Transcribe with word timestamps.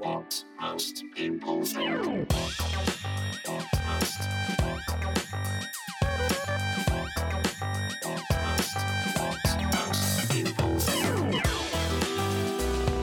What 0.00 0.44
most 0.58 1.04
people 1.14 1.62
think. 1.62 2.32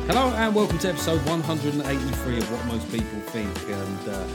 Hello 0.07 0.33
and 0.33 0.55
welcome 0.55 0.79
to 0.79 0.89
episode 0.89 1.23
183 1.27 2.37
of 2.37 2.51
What 2.51 2.65
Most 2.65 2.91
People 2.91 3.19
Think. 3.27 3.55
And 3.69 4.09
uh, 4.09 4.27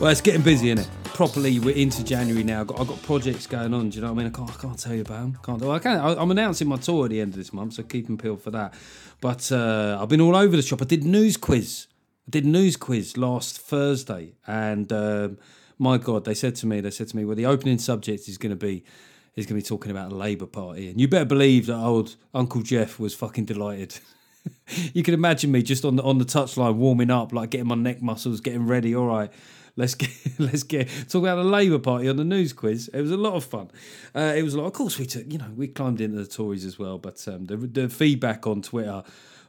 well, 0.00 0.10
it's 0.10 0.20
getting 0.20 0.42
busy, 0.42 0.70
isn't 0.70 0.84
it? 0.84 0.90
Properly, 1.04 1.60
we're 1.60 1.76
into 1.76 2.02
January 2.02 2.42
now. 2.42 2.62
I've 2.62 2.66
got, 2.66 2.80
I've 2.80 2.88
got 2.88 3.00
projects 3.02 3.46
going 3.46 3.72
on. 3.72 3.90
Do 3.90 3.96
you 3.96 4.02
know 4.02 4.12
what 4.12 4.20
I 4.20 4.24
mean? 4.24 4.32
I 4.34 4.36
can't, 4.36 4.50
I 4.50 4.60
can't 4.60 4.78
tell 4.78 4.94
you 4.94 5.02
about 5.02 5.20
them. 5.20 5.38
Can't. 5.44 5.60
Well, 5.60 5.70
I 5.70 5.78
can. 5.78 6.00
I, 6.00 6.20
I'm 6.20 6.32
announcing 6.32 6.66
my 6.66 6.78
tour 6.78 7.04
at 7.04 7.10
the 7.10 7.20
end 7.20 7.34
of 7.34 7.36
this 7.36 7.52
month, 7.52 7.74
so 7.74 7.84
keep 7.84 8.06
them 8.06 8.18
peeled 8.18 8.42
for 8.42 8.50
that. 8.50 8.74
But 9.20 9.52
uh, 9.52 9.98
I've 10.00 10.08
been 10.08 10.20
all 10.20 10.34
over 10.34 10.56
the 10.56 10.62
shop. 10.62 10.82
I 10.82 10.84
did 10.84 11.04
news 11.04 11.36
quiz. 11.36 11.86
I 12.28 12.30
did 12.30 12.44
news 12.44 12.76
quiz 12.76 13.16
last 13.16 13.58
Thursday, 13.58 14.34
and 14.46 14.92
um, 14.92 15.38
my 15.78 15.96
God, 15.96 16.26
they 16.26 16.34
said 16.34 16.56
to 16.56 16.66
me, 16.66 16.82
they 16.82 16.90
said 16.90 17.08
to 17.08 17.16
me, 17.16 17.24
well, 17.24 17.34
the 17.34 17.46
opening 17.46 17.78
subject 17.78 18.28
is 18.28 18.36
going 18.36 18.50
to 18.50 18.56
be 18.56 18.84
is 19.34 19.46
going 19.46 19.58
to 19.58 19.64
be 19.64 19.66
talking 19.66 19.90
about 19.90 20.10
the 20.10 20.14
Labour 20.14 20.44
Party, 20.44 20.90
and 20.90 21.00
you 21.00 21.08
better 21.08 21.24
believe 21.24 21.64
that 21.66 21.78
old 21.78 22.16
Uncle 22.34 22.60
Geoff 22.60 23.00
was 23.00 23.14
fucking 23.14 23.46
delighted. 23.46 23.98
you 24.92 25.02
can 25.02 25.14
imagine 25.14 25.50
me 25.50 25.62
just 25.62 25.86
on 25.86 25.96
the 25.96 26.02
on 26.02 26.18
the 26.18 26.26
touchline 26.26 26.74
warming 26.74 27.10
up, 27.10 27.32
like 27.32 27.48
getting 27.48 27.68
my 27.68 27.74
neck 27.74 28.02
muscles, 28.02 28.42
getting 28.42 28.66
ready. 28.66 28.94
All 28.94 29.06
right, 29.06 29.32
let's 29.76 29.94
get 29.94 30.10
let's 30.38 30.64
get 30.64 30.86
talk 31.08 31.22
about 31.22 31.36
the 31.36 31.44
Labour 31.44 31.78
Party 31.78 32.10
on 32.10 32.16
the 32.16 32.24
news 32.24 32.52
quiz. 32.52 32.88
It 32.92 33.00
was 33.00 33.10
a 33.10 33.16
lot 33.16 33.36
of 33.36 33.44
fun. 33.44 33.70
Uh, 34.14 34.34
it 34.36 34.42
was 34.42 34.52
a 34.52 34.58
lot. 34.58 34.66
Of 34.66 34.74
course, 34.74 34.98
we 34.98 35.06
took 35.06 35.32
you 35.32 35.38
know 35.38 35.50
we 35.56 35.66
climbed 35.66 36.02
into 36.02 36.18
the 36.18 36.26
Tories 36.26 36.66
as 36.66 36.78
well, 36.78 36.98
but 36.98 37.26
um, 37.26 37.46
the 37.46 37.56
the 37.56 37.88
feedback 37.88 38.46
on 38.46 38.60
Twitter 38.60 39.02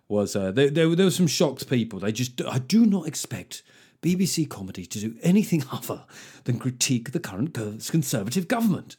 was 0.10 0.36
uh, 0.36 0.52
there, 0.52 0.70
there 0.70 0.90
were 0.90 1.12
some 1.12 1.28
shocked 1.28 1.70
people. 1.70 2.00
They 2.00 2.12
just 2.12 2.42
I 2.42 2.60
do 2.60 2.86
not 2.86 3.08
expect. 3.08 3.64
BBC 4.02 4.48
comedy 4.50 4.86
to 4.86 5.00
do 5.00 5.16
anything 5.22 5.64
other 5.74 6.06
than 6.46 6.58
critique 6.58 7.12
the 7.12 7.20
current 7.20 7.54
Conservative 7.54 8.48
government. 8.48 8.96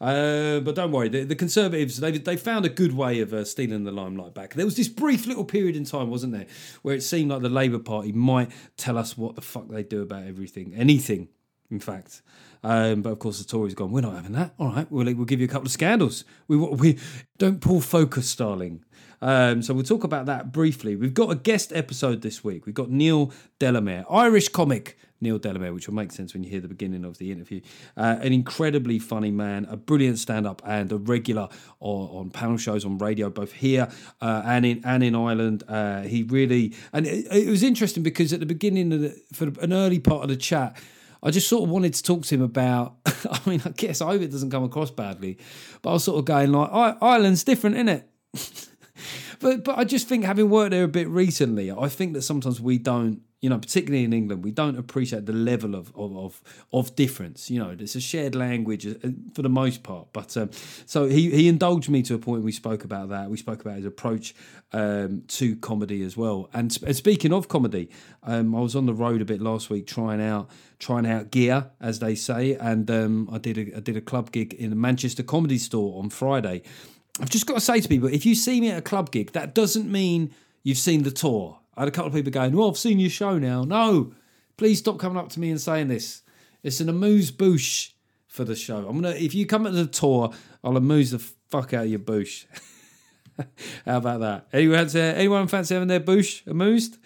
Uh, 0.00 0.60
but 0.60 0.76
don't 0.76 0.92
worry, 0.92 1.08
the, 1.08 1.24
the 1.24 1.34
Conservatives 1.34 1.98
they 1.98 2.12
they 2.12 2.36
found 2.36 2.64
a 2.64 2.68
good 2.68 2.92
way 2.92 3.20
of 3.20 3.34
uh, 3.34 3.44
stealing 3.44 3.84
the 3.84 3.90
limelight 3.90 4.32
back. 4.32 4.54
There 4.54 4.64
was 4.64 4.76
this 4.76 4.88
brief 4.88 5.26
little 5.26 5.44
period 5.44 5.74
in 5.74 5.84
time, 5.84 6.08
wasn't 6.08 6.32
there, 6.32 6.46
where 6.82 6.94
it 6.94 7.02
seemed 7.02 7.30
like 7.30 7.42
the 7.42 7.48
Labour 7.48 7.80
Party 7.80 8.12
might 8.12 8.50
tell 8.76 8.96
us 8.96 9.18
what 9.18 9.34
the 9.34 9.40
fuck 9.40 9.68
they 9.68 9.82
do 9.82 10.02
about 10.02 10.22
everything, 10.22 10.72
anything, 10.74 11.28
in 11.70 11.80
fact. 11.80 12.22
Um, 12.62 13.02
but 13.02 13.10
of 13.10 13.18
course, 13.18 13.38
the 13.38 13.44
Tories 13.44 13.74
gone. 13.74 13.90
We're 13.90 14.00
not 14.00 14.14
having 14.14 14.32
that. 14.32 14.54
All 14.58 14.68
right, 14.68 14.90
we'll 14.90 15.12
we'll 15.14 15.24
give 15.24 15.40
you 15.40 15.46
a 15.46 15.50
couple 15.50 15.66
of 15.66 15.72
scandals. 15.72 16.24
We 16.46 16.56
we 16.56 16.98
don't 17.38 17.60
pull 17.60 17.80
focus, 17.80 18.28
Starling. 18.28 18.84
Um, 19.20 19.62
so 19.62 19.74
we'll 19.74 19.84
talk 19.84 20.04
about 20.04 20.26
that 20.26 20.52
briefly. 20.52 20.96
We've 20.96 21.14
got 21.14 21.30
a 21.30 21.34
guest 21.34 21.72
episode 21.72 22.22
this 22.22 22.44
week. 22.44 22.66
We've 22.66 22.74
got 22.74 22.90
Neil 22.90 23.32
Delamere, 23.58 24.04
Irish 24.08 24.48
comic 24.48 24.96
Neil 25.20 25.38
Delamere, 25.38 25.72
which 25.72 25.88
will 25.88 25.94
make 25.94 26.12
sense 26.12 26.32
when 26.32 26.44
you 26.44 26.50
hear 26.50 26.60
the 26.60 26.68
beginning 26.68 27.04
of 27.04 27.18
the 27.18 27.32
interview. 27.32 27.60
Uh, 27.96 28.18
an 28.20 28.32
incredibly 28.32 28.98
funny 28.98 29.30
man, 29.30 29.66
a 29.68 29.76
brilliant 29.76 30.18
stand-up, 30.18 30.62
and 30.64 30.92
a 30.92 30.96
regular 30.96 31.48
on, 31.80 32.08
on 32.08 32.30
panel 32.30 32.56
shows 32.56 32.84
on 32.84 32.98
radio, 32.98 33.28
both 33.30 33.52
here 33.52 33.88
uh, 34.20 34.42
and 34.44 34.64
in 34.64 34.80
and 34.84 35.02
in 35.02 35.14
Ireland. 35.14 35.64
Uh, 35.68 36.02
he 36.02 36.22
really 36.22 36.74
and 36.92 37.06
it, 37.06 37.26
it 37.32 37.48
was 37.48 37.62
interesting 37.62 38.02
because 38.02 38.32
at 38.32 38.40
the 38.40 38.46
beginning 38.46 38.92
of 38.92 39.00
the, 39.00 39.20
for 39.32 39.46
an 39.60 39.72
early 39.72 39.98
part 39.98 40.22
of 40.22 40.28
the 40.28 40.36
chat. 40.36 40.76
I 41.20 41.32
just 41.32 41.48
sort 41.48 41.64
of 41.64 41.70
wanted 41.70 41.94
to 41.94 42.02
talk 42.04 42.22
to 42.26 42.34
him 42.36 42.42
about. 42.42 42.94
I 43.06 43.40
mean, 43.44 43.60
I 43.64 43.70
guess 43.70 44.00
I 44.00 44.06
hope 44.06 44.22
it 44.22 44.30
doesn't 44.30 44.50
come 44.50 44.62
across 44.62 44.92
badly, 44.92 45.36
but 45.82 45.90
I 45.90 45.92
was 45.94 46.04
sort 46.04 46.20
of 46.20 46.26
going 46.26 46.52
like, 46.52 46.96
"Ireland's 47.02 47.42
different, 47.42 47.74
isn't 47.74 47.88
it?" 47.88 48.08
but 49.40 49.64
but 49.64 49.78
I 49.78 49.84
just 49.84 50.08
think 50.08 50.24
having 50.24 50.50
worked 50.50 50.70
there 50.72 50.84
a 50.84 50.88
bit 50.88 51.08
recently, 51.08 51.70
I 51.70 51.88
think 51.88 52.12
that 52.14 52.22
sometimes 52.22 52.60
we 52.60 52.78
don't, 52.78 53.22
you 53.40 53.48
know, 53.48 53.58
particularly 53.58 54.04
in 54.04 54.12
England, 54.12 54.44
we 54.44 54.50
don't 54.50 54.78
appreciate 54.78 55.26
the 55.26 55.32
level 55.32 55.74
of 55.74 55.92
of 55.96 56.16
of, 56.16 56.42
of 56.72 56.96
difference. 56.96 57.50
You 57.50 57.60
know, 57.60 57.76
it's 57.78 57.94
a 57.94 58.00
shared 58.00 58.34
language 58.34 58.86
uh, 58.86 58.94
for 59.34 59.42
the 59.42 59.48
most 59.48 59.82
part. 59.82 60.08
But 60.12 60.36
um, 60.36 60.50
so 60.86 61.06
he 61.06 61.30
he 61.30 61.48
indulged 61.48 61.88
me 61.88 62.02
to 62.02 62.14
a 62.14 62.18
point. 62.18 62.42
We 62.42 62.52
spoke 62.52 62.84
about 62.84 63.08
that. 63.10 63.30
We 63.30 63.36
spoke 63.36 63.60
about 63.60 63.76
his 63.76 63.86
approach 63.86 64.34
um, 64.72 65.22
to 65.28 65.56
comedy 65.56 66.02
as 66.02 66.16
well. 66.16 66.50
And, 66.52 66.76
and 66.82 66.96
speaking 66.96 67.32
of 67.32 67.48
comedy, 67.48 67.90
um, 68.22 68.54
I 68.54 68.60
was 68.60 68.76
on 68.76 68.86
the 68.86 68.94
road 68.94 69.22
a 69.22 69.24
bit 69.24 69.40
last 69.40 69.70
week 69.70 69.86
trying 69.86 70.20
out 70.20 70.50
trying 70.78 71.06
out 71.06 71.30
gear, 71.30 71.70
as 71.80 71.98
they 71.98 72.14
say, 72.14 72.54
and 72.54 72.90
um, 72.90 73.28
I 73.32 73.38
did 73.38 73.58
a 73.58 73.76
I 73.76 73.80
did 73.80 73.96
a 73.96 74.00
club 74.00 74.30
gig 74.32 74.54
in 74.54 74.70
the 74.70 74.76
Manchester 74.76 75.22
Comedy 75.22 75.58
Store 75.58 76.02
on 76.02 76.10
Friday. 76.10 76.62
I've 77.20 77.30
just 77.30 77.46
got 77.46 77.54
to 77.54 77.60
say 77.60 77.80
to 77.80 77.88
people, 77.88 78.08
if 78.08 78.24
you 78.24 78.34
see 78.34 78.60
me 78.60 78.70
at 78.70 78.78
a 78.78 78.82
club 78.82 79.10
gig, 79.10 79.32
that 79.32 79.54
doesn't 79.54 79.90
mean 79.90 80.32
you've 80.62 80.78
seen 80.78 81.02
the 81.02 81.10
tour. 81.10 81.58
I 81.76 81.82
had 81.82 81.88
a 81.88 81.92
couple 81.92 82.08
of 82.08 82.14
people 82.14 82.32
going, 82.32 82.56
"Well, 82.56 82.68
I've 82.68 82.78
seen 82.78 82.98
your 82.98 83.10
show 83.10 83.38
now." 83.38 83.62
No, 83.62 84.12
please 84.56 84.78
stop 84.78 84.98
coming 84.98 85.18
up 85.18 85.28
to 85.30 85.40
me 85.40 85.50
and 85.50 85.60
saying 85.60 85.88
this. 85.88 86.22
It's 86.62 86.80
an 86.80 86.88
amuse 86.88 87.30
bouche 87.30 87.92
for 88.26 88.44
the 88.44 88.56
show. 88.56 88.78
I'm 88.88 89.00
gonna. 89.00 89.14
If 89.14 89.34
you 89.34 89.46
come 89.46 89.66
at 89.66 89.74
the 89.74 89.86
tour, 89.86 90.32
I'll 90.64 90.76
amuse 90.76 91.12
the 91.12 91.20
fuck 91.20 91.72
out 91.72 91.84
of 91.84 91.90
your 91.90 92.00
bouche. 92.00 92.46
How 93.84 93.98
about 93.98 94.20
that? 94.20 94.48
Anyone 94.52 94.88
anyone 94.96 95.46
fancy 95.46 95.74
having 95.74 95.88
their 95.88 96.00
bouche 96.00 96.42
amused? 96.46 96.98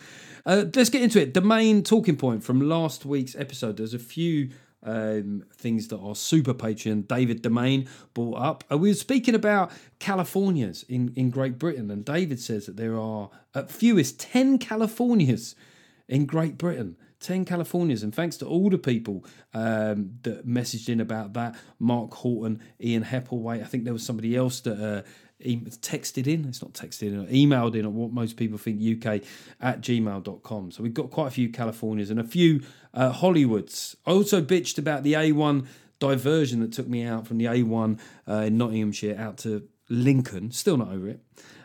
Uh, 0.45 0.65
let's 0.75 0.91
get 0.91 1.03
into 1.03 1.21
it. 1.21 1.35
The 1.35 1.41
main 1.41 1.83
talking 1.83 2.17
point 2.17 2.43
from 2.43 2.69
last 2.69 3.05
week's 3.05 3.37
episode. 3.37 3.77
There's 3.77 3.95
a 3.95 3.99
few 3.99 4.51
um, 4.83 5.45
things 5.55 5.89
that 5.89 5.99
our 5.99 6.15
super 6.15 6.55
patron 6.55 7.03
David 7.03 7.43
Domain 7.43 7.89
brought 8.15 8.37
up. 8.37 8.65
Uh, 8.71 8.79
we 8.79 8.91
were 8.91 8.95
speaking 8.95 9.35
about 9.35 9.71
Californias 9.99 10.85
in, 10.89 11.13
in 11.17 11.31
Great 11.31 11.59
Britain, 11.59 11.91
and 11.91 12.05
David 12.05 12.41
says 12.41 12.67
that 12.67 12.77
there 12.77 12.99
are 12.99 13.31
at 13.55 13.71
fewest 13.71 14.21
10 14.21 14.59
Californias 14.59 15.55
in 16.09 16.27
Great 16.27 16.59
Britain. 16.59 16.97
10 17.23 17.45
Californias, 17.45 18.03
and 18.03 18.13
thanks 18.13 18.37
to 18.37 18.47
all 18.47 18.69
the 18.69 18.77
people 18.77 19.25
um, 19.55 20.19
that 20.23 20.47
messaged 20.47 20.89
in 20.89 21.01
about 21.01 21.33
that 21.35 21.55
Mark 21.79 22.13
Horton, 22.15 22.61
Ian 22.83 23.05
Heppelway. 23.05 23.63
I 23.63 23.65
think 23.65 23.85
there 23.85 23.93
was 23.93 24.05
somebody 24.05 24.35
else 24.35 24.61
that 24.63 24.79
uh, 24.79 25.03
texted 25.43 26.27
in, 26.27 26.45
it's 26.47 26.63
not 26.63 26.73
texted 26.73 27.09
in, 27.09 27.27
emailed 27.27 27.75
in 27.75 27.85
at 27.85 27.93
what 27.93 28.13
most 28.13 28.37
people 28.37 28.59
think 28.59 28.81
UK 28.81 29.23
at 29.61 29.81
gmail.com. 29.81 30.71
So 30.71 30.83
we've 30.83 30.95
got 30.95 31.11
quite 31.11 31.29
a 31.29 31.31
few 31.31 31.49
Californias 31.49 32.11
and 32.11 32.21
a 32.21 32.25
few 32.25 32.63
uh, 32.95 33.13
Hollywoods. 33.13 33.97
I 34.07 34.11
also 34.13 34.43
bitched 34.43 34.79
about 34.79 35.03
the 35.03 35.15
A1 35.15 35.67
diversion 35.99 36.61
that 36.61 36.73
took 36.73 36.89
me 36.89 37.05
out 37.05 37.27
from 37.27 37.39
the 37.39 37.45
A1 37.45 37.99
uh, 38.29 38.33
in 38.35 38.59
Nottinghamshire 38.59 39.17
out 39.19 39.37
to 39.39 39.69
Lincoln. 39.89 40.51
Still 40.51 40.77
not 40.77 40.89
over 40.89 41.09
it. 41.09 41.21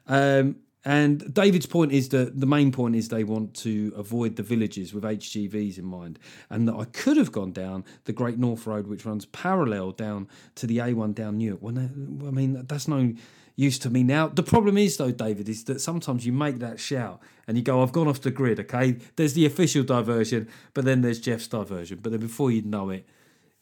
Um, 0.08 0.58
and 0.88 1.34
David's 1.34 1.66
point 1.66 1.92
is 1.92 2.08
that 2.10 2.40
the 2.40 2.46
main 2.46 2.72
point 2.72 2.96
is 2.96 3.10
they 3.10 3.26
want 3.26 3.54
to 3.56 3.92
avoid 3.98 4.38
the 4.38 4.44
villages 4.44 4.94
with 4.94 5.04
HGVs 5.04 5.78
in 5.78 5.84
mind, 5.84 6.18
and 6.50 6.66
that 6.66 6.76
I 6.76 6.86
could 6.86 7.18
have 7.18 7.34
gone 7.34 7.52
down 7.52 7.84
the 8.06 8.14
Great 8.14 8.38
North 8.38 8.66
Road, 8.66 8.88
which 8.88 9.06
runs 9.06 9.26
parallel 9.26 9.92
down 9.92 10.30
to 10.56 10.66
the 10.66 10.78
A1 10.78 11.14
down 11.14 11.40
Newark. 11.40 11.62
Well, 11.62 11.78
I 11.78 12.32
mean, 12.32 12.64
that's 12.68 12.88
no 12.88 13.14
use 13.58 13.80
to 13.80 13.90
me 13.90 14.04
now. 14.04 14.30
The 14.30 14.44
problem 14.44 14.78
is, 14.78 14.96
though, 14.96 15.12
David, 15.12 15.50
is 15.50 15.66
that 15.66 15.82
sometimes 15.82 16.26
you 16.26 16.32
make 16.32 16.60
that 16.60 16.80
shout 16.80 17.20
and 17.48 17.58
you 17.58 17.64
go, 17.64 17.82
I've 17.82 17.92
gone 17.92 18.08
off 18.08 18.22
the 18.22 18.32
grid, 18.32 18.60
okay? 18.62 18.98
There's 19.18 19.34
the 19.34 19.46
official 19.46 19.84
diversion, 19.84 20.48
but 20.74 20.86
then 20.86 21.02
there's 21.02 21.20
Geoff's 21.20 21.48
diversion. 21.48 22.00
But 22.02 22.12
then 22.12 22.22
before 22.22 22.52
you 22.52 22.62
know 22.62 22.92
it, 22.92 23.06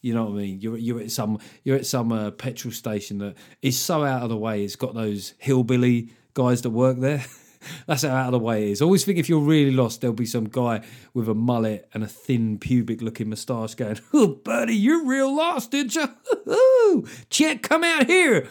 you 0.01 0.13
know 0.13 0.25
what 0.25 0.33
I 0.33 0.43
mean? 0.43 0.61
You're 0.61 0.77
you're 0.77 0.99
at 0.99 1.09
some 1.09 1.39
you're 1.63 1.77
at 1.77 1.87
some 1.87 2.11
uh, 2.11 2.29
petrol 2.29 2.71
station 2.71 3.17
that 3.19 3.33
is 3.63 3.79
so 3.79 4.03
out 4.03 4.21
of 4.21 4.29
the 4.29 4.37
way. 4.37 4.63
It's 4.63 4.75
got 4.75 4.93
those 4.93 5.33
hillbilly 5.39 6.11
guys 6.35 6.61
that 6.61 6.69
work 6.69 6.99
there. 6.99 7.25
That's 7.87 8.03
how 8.03 8.13
out 8.13 8.27
of 8.27 8.33
the 8.33 8.39
way 8.39 8.67
it 8.67 8.71
is. 8.73 8.81
I 8.83 8.85
always 8.85 9.03
think 9.03 9.17
if 9.17 9.29
you're 9.29 9.39
really 9.39 9.71
lost, 9.71 10.01
there'll 10.01 10.13
be 10.13 10.27
some 10.27 10.45
guy 10.45 10.85
with 11.15 11.27
a 11.27 11.33
mullet 11.33 11.89
and 11.91 12.03
a 12.03 12.07
thin 12.07 12.59
pubic 12.59 13.01
looking 13.01 13.29
moustache 13.29 13.73
going, 13.73 13.99
Oh, 14.13 14.27
buddy, 14.27 14.75
you're 14.75 15.03
real 15.03 15.35
lost, 15.35 15.71
didn't 15.71 15.95
you? 15.95 17.07
Check, 17.31 17.63
come 17.63 17.83
out 17.83 18.05
here 18.05 18.47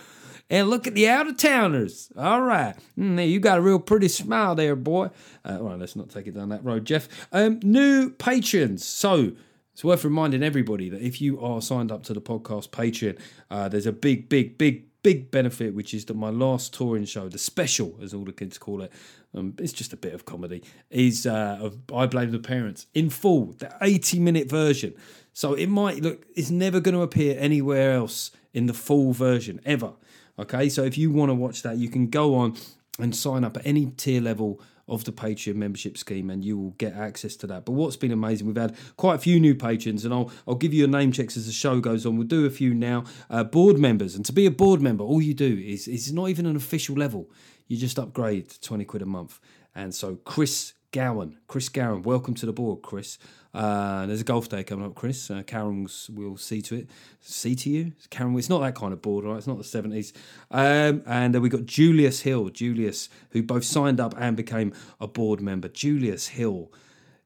and 0.51 0.69
look 0.69 0.87
at 0.87 0.95
the 0.95 1.09
out 1.09 1.27
of 1.27 1.37
towners. 1.37 2.13
All 2.17 2.43
right. 2.43 2.75
Mm, 2.99 3.29
you 3.29 3.41
got 3.41 3.59
a 3.59 3.63
real 3.63 3.79
pretty 3.79 4.09
smile 4.09 4.55
there, 4.55 4.77
boy. 4.77 5.11
Uh, 5.45 5.59
well, 5.61 5.77
let's 5.77 5.97
not 5.97 6.11
take 6.11 6.27
it 6.27 6.35
down 6.35 6.51
that 6.51 6.65
road, 6.65 6.85
Geoff. 6.85 7.09
Um, 7.33 7.61
new 7.63 8.11
patrons. 8.11 8.85
So, 8.85 9.33
it's 9.73 9.83
worth 9.83 10.05
reminding 10.05 10.45
everybody 10.45 10.89
that 10.89 11.03
if 11.03 11.21
you 11.21 11.41
are 11.41 11.61
signed 11.61 11.91
up 11.91 12.05
to 12.05 12.15
the 12.15 12.21
podcast 12.21 12.71
Patreon, 12.71 13.19
uh, 13.51 13.69
there's 13.69 13.87
a 13.87 13.93
big, 13.93 14.29
big, 14.29 14.57
big, 14.57 14.85
big 15.03 15.33
benefit, 15.33 15.75
which 15.75 15.93
is 15.93 16.05
that 16.05 16.15
my 16.15 16.31
last 16.31 16.73
touring 16.73 17.05
show, 17.05 17.29
the 17.29 17.39
special, 17.39 17.99
as 18.01 18.15
all 18.15 18.25
the 18.25 18.33
kids 18.33 18.57
call 18.57 18.83
it, 18.83 18.93
um, 19.35 19.55
it's 19.59 19.73
just 19.73 19.93
a 19.93 19.97
bit 19.97 20.15
of 20.15 20.25
comedy, 20.25 20.63
is 20.91 21.27
uh, 21.27 21.59
of 21.61 21.77
I 21.93 22.07
Blame 22.07 22.31
the 22.31 22.39
Parents 22.39 22.87
in 22.95 23.11
full, 23.11 23.47
the 23.59 23.77
80 23.83 24.21
minute 24.21 24.49
version. 24.49 24.95
So 25.33 25.55
it 25.55 25.67
might 25.67 26.01
look, 26.01 26.25
it's 26.37 26.51
never 26.51 26.79
going 26.79 26.95
to 26.95 27.03
appear 27.03 27.37
anywhere 27.37 27.95
else 27.95 28.31
in 28.53 28.67
the 28.67 28.75
full 28.75 29.13
version 29.13 29.61
ever. 29.67 29.95
Okay, 30.39 30.69
so 30.69 30.83
if 30.83 30.99
you 30.99 31.11
want 31.11 31.31
to 31.31 31.35
watch 31.35 31.63
that, 31.63 31.77
you 31.77 31.89
can 31.89 32.09
go 32.09 32.35
on 32.35 32.57
and 32.99 33.15
sign 33.15 33.45
up 33.45 33.57
at 33.57 33.67
any 33.67 33.87
tier 33.87 34.21
level 34.21 34.61
of 34.87 35.05
the 35.05 35.13
Patreon 35.13 35.55
membership 35.55 35.97
scheme, 35.97 36.29
and 36.29 36.45
you 36.45 36.59
will 36.59 36.71
get 36.73 36.93
access 36.95 37.37
to 37.37 37.47
that. 37.47 37.65
But 37.65 37.73
what's 37.73 37.97
been 37.97 38.13
amazing, 38.13 38.47
we've 38.47 38.57
had 38.57 38.77
quite 38.97 39.15
a 39.15 39.19
few 39.19 39.41
new 39.41 39.55
patrons, 39.55 40.05
and 40.05 40.13
I'll 40.13 40.31
I'll 40.47 40.57
give 40.57 40.75
you 40.75 40.85
a 40.85 40.89
name 40.89 41.13
checks 41.13 41.37
as 41.37 41.47
the 41.47 41.53
show 41.53 41.81
goes 41.81 42.05
on. 42.05 42.19
We'll 42.19 42.27
do 42.27 42.47
a 42.47 42.51
few 42.51 42.75
now. 42.75 43.05
Uh, 43.31 43.45
board 43.45 43.79
members, 43.79 44.15
and 44.15 44.25
to 44.27 44.33
be 44.33 44.45
a 44.45 44.51
board 44.51 44.83
member, 44.83 45.05
all 45.05 45.23
you 45.23 45.35
do 45.35 45.57
is 45.65 45.89
it's 45.89 46.11
not 46.11 46.29
even 46.29 46.47
an 46.47 46.57
official 46.57 46.97
level. 46.97 47.31
You 47.67 47.77
just 47.77 47.99
upgrade 47.99 48.51
to 48.51 48.61
twenty 48.61 48.85
quid 48.85 49.03
a 49.03 49.07
month, 49.07 49.41
and 49.75 49.95
so 49.95 50.17
Chris 50.17 50.75
Gowan. 50.95 51.39
Chris 51.49 51.69
Gowan, 51.69 52.03
welcome 52.05 52.35
to 52.35 52.47
the 52.47 52.53
board, 52.53 52.83
Chris. 52.83 53.19
Uh, 53.53 54.07
there's 54.07 54.21
a 54.21 54.25
golf 54.25 54.49
day 54.49 54.63
coming 54.63 54.87
up, 54.87 54.95
Chris. 54.95 55.29
Uh, 55.29 55.43
Karen's 55.45 56.09
will 56.09 56.37
see 56.37 56.63
to 56.63 56.77
it. 56.77 56.91
See 57.21 57.57
to 57.57 57.69
you, 57.69 57.93
Karen. 58.11 58.39
It's 58.39 58.49
not 58.49 58.61
that 58.61 58.77
kind 58.77 58.93
of 58.93 59.03
board, 59.03 59.25
right? 59.25 59.37
It's 59.37 59.49
not 59.49 59.59
the 59.59 59.65
seventies. 59.65 60.13
Um, 60.53 61.03
and 61.05 61.35
then 61.35 61.43
we 61.43 61.49
got 61.49 61.67
Julius 61.67 62.21
Hill, 62.21 62.49
Julius, 62.51 63.09
who 63.31 63.43
both 63.43 63.65
signed 63.65 63.99
up 63.99 64.15
and 64.17 64.37
became 64.37 64.73
a 65.01 65.09
board 65.09 65.41
member. 65.41 65.67
Julius 65.67 66.29
Hill, 66.29 66.71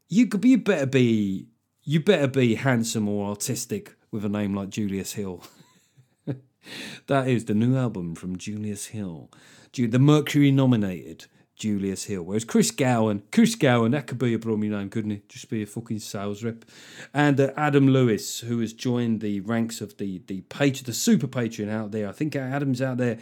you 0.08 0.26
could, 0.26 0.42
you 0.46 0.56
better 0.56 0.86
be, 0.86 1.48
you 1.82 2.00
better 2.00 2.26
be 2.26 2.54
handsome 2.54 3.06
or 3.06 3.28
artistic 3.28 3.96
with 4.10 4.24
a 4.24 4.30
name 4.30 4.54
like 4.54 4.70
Julius 4.70 5.12
Hill. 5.12 5.44
that 7.06 7.28
is 7.28 7.44
the 7.44 7.54
new 7.54 7.76
album 7.76 8.14
from 8.14 8.38
Julius 8.38 8.86
Hill, 8.86 9.30
the 9.74 9.98
Mercury 9.98 10.50
nominated 10.50 11.26
Julius 11.58 12.04
Hill. 12.04 12.22
Whereas 12.22 12.44
Chris 12.44 12.70
Gowan, 12.70 13.22
Chris 13.32 13.54
Gowan, 13.54 13.90
that 13.90 14.06
could 14.06 14.18
be 14.18 14.32
a 14.32 14.38
bloody 14.38 14.68
name, 14.68 14.88
couldn't 14.88 15.10
it? 15.10 15.28
Just 15.28 15.50
be 15.50 15.62
a 15.62 15.66
fucking 15.66 15.98
sales 15.98 16.42
rep. 16.42 16.64
And 17.12 17.40
uh, 17.40 17.50
Adam 17.56 17.88
Lewis, 17.88 18.40
who 18.40 18.60
has 18.60 18.72
joined 18.72 19.20
the 19.20 19.40
ranks 19.40 19.80
of 19.80 19.96
the 19.98 20.22
the 20.26 20.42
the 20.48 20.92
super 20.92 21.26
patron 21.26 21.68
out 21.68 21.90
there. 21.90 22.08
I 22.08 22.12
think 22.12 22.34
Adam's 22.36 22.80
out 22.80 22.96
there. 22.96 23.18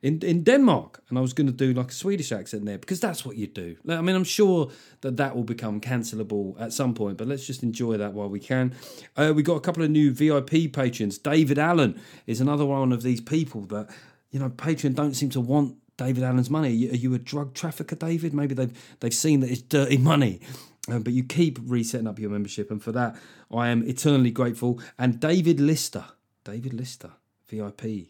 In, 0.00 0.20
in 0.20 0.44
Denmark, 0.44 1.02
and 1.08 1.18
I 1.18 1.20
was 1.20 1.32
going 1.32 1.48
to 1.48 1.52
do 1.52 1.72
like 1.72 1.90
a 1.90 1.92
Swedish 1.94 2.30
accent 2.30 2.64
there 2.66 2.78
because 2.78 3.00
that's 3.00 3.26
what 3.26 3.36
you 3.36 3.48
do. 3.48 3.74
I 3.88 4.00
mean, 4.00 4.14
I'm 4.14 4.22
sure 4.22 4.70
that 5.00 5.16
that 5.16 5.34
will 5.34 5.42
become 5.42 5.80
cancelable 5.80 6.54
at 6.60 6.72
some 6.72 6.94
point, 6.94 7.18
but 7.18 7.26
let's 7.26 7.44
just 7.44 7.64
enjoy 7.64 7.96
that 7.96 8.12
while 8.12 8.28
we 8.28 8.38
can. 8.38 8.76
Uh, 9.16 9.32
we 9.34 9.42
got 9.42 9.56
a 9.56 9.60
couple 9.60 9.82
of 9.82 9.90
new 9.90 10.12
VIP 10.12 10.72
patrons. 10.72 11.18
David 11.18 11.58
Allen 11.58 12.00
is 12.28 12.40
another 12.40 12.64
one 12.64 12.92
of 12.92 13.02
these 13.02 13.20
people 13.20 13.62
that 13.62 13.88
you 14.30 14.38
know, 14.38 14.50
Patreon 14.50 14.94
don't 14.94 15.14
seem 15.14 15.30
to 15.30 15.40
want 15.40 15.76
David 15.98 16.22
Allen's 16.22 16.48
money. 16.48 16.68
Are 16.68 16.72
you, 16.72 16.90
are 16.92 16.96
you 16.96 17.14
a 17.14 17.18
drug 17.18 17.54
trafficker, 17.54 17.96
David? 17.96 18.32
Maybe 18.32 18.54
they've 18.54 18.96
they've 19.00 19.12
seen 19.12 19.40
that 19.40 19.50
it's 19.50 19.60
dirty 19.60 19.98
money. 19.98 20.40
Um, 20.88 21.02
but 21.02 21.12
you 21.12 21.24
keep 21.24 21.58
resetting 21.62 22.06
up 22.06 22.18
your 22.18 22.30
membership, 22.30 22.70
and 22.70 22.82
for 22.82 22.92
that, 22.92 23.16
I 23.52 23.68
am 23.68 23.86
eternally 23.86 24.30
grateful. 24.30 24.80
And 24.98 25.20
David 25.20 25.60
Lister, 25.60 26.04
David 26.44 26.72
Lister, 26.72 27.10
VIP. 27.48 27.84
You 27.84 28.06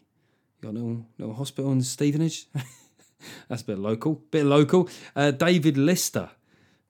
got 0.61 0.69
a 0.69 0.73
little, 0.73 1.05
little 1.17 1.33
hospital 1.33 1.71
in 1.71 1.81
Stevenage? 1.81 2.47
That's 3.49 3.63
a 3.63 3.65
bit 3.65 3.79
local. 3.79 4.21
Bit 4.31 4.45
local. 4.45 4.87
Uh, 5.15 5.31
David 5.31 5.75
Lister. 5.75 6.29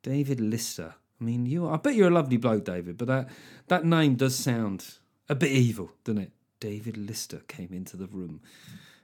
David 0.04 0.40
Lister. 0.40 0.94
I 1.20 1.24
mean, 1.24 1.46
you. 1.46 1.68
I 1.68 1.78
bet 1.78 1.96
you're 1.96 2.10
a 2.10 2.14
lovely 2.14 2.38
bloke, 2.38 2.66
David, 2.66 2.98
but 2.98 3.08
that 3.08 3.30
that 3.68 3.86
name 3.86 4.16
does 4.16 4.36
sound 4.36 4.86
a 5.28 5.36
bit 5.36 5.52
evil, 5.52 5.92
doesn't 6.04 6.22
it? 6.22 6.32
David 6.60 6.98
Lister 6.98 7.40
came 7.48 7.70
into 7.72 7.96
the 7.96 8.08
room, 8.08 8.42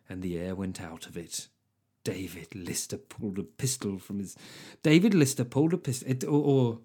and 0.09 0.21
the 0.21 0.37
air 0.37 0.55
went 0.55 0.81
out 0.81 1.07
of 1.07 1.17
it. 1.17 1.47
David 2.05 2.55
Lister 2.55 2.97
pulled 2.97 3.39
a 3.39 3.43
pistol 3.43 3.99
from 3.99 4.19
his. 4.19 4.37
David 4.83 5.13
Lister 5.13 5.43
pulled 5.43 5.73
a 5.73 5.77
pistol, 5.77 6.09
it, 6.09 6.23
or, 6.23 6.41
or 6.41 6.79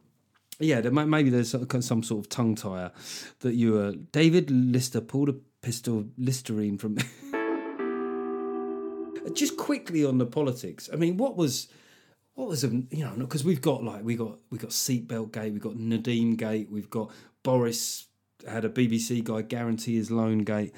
yeah, 0.59 0.81
there 0.81 0.91
might, 0.91 1.05
maybe 1.05 1.31
there's 1.31 1.51
some, 1.51 2.03
sort 2.03 2.25
of 2.25 2.29
tongue 2.29 2.57
tire 2.57 2.91
that 3.41 3.55
you 3.55 3.75
were. 3.75 3.93
David 3.93 4.51
Lister 4.51 5.01
pulled 5.01 5.29
a 5.29 5.37
pistol 5.63 6.07
Listerine 6.19 6.79
from. 6.79 6.97
Just 9.35 9.57
quickly 9.57 10.05
on 10.05 10.19
the 10.19 10.27
politics. 10.27 10.91
I 10.93 10.97
mean, 10.97 11.17
what 11.19 11.37
was, 11.37 11.69
what 12.35 12.49
was, 12.49 12.65
you 12.65 12.89
know, 12.93 13.13
because 13.19 13.45
we've 13.45 13.61
got 13.61 13.85
like 13.85 14.03
we 14.03 14.17
got 14.17 14.39
we 14.51 14.59
got 14.59 14.71
seatbelt 14.71 15.31
gate, 15.33 15.53
we've 15.53 15.63
got 15.63 15.77
Nadhim 15.77 16.37
gate, 16.37 16.69
we've 16.71 16.91
got 16.91 17.13
Boris 17.43 18.07
had 18.49 18.65
a 18.65 18.71
BBC 18.71 19.23
guy 19.23 19.43
guarantee 19.43 19.97
his 19.97 20.11
loan 20.11 20.39
gate. 20.39 20.75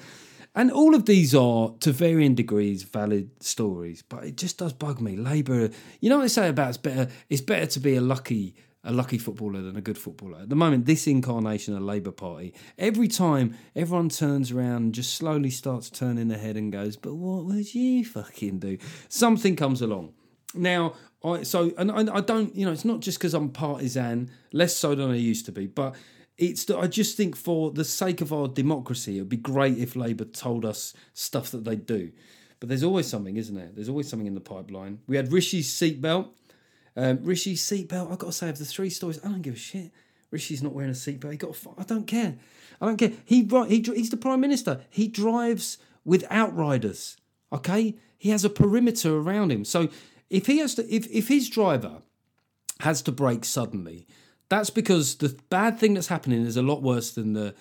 And 0.55 0.71
all 0.71 0.93
of 0.93 1.05
these 1.05 1.33
are, 1.33 1.73
to 1.79 1.91
varying 1.91 2.35
degrees, 2.35 2.83
valid 2.83 3.31
stories. 3.43 4.03
But 4.07 4.23
it 4.25 4.37
just 4.37 4.59
does 4.59 4.73
bug 4.73 5.01
me. 5.01 5.15
Labour, 5.15 5.69
you 5.99 6.09
know 6.09 6.17
what 6.17 6.23
they 6.23 6.27
say 6.27 6.49
about 6.49 6.69
it's 6.69 6.77
better. 6.77 7.09
It's 7.29 7.41
better 7.41 7.65
to 7.65 7.79
be 7.79 7.95
a 7.95 8.01
lucky 8.01 8.55
a 8.85 8.91
lucky 8.91 9.17
footballer 9.17 9.61
than 9.61 9.77
a 9.77 9.81
good 9.81 9.97
footballer. 9.97 10.41
At 10.41 10.49
the 10.49 10.55
moment, 10.55 10.85
this 10.85 11.07
incarnation 11.07 11.75
of 11.75 11.83
Labour 11.83 12.11
Party, 12.11 12.53
every 12.77 13.07
time 13.07 13.55
everyone 13.75 14.09
turns 14.09 14.51
around 14.51 14.83
and 14.83 14.93
just 14.93 15.15
slowly 15.15 15.49
starts 15.49 15.89
turning 15.89 16.27
their 16.27 16.37
head 16.37 16.57
and 16.57 16.71
goes, 16.71 16.97
"But 16.97 17.15
what 17.15 17.45
would 17.45 17.73
you 17.73 18.03
fucking 18.03 18.59
do?" 18.59 18.77
Something 19.07 19.55
comes 19.55 19.81
along. 19.81 20.13
Now, 20.53 20.95
I 21.23 21.43
so 21.43 21.71
and 21.77 21.91
I, 21.91 22.17
I 22.17 22.21
don't, 22.21 22.53
you 22.55 22.65
know, 22.65 22.73
it's 22.73 22.85
not 22.85 22.99
just 22.99 23.19
because 23.19 23.33
I'm 23.33 23.49
partisan, 23.49 24.29
less 24.51 24.75
so 24.75 24.95
than 24.95 25.11
I 25.11 25.15
used 25.15 25.45
to 25.45 25.51
be, 25.51 25.67
but 25.67 25.95
it's 26.37 26.65
that 26.65 26.77
I 26.77 26.87
just 26.87 27.15
think 27.15 27.35
for 27.35 27.71
the 27.71 27.85
sake 27.85 28.21
of 28.21 28.33
our 28.33 28.47
democracy, 28.47 29.17
it 29.17 29.21
would 29.21 29.29
be 29.29 29.37
great 29.37 29.77
if 29.77 29.95
Labour 29.95 30.25
told 30.25 30.65
us 30.65 30.93
stuff 31.13 31.51
that 31.51 31.63
they 31.63 31.75
do. 31.75 32.11
But 32.59 32.69
there's 32.69 32.83
always 32.83 33.07
something, 33.07 33.37
isn't 33.37 33.55
there? 33.55 33.69
There's 33.73 33.89
always 33.89 34.07
something 34.07 34.27
in 34.27 34.35
the 34.35 34.39
pipeline. 34.41 34.99
We 35.05 35.17
had 35.17 35.31
Rishi's 35.31 35.69
seatbelt. 35.69 36.29
Um, 36.95 37.19
Rishi's 37.23 37.61
seatbelt. 37.61 38.11
I've 38.11 38.19
got 38.19 38.27
to 38.27 38.31
say, 38.31 38.49
of 38.49 38.57
the 38.57 38.65
three 38.65 38.89
stories, 38.89 39.19
I 39.23 39.27
don't 39.27 39.41
give 39.41 39.55
a 39.55 39.57
shit. 39.57 39.91
Rishi's 40.31 40.63
not 40.63 40.73
wearing 40.73 40.91
a 40.91 40.95
seatbelt. 40.95 41.31
He 41.31 41.37
got. 41.37 41.55
A, 41.55 41.81
I 41.81 41.83
don't 41.83 42.07
care. 42.07 42.35
I 42.81 42.85
don't 42.87 42.97
care. 42.97 43.11
He 43.25 43.43
he 43.67 43.81
he's 43.81 44.09
the 44.09 44.17
prime 44.17 44.41
minister. 44.41 44.81
He 44.89 45.07
drives 45.07 45.77
with 46.03 46.25
outriders. 46.29 47.17
Okay, 47.51 47.95
he 48.17 48.29
has 48.29 48.43
a 48.43 48.49
perimeter 48.49 49.15
around 49.15 49.51
him. 49.51 49.63
So 49.63 49.89
if 50.29 50.47
he 50.47 50.57
has 50.57 50.75
to, 50.75 50.93
if 50.93 51.05
if 51.11 51.27
his 51.27 51.49
driver 51.49 52.01
has 52.79 53.01
to 53.03 53.11
brake 53.11 53.45
suddenly, 53.45 54.07
that's 54.57 54.69
because 54.69 55.15
the 55.15 55.37
bad 55.49 55.79
thing 55.79 55.93
that's 55.93 56.07
happening 56.07 56.45
is 56.45 56.57
a 56.57 56.61
lot 56.61 56.81
worse 56.81 57.11
than 57.11 57.33
the 57.33 57.55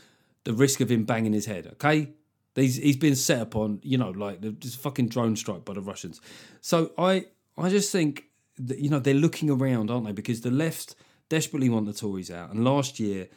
the 0.44 0.53
risk 0.53 0.81
of 0.81 0.91
him 0.91 1.05
banging 1.05 1.33
his 1.33 1.47
head. 1.47 1.67
Okay, 1.75 2.11
he's 2.55 2.77
he's 2.77 2.97
been 2.97 3.17
set 3.17 3.41
upon, 3.41 3.81
you 3.83 3.99
know, 3.99 4.11
like 4.11 4.41
this 4.41 4.75
fucking 4.75 5.09
drone 5.09 5.37
strike 5.37 5.65
by 5.65 5.75
the 5.75 5.81
Russians. 5.81 6.21
So 6.61 6.93
I 6.99 7.27
I 7.56 7.69
just 7.69 7.93
think 7.93 8.25
that 8.59 8.79
you 8.79 8.91
know 8.91 8.99
they're 8.99 9.15
looking 9.15 9.50
around, 9.50 9.91
aren't 9.91 10.06
they? 10.06 10.12
Because 10.12 10.43
the 10.43 10.50
left 10.50 10.94
desperately 11.29 11.69
want 11.69 11.87
the 11.87 11.93
Tories 11.93 12.31
out, 12.31 12.50
and 12.50 12.65
last 12.65 13.00
year 13.00 13.29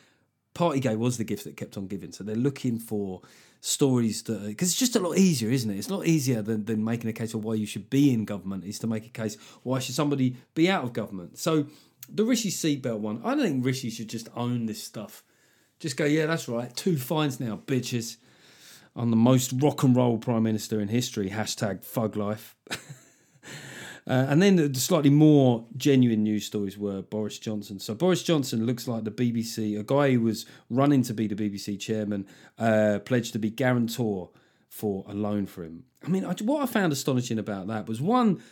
Partygate 0.55 0.97
was 0.97 1.17
the 1.17 1.23
gift 1.23 1.43
that 1.43 1.57
kept 1.57 1.77
on 1.77 1.87
giving. 1.87 2.11
So 2.11 2.23
they're 2.23 2.35
looking 2.35 2.79
for 2.79 3.21
stories 3.59 4.23
that 4.23 4.45
because 4.45 4.69
it's 4.69 4.79
just 4.79 4.95
a 4.95 4.99
lot 4.99 5.17
easier, 5.17 5.49
isn't 5.49 5.69
it? 5.69 5.77
It's 5.77 5.89
a 5.89 5.95
lot 5.95 6.05
easier 6.05 6.41
than, 6.41 6.65
than 6.65 6.83
making 6.83 7.09
a 7.09 7.13
case 7.13 7.33
of 7.33 7.43
why 7.43 7.55
you 7.55 7.65
should 7.65 7.89
be 7.89 8.13
in 8.13 8.23
government 8.23 8.63
is 8.63 8.79
to 8.79 8.87
make 8.87 9.05
a 9.05 9.09
case 9.09 9.37
why 9.63 9.79
should 9.79 9.95
somebody 9.95 10.37
be 10.53 10.69
out 10.69 10.83
of 10.83 10.93
government. 10.93 11.37
So 11.37 11.67
the 12.09 12.23
Rishi 12.23 12.49
seatbelt 12.49 12.99
one, 12.99 13.21
I 13.23 13.35
don't 13.35 13.43
think 13.43 13.65
Rishi 13.65 13.89
should 13.89 14.09
just 14.09 14.29
own 14.35 14.65
this 14.65 14.83
stuff. 14.83 15.23
Just 15.79 15.97
go, 15.97 16.05
yeah, 16.05 16.25
that's 16.25 16.47
right. 16.47 16.75
Two 16.75 16.97
fines 16.97 17.39
now, 17.39 17.61
bitches. 17.65 18.17
I'm 18.95 19.09
the 19.09 19.17
most 19.17 19.51
rock 19.61 19.83
and 19.83 19.95
roll 19.95 20.17
prime 20.17 20.43
minister 20.43 20.79
in 20.79 20.87
history. 20.87 21.29
Hashtag 21.29 21.83
fug 21.83 22.15
life. 22.15 22.55
Uh, 24.07 24.27
and 24.29 24.39
then 24.39 24.55
the 24.55 24.79
slightly 24.79 25.09
more 25.09 25.65
genuine 25.75 26.21
news 26.23 26.45
stories 26.45 26.77
were 26.77 27.01
Boris 27.01 27.39
Johnson. 27.39 27.79
So 27.79 27.95
Boris 27.95 28.21
Johnson 28.21 28.65
looks 28.65 28.87
like 28.87 29.03
the 29.03 29.11
BBC, 29.11 29.79
a 29.79 29.83
guy 29.83 30.11
who 30.11 30.21
was 30.21 30.45
running 30.69 31.01
to 31.03 31.13
be 31.13 31.27
the 31.27 31.35
BBC 31.35 31.79
chairman, 31.79 32.27
uh, 32.59 32.99
pledged 33.03 33.33
to 33.33 33.39
be 33.39 33.49
guarantor 33.49 34.29
for 34.69 35.05
a 35.07 35.13
loan 35.15 35.47
for 35.47 35.63
him. 35.63 35.85
I 36.05 36.09
mean, 36.09 36.23
I, 36.23 36.35
what 36.43 36.61
I 36.61 36.67
found 36.67 36.93
astonishing 36.93 37.39
about 37.39 37.65
that 37.67 37.87
was 37.87 37.99
one, 37.99 38.43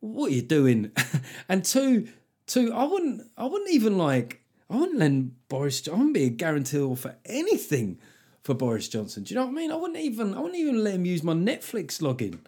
what 0.00 0.32
are 0.32 0.34
you 0.34 0.42
doing? 0.42 0.90
and 1.48 1.64
two, 1.64 2.08
two, 2.48 2.72
I 2.72 2.84
wouldn't, 2.84 3.30
I 3.36 3.44
wouldn't 3.44 3.70
even 3.70 3.96
like, 3.96 4.42
I 4.68 4.76
wouldn't 4.76 4.98
lend 4.98 5.36
Boris. 5.48 5.86
I 5.86 5.92
wouldn't 5.92 6.14
be 6.14 6.24
a 6.24 6.30
guarantor 6.30 6.96
for 6.96 7.14
anything 7.24 7.98
for 8.42 8.54
Boris 8.54 8.88
Johnson. 8.88 9.22
Do 9.22 9.32
you 9.32 9.40
know 9.40 9.46
what 9.46 9.52
I 9.52 9.54
mean? 9.54 9.70
I 9.70 9.76
wouldn't 9.76 10.00
even, 10.00 10.34
I 10.34 10.40
wouldn't 10.40 10.58
even 10.58 10.82
let 10.82 10.94
him 10.94 11.04
use 11.04 11.22
my 11.22 11.34
Netflix 11.34 12.00
login. 12.00 12.38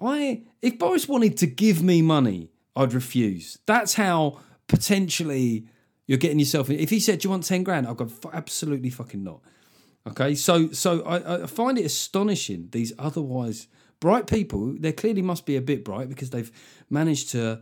I 0.00 0.42
if 0.62 0.78
Boris 0.78 1.08
wanted 1.08 1.36
to 1.38 1.46
give 1.46 1.82
me 1.82 2.02
money, 2.02 2.50
I'd 2.74 2.92
refuse. 2.92 3.58
That's 3.66 3.94
how 3.94 4.40
potentially 4.68 5.66
you're 6.06 6.18
getting 6.18 6.38
yourself. 6.38 6.68
If 6.70 6.90
he 6.90 7.00
said, 7.00 7.20
"Do 7.20 7.26
you 7.26 7.30
want 7.30 7.44
ten 7.44 7.62
grand?" 7.62 7.86
I'd 7.86 7.96
go, 7.96 8.10
"Absolutely 8.32 8.90
fucking 8.90 9.24
not." 9.24 9.40
Okay, 10.06 10.34
so 10.34 10.70
so 10.72 11.02
I, 11.02 11.42
I 11.42 11.46
find 11.46 11.78
it 11.78 11.86
astonishing 11.86 12.68
these 12.72 12.92
otherwise 12.98 13.68
bright 13.98 14.26
people. 14.26 14.74
They 14.78 14.92
clearly 14.92 15.22
must 15.22 15.46
be 15.46 15.56
a 15.56 15.62
bit 15.62 15.84
bright 15.84 16.08
because 16.08 16.30
they've 16.30 16.52
managed 16.90 17.30
to 17.30 17.60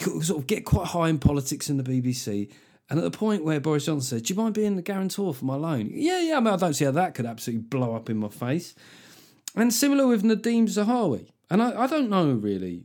sort 0.00 0.30
of 0.30 0.46
get 0.46 0.64
quite 0.64 0.88
high 0.88 1.08
in 1.08 1.18
politics 1.18 1.70
in 1.70 1.76
the 1.76 1.82
BBC. 1.82 2.50
And 2.88 2.98
at 2.98 3.04
the 3.04 3.16
point 3.16 3.44
where 3.44 3.60
Boris 3.60 3.86
Johnson 3.86 4.18
said, 4.18 4.26
"Do 4.26 4.34
you 4.34 4.40
mind 4.40 4.54
being 4.54 4.76
the 4.76 4.82
guarantor 4.82 5.32
for 5.32 5.44
my 5.44 5.54
loan?" 5.54 5.90
Yeah, 5.92 6.20
yeah. 6.20 6.36
I 6.36 6.40
mean, 6.40 6.52
I 6.52 6.56
don't 6.56 6.74
see 6.74 6.84
how 6.84 6.90
that 6.92 7.14
could 7.14 7.26
absolutely 7.26 7.62
blow 7.62 7.94
up 7.94 8.10
in 8.10 8.16
my 8.16 8.28
face. 8.28 8.74
And 9.54 9.72
similar 9.72 10.06
with 10.06 10.22
Nadhim 10.22 10.64
Zahawi. 10.64 11.28
And 11.50 11.62
I, 11.62 11.82
I 11.82 11.86
don't 11.86 12.08
know 12.08 12.32
really 12.32 12.84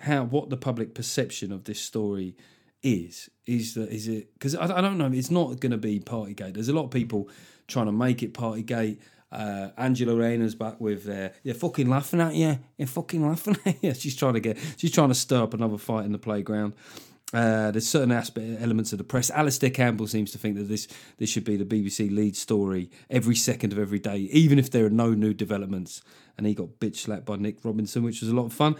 how 0.00 0.24
what 0.24 0.50
the 0.50 0.56
public 0.56 0.94
perception 0.94 1.52
of 1.52 1.64
this 1.64 1.80
story 1.80 2.36
is. 2.82 3.30
Is 3.46 3.74
that 3.74 3.90
is 3.90 4.08
it 4.08 4.32
because 4.34 4.54
I, 4.54 4.78
I 4.78 4.80
don't 4.80 4.98
know. 4.98 5.10
It's 5.12 5.30
not 5.30 5.60
going 5.60 5.72
to 5.72 5.78
be 5.78 6.00
Partygate. 6.00 6.54
There's 6.54 6.68
a 6.68 6.74
lot 6.74 6.84
of 6.84 6.90
people 6.90 7.28
trying 7.66 7.86
to 7.86 7.92
make 7.92 8.22
it 8.22 8.34
Partygate. 8.34 8.98
Uh, 9.32 9.70
Angela 9.76 10.14
Rayner's 10.14 10.54
back 10.54 10.80
with 10.80 11.04
their 11.04 11.34
they're 11.44 11.54
fucking 11.54 11.88
laughing 11.88 12.20
at 12.20 12.34
you. 12.34 12.58
They're 12.78 12.86
fucking 12.86 13.26
laughing 13.26 13.56
at 13.64 13.82
you. 13.82 13.94
She's 14.02 14.16
trying 14.16 14.34
to 14.34 14.40
get. 14.40 14.58
She's 14.76 14.92
trying 14.92 15.08
to 15.08 15.14
stir 15.14 15.42
up 15.42 15.54
another 15.54 15.78
fight 15.78 16.04
in 16.04 16.12
the 16.12 16.18
playground. 16.18 16.74
Uh, 17.32 17.72
there's 17.72 17.88
certain 17.88 18.12
aspect 18.12 18.62
elements 18.62 18.92
of 18.92 18.98
the 18.98 19.04
press. 19.04 19.30
Alastair 19.30 19.70
Campbell 19.70 20.06
seems 20.06 20.30
to 20.30 20.38
think 20.38 20.56
that 20.56 20.64
this 20.68 20.86
this 21.18 21.28
should 21.28 21.44
be 21.44 21.56
the 21.56 21.64
BBC 21.64 22.14
lead 22.14 22.36
story 22.36 22.90
every 23.10 23.34
second 23.34 23.72
of 23.72 23.78
every 23.78 23.98
day, 23.98 24.18
even 24.32 24.58
if 24.58 24.70
there 24.70 24.86
are 24.86 24.90
no 24.90 25.12
new 25.12 25.34
developments. 25.34 26.02
And 26.38 26.46
he 26.46 26.54
got 26.54 26.78
bitch 26.78 26.96
slapped 26.96 27.24
by 27.24 27.36
Nick 27.36 27.64
Robinson, 27.64 28.04
which 28.04 28.20
was 28.20 28.30
a 28.30 28.34
lot 28.34 28.46
of 28.46 28.52
fun. 28.52 28.76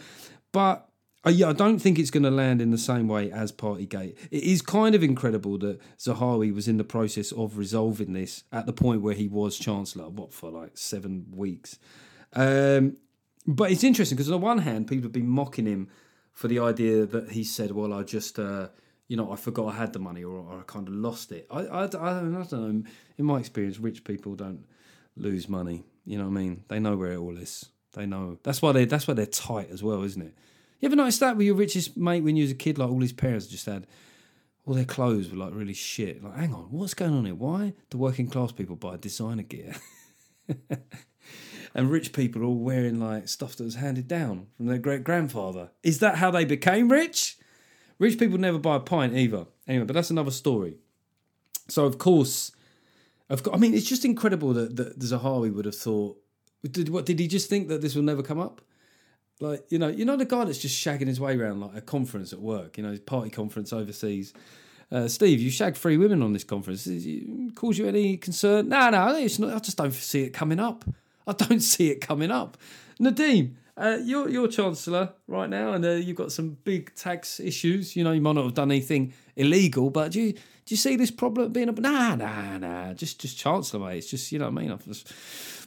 But 0.53 0.88
Uh, 1.26 1.30
yeah, 1.30 1.49
I 1.49 1.54
don't 1.54 1.80
think 1.80 1.99
it's 1.99 2.11
going 2.11 2.23
to 2.23 2.30
land 2.30 2.62
in 2.62 2.71
the 2.71 2.78
same 2.78 3.09
way 3.09 3.33
as 3.33 3.50
Partygate. 3.50 4.16
It 4.30 4.45
is 4.45 4.62
kind 4.62 4.95
of 4.95 5.02
incredible 5.02 5.59
that 5.59 5.80
Zahawi 5.99 6.54
was 6.54 6.68
in 6.68 6.76
the 6.76 6.85
process 6.85 7.33
of 7.33 7.59
resolving 7.59 8.12
this 8.12 8.45
at 8.52 8.66
the 8.66 8.73
point 8.73 9.02
where 9.02 9.14
he 9.14 9.26
was 9.26 9.59
Chancellor, 9.59 10.09
what, 10.09 10.33
for 10.33 10.50
like 10.50 10.78
seven 10.78 11.26
weeks. 11.35 11.80
Um, 12.33 12.99
but 13.45 13.73
it's 13.73 13.83
interesting 13.83 14.14
because 14.14 14.30
on 14.30 14.40
the 14.40 14.45
one 14.45 14.59
hand, 14.59 14.87
people 14.87 15.02
have 15.02 15.12
been 15.12 15.28
mocking 15.28 15.66
him 15.66 15.88
for 16.33 16.47
the 16.47 16.61
idea 16.61 17.06
that 17.06 17.33
he 17.33 17.42
said, 17.42 17.73
well, 17.73 17.92
I 17.92 18.04
just, 18.04 18.38
uh, 18.38 18.68
you 19.09 19.16
know, 19.16 19.33
I 19.33 19.37
forgot 19.37 19.75
I 19.75 19.76
had 19.78 19.95
the 19.95 19.99
money 19.99 20.23
or, 20.23 20.37
or 20.37 20.61
I 20.61 20.62
kind 20.64 20.87
of 20.87 20.95
lost 20.95 21.33
it. 21.33 21.49
I, 21.50 21.62
I, 21.62 21.83
I, 21.83 21.87
don't, 21.88 22.02
I 22.37 22.45
don't 22.45 22.52
know. 22.52 22.83
In 23.18 23.25
my 23.25 23.40
experience, 23.40 23.80
rich 23.80 24.04
people 24.04 24.37
don't 24.37 24.64
lose 25.16 25.49
money. 25.49 25.83
You 26.04 26.18
know 26.18 26.25
what 26.25 26.38
I 26.38 26.42
mean? 26.42 26.64
They 26.68 26.78
know 26.78 26.97
where 26.97 27.12
it 27.12 27.18
all 27.18 27.37
is. 27.37 27.66
They 27.95 28.06
know. 28.06 28.38
That's 28.45 28.62
why 28.62 28.71
they. 28.73 28.85
That's 28.85 29.09
why 29.09 29.14
they're 29.14 29.26
tight 29.26 29.71
as 29.71 29.83
well, 29.83 30.02
isn't 30.02 30.23
it? 30.23 30.35
You 30.80 30.87
ever 30.87 30.97
noticed 30.97 31.21
that 31.21 31.37
with 31.37 31.47
your 31.47 31.54
richest 31.54 31.97
mate 31.97 32.23
when 32.23 32.37
you 32.37 32.45
was 32.45 32.50
a 32.50 32.56
kid? 32.56 32.78
Like 32.78 32.90
all 32.90 33.00
his 33.00 33.12
parents 33.12 33.47
just 33.47 33.66
had 33.66 33.87
all 34.66 34.75
their 34.75 34.85
clothes 34.85 35.30
were 35.30 35.38
like 35.38 35.54
really 35.54 35.75
shit. 35.75 36.23
Like, 36.23 36.37
hang 36.37 36.52
on, 36.52 36.64
what's 36.71 36.95
going 36.95 37.14
on 37.14 37.25
here? 37.25 37.35
Why 37.35 37.73
do 37.88 37.99
working 37.99 38.28
class 38.28 38.52
people 38.52 38.76
buy 38.76 38.97
designer 38.97 39.45
gear? 39.45 39.76
and 41.75 41.90
rich 41.90 42.12
people 42.12 42.42
are 42.42 42.47
all 42.47 42.59
wearing 42.59 42.99
like 42.99 43.28
stuff 43.28 43.56
that 43.56 43.64
was 43.64 43.76
handed 43.76 44.09
down 44.09 44.49
from 44.56 44.66
their 44.66 44.78
great 44.78 45.04
grandfather. 45.04 45.71
Is 45.83 46.00
that 46.00 46.16
how 46.16 46.30
they 46.30 46.45
became 46.45 46.90
rich? 46.90 47.38
Rich 47.99 48.18
people 48.18 48.38
never 48.38 48.59
buy 48.59 48.76
a 48.76 48.80
pint 48.80 49.14
either. 49.14 49.47
Anyway, 49.68 49.87
but 49.87 49.95
that's 49.95 50.11
another 50.11 50.30
story. 50.30 50.78
So 51.68 51.87
of 51.87 51.99
course, 51.99 52.52
of 53.30 53.42
course, 53.42 53.56
I 53.56 53.59
mean, 53.59 53.73
it's 53.73 53.88
just 53.88 54.04
incredible 54.04 54.52
that, 54.52 54.76
that 54.76 54.99
Zahawi 54.99 55.54
would 55.54 55.64
have 55.64 55.76
thought. 55.76 56.21
Did 56.68 56.88
what? 56.88 57.06
Did 57.06 57.21
he 57.21 57.28
just 57.28 57.49
think 57.49 57.68
that 57.68 57.80
this 57.80 57.95
will 57.95 58.02
never 58.02 58.23
come 58.23 58.40
up? 58.40 58.61
Like 59.40 59.71
you 59.71 59.78
know, 59.78 59.88
you 59.88 60.05
know 60.05 60.16
the 60.16 60.25
guy 60.25 60.45
that's 60.45 60.59
just 60.59 60.83
shagging 60.83 61.09
his 61.09 61.21
way 61.21 61.37
around 61.37 61.61
like 61.61 61.76
a 61.76 61.81
conference 61.81 62.33
at 62.33 62.40
work. 62.40 62.78
You 62.78 62.85
know, 62.85 62.90
his 62.90 63.00
party 63.00 63.31
conference 63.31 63.73
overseas. 63.73 64.33
Uh, 64.90 65.09
Steve, 65.09 65.40
you 65.40 65.50
shagged 65.50 65.76
three 65.76 65.97
women 65.97 66.23
on 66.23 66.33
this 66.33 66.45
conference. 66.45 66.87
Is 66.87 67.05
it, 67.07 67.55
cause 67.55 67.76
you 67.76 67.87
any 67.87 68.16
concern? 68.16 68.69
No, 68.69 68.88
no, 68.90 69.14
it's 69.16 69.38
not. 69.38 69.52
I 69.52 69.59
just 69.59 69.76
don't 69.76 69.93
see 69.93 70.23
it 70.23 70.31
coming 70.31 70.61
up. 70.61 70.85
I 71.26 71.33
don't 71.33 71.61
see 71.73 71.90
it 71.90 72.00
coming 72.00 72.31
up. 72.31 72.57
Nadhim, 73.00 73.55
uh, 73.76 73.99
you're 74.02 74.28
you're 74.31 74.49
chancellor 74.49 75.12
right 75.28 75.50
now, 75.50 75.73
and 75.73 75.85
uh, 75.85 75.90
you've 75.90 76.16
got 76.16 76.33
some 76.33 76.57
big 76.64 76.95
tax 76.95 77.38
issues. 77.40 77.95
You 77.95 78.05
know, 78.05 78.12
you 78.12 78.23
might 78.23 78.37
not 78.37 78.45
have 78.45 78.55
done 78.55 78.71
anything 78.71 79.12
illegal, 79.35 79.90
but 79.90 80.12
do 80.12 80.21
you 80.21 80.33
do 80.33 80.40
you 80.69 80.76
see 80.76 80.97
this 80.97 81.11
problem 81.11 81.52
being 81.52 81.69
a 81.69 81.73
nah 81.73 82.14
nah 82.14 82.57
nah? 82.57 82.95
Just 82.95 83.21
just 83.21 83.37
chancellor, 83.37 83.81
mate. 83.87 83.99
It's 83.99 84.11
just 84.11 84.33
you 84.33 84.38
know 84.38 84.49
what 84.49 84.62
I 84.62 84.66
mean. 84.66 84.78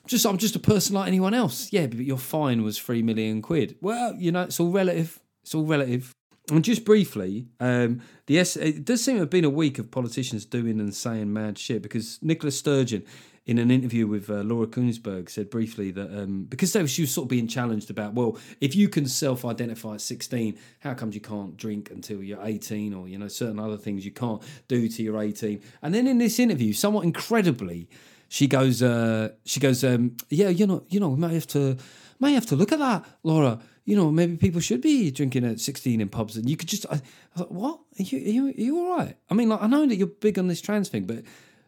Just, 0.09 0.25
I'm 0.25 0.39
just 0.39 0.55
a 0.55 0.59
person 0.59 0.95
like 0.95 1.07
anyone 1.07 1.35
else. 1.35 1.71
Yeah, 1.71 1.85
but 1.85 1.99
your 1.99 2.17
fine 2.17 2.63
was 2.63 2.79
three 2.79 3.03
million 3.03 3.41
quid. 3.43 3.77
Well, 3.79 4.15
you 4.15 4.31
know, 4.31 4.41
it's 4.41 4.59
all 4.59 4.71
relative. 4.71 5.19
It's 5.43 5.53
all 5.53 5.65
relative. 5.65 6.11
And 6.49 6.63
just 6.63 6.83
briefly, 6.83 7.47
um, 7.59 8.01
the 8.25 8.39
S- 8.39 8.55
it 8.55 8.83
does 8.83 9.03
seem 9.03 9.15
to 9.15 9.19
have 9.21 9.29
been 9.29 9.45
a 9.45 9.51
week 9.51 9.77
of 9.77 9.91
politicians 9.91 10.45
doing 10.45 10.79
and 10.79 10.95
saying 10.95 11.31
mad 11.31 11.59
shit 11.59 11.83
because 11.83 12.17
Nicola 12.23 12.49
Sturgeon 12.49 13.05
in 13.49 13.57
an 13.57 13.71
interview 13.71 14.05
with 14.05 14.29
uh, 14.29 14.41
Laura 14.41 14.67
Kuenssberg, 14.67 15.27
said 15.27 15.49
briefly 15.49 15.89
that 15.89 16.15
um, 16.15 16.43
because 16.43 16.71
she 16.91 17.01
was 17.01 17.11
sort 17.11 17.25
of 17.25 17.29
being 17.29 17.47
challenged 17.47 17.89
about, 17.89 18.13
well, 18.13 18.37
if 18.61 18.75
you 18.75 18.87
can 18.87 19.07
self-identify 19.07 19.95
at 19.95 20.01
16, 20.01 20.55
how 20.81 20.93
comes 20.93 21.15
you 21.15 21.21
can't 21.21 21.57
drink 21.57 21.89
until 21.89 22.21
you're 22.21 22.43
18, 22.43 22.93
or 22.93 23.07
you 23.07 23.17
know 23.17 23.27
certain 23.27 23.59
other 23.59 23.75
things 23.75 24.05
you 24.05 24.11
can't 24.11 24.43
do 24.67 24.87
till 24.87 25.03
you're 25.03 25.19
18? 25.19 25.63
And 25.81 25.95
then 25.95 26.05
in 26.05 26.19
this 26.19 26.37
interview, 26.37 26.73
somewhat 26.73 27.05
incredibly, 27.05 27.89
she 28.29 28.47
goes, 28.47 28.81
uh, 28.81 29.29
she 29.43 29.59
goes, 29.59 29.83
um, 29.83 30.15
yeah, 30.29 30.49
you 30.49 30.67
know, 30.67 30.83
you 30.87 30.99
know, 30.99 31.09
we 31.09 31.19
might 31.19 31.33
have 31.33 31.47
to, 31.47 31.77
might 32.19 32.31
have 32.31 32.45
to 32.45 32.55
look 32.55 32.71
at 32.71 32.79
that, 32.79 33.03
Laura. 33.23 33.59
You 33.85 33.95
know, 33.95 34.11
maybe 34.11 34.37
people 34.37 34.61
should 34.61 34.81
be 34.81 35.09
drinking 35.09 35.45
at 35.45 35.59
16 35.59 35.99
in 35.99 36.09
pubs, 36.09 36.37
and 36.37 36.47
you 36.47 36.55
could 36.55 36.69
just, 36.69 36.85
I, 36.91 37.01
I 37.35 37.39
thought, 37.39 37.51
what? 37.51 37.79
Are 37.99 38.03
you, 38.03 38.17
are 38.19 38.21
you, 38.21 38.47
are 38.47 38.51
you 38.51 38.77
all 38.77 38.97
right? 38.97 39.17
I 39.31 39.33
mean, 39.33 39.49
like, 39.49 39.63
I 39.63 39.67
know 39.67 39.85
that 39.87 39.95
you're 39.95 40.07
big 40.07 40.37
on 40.37 40.47
this 40.47 40.61
trans 40.61 40.89
thing, 40.89 41.05
but 41.05 41.23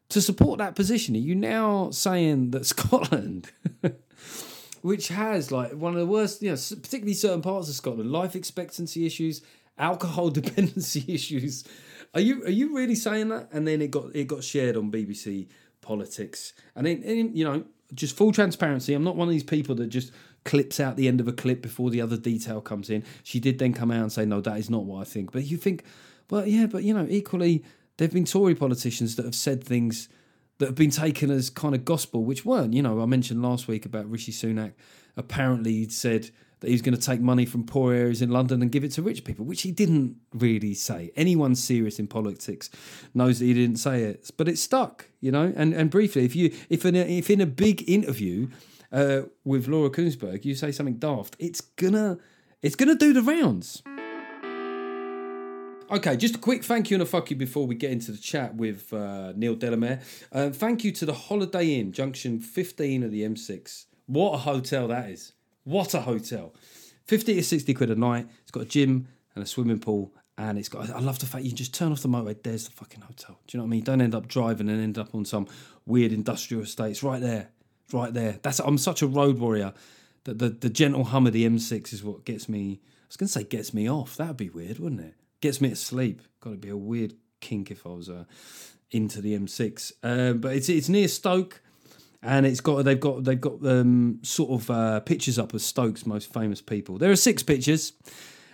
to 0.10 0.22
support 0.22 0.60
that 0.60 0.75
position, 0.75 1.15
are 1.15 1.20
you 1.20 1.34
now 1.34 1.89
saying 1.89 2.51
that 2.51 2.65
Scotland, 2.68 3.51
which 4.84 5.08
has 5.08 5.51
like 5.51 5.72
one 5.72 5.94
of 5.94 6.00
the 6.00 6.06
worst, 6.06 6.44
you 6.44 6.51
know, 6.51 6.56
particularly 6.56 7.15
certain 7.15 7.41
parts 7.41 7.70
of 7.70 7.75
Scotland, 7.75 8.12
life 8.12 8.36
expectancy 8.36 9.08
issues, 9.08 9.41
alcohol 9.80 10.30
dependency 10.41 11.03
issues, 11.08 11.63
are 12.13 12.22
you 12.22 12.44
are 12.44 12.51
you 12.51 12.75
really 12.75 12.94
saying 12.94 13.30
that? 13.30 13.50
And 13.51 13.68
then 13.68 13.82
it 13.82 13.89
got 13.89 14.15
it 14.15 14.27
got 14.27 14.44
shared 14.44 14.77
on 14.77 14.91
BBC 14.91 15.48
Politics, 15.81 16.53
and 16.75 16.85
then 16.85 17.03
and, 17.03 17.38
you 17.38 17.43
know, 17.43 17.63
just 17.93 18.15
full 18.15 18.31
transparency. 18.31 18.93
I'm 18.93 19.03
not 19.03 19.15
one 19.15 19.27
of 19.27 19.31
these 19.31 19.43
people 19.43 19.75
that 19.75 19.88
just 19.88 20.11
clips 20.43 20.79
out 20.79 20.95
the 20.95 21.07
end 21.07 21.19
of 21.19 21.27
a 21.27 21.33
clip 21.33 21.61
before 21.61 21.89
the 21.89 22.01
other 22.01 22.17
detail 22.17 22.61
comes 22.61 22.89
in. 22.89 23.03
She 23.23 23.39
did 23.39 23.59
then 23.59 23.73
come 23.73 23.91
out 23.91 24.01
and 24.01 24.11
say, 24.11 24.25
"No, 24.25 24.41
that 24.41 24.57
is 24.57 24.69
not 24.69 24.85
what 24.85 25.01
I 25.01 25.03
think." 25.03 25.31
But 25.31 25.45
you 25.45 25.57
think, 25.57 25.83
well, 26.29 26.45
yeah, 26.45 26.67
but 26.67 26.83
you 26.83 26.93
know, 26.93 27.07
equally 27.09 27.63
there 27.97 28.07
have 28.07 28.13
been 28.13 28.25
Tory 28.25 28.55
politicians 28.55 29.15
that 29.15 29.25
have 29.25 29.35
said 29.35 29.63
things 29.63 30.07
that 30.59 30.67
have 30.67 30.75
been 30.75 30.91
taken 30.91 31.31
as 31.31 31.50
kind 31.50 31.73
of 31.73 31.83
gospel, 31.83 32.23
which 32.23 32.45
weren't. 32.45 32.73
You 32.73 32.83
know, 32.83 33.01
I 33.01 33.05
mentioned 33.05 33.41
last 33.41 33.67
week 33.67 33.85
about 33.85 34.09
Rishi 34.09 34.31
Sunak. 34.31 34.73
Apparently, 35.17 35.73
he'd 35.73 35.91
said 35.91 36.29
that 36.62 36.68
he 36.68 36.74
was 36.74 36.82
going 36.82 36.96
to 36.96 37.01
take 37.01 37.20
money 37.20 37.46
from 37.46 37.65
poor 37.65 37.94
areas 37.94 38.22
in 38.22 38.30
London 38.30 38.62
and 38.62 38.72
give 38.72 38.84
it 38.84 38.91
to 38.91 39.01
rich 39.01 39.24
people, 39.24 39.44
which 39.46 39.63
he 39.63 39.72
didn't 39.72 40.15
really 40.34 40.74
say. 40.74 41.12
Anyone 41.15 41.56
serious 41.56 42.00
in 42.00 42.08
politics 42.08 42.70
knows 43.13 43.39
that 43.39 43.46
he 43.46 43.53
didn't 43.53 43.77
say 43.77 44.03
it, 44.03 44.32
but 44.38 44.48
it 44.48 44.58
stuck. 44.58 45.08
You 45.20 45.32
know, 45.32 45.51
and 45.56 45.74
and 45.74 45.89
briefly, 45.89 46.24
if 46.24 46.36
you 46.36 46.53
if 46.70 46.86
in 46.86 46.96
a, 46.96 47.00
if 47.00 47.30
in 47.30 47.41
a 47.41 47.46
big 47.46 47.88
interview 47.89 48.48
uh, 48.91 49.24
with 49.44 49.68
Laura 49.68 49.89
Kuenssberg, 49.89 50.46
you 50.46 50.56
say 50.56 50.72
something 50.72 50.98
daft, 50.98 51.36
it's 51.39 51.62
gonna 51.62 52.18
it's 52.62 52.75
gonna 52.75 52.96
do 52.96 53.12
the 53.12 53.22
rounds. 53.22 53.84
Okay, 55.91 56.15
just 56.15 56.36
a 56.36 56.38
quick 56.38 56.63
thank 56.63 56.89
you 56.89 56.96
and 56.96 57.01
a 57.01 57.06
fuck 57.06 57.30
you 57.32 57.36
before 57.36 57.68
we 57.68 57.75
get 57.75 57.91
into 57.91 58.13
the 58.13 58.18
chat 58.18 58.56
with 58.56 58.94
uh, 58.94 59.34
Neil 59.36 59.56
Delamere. 59.56 60.00
Uh, 60.32 60.50
thank 60.50 60.86
you 60.86 60.91
to 60.94 61.06
the 61.06 61.13
Holiday 61.13 61.77
Inn, 61.80 61.91
Junction 61.91 62.39
15 62.39 63.03
of 63.03 63.12
the 63.12 63.24
M6. 63.24 63.88
What 64.06 64.36
a 64.36 64.38
hotel 64.38 64.88
that 64.88 65.10
is. 65.10 65.34
What 65.63 65.94
a 65.94 66.01
hotel. 66.01 66.53
50 67.06 67.36
to 67.36 67.44
60 67.44 67.74
quid 67.74 67.89
a 67.91 67.96
night. 67.96 68.27
It's 68.41 68.51
got 68.51 68.63
a 68.63 68.65
gym 68.65 69.08
and 69.36 69.44
a 69.44 69.48
swimming 69.48 69.80
pool. 69.80 70.13
And 70.38 70.58
it's 70.58 70.70
got, 70.70 70.89
I 70.89 71.00
love 71.00 71.20
the 71.20 71.25
fact 71.25 71.44
you 71.44 71.51
just 71.51 71.74
turn 71.74 71.91
off 71.91 72.01
the 72.01 72.08
motorway, 72.08 72.41
there's 72.41 72.65
the 72.65 72.72
fucking 72.72 73.01
hotel. 73.01 73.39
Do 73.46 73.56
you 73.56 73.60
know 73.60 73.65
what 73.65 73.70
I 73.70 73.72
mean? 73.72 73.84
Don't 73.84 74.01
end 74.01 74.15
up 74.15 74.27
driving 74.27 74.70
and 74.70 74.82
end 74.82 74.98
up 74.98 75.13
on 75.13 75.25
some 75.25 75.48
weird 75.86 76.12
industrial 76.12 76.63
estate. 76.63 76.91
It's 76.91 77.03
right 77.03 77.22
there. 77.22 77.50
It's 77.86 77.94
right 77.94 78.13
there. 78.13 78.39
That's 78.41 78.60
I'm 78.60 78.77
such 78.77 79.01
a 79.01 79.08
road 79.08 79.39
warrior 79.39 79.74
that 80.24 80.39
the, 80.39 80.50
the 80.50 80.70
gentle 80.70 81.03
hum 81.03 81.27
of 81.27 81.34
the 81.34 81.46
M6 81.48 81.94
is 81.94 82.03
what 82.03 82.25
gets 82.25 82.48
me, 82.48 82.80
I 82.82 83.08
was 83.08 83.18
going 83.18 83.27
to 83.27 83.34
say 83.34 83.44
gets 83.44 83.74
me 83.74 83.89
off. 83.89 84.18
That 84.18 84.30
would 84.30 84.38
be 84.38 84.50
weird, 84.50 84.80
wouldn't 84.80 85.01
it? 85.01 85.15
gets 85.41 85.60
me 85.60 85.70
to 85.70 85.75
sleep. 85.75 86.22
Got 86.39 86.51
to 86.51 86.58
be 86.58 86.70
a 86.70 86.77
weird 86.77 87.15
kink 87.41 87.72
if 87.72 87.86
I 87.86 87.89
was 87.89 88.10
uh, 88.10 88.24
into 88.91 89.22
the 89.22 89.38
M6. 89.38 89.91
Um, 90.03 90.38
but 90.38 90.56
it's 90.56 90.70
it's 90.70 90.88
near 90.88 91.08
Stoke, 91.08 91.62
and 92.24 92.46
it's 92.46 92.62
got 92.62 92.84
they've 92.86 93.00
got 93.00 93.24
they've 93.24 93.42
got 93.42 93.66
um, 93.66 94.20
sort 94.24 94.62
of 94.62 94.70
uh, 94.70 95.00
pictures 95.01 95.40
up 95.40 95.54
of 95.54 95.62
Stoke's 95.62 96.06
most 96.06 96.32
famous 96.34 96.62
people. 96.62 96.98
There 96.98 97.12
are 97.12 97.16
six 97.16 97.44
pictures. 97.44 97.94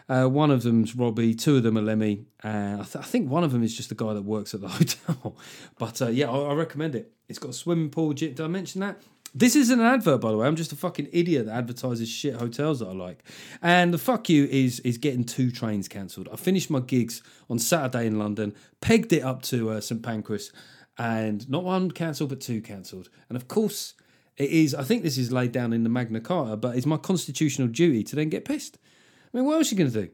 Uh, 0.09 0.25
one 0.25 0.51
of 0.51 0.63
them's 0.63 0.95
Robbie, 0.95 1.35
two 1.35 1.57
of 1.57 1.63
them 1.63 1.77
are 1.77 1.81
Lemmy, 1.81 2.27
and 2.41 2.79
I, 2.79 2.85
th- 2.85 2.95
I, 2.95 3.01
think 3.01 3.29
one 3.29 3.43
of 3.43 3.51
them 3.51 3.61
is 3.61 3.75
just 3.75 3.89
the 3.89 3.95
guy 3.95 4.13
that 4.13 4.21
works 4.21 4.53
at 4.53 4.61
the 4.61 4.67
hotel. 4.69 5.35
but 5.77 6.01
uh, 6.01 6.07
yeah, 6.07 6.31
I, 6.31 6.37
I, 6.37 6.53
recommend 6.53 6.95
it. 6.95 7.11
It's 7.27 7.39
got 7.39 7.49
a 7.49 7.53
swimming 7.53 7.89
pool. 7.89 8.13
Did 8.13 8.39
I 8.39 8.47
mention 8.47 8.79
that? 8.79 9.01
This 9.35 9.57
isn't 9.57 9.77
an 9.77 9.85
advert, 9.85 10.21
by 10.21 10.31
the 10.31 10.37
way. 10.37 10.47
I'm 10.47 10.55
just 10.55 10.71
a 10.71 10.77
fucking 10.77 11.09
idiot 11.11 11.47
that 11.47 11.55
advertises 11.55 12.07
shit 12.07 12.35
hotels 12.35 12.79
that 12.79 12.87
I 12.87 12.93
like. 12.93 13.23
And 13.61 13.93
the 13.93 13.97
fuck 13.97 14.29
you 14.29 14.45
is 14.45 14.79
is 14.79 14.97
getting 14.97 15.25
two 15.25 15.51
trains 15.51 15.89
cancelled. 15.89 16.29
I 16.31 16.37
finished 16.37 16.69
my 16.69 16.79
gigs 16.79 17.21
on 17.49 17.59
Saturday 17.59 18.07
in 18.07 18.17
London, 18.17 18.55
pegged 18.79 19.11
it 19.11 19.23
up 19.23 19.41
to 19.43 19.71
uh, 19.71 19.81
St 19.81 20.01
Pancras, 20.01 20.53
and 20.97 21.49
not 21.49 21.63
one 21.63 21.91
cancelled, 21.91 22.29
but 22.29 22.41
two 22.41 22.61
cancelled. 22.61 23.09
And 23.29 23.35
of 23.35 23.47
course, 23.47 23.93
it 24.37 24.49
is. 24.49 24.73
I 24.75 24.83
think 24.83 25.03
this 25.03 25.17
is 25.17 25.31
laid 25.31 25.51
down 25.51 25.73
in 25.73 25.83
the 25.83 25.89
Magna 25.89 26.19
Carta, 26.19 26.57
but 26.57 26.75
it's 26.75 26.85
my 26.85 26.97
constitutional 26.97 27.67
duty 27.67 28.03
to 28.03 28.15
then 28.15 28.29
get 28.29 28.45
pissed. 28.45 28.77
I 29.33 29.37
mean, 29.37 29.45
what 29.45 29.57
else 29.57 29.71
are 29.71 29.75
you 29.75 29.77
going 29.79 29.91
to 29.91 30.01
do? 30.03 30.09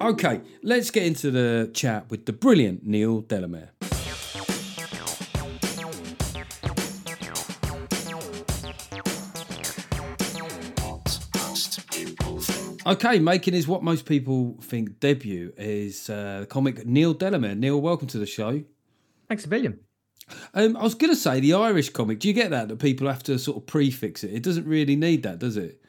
Okay, 0.00 0.40
let's 0.62 0.90
get 0.90 1.04
into 1.04 1.30
the 1.30 1.70
chat 1.72 2.10
with 2.10 2.26
the 2.26 2.32
brilliant 2.32 2.84
Neil 2.86 3.20
Delamere. 3.20 3.70
Okay, 12.86 13.18
making 13.18 13.54
his 13.54 13.66
what 13.66 13.82
most 13.82 14.04
people 14.04 14.58
think 14.60 15.00
debut 15.00 15.54
is 15.56 16.10
uh, 16.10 16.40
the 16.40 16.46
comic 16.46 16.84
Neil 16.84 17.14
Delamere. 17.14 17.54
Neil, 17.54 17.80
welcome 17.80 18.08
to 18.08 18.18
the 18.18 18.26
show. 18.26 18.62
Thanks 19.26 19.46
a 19.46 19.48
billion. 19.48 19.80
Um, 20.52 20.76
I 20.76 20.82
was 20.82 20.94
going 20.94 21.10
to 21.10 21.16
say 21.16 21.40
the 21.40 21.54
Irish 21.54 21.88
comic. 21.88 22.18
Do 22.20 22.28
you 22.28 22.34
get 22.34 22.50
that 22.50 22.68
that 22.68 22.78
people 22.78 23.08
have 23.08 23.22
to 23.22 23.38
sort 23.38 23.56
of 23.56 23.66
prefix 23.66 24.22
it? 24.22 24.34
It 24.34 24.42
doesn't 24.42 24.66
really 24.66 24.96
need 24.96 25.22
that, 25.22 25.38
does 25.38 25.56
it? 25.56 25.80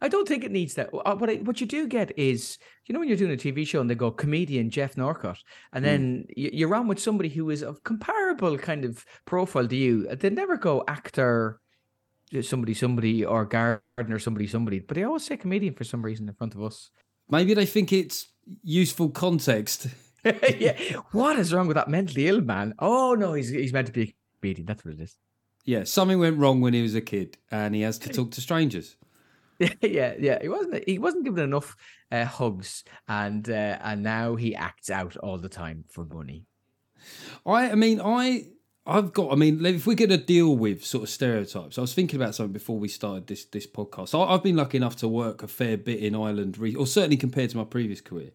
I 0.00 0.08
don't 0.08 0.26
think 0.26 0.42
it 0.42 0.50
needs 0.50 0.74
that. 0.74 0.90
Uh, 0.92 1.14
what 1.14 1.30
I, 1.30 1.34
what 1.36 1.60
you 1.60 1.66
do 1.66 1.86
get 1.86 2.16
is, 2.18 2.58
you 2.86 2.92
know, 2.92 2.98
when 2.98 3.08
you're 3.08 3.16
doing 3.16 3.32
a 3.32 3.36
TV 3.36 3.66
show 3.66 3.80
and 3.80 3.88
they 3.88 3.94
go 3.94 4.10
comedian 4.10 4.68
Geoff 4.68 4.96
Norcott, 4.96 5.38
and 5.72 5.84
then 5.84 6.26
mm. 6.28 6.50
you're 6.52 6.74
on 6.74 6.88
with 6.88 6.98
somebody 6.98 7.28
who 7.28 7.50
is 7.50 7.62
of 7.62 7.84
comparable 7.84 8.58
kind 8.58 8.84
of 8.84 9.04
profile 9.26 9.68
to 9.68 9.76
you. 9.76 10.08
They 10.08 10.30
never 10.30 10.56
go 10.56 10.82
actor 10.88 11.60
somebody, 12.42 12.74
somebody, 12.74 13.24
or 13.24 13.44
gardener, 13.44 14.18
somebody, 14.18 14.46
somebody. 14.46 14.80
But 14.80 14.96
they 14.96 15.04
always 15.04 15.24
say 15.24 15.36
comedian 15.36 15.74
for 15.74 15.84
some 15.84 16.02
reason 16.02 16.28
in 16.28 16.34
front 16.34 16.54
of 16.54 16.62
us. 16.62 16.90
Maybe 17.28 17.54
they 17.54 17.66
think 17.66 17.92
it's 17.92 18.28
useful 18.62 19.10
context. 19.10 19.88
yeah. 20.58 20.76
What 21.12 21.38
is 21.38 21.52
wrong 21.52 21.68
with 21.68 21.76
that 21.76 21.88
mentally 21.88 22.28
ill 22.28 22.40
man? 22.40 22.74
Oh 22.78 23.14
no, 23.14 23.34
he's 23.34 23.48
he's 23.48 23.72
meant 23.72 23.86
to 23.86 23.92
be 23.92 24.02
a 24.02 24.14
comedian. 24.40 24.66
That's 24.66 24.84
what 24.84 24.94
it 24.94 25.00
is. 25.00 25.16
Yeah, 25.64 25.84
something 25.84 26.18
went 26.18 26.38
wrong 26.38 26.60
when 26.60 26.74
he 26.74 26.82
was 26.82 26.94
a 26.94 27.00
kid, 27.00 27.38
and 27.50 27.74
he 27.74 27.82
has 27.82 27.98
to 28.00 28.08
talk 28.08 28.30
to 28.32 28.40
strangers. 28.40 28.96
yeah, 29.58 30.14
yeah. 30.18 30.38
He 30.40 30.48
wasn't 30.48 30.88
he 30.88 30.98
wasn't 30.98 31.24
given 31.24 31.44
enough 31.44 31.76
uh, 32.10 32.24
hugs, 32.24 32.84
and 33.08 33.48
uh, 33.48 33.78
and 33.82 34.02
now 34.02 34.36
he 34.36 34.54
acts 34.54 34.90
out 34.90 35.16
all 35.16 35.38
the 35.38 35.48
time 35.48 35.84
for 35.90 36.04
money. 36.04 36.44
I, 37.44 37.70
I 37.70 37.74
mean, 37.74 38.00
I, 38.00 38.46
I've 38.86 39.12
got. 39.12 39.32
I 39.32 39.34
mean, 39.34 39.64
if 39.66 39.86
we're 39.86 39.96
going 39.96 40.10
to 40.10 40.16
deal 40.16 40.56
with 40.56 40.84
sort 40.84 41.04
of 41.04 41.10
stereotypes, 41.10 41.76
I 41.76 41.80
was 41.80 41.92
thinking 41.92 42.20
about 42.20 42.34
something 42.34 42.52
before 42.52 42.78
we 42.78 42.88
started 42.88 43.26
this 43.26 43.44
this 43.44 43.66
podcast. 43.66 44.14
I, 44.14 44.32
I've 44.32 44.42
been 44.42 44.56
lucky 44.56 44.76
enough 44.76 44.96
to 44.96 45.08
work 45.08 45.42
a 45.42 45.48
fair 45.48 45.76
bit 45.76 45.98
in 45.98 46.14
Ireland, 46.14 46.56
re- 46.58 46.74
or 46.74 46.86
certainly 46.86 47.16
compared 47.16 47.50
to 47.50 47.56
my 47.56 47.64
previous 47.64 48.00
career. 48.00 48.30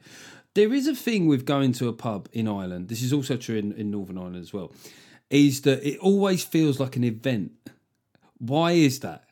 There 0.53 0.73
is 0.73 0.87
a 0.87 0.95
thing 0.95 1.27
with 1.27 1.45
going 1.45 1.71
to 1.73 1.87
a 1.87 1.93
pub 1.93 2.27
in 2.33 2.47
Ireland. 2.47 2.89
This 2.89 3.01
is 3.01 3.13
also 3.13 3.37
true 3.37 3.55
in, 3.55 3.71
in 3.73 3.89
Northern 3.89 4.17
Ireland 4.17 4.37
as 4.37 4.51
well. 4.51 4.73
Is 5.29 5.61
that 5.61 5.87
it 5.87 5.97
always 5.99 6.43
feels 6.43 6.79
like 6.79 6.97
an 6.97 7.05
event? 7.05 7.53
Why 8.37 8.71
is 8.73 8.99
that? 8.99 9.23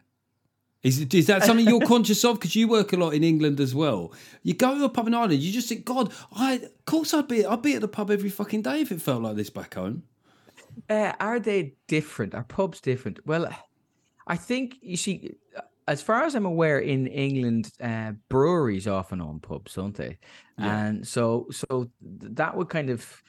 Is, 0.82 1.02
is 1.02 1.28
that 1.28 1.44
something 1.44 1.68
you're 1.68 1.82
conscious 1.86 2.24
of? 2.24 2.40
Because 2.40 2.56
you 2.56 2.70
work 2.70 2.94
a 2.94 2.96
lot 2.96 3.14
in 3.14 3.26
England 3.26 3.60
as 3.60 3.76
well. 3.76 4.14
You 4.44 4.54
go 4.54 4.78
to 4.78 4.86
a 4.86 4.90
pub 4.90 5.08
in 5.08 5.14
Ireland, 5.14 5.42
you 5.42 5.52
just 5.52 5.68
think, 5.68 5.84
God, 5.84 6.14
I 6.32 6.54
of 6.54 6.86
course 6.86 7.14
I'd 7.14 7.28
be 7.28 7.46
I'd 7.46 7.62
be 7.62 7.76
at 7.76 7.82
the 7.82 7.90
pub 7.90 8.10
every 8.10 8.30
fucking 8.30 8.62
day 8.62 8.80
if 8.80 8.92
it 8.94 9.02
felt 9.02 9.24
like 9.24 9.36
this 9.36 9.50
back 9.50 9.74
home. 9.74 10.04
Uh, 10.90 11.14
are 11.20 11.40
they 11.40 11.76
different? 11.88 12.34
Are 12.36 12.44
pubs 12.44 12.82
different? 12.82 13.20
Well, 13.26 13.50
I 14.28 14.36
think 14.36 14.76
you 14.82 14.98
see, 14.98 15.36
as 15.88 16.02
far 16.02 16.24
as 16.24 16.36
I'm 16.36 16.46
aware, 16.46 16.80
in 16.80 17.08
England, 17.08 17.72
uh, 17.82 18.14
breweries 18.30 18.88
often 18.88 19.22
own 19.22 19.40
pubs, 19.40 19.74
don't 19.74 19.96
they? 19.96 20.18
Yeah. 20.58 20.86
And 20.86 21.08
so, 21.08 21.48
so 21.52 21.90
that 22.02 22.56
would 22.56 22.70
kind 22.70 22.90
of 22.90 23.24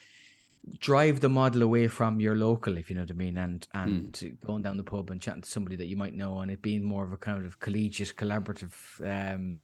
drive 0.79 1.19
the 1.19 1.29
model 1.29 1.63
away 1.63 1.87
from 1.87 2.19
your 2.19 2.35
local, 2.35 2.77
if 2.77 2.89
you 2.89 2.95
know 2.95 3.01
what 3.01 3.11
I 3.11 3.15
mean, 3.15 3.37
and 3.37 3.67
and 3.73 4.37
going 4.45 4.61
down 4.61 4.77
the 4.77 4.83
pub 4.83 5.09
and 5.09 5.19
chatting 5.19 5.41
to 5.41 5.49
somebody 5.49 5.75
that 5.75 5.87
you 5.87 5.97
might 5.97 6.13
know, 6.13 6.39
and 6.41 6.51
it 6.51 6.61
being 6.61 6.83
more 6.83 7.03
of 7.03 7.13
a 7.13 7.17
kind 7.17 7.45
of 7.45 7.59
collegiate, 7.59 8.15
collaborative 8.15 8.73
um, 9.03 9.59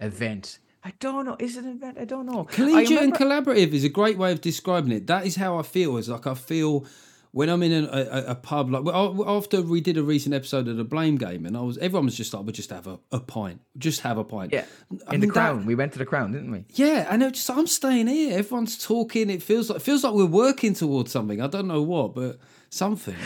event. 0.00 0.58
I 0.84 0.92
don't 1.00 1.26
know. 1.26 1.36
Is 1.38 1.56
it 1.56 1.64
an 1.64 1.72
event? 1.72 1.98
I 2.00 2.04
don't 2.04 2.26
know. 2.26 2.46
I 2.48 2.52
Collegiate 2.54 3.02
and 3.02 3.12
collaborative 3.14 3.72
is 3.72 3.84
a 3.84 3.88
great 3.88 4.16
way 4.16 4.32
of 4.32 4.40
describing 4.40 4.92
it. 4.92 5.06
That 5.08 5.26
is 5.26 5.36
how 5.36 5.58
I 5.58 5.62
feel. 5.62 5.96
Is 5.96 6.08
like 6.08 6.26
I 6.26 6.34
feel 6.34 6.86
when 7.32 7.48
I'm 7.48 7.62
in 7.62 7.84
a, 7.84 7.88
a, 7.88 8.24
a 8.28 8.34
pub. 8.34 8.70
Like 8.70 8.94
after 9.26 9.60
we 9.60 9.80
did 9.80 9.96
a 9.96 10.02
recent 10.02 10.34
episode 10.34 10.68
of 10.68 10.76
the 10.76 10.84
Blame 10.84 11.16
Game, 11.16 11.44
and 11.46 11.56
I 11.56 11.60
was 11.62 11.78
everyone 11.78 12.06
was 12.06 12.16
just 12.16 12.32
like, 12.32 12.44
"We'll 12.44 12.52
just 12.52 12.70
have 12.70 12.86
a, 12.86 12.98
a 13.10 13.18
pint, 13.20 13.60
just 13.76 14.00
have 14.02 14.18
a 14.18 14.24
pint." 14.24 14.52
yeah, 14.52 14.64
I 15.08 15.14
in 15.14 15.20
mean, 15.20 15.20
the 15.20 15.26
that- 15.26 15.32
crown. 15.32 15.66
We 15.66 15.74
went 15.74 15.92
to 15.92 15.98
the 15.98 16.06
crown, 16.06 16.32
didn't 16.32 16.52
we? 16.52 16.64
Yeah, 16.74 17.06
and 17.10 17.22
it's 17.22 17.38
just 17.44 17.50
I'm 17.50 17.66
staying 17.66 18.06
here. 18.06 18.38
Everyone's 18.38 18.78
talking. 18.78 19.30
It 19.30 19.42
feels 19.42 19.68
like 19.70 19.76
it 19.78 19.82
feels 19.82 20.04
like 20.04 20.14
we're 20.14 20.26
working 20.26 20.74
towards 20.74 21.10
something. 21.10 21.40
I 21.42 21.48
don't 21.48 21.66
know 21.68 21.82
what, 21.82 22.14
but 22.14 22.38
something. 22.70 23.16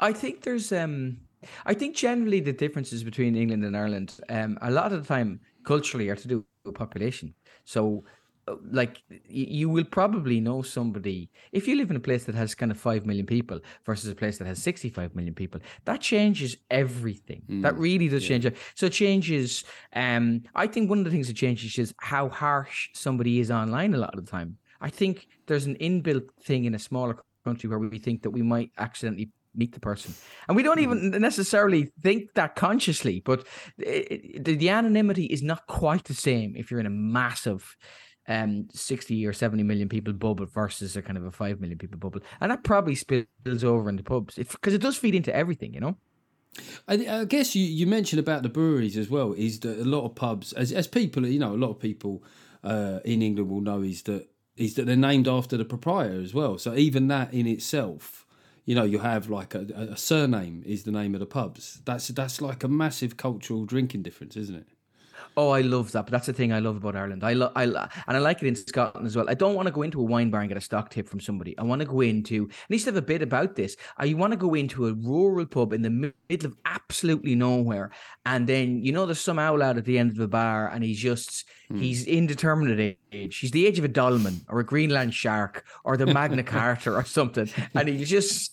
I 0.00 0.12
think 0.12 0.42
there's 0.42 0.72
um 0.72 1.18
I 1.64 1.74
think 1.74 1.94
generally 1.94 2.40
the 2.40 2.52
differences 2.52 3.04
between 3.04 3.36
England 3.36 3.64
and 3.64 3.76
Ireland 3.76 4.14
um 4.28 4.58
a 4.60 4.70
lot 4.70 4.92
of 4.92 5.02
the 5.02 5.08
time 5.08 5.40
culturally 5.64 6.08
are 6.08 6.16
to 6.16 6.28
do 6.28 6.44
with 6.64 6.74
population. 6.74 7.34
So 7.64 8.04
uh, 8.48 8.56
like 8.70 9.02
you 9.28 9.68
will 9.68 9.84
probably 9.84 10.40
know 10.40 10.62
somebody 10.62 11.30
if 11.52 11.68
you 11.68 11.76
live 11.76 11.90
in 11.90 11.96
a 11.96 12.00
place 12.00 12.24
that 12.24 12.34
has 12.34 12.54
kind 12.54 12.72
of 12.72 12.78
5 12.78 13.04
million 13.06 13.26
people 13.26 13.60
versus 13.84 14.10
a 14.10 14.14
place 14.14 14.38
that 14.38 14.46
has 14.46 14.62
65 14.62 15.14
million 15.14 15.34
people 15.34 15.60
that 15.84 16.00
changes 16.00 16.56
everything. 16.70 17.42
That 17.62 17.76
really 17.76 18.08
does 18.08 18.24
change 18.24 18.46
it. 18.46 18.56
So 18.74 18.86
it 18.86 18.92
changes 18.92 19.64
um 19.94 20.42
i 20.54 20.66
think 20.66 20.88
one 20.88 20.98
of 20.98 21.04
the 21.04 21.10
things 21.10 21.26
that 21.28 21.36
changes 21.36 21.78
is 21.78 21.94
how 21.98 22.28
harsh 22.28 22.88
somebody 22.94 23.40
is 23.40 23.50
online 23.50 23.94
a 23.94 23.98
lot 23.98 24.16
of 24.16 24.24
the 24.24 24.30
time. 24.30 24.56
I 24.80 24.88
think 24.88 25.28
there's 25.46 25.66
an 25.66 25.76
inbuilt 25.76 26.30
thing 26.42 26.64
in 26.64 26.74
a 26.74 26.78
smaller 26.78 27.18
country 27.44 27.68
where 27.68 27.78
we 27.78 27.98
think 27.98 28.22
that 28.22 28.30
we 28.30 28.42
might 28.42 28.70
accidentally 28.78 29.30
meet 29.54 29.72
the 29.72 29.80
person 29.80 30.14
and 30.48 30.56
we 30.56 30.62
don't 30.62 30.78
even 30.78 31.10
necessarily 31.10 31.90
think 32.02 32.32
that 32.34 32.54
consciously 32.54 33.22
but 33.24 33.46
it, 33.78 34.44
the, 34.44 34.54
the 34.54 34.68
anonymity 34.68 35.26
is 35.26 35.42
not 35.42 35.66
quite 35.66 36.04
the 36.04 36.14
same 36.14 36.54
if 36.56 36.70
you're 36.70 36.80
in 36.80 36.86
a 36.86 36.90
massive 36.90 37.76
um 38.28 38.68
60 38.72 39.26
or 39.26 39.32
70 39.32 39.62
million 39.62 39.88
people 39.88 40.12
bubble 40.12 40.46
versus 40.46 40.96
a 40.96 41.02
kind 41.02 41.18
of 41.18 41.24
a 41.24 41.32
5 41.32 41.60
million 41.60 41.78
people 41.78 41.98
bubble 41.98 42.20
and 42.40 42.50
that 42.50 42.64
probably 42.64 42.94
spills 42.94 43.26
over 43.64 43.88
into 43.88 44.02
pubs 44.02 44.34
because 44.36 44.74
it 44.74 44.80
does 44.80 44.96
feed 44.96 45.14
into 45.14 45.34
everything 45.34 45.74
you 45.74 45.80
know 45.80 45.96
I, 46.88 46.94
I 46.94 47.24
guess 47.26 47.54
you, 47.54 47.64
you 47.64 47.86
mentioned 47.86 48.18
about 48.18 48.42
the 48.42 48.48
breweries 48.48 48.96
as 48.96 49.08
well. 49.08 49.32
Is 49.34 49.60
that 49.60 49.78
a 49.78 49.84
lot 49.84 50.04
of 50.04 50.16
pubs, 50.16 50.52
as 50.54 50.72
as 50.72 50.88
people, 50.88 51.24
you 51.24 51.38
know, 51.38 51.54
a 51.54 51.56
lot 51.56 51.70
of 51.70 51.78
people 51.78 52.24
uh, 52.64 52.98
in 53.04 53.22
England 53.22 53.50
will 53.50 53.60
know 53.60 53.82
is 53.82 54.02
that 54.02 54.28
is 54.56 54.74
that 54.74 54.86
they're 54.86 54.96
named 54.96 55.28
after 55.28 55.56
the 55.56 55.64
proprietor 55.64 56.20
as 56.20 56.34
well. 56.34 56.58
So 56.58 56.74
even 56.74 57.08
that 57.08 57.32
in 57.32 57.46
itself, 57.46 58.26
you 58.70 58.76
know, 58.76 58.84
you 58.84 59.00
have 59.00 59.28
like 59.28 59.56
a, 59.56 59.66
a 59.90 59.96
surname 59.96 60.62
is 60.64 60.84
the 60.84 60.92
name 60.92 61.14
of 61.14 61.18
the 61.18 61.26
pubs. 61.26 61.82
That's 61.84 62.06
that's 62.06 62.40
like 62.40 62.62
a 62.62 62.68
massive 62.68 63.16
cultural 63.16 63.64
drinking 63.64 64.04
difference, 64.04 64.36
isn't 64.36 64.54
it? 64.54 64.68
Oh, 65.36 65.50
I 65.50 65.62
love 65.62 65.90
that. 65.90 66.06
But 66.06 66.12
that's 66.12 66.26
the 66.26 66.32
thing 66.32 66.52
I 66.52 66.60
love 66.60 66.76
about 66.76 66.94
Ireland. 66.94 67.24
I 67.24 67.32
love, 67.32 67.50
I 67.56 67.64
lo- 67.64 67.88
and 68.06 68.16
I 68.16 68.20
like 68.20 68.44
it 68.44 68.46
in 68.46 68.54
Scotland 68.54 69.08
as 69.08 69.16
well. 69.16 69.28
I 69.28 69.34
don't 69.34 69.56
want 69.56 69.66
to 69.66 69.72
go 69.72 69.82
into 69.82 69.98
a 70.00 70.04
wine 70.04 70.30
bar 70.30 70.42
and 70.42 70.48
get 70.48 70.56
a 70.56 70.60
stock 70.60 70.88
tip 70.88 71.08
from 71.08 71.18
somebody. 71.18 71.58
I 71.58 71.64
want 71.64 71.80
to 71.80 71.86
go 71.86 72.00
into, 72.00 72.44
and 72.44 72.52
I 72.70 72.74
used 72.74 72.84
to 72.84 72.92
have 72.92 72.96
a 72.96 73.02
bit 73.02 73.22
about 73.22 73.56
this. 73.56 73.76
I 73.96 74.14
want 74.14 74.32
to 74.32 74.36
go 74.36 74.54
into 74.54 74.86
a 74.86 74.92
rural 74.92 75.46
pub 75.46 75.72
in 75.72 75.82
the 75.82 75.90
middle 75.90 76.46
of 76.46 76.56
absolutely 76.64 77.34
nowhere, 77.34 77.90
and 78.24 78.46
then 78.46 78.84
you 78.84 78.92
know 78.92 79.04
there's 79.04 79.20
some 79.20 79.40
owl 79.40 79.64
out 79.64 79.78
at 79.78 79.84
the 79.84 79.98
end 79.98 80.12
of 80.12 80.16
the 80.16 80.28
bar, 80.28 80.68
and 80.68 80.84
he's 80.84 81.00
just 81.00 81.44
hmm. 81.66 81.80
he's 81.80 82.06
indeterminate 82.06 82.98
age. 83.10 83.38
He's 83.38 83.50
the 83.50 83.66
age 83.66 83.80
of 83.80 83.84
a 83.84 83.88
dolmen 83.88 84.42
or 84.48 84.60
a 84.60 84.64
Greenland 84.64 85.12
shark 85.12 85.64
or 85.82 85.96
the 85.96 86.06
Magna 86.06 86.42
Carta 86.44 86.92
or 86.92 87.04
something, 87.04 87.50
and 87.74 87.88
he 87.88 88.04
just. 88.04 88.52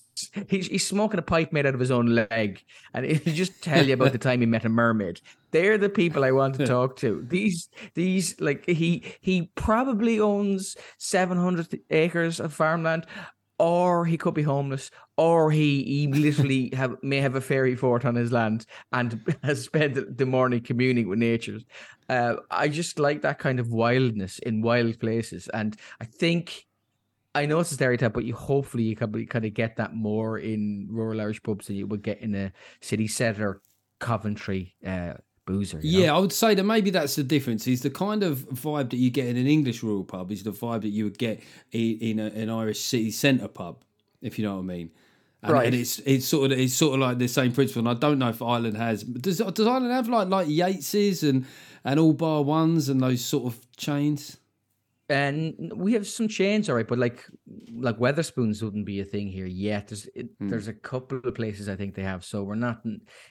He's, 0.49 0.67
he's 0.67 0.85
smoking 0.85 1.19
a 1.19 1.23
pipe 1.23 1.53
made 1.53 1.65
out 1.65 1.73
of 1.73 1.79
his 1.79 1.91
own 1.91 2.07
leg, 2.07 2.63
and 2.93 3.05
he'll 3.05 3.33
just 3.33 3.61
tell 3.61 3.85
you 3.85 3.93
about 3.93 4.11
the 4.11 4.17
time 4.17 4.39
he 4.39 4.45
met 4.45 4.65
a 4.65 4.69
mermaid. 4.69 5.21
They're 5.51 5.77
the 5.77 5.89
people 5.89 6.23
I 6.23 6.31
want 6.31 6.55
to 6.55 6.65
talk 6.65 6.97
to. 6.97 7.25
These, 7.27 7.69
these, 7.93 8.39
like 8.39 8.65
he, 8.65 9.03
he 9.21 9.49
probably 9.55 10.19
owns 10.19 10.75
seven 10.97 11.37
hundred 11.37 11.79
acres 11.89 12.39
of 12.39 12.53
farmland, 12.53 13.05
or 13.59 14.05
he 14.05 14.17
could 14.17 14.33
be 14.33 14.43
homeless, 14.43 14.91
or 15.17 15.51
he, 15.51 15.83
he 15.83 16.07
literally 16.07 16.71
have 16.75 16.95
may 17.01 17.19
have 17.19 17.35
a 17.35 17.41
fairy 17.41 17.75
fort 17.75 18.05
on 18.05 18.15
his 18.15 18.31
land 18.31 18.65
and 18.91 19.35
has 19.43 19.63
spent 19.63 20.17
the 20.17 20.25
morning 20.25 20.61
communing 20.61 21.07
with 21.07 21.19
nature. 21.19 21.59
Uh, 22.09 22.35
I 22.51 22.67
just 22.67 22.99
like 22.99 23.21
that 23.23 23.39
kind 23.39 23.59
of 23.59 23.69
wildness 23.69 24.39
in 24.39 24.61
wild 24.61 24.99
places, 24.99 25.47
and 25.53 25.75
I 25.99 26.05
think 26.05 26.66
I 27.37 27.45
know 27.45 27.59
it's 27.59 27.71
a 27.71 27.75
stereotype, 27.75 28.13
but 28.13 28.23
you 28.25 28.33
hopefully 28.35 28.83
you 28.83 28.95
can 28.95 29.25
kind 29.27 29.45
of 29.45 29.53
get 29.53 29.75
that 29.77 29.93
more 29.95 30.39
in 30.39 30.87
rural 30.89 31.21
Irish 31.21 31.41
pubs 31.43 31.67
than 31.67 31.75
you 31.75 31.87
would 31.87 32.03
get 32.03 32.19
in 32.19 32.35
a 32.35 32.51
city 32.81 33.07
centre 33.07 33.61
Coventry 33.99 34.75
uh, 34.85 35.13
boozer. 35.45 35.79
you 35.81 35.99
know? 35.99 36.05
Yeah, 36.05 36.15
I 36.15 36.19
would 36.19 36.33
say 36.33 36.53
that 36.55 36.63
maybe 36.63 36.89
that's 36.91 37.15
the 37.15 37.23
difference. 37.23 37.67
Is 37.67 37.81
the 37.81 37.89
kind 37.89 38.21
of 38.23 38.39
vibe 38.49 38.91
that 38.91 38.97
you 38.97 39.09
get 39.09 39.27
in 39.27 39.37
an 39.37 39.47
English 39.47 39.81
rural 39.83 40.03
pub 40.03 40.31
is 40.31 40.43
the 40.43 40.51
vibe 40.51 40.81
that 40.81 40.89
you 40.89 41.03
would 41.05 41.17
get 41.17 41.41
in, 41.71 41.97
in 41.99 42.19
a, 42.19 42.25
an 42.27 42.49
Irish 42.49 42.79
city 42.81 43.11
centre 43.11 43.47
pub, 43.47 43.83
if 44.21 44.37
you 44.37 44.45
know 44.45 44.55
what 44.55 44.61
I 44.61 44.65
mean. 44.65 44.91
And, 45.43 45.53
Right. 45.53 45.67
and 45.67 45.75
it's 45.75 45.99
it's 45.99 46.25
sort 46.27 46.51
of 46.51 46.59
it's 46.59 46.73
sort 46.73 46.95
of 46.95 46.99
like 46.99 47.19
the 47.19 47.27
same 47.27 47.51
principle. 47.53 47.81
And 47.81 47.89
I 47.89 47.93
don't 47.99 48.19
know 48.19 48.29
if 48.29 48.41
Ireland 48.41 48.77
has 48.77 49.03
does 49.03 49.37
does 49.37 49.67
Ireland 49.67 49.91
have 49.91 50.09
like 50.09 50.27
like 50.29 50.47
Yates's 50.47 51.23
and 51.23 51.45
and 51.83 51.99
all 51.99 52.13
bar 52.13 52.43
ones 52.43 52.89
and 52.89 53.01
those 53.01 53.23
sort 53.23 53.45
of 53.45 53.59
chains. 53.77 54.37
And 55.09 55.71
we 55.73 55.93
have 55.93 56.05
some 56.05 56.27
chains, 56.27 56.67
all 56.69 56.75
right, 56.75 56.87
but 56.87 56.97
like 56.99 57.25
like 57.71 57.97
Wetherspoons 57.97 58.61
wouldn't 58.61 58.85
be 58.85 58.99
a 58.99 59.05
thing 59.05 59.27
here 59.27 59.45
yet. 59.45 59.87
There's 59.87 60.05
it, 60.15 60.29
Hmm. 60.39 60.49
there's 60.49 60.67
a 60.67 60.73
couple 60.73 61.19
of 61.23 61.33
places 61.35 61.69
I 61.69 61.77
think 61.77 61.95
they 61.95 62.03
have, 62.03 62.25
so 62.25 62.43
we're 62.43 62.55
not. 62.55 62.81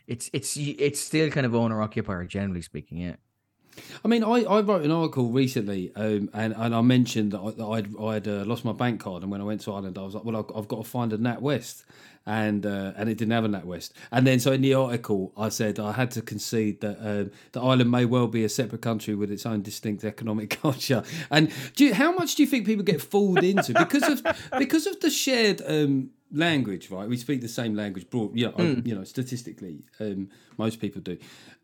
It's 0.06 0.30
it's 0.32 0.56
it's 0.56 1.00
still 1.00 1.30
kind 1.30 1.44
of 1.44 1.54
owner 1.54 1.82
occupier, 1.82 2.24
generally 2.24 2.62
speaking. 2.62 2.98
Yeah. 2.98 3.16
I 4.04 4.08
mean, 4.08 4.24
I, 4.24 4.42
I 4.42 4.60
wrote 4.60 4.84
an 4.84 4.90
article 4.90 5.30
recently, 5.30 5.92
um, 5.96 6.30
and 6.32 6.54
and 6.56 6.74
I 6.74 6.80
mentioned 6.80 7.32
that, 7.32 7.40
I, 7.40 7.50
that 7.52 7.64
I'd 7.64 7.96
I'd 7.98 8.28
uh, 8.28 8.44
lost 8.44 8.64
my 8.64 8.72
bank 8.72 9.00
card, 9.00 9.22
and 9.22 9.30
when 9.30 9.40
I 9.40 9.44
went 9.44 9.60
to 9.62 9.72
Ireland, 9.72 9.98
I 9.98 10.02
was 10.02 10.14
like, 10.14 10.24
well, 10.24 10.36
I've, 10.36 10.56
I've 10.56 10.68
got 10.68 10.84
to 10.84 10.84
find 10.84 11.12
a 11.12 11.18
NatWest, 11.18 11.84
and 12.26 12.66
uh, 12.66 12.92
and 12.96 13.08
it 13.08 13.18
didn't 13.18 13.32
have 13.32 13.44
a 13.44 13.48
NatWest, 13.48 13.92
and 14.10 14.26
then 14.26 14.40
so 14.40 14.52
in 14.52 14.62
the 14.62 14.74
article, 14.74 15.32
I 15.36 15.48
said 15.48 15.78
I 15.78 15.92
had 15.92 16.10
to 16.12 16.22
concede 16.22 16.80
that 16.80 16.98
um, 17.00 17.30
that 17.52 17.60
Ireland 17.60 17.90
may 17.90 18.04
well 18.04 18.26
be 18.26 18.44
a 18.44 18.48
separate 18.48 18.82
country 18.82 19.14
with 19.14 19.30
its 19.30 19.46
own 19.46 19.62
distinct 19.62 20.04
economic 20.04 20.50
culture, 20.62 21.02
and 21.30 21.50
you, 21.76 21.94
how 21.94 22.12
much 22.12 22.34
do 22.34 22.42
you 22.42 22.48
think 22.48 22.66
people 22.66 22.84
get 22.84 23.00
fooled 23.00 23.44
into? 23.44 23.72
Because 23.74 24.02
of 24.04 24.22
because 24.58 24.86
of 24.86 25.00
the 25.00 25.10
shared 25.10 25.62
um, 25.66 26.10
language, 26.32 26.90
right? 26.90 27.08
We 27.08 27.16
speak 27.16 27.40
the 27.40 27.48
same 27.48 27.74
language, 27.74 28.08
broad, 28.10 28.36
you 28.36 28.46
know, 28.56 28.80
you 28.84 28.94
know, 28.94 29.04
statistically, 29.04 29.84
um, 30.00 30.28
most 30.58 30.80
people 30.80 31.00
do, 31.00 31.16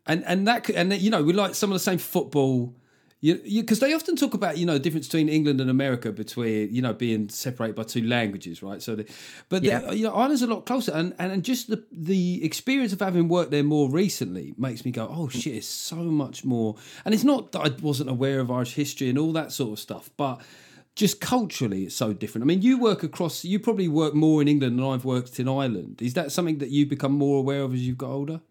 and 0.07 0.23
and 0.25 0.47
that 0.47 0.63
could- 0.63 0.75
and 0.75 0.93
you 0.93 1.09
know 1.09 1.23
we 1.23 1.33
like 1.33 1.55
some 1.55 1.69
of 1.71 1.75
the 1.75 1.79
same 1.79 1.97
football. 1.97 2.73
You 3.21 3.35
because 3.61 3.79
they 3.79 3.93
often 3.93 4.17
talk 4.17 4.33
about 4.33 4.57
you 4.57 4.65
know 4.65 4.73
the 4.73 4.79
difference 4.79 5.07
between 5.07 5.29
England 5.29 5.61
and 5.61 5.69
America 5.69 6.11
between 6.11 6.75
you 6.75 6.81
know 6.81 6.91
being 6.93 7.29
separated 7.29 7.73
by 7.75 7.83
two 7.83 8.03
languages, 8.05 8.61
right? 8.61 8.81
So, 8.81 8.95
the, 8.95 9.05
but 9.47 9.63
Yeah. 9.63 9.79
the, 9.79 9.95
you 9.97 10.03
know 10.03 10.13
Ireland's 10.13 10.41
a 10.41 10.47
lot 10.47 10.65
closer, 10.65 10.91
and, 10.91 11.15
and 11.19 11.31
and 11.31 11.41
just 11.43 11.69
the 11.69 11.81
the 11.91 12.43
experience 12.43 12.91
of 12.91 12.99
having 12.99 13.29
worked 13.29 13.51
there 13.51 13.63
more 13.63 13.89
recently 13.89 14.53
makes 14.57 14.83
me 14.83 14.91
go, 14.91 15.07
oh 15.09 15.29
shit, 15.29 15.55
it's 15.55 15.67
so 15.67 15.95
much 15.95 16.43
more. 16.43 16.75
And 17.05 17.13
it's 17.13 17.23
not 17.23 17.53
that 17.53 17.61
I 17.61 17.69
wasn't 17.81 18.09
aware 18.09 18.41
of 18.41 18.51
Irish 18.51 18.73
history 18.73 19.07
and 19.09 19.17
all 19.17 19.31
that 19.33 19.53
sort 19.53 19.71
of 19.71 19.79
stuff, 19.79 20.09
but 20.17 20.41
just 20.95 21.19
culturally 21.19 21.85
it's 21.85 21.95
so 21.95 22.13
different. 22.13 22.43
I 22.43 22.45
mean, 22.45 22.61
you 22.61 22.79
work 22.79 23.03
across, 23.03 23.43
you 23.43 23.59
probably 23.59 23.87
work 23.87 24.13
more 24.13 24.41
in 24.41 24.47
England 24.47 24.77
than 24.77 24.85
I've 24.85 25.05
worked 25.05 25.39
in 25.39 25.47
Ireland. 25.47 26.01
Is 26.01 26.13
that 26.13 26.31
something 26.31 26.59
that 26.59 26.69
you've 26.69 26.89
become 26.89 27.13
more 27.13 27.39
aware 27.39 27.61
of 27.61 27.73
as 27.73 27.85
you've 27.85 27.97
got 27.97 28.09
older? 28.09 28.41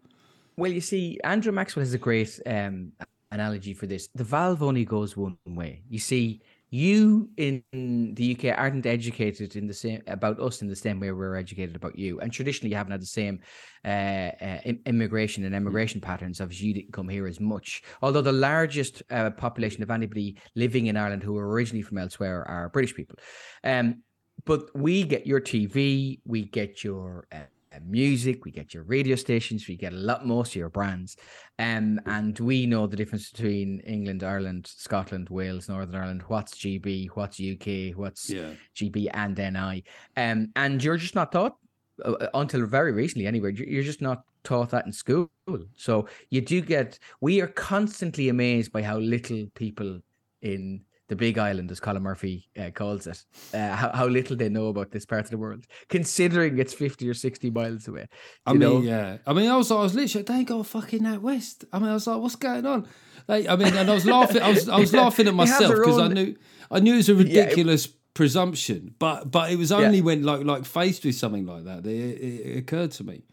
Well, 0.57 0.71
you 0.71 0.81
see, 0.81 1.19
Andrew 1.23 1.51
Maxwell 1.51 1.83
has 1.83 1.93
a 1.93 1.97
great 1.97 2.39
um, 2.45 2.91
analogy 3.31 3.73
for 3.73 3.87
this. 3.87 4.07
The 4.13 4.23
valve 4.23 4.61
only 4.61 4.85
goes 4.85 5.17
one 5.17 5.37
way. 5.47 5.81
You 5.89 5.99
see, 5.99 6.41
you 6.73 7.29
in 7.37 7.63
the 7.71 8.35
UK 8.35 8.57
aren't 8.57 8.87
educated 8.87 9.55
in 9.55 9.67
the 9.67 9.73
same 9.75 10.01
about 10.07 10.39
us 10.39 10.63
in 10.63 10.67
the 10.67 10.75
same 10.75 10.99
way 10.99 11.11
we're 11.11 11.35
educated 11.35 11.75
about 11.75 11.99
you, 11.99 12.19
and 12.19 12.33
traditionally 12.33 12.71
you 12.71 12.75
haven't 12.75 12.93
had 12.93 13.01
the 13.01 13.05
same 13.05 13.41
uh, 13.85 14.31
uh, 14.41 14.59
im- 14.65 14.81
immigration 14.87 15.45
and 15.45 15.53
emigration 15.53 16.01
patterns. 16.01 16.41
Obviously, 16.41 16.69
you 16.69 16.73
didn't 16.73 16.91
come 16.91 17.07
here 17.07 17.27
as 17.27 17.39
much. 17.39 17.83
Although 18.01 18.23
the 18.23 18.31
largest 18.31 19.03
uh, 19.11 19.29
population 19.29 19.83
of 19.83 19.91
anybody 19.91 20.35
living 20.55 20.87
in 20.87 20.97
Ireland 20.97 21.21
who 21.21 21.37
are 21.37 21.47
originally 21.47 21.83
from 21.83 21.99
elsewhere 21.99 22.43
are 22.47 22.69
British 22.69 22.95
people. 22.95 23.19
Um, 23.63 24.01
but 24.43 24.75
we 24.75 25.03
get 25.03 25.27
your 25.27 25.41
TV, 25.41 26.21
we 26.25 26.45
get 26.45 26.83
your 26.83 27.27
uh, 27.31 27.41
music, 27.81 28.45
we 28.45 28.51
get 28.51 28.73
your 28.73 28.83
radio 28.83 29.15
stations, 29.15 29.67
we 29.67 29.75
get 29.75 29.93
a 29.93 29.97
lot 29.97 30.25
most 30.25 30.49
of 30.49 30.55
your 30.55 30.69
brands, 30.69 31.17
um, 31.59 31.99
and 32.05 32.39
we 32.39 32.65
know 32.65 32.87
the 32.87 32.95
difference 32.95 33.31
between 33.31 33.79
England, 33.81 34.23
Ireland, 34.23 34.67
Scotland, 34.67 35.29
Wales, 35.29 35.69
Northern 35.69 35.95
Ireland. 35.95 36.23
What's 36.27 36.55
GB? 36.55 37.09
What's 37.13 37.39
UK? 37.39 37.97
What's 37.97 38.29
GB 38.75 39.09
and 39.13 39.37
NI? 39.37 39.83
Um, 40.17 40.51
and 40.55 40.83
you're 40.83 40.97
just 40.97 41.15
not 41.15 41.31
taught 41.31 41.57
uh, 42.03 42.11
uh, 42.13 42.29
until 42.33 42.65
very 42.65 42.91
recently, 42.91 43.27
anyway. 43.27 43.53
You're 43.53 43.83
just 43.83 44.01
not 44.01 44.23
taught 44.43 44.71
that 44.71 44.85
in 44.85 44.91
school. 44.91 45.29
So 45.75 46.07
you 46.29 46.41
do 46.41 46.61
get. 46.61 46.99
We 47.21 47.41
are 47.41 47.47
constantly 47.47 48.29
amazed 48.29 48.71
by 48.71 48.81
how 48.81 48.97
little 48.97 49.45
people 49.55 49.99
in 50.41 50.81
the 51.09 51.15
big 51.15 51.37
island, 51.37 51.69
as 51.69 51.79
Colin 51.79 52.01
Murphy 52.01 52.49
uh, 52.57 52.69
calls 52.71 53.07
it, 53.07 53.23
uh, 53.53 53.75
how, 53.75 53.91
how 53.91 54.07
little 54.07 54.35
they 54.35 54.49
know 54.49 54.67
about 54.67 54.91
this 54.91 55.05
part 55.05 55.25
of 55.25 55.31
the 55.31 55.37
world, 55.37 55.65
considering 55.89 56.57
it's 56.59 56.73
50 56.73 57.07
or 57.09 57.13
60 57.13 57.49
miles 57.49 57.87
away. 57.87 58.07
I 58.45 58.51
mean, 58.53 58.59
know? 58.61 58.81
yeah. 58.81 59.17
I 59.27 59.33
mean, 59.33 59.49
I 59.49 59.57
was, 59.57 59.69
I 59.71 59.75
was 59.81 59.93
literally, 59.93 60.23
they 60.23 60.33
ain't 60.35 60.47
got 60.47 60.65
fucking 60.65 61.01
NatWest. 61.01 61.65
I 61.73 61.79
mean, 61.79 61.89
I 61.89 61.93
was 61.93 62.07
like, 62.07 62.19
what's 62.21 62.35
going 62.37 62.65
on? 62.65 62.87
Like, 63.27 63.47
I 63.47 63.55
mean, 63.55 63.75
and 63.75 63.89
I 63.89 63.93
was 63.93 64.05
laughing. 64.05 64.41
I 64.41 64.49
was, 64.49 64.69
I 64.69 64.79
was 64.79 64.93
laughing 65.01 65.27
at 65.27 65.33
myself 65.35 65.75
because 65.75 65.99
I 65.99 66.07
knew, 66.07 66.35
I 66.71 66.79
knew 66.79 66.93
it 66.93 66.97
was 66.97 67.09
a 67.09 67.13
Yeah, 67.13 67.19
it- 67.19 67.23
ridiculous 67.43 67.87
presumption, 68.13 68.95
but, 68.99 69.29
but 69.29 69.51
it 69.51 69.57
was 69.57 69.71
only 69.71 70.01
when, 70.01 70.23
like, 70.23 70.43
like 70.45 70.65
faced 70.65 71.03
with 71.03 71.15
something 71.15 71.45
like 71.45 71.65
that, 71.65 71.83
that 71.83 71.89
it, 71.91 72.21
it 72.21 72.57
occurred 72.59 72.91
to 72.91 73.03
me. 73.03 73.23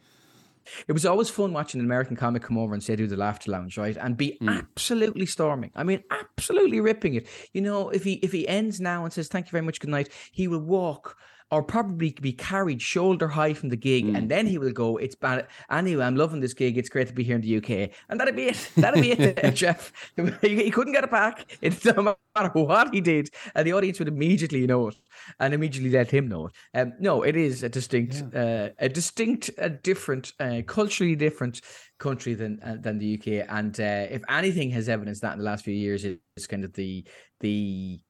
It 0.88 0.92
was 0.92 1.06
always 1.06 1.30
fun 1.30 1.52
watching 1.52 1.80
an 1.80 1.87
American 1.87 2.16
comic 2.16 2.42
come 2.42 2.59
over 2.59 2.74
and 2.74 2.83
say 2.83 2.96
do 2.96 3.06
the 3.06 3.16
laughter 3.16 3.50
lounge, 3.50 3.76
right? 3.78 3.96
And 3.96 4.16
be 4.16 4.37
Hmm. 4.40 4.48
absolutely 4.48 5.26
storming. 5.26 5.70
I 5.74 5.85
mean, 5.85 6.02
absolutely 6.11 6.80
ripping 6.80 7.14
it. 7.14 7.26
You 7.52 7.61
know, 7.61 7.90
if 7.90 8.04
he 8.04 8.14
if 8.14 8.33
he 8.33 8.46
ends 8.48 8.80
now 8.80 9.04
and 9.04 9.12
says 9.12 9.28
thank 9.28 9.46
you 9.46 9.52
very 9.52 9.64
much, 9.64 9.80
good 9.80 9.90
night, 9.90 10.09
he 10.33 10.48
will 10.48 10.61
walk 10.61 11.16
or 11.50 11.62
probably 11.62 12.14
be 12.20 12.32
carried 12.32 12.80
shoulder 12.80 13.28
high 13.28 13.54
from 13.54 13.68
the 13.70 13.76
gig, 13.76 14.04
Hmm. 14.06 14.16
and 14.16 14.30
then 14.30 14.46
he 14.46 14.58
will 14.58 14.72
go, 14.72 14.96
It's 14.96 15.14
bad. 15.14 15.46
Anyway, 15.70 16.04
I'm 16.04 16.16
loving 16.16 16.40
this 16.40 16.54
gig. 16.54 16.78
It's 16.78 16.88
great 16.88 17.08
to 17.08 17.12
be 17.14 17.24
here 17.24 17.36
in 17.36 17.40
the 17.42 17.56
UK. 17.56 17.90
And 18.08 18.20
that'd 18.20 18.36
be 18.36 18.44
it. 18.48 18.70
That'd 18.76 19.02
be 19.02 19.12
it, 19.12 19.54
Geoff. 19.54 19.92
He, 20.40 20.70
couldn't 20.70 20.92
get 20.92 21.04
it 21.04 21.10
back. 21.10 21.50
It's 21.60 21.84
no 21.84 22.16
matter 22.36 22.50
what 22.52 22.94
he 22.94 23.00
did. 23.00 23.30
And 23.54 23.66
the 23.66 23.72
audience 23.72 23.98
would 23.98 24.08
immediately 24.08 24.66
know 24.66 24.88
it 24.88 24.96
and 25.38 25.52
immediately 25.54 25.90
let 25.90 26.10
him 26.10 26.28
know 26.28 26.46
it. 26.46 26.52
Um, 26.74 26.92
no, 27.00 27.22
it 27.22 27.36
is 27.36 27.62
a 27.62 27.68
distinct, 27.68 28.22
uh, 28.34 28.70
a 28.78 28.88
distinct, 28.88 29.50
a 29.58 29.68
different, 29.68 30.32
uh, 30.40 30.62
culturally 30.66 31.16
different 31.16 31.60
country 31.98 32.34
than 32.34 32.58
uh, 32.64 32.76
than 32.80 32.98
the 32.98 33.14
UK. 33.18 33.46
And 33.48 33.78
uh, 33.78 34.06
if 34.10 34.22
anything 34.28 34.70
has 34.70 34.88
evidenced 34.88 35.22
that 35.22 35.32
in 35.32 35.38
the 35.38 35.44
last 35.44 35.64
few 35.64 35.74
years, 35.74 36.04
it's 36.04 36.46
kind 36.46 36.64
of 36.64 36.72
the 36.72 37.04
the 37.40 38.00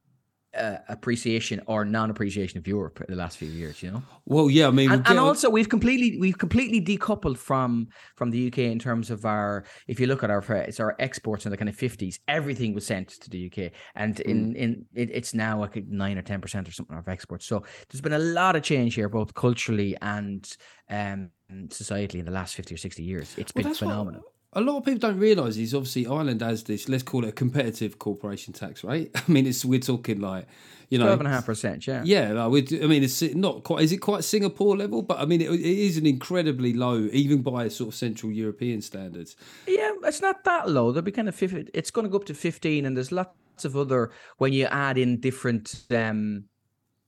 uh, 0.57 0.79
appreciation 0.89 1.61
or 1.67 1.85
non-appreciation 1.85 2.59
of 2.59 2.67
Europe 2.67 3.01
in 3.01 3.07
the 3.15 3.17
last 3.17 3.39
few 3.39 3.49
years. 3.49 3.83
You 3.83 3.93
know, 3.93 4.03
Well, 4.27 4.51
yeah, 4.51 4.69
I 4.69 4.71
mean, 4.71 4.91
and, 4.91 5.07
and 5.07 5.19
also 5.19 5.49
we've 5.51 5.69
completely 5.69 6.19
we've 6.19 6.39
completely 6.39 6.81
decoupled 6.81 7.37
from 7.39 7.89
from 8.17 8.31
the 8.31 8.49
UK 8.49 8.59
in 8.59 8.79
terms 8.79 9.11
of 9.11 9.25
our. 9.25 9.65
If 9.87 10.01
you 10.01 10.07
look 10.07 10.23
at 10.25 10.31
our 10.31 10.43
it's 10.69 10.81
our 10.81 10.97
exports 10.99 11.45
in 11.47 11.51
the 11.51 11.57
kind 11.57 11.69
of 11.69 11.77
fifties, 11.77 12.19
everything 12.27 12.75
was 12.75 12.87
sent 12.87 13.09
to 13.23 13.31
the 13.31 13.47
UK, 13.47 13.73
and 13.95 14.17
Mm. 14.17 14.25
in 14.31 14.57
in 14.57 14.87
it, 14.95 15.11
it's 15.13 15.35
now 15.35 15.61
like 15.61 15.77
nine 15.87 16.19
or 16.19 16.23
ten 16.23 16.41
percent 16.41 16.69
or 16.69 16.73
something 16.73 16.97
of 16.97 17.09
exports. 17.09 17.47
So 17.47 17.63
there's 17.89 18.01
been 18.01 18.13
a 18.13 18.19
lot 18.19 18.57
of 18.57 18.63
change 18.63 18.95
here, 18.97 19.09
both 19.09 19.35
culturally 19.35 19.97
and 20.03 20.45
um 20.89 21.31
societally 21.69 22.19
in 22.21 22.25
the 22.25 22.31
last 22.33 22.55
fifty 22.55 22.75
or 22.75 22.79
sixty 22.79 23.03
years. 23.05 23.35
It's 23.39 23.53
Well, 23.55 23.63
been 23.63 23.71
that's 23.71 23.81
what 23.81 23.89
phenomenal. 23.91 24.23
A 24.53 24.61
lot 24.61 24.79
of 24.79 24.85
people 24.85 24.99
don't 24.99 25.19
realise 25.19 25.57
is 25.57 25.75
obviously 25.75 26.07
Ireland 26.07 26.43
has 26.43 26.65
this. 26.65 26.89
Let's 26.89 27.03
call 27.03 27.25
it 27.25 27.29
a 27.29 27.33
competitive 27.33 27.99
corporation 27.99 28.53
tax, 28.53 28.83
right? 28.83 29.11
I 29.15 29.23
mean, 29.31 29.47
it's 29.47 29.65
we're 29.65 29.81
talking 29.81 30.21
like 30.21 30.47
you 30.91 30.99
know, 30.99 31.05
Twelve 31.05 31.21
and 31.21 31.29
a 31.29 31.31
half 31.31 31.47
percent, 31.47 31.87
yeah. 31.87 32.03
Yeah, 32.05 32.33
like. 32.33 32.73
I 32.73 32.87
mean, 32.87 33.05
it's 33.05 33.23
not 33.23 33.63
quite. 33.63 33.83
Is 33.85 33.93
it 33.93 33.99
quite 33.99 34.25
Singapore 34.25 34.77
level? 34.77 35.03
But 35.03 35.21
I 35.21 35.25
mean, 35.25 35.41
it, 35.41 35.49
it 35.49 35.61
is 35.61 35.97
an 35.97 36.05
incredibly 36.05 36.73
low, 36.73 37.09
even 37.13 37.43
by 37.43 37.69
sort 37.69 37.89
of 37.89 37.95
Central 37.95 38.33
European 38.33 38.83
standards. 38.83 39.37
Yeah, 39.69 39.93
it's 40.03 40.21
not 40.21 40.43
that 40.45 40.69
low. 40.69 40.91
There'll 40.91 41.05
be 41.05 41.13
kind 41.13 41.29
of 41.29 41.37
50, 41.37 41.71
it's 41.75 41.93
going 41.93 42.07
to 42.07 42.11
go 42.11 42.17
up 42.17 42.25
to 42.25 42.35
15 42.35 42.85
and 42.85 42.97
there's 42.97 43.13
lots 43.13 43.65
of 43.65 43.77
other 43.77 44.11
when 44.39 44.53
you 44.53 44.67
add 44.67 44.99
in 44.99 45.21
different 45.21 45.85
um 45.93 46.45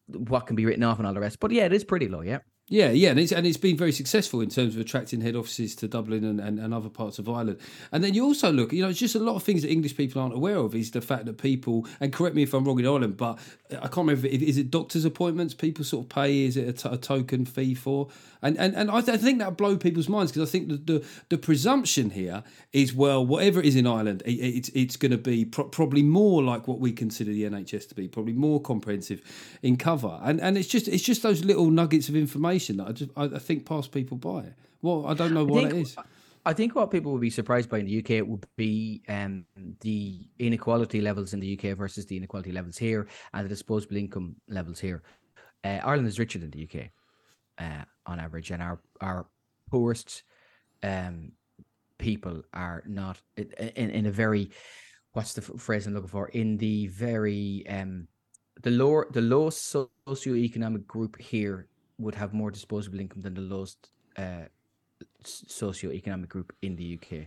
what 0.06 0.46
can 0.46 0.54
be 0.54 0.64
written 0.64 0.84
off 0.84 0.98
and 0.98 1.06
all 1.06 1.14
the 1.14 1.20
rest. 1.20 1.40
But 1.40 1.50
yeah, 1.50 1.64
it 1.64 1.72
is 1.72 1.82
pretty 1.82 2.06
low, 2.06 2.20
yeah. 2.20 2.38
Yeah, 2.72 2.88
yeah, 2.88 3.10
and 3.10 3.20
it's 3.20 3.32
and 3.32 3.46
it's 3.46 3.58
been 3.58 3.76
very 3.76 3.92
successful 3.92 4.40
in 4.40 4.48
terms 4.48 4.74
of 4.74 4.80
attracting 4.80 5.20
head 5.20 5.36
offices 5.36 5.74
to 5.76 5.88
Dublin 5.88 6.24
and, 6.24 6.40
and, 6.40 6.58
and 6.58 6.72
other 6.72 6.88
parts 6.88 7.18
of 7.18 7.28
Ireland. 7.28 7.58
And 7.92 8.02
then 8.02 8.14
you 8.14 8.24
also 8.24 8.50
look, 8.50 8.72
you 8.72 8.80
know, 8.80 8.88
it's 8.88 8.98
just 8.98 9.14
a 9.14 9.18
lot 9.18 9.36
of 9.36 9.42
things 9.42 9.60
that 9.60 9.68
English 9.70 9.94
people 9.94 10.22
aren't 10.22 10.32
aware 10.32 10.56
of 10.56 10.74
is 10.74 10.90
the 10.90 11.02
fact 11.02 11.26
that 11.26 11.36
people, 11.36 11.86
and 12.00 12.14
correct 12.14 12.34
me 12.34 12.44
if 12.44 12.54
I'm 12.54 12.64
wrong 12.64 12.80
in 12.80 12.86
Ireland, 12.86 13.18
but 13.18 13.38
I 13.72 13.88
can't 13.88 14.08
remember, 14.08 14.26
is 14.26 14.56
it 14.56 14.70
doctor's 14.70 15.04
appointments 15.04 15.52
people 15.52 15.84
sort 15.84 16.06
of 16.06 16.08
pay? 16.08 16.46
Is 16.46 16.56
it 16.56 16.66
a, 16.66 16.72
t- 16.72 16.88
a 16.90 16.96
token 16.96 17.44
fee 17.44 17.74
for? 17.74 18.08
And 18.40 18.58
and, 18.58 18.74
and 18.74 18.90
I, 18.90 19.02
th- 19.02 19.18
I 19.18 19.20
think 19.20 19.38
that 19.40 19.58
blow 19.58 19.76
people's 19.76 20.08
minds 20.08 20.32
because 20.32 20.48
I 20.48 20.50
think 20.50 20.68
the, 20.68 20.76
the 20.76 21.06
the 21.28 21.38
presumption 21.38 22.08
here 22.08 22.42
is 22.72 22.94
well, 22.94 23.24
whatever 23.24 23.60
it 23.60 23.66
is 23.66 23.76
in 23.76 23.86
Ireland, 23.86 24.22
it, 24.24 24.32
it's 24.32 24.70
it's 24.70 24.96
going 24.96 25.12
to 25.12 25.18
be 25.18 25.44
pro- 25.44 25.68
probably 25.68 26.02
more 26.02 26.42
like 26.42 26.66
what 26.66 26.80
we 26.80 26.90
consider 26.90 27.32
the 27.32 27.44
NHS 27.44 27.90
to 27.90 27.94
be, 27.94 28.08
probably 28.08 28.32
more 28.32 28.60
comprehensive 28.62 29.20
in 29.62 29.76
cover. 29.76 30.18
And 30.22 30.40
and 30.40 30.56
it's 30.56 30.68
just 30.68 30.88
it's 30.88 31.02
just 31.02 31.22
those 31.22 31.44
little 31.44 31.70
nuggets 31.70 32.08
of 32.08 32.16
information 32.16 32.61
that 32.68 32.88
I 32.88 32.92
just 32.92 33.10
I, 33.16 33.24
I 33.24 33.38
think 33.38 33.66
pass 33.66 33.86
people 33.86 34.16
by. 34.16 34.54
Well, 34.80 35.06
I 35.06 35.14
don't 35.14 35.34
know 35.34 35.44
what 35.44 35.64
it 35.64 35.70
think- 35.72 35.86
is. 35.86 35.96
I 36.44 36.52
think 36.52 36.74
what 36.74 36.90
people 36.90 37.12
would 37.12 37.20
be 37.20 37.30
surprised 37.30 37.70
by 37.70 37.78
in 37.78 37.86
the 37.86 37.98
UK 37.98 38.26
would 38.26 38.44
be 38.56 39.02
um, 39.08 39.44
the 39.80 40.26
inequality 40.40 41.00
levels 41.00 41.34
in 41.34 41.38
the 41.38 41.56
UK 41.56 41.76
versus 41.76 42.04
the 42.06 42.16
inequality 42.16 42.50
levels 42.50 42.76
here 42.76 43.06
and 43.32 43.44
the 43.44 43.48
disposable 43.48 43.96
income 43.96 44.34
levels 44.48 44.80
here. 44.80 45.04
Uh, 45.62 45.78
Ireland 45.84 46.08
is 46.08 46.18
richer 46.18 46.40
than 46.40 46.50
the 46.50 46.64
UK 46.64 46.90
uh, 47.58 47.84
on 48.06 48.18
average, 48.18 48.50
and 48.50 48.60
our 48.60 48.80
our 49.00 49.26
poorest 49.70 50.24
um, 50.82 51.32
people 51.98 52.42
are 52.52 52.82
not 52.86 53.20
in, 53.36 53.90
in, 53.90 54.06
a 54.06 54.10
very 54.10 54.50
what's 55.12 55.34
the 55.34 55.42
phrase 55.42 55.86
I'm 55.86 55.94
looking 55.94 56.08
for 56.08 56.28
in 56.28 56.56
the 56.56 56.88
very 56.88 57.64
um, 57.68 58.08
the 58.62 58.70
lower 58.70 59.06
the 59.10 59.20
lowest 59.20 59.66
so- 59.66 59.90
socioeconomic 60.08 60.86
group 60.86 61.20
here 61.20 61.68
would 62.02 62.14
have 62.14 62.32
more 62.32 62.50
disposable 62.50 63.00
income 63.00 63.22
than 63.22 63.34
the 63.34 63.40
lowest 63.40 63.90
uh, 64.16 64.46
socioeconomic 65.24 66.28
group 66.28 66.52
in 66.62 66.76
the 66.76 66.98
UK, 66.98 67.26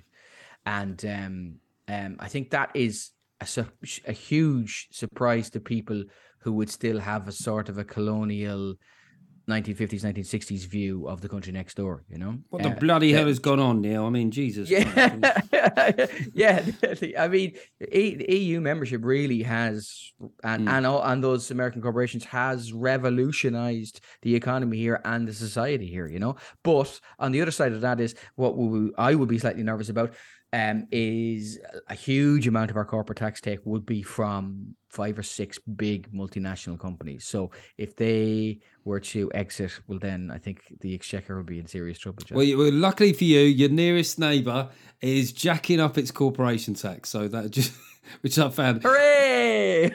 and 0.65 1.03
um, 1.05 1.55
um, 1.87 2.15
I 2.19 2.27
think 2.27 2.49
that 2.51 2.71
is 2.73 3.11
a, 3.41 3.45
su- 3.45 3.65
a 4.07 4.11
huge 4.11 4.87
surprise 4.91 5.49
to 5.51 5.59
people 5.59 6.03
who 6.39 6.53
would 6.53 6.69
still 6.69 6.99
have 6.99 7.27
a 7.27 7.31
sort 7.31 7.69
of 7.69 7.77
a 7.77 7.83
colonial 7.83 8.75
1950s 9.47 10.01
1960s 10.03 10.65
view 10.67 11.07
of 11.07 11.21
the 11.21 11.29
country 11.29 11.51
next 11.53 11.75
door. 11.75 12.03
You 12.09 12.17
know, 12.17 12.39
What 12.49 12.63
the 12.63 12.69
Uh, 12.69 12.79
bloody 12.79 13.11
hell 13.13 13.27
has 13.27 13.39
gone 13.39 13.59
on 13.59 13.81
now? 13.81 14.07
I 14.07 14.09
mean, 14.09 14.31
Jesus. 14.31 14.69
yeah, 14.69 15.35
yeah. 16.33 16.65
I 17.17 17.27
mean, 17.27 17.53
E- 17.91 18.25
EU 18.27 18.59
membership 18.61 19.01
really 19.03 19.43
has, 19.43 20.13
and 20.43 20.67
Mm. 20.67 20.71
and 20.71 20.85
all, 20.87 21.03
and 21.03 21.23
those 21.23 21.51
American 21.51 21.81
corporations 21.81 22.25
has 22.25 22.73
revolutionized 22.73 24.01
the 24.21 24.35
economy 24.35 24.77
here 24.77 24.99
and 25.05 25.27
the 25.27 25.33
society 25.33 25.87
here. 25.87 26.07
You 26.07 26.19
know, 26.19 26.35
but 26.63 26.99
on 27.19 27.31
the 27.31 27.41
other 27.41 27.51
side 27.51 27.73
of 27.73 27.81
that 27.81 27.99
is 27.99 28.15
what 28.35 28.57
we, 28.57 28.91
I 28.97 29.15
would 29.15 29.29
be 29.29 29.37
slightly 29.39 29.63
nervous 29.63 29.89
about. 29.89 30.13
Um, 30.55 30.87
is 30.89 31.59
a 31.89 31.95
huge 31.95 32.47
amount 32.47 32.71
of 32.71 32.77
our 32.77 32.85
corporate 32.85 33.17
tax 33.17 33.41
take 33.41 33.59
would 33.65 33.85
be 33.85 34.01
from 34.03 34.77
five 34.87 35.19
or 35.19 35.23
six 35.23 35.59
big 35.59 36.09
multinational 36.13 36.79
companies. 36.79 37.25
So 37.25 37.51
if 37.77 37.97
they 37.97 38.59
were 38.85 39.01
to 39.01 39.29
exit, 39.33 39.77
well, 39.87 39.99
then 39.99 40.31
I 40.33 40.37
think 40.37 40.61
the 40.79 40.93
exchequer 40.95 41.35
would 41.35 41.45
be 41.45 41.59
in 41.59 41.67
serious 41.67 41.99
trouble. 41.99 42.23
Geoff. 42.23 42.37
Well, 42.37 42.45
you, 42.45 42.57
well, 42.57 42.71
luckily 42.71 43.11
for 43.11 43.25
you, 43.25 43.41
your 43.41 43.67
nearest 43.67 44.17
neighbour 44.17 44.69
is 45.01 45.33
jacking 45.33 45.81
up 45.81 45.97
its 45.97 46.11
corporation 46.11 46.73
tax. 46.73 47.09
So 47.09 47.27
that 47.27 47.51
just, 47.51 47.73
which 48.21 48.39
I 48.39 48.47
found. 48.47 48.81
Hooray! 48.81 49.91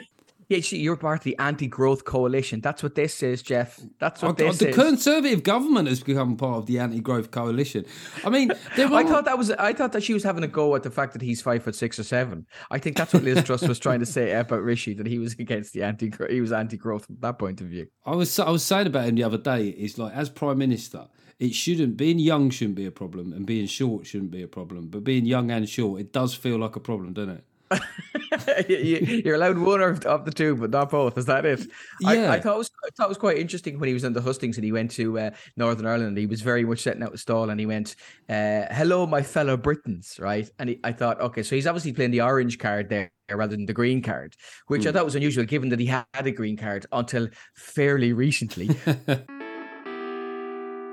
Yeah, 0.51 0.59
see, 0.59 0.79
you're 0.79 0.97
part 0.97 1.19
of 1.19 1.23
the 1.23 1.37
anti-growth 1.39 2.03
coalition. 2.03 2.59
That's 2.59 2.83
what 2.83 2.93
this 2.93 3.23
is, 3.23 3.41
Geoff. 3.41 3.79
That's 3.99 4.21
what 4.21 4.31
Oh, 4.31 4.33
this 4.33 4.57
the 4.57 4.67
is. 4.67 4.75
The 4.75 4.83
conservative 4.83 5.43
government 5.43 5.87
has 5.87 6.03
become 6.03 6.35
part 6.35 6.57
of 6.57 6.65
the 6.65 6.77
anti-growth 6.79 7.31
coalition. 7.31 7.85
I 8.25 8.29
mean, 8.29 8.51
there 8.75 8.91
I 8.91 9.05
thought 9.05 9.23
that 9.23 9.37
was. 9.37 9.51
I 9.51 9.71
thought 9.71 9.93
that 9.93 10.03
she 10.03 10.13
was 10.13 10.25
having 10.25 10.43
a 10.43 10.49
go 10.49 10.75
at 10.75 10.83
the 10.83 10.91
fact 10.91 11.13
that 11.13 11.21
he's 11.21 11.41
five 11.41 11.63
foot 11.63 11.73
six 11.73 11.97
or 11.97 12.03
seven. 12.03 12.45
I 12.69 12.79
think 12.79 12.97
that's 12.97 13.13
what 13.13 13.23
Liz 13.23 13.41
Truss 13.45 13.65
was 13.65 13.79
trying 13.79 14.01
to 14.01 14.05
say 14.05 14.33
about 14.33 14.61
Rishi 14.61 14.93
that 14.95 15.07
he 15.07 15.19
was 15.19 15.35
against 15.39 15.71
the 15.71 15.83
anti. 15.83 16.11
He 16.29 16.41
was 16.41 16.51
anti-growth 16.51 17.05
from 17.05 17.15
that 17.21 17.39
point 17.39 17.61
of 17.61 17.67
view. 17.67 17.87
I 18.05 18.13
was 18.17 18.37
I 18.37 18.49
was 18.49 18.61
saying 18.61 18.87
about 18.87 19.05
him 19.05 19.15
the 19.15 19.23
other 19.23 19.37
day. 19.37 19.69
Is 19.69 19.97
like 19.97 20.13
as 20.13 20.29
prime 20.29 20.57
minister, 20.57 21.07
it 21.39 21.53
shouldn't 21.53 21.95
being 21.95 22.19
young 22.19 22.49
shouldn't 22.49 22.75
be 22.75 22.85
a 22.85 22.91
problem, 22.91 23.31
and 23.31 23.45
being 23.45 23.67
short 23.67 24.05
shouldn't 24.05 24.31
be 24.31 24.41
a 24.43 24.49
problem. 24.49 24.89
But 24.89 25.05
being 25.05 25.25
young 25.25 25.49
and 25.49 25.69
short, 25.69 26.01
it 26.01 26.11
does 26.11 26.33
feel 26.33 26.57
like 26.57 26.75
a 26.75 26.81
problem, 26.81 27.13
doesn't 27.13 27.37
it? 27.37 27.45
You- 28.69 29.21
You're 29.25 29.35
allowed 29.35 29.57
one 29.57 29.81
of, 29.81 30.05
of 30.05 30.25
the 30.25 30.31
two, 30.31 30.55
but 30.55 30.69
not 30.71 30.89
both. 30.89 31.17
Is 31.17 31.25
that 31.25 31.45
it? 31.45 31.61
I, 32.05 32.15
Yeah. 32.15 32.31
I 32.31 32.39
thought 32.39 32.55
it 32.55 32.57
was 32.59 32.71
I 32.85 32.89
thought 32.95 33.05
it 33.05 33.09
was 33.09 33.17
quite 33.17 33.37
interesting 33.37 33.79
when 33.79 33.87
he 33.87 33.93
was 33.93 34.03
in 34.03 34.13
the 34.13 34.21
hustings 34.21 34.57
and 34.57 34.63
he 34.65 34.71
went 34.71 34.91
to 34.91 35.19
uh, 35.19 35.31
Northern 35.57 35.85
Ireland. 35.85 36.17
He 36.17 36.25
was 36.25 36.41
very 36.41 36.63
much 36.65 36.79
setting 36.79 37.03
out 37.03 37.13
a 37.13 37.17
stall 37.17 37.49
and 37.49 37.59
he 37.59 37.65
went, 37.65 37.95
uh, 38.29 38.63
"Hello, 38.71 39.05
my 39.05 39.21
fellow 39.21 39.57
Britons," 39.57 40.17
right? 40.19 40.49
And 40.59 40.69
he, 40.69 40.79
I 40.83 40.91
thought, 40.91 41.19
okay, 41.21 41.43
so 41.43 41.55
he's 41.55 41.67
obviously 41.67 41.93
playing 41.93 42.11
the 42.11 42.21
orange 42.21 42.57
card 42.59 42.89
there 42.89 43.11
rather 43.31 43.55
than 43.55 43.65
the 43.65 43.73
green 43.73 44.01
card, 44.01 44.35
which 44.67 44.85
I 44.85 44.91
thought 44.91 45.05
was 45.05 45.15
unusual 45.15 45.45
given 45.45 45.69
that 45.69 45.79
he 45.79 45.85
had 45.85 46.05
a 46.15 46.31
green 46.31 46.57
card 46.57 46.85
until 46.91 47.29
fairly 47.55 48.11
recently. 48.13 48.69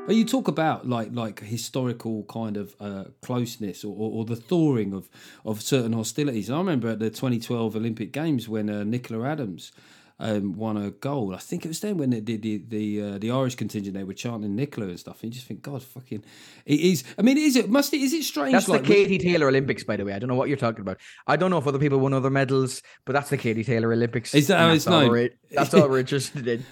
But 0.09 0.17
you 0.17 0.25
talk 0.25 0.49
about 0.49 0.89
like 0.89 1.11
like 1.13 1.41
historical 1.41 2.25
kind 2.31 2.57
of 2.57 2.75
uh, 2.81 3.05
closeness 3.21 3.85
or, 3.85 3.95
or, 3.95 4.11
or 4.13 4.25
the 4.25 4.37
thawing 4.37 4.95
of 4.95 5.11
of 5.45 5.61
certain 5.61 5.93
hostilities. 5.93 6.49
And 6.49 6.57
I 6.57 6.61
remember 6.61 6.89
at 6.89 6.99
the 6.99 7.11
2012 7.11 7.77
Olympic 7.77 8.11
Games 8.11 8.49
when 8.49 8.71
uh, 8.71 8.85
Nicola 8.85 9.29
Adams 9.29 9.71
um, 10.19 10.55
won 10.55 10.79
a 10.79 10.93
gold. 10.93 11.35
I 11.35 11.37
think 11.37 11.67
it 11.67 11.69
was 11.69 11.81
then 11.81 11.99
when 11.99 12.09
they 12.09 12.21
did 12.21 12.41
the 12.41 12.57
the 12.67 13.03
uh, 13.03 13.19
the 13.19 13.31
Irish 13.31 13.57
contingent 13.57 13.95
they 13.95 14.03
were 14.03 14.15
chanting 14.15 14.57
Nicola 14.57 14.87
and 14.87 14.99
stuff. 14.99 15.23
And 15.23 15.31
you 15.31 15.35
just 15.35 15.47
think, 15.47 15.61
God, 15.61 15.83
fucking, 15.83 16.25
it 16.65 16.81
is. 16.81 17.05
I 17.19 17.21
mean, 17.21 17.37
is 17.37 17.57
it 17.57 17.69
must 17.69 17.93
it 17.93 18.01
is 18.01 18.15
it 18.15 18.25
strange? 18.25 18.53
That's 18.53 18.67
like, 18.67 18.85
the 18.85 18.89
Katie 18.89 19.19
Taylor 19.19 19.49
Olympics, 19.49 19.85
by 19.85 19.99
the 19.99 20.07
way. 20.07 20.15
I 20.15 20.19
don't 20.19 20.31
know 20.31 20.37
what 20.37 20.49
you're 20.49 20.57
talking 20.57 20.81
about. 20.81 20.97
I 21.27 21.37
don't 21.37 21.51
know 21.51 21.59
if 21.59 21.67
other 21.67 21.79
people 21.79 21.99
won 21.99 22.15
other 22.15 22.31
medals, 22.31 22.81
but 23.05 23.13
that's 23.13 23.29
the 23.29 23.37
Katie 23.37 23.63
Taylor 23.63 23.93
Olympics. 23.93 24.35
Is 24.35 24.47
that 24.47 24.59
how 24.59 24.71
it's 24.71 24.87
known? 24.87 25.29
That's 25.51 25.75
all 25.75 25.87
we're 25.87 25.99
interested 25.99 26.49
in. 26.49 26.65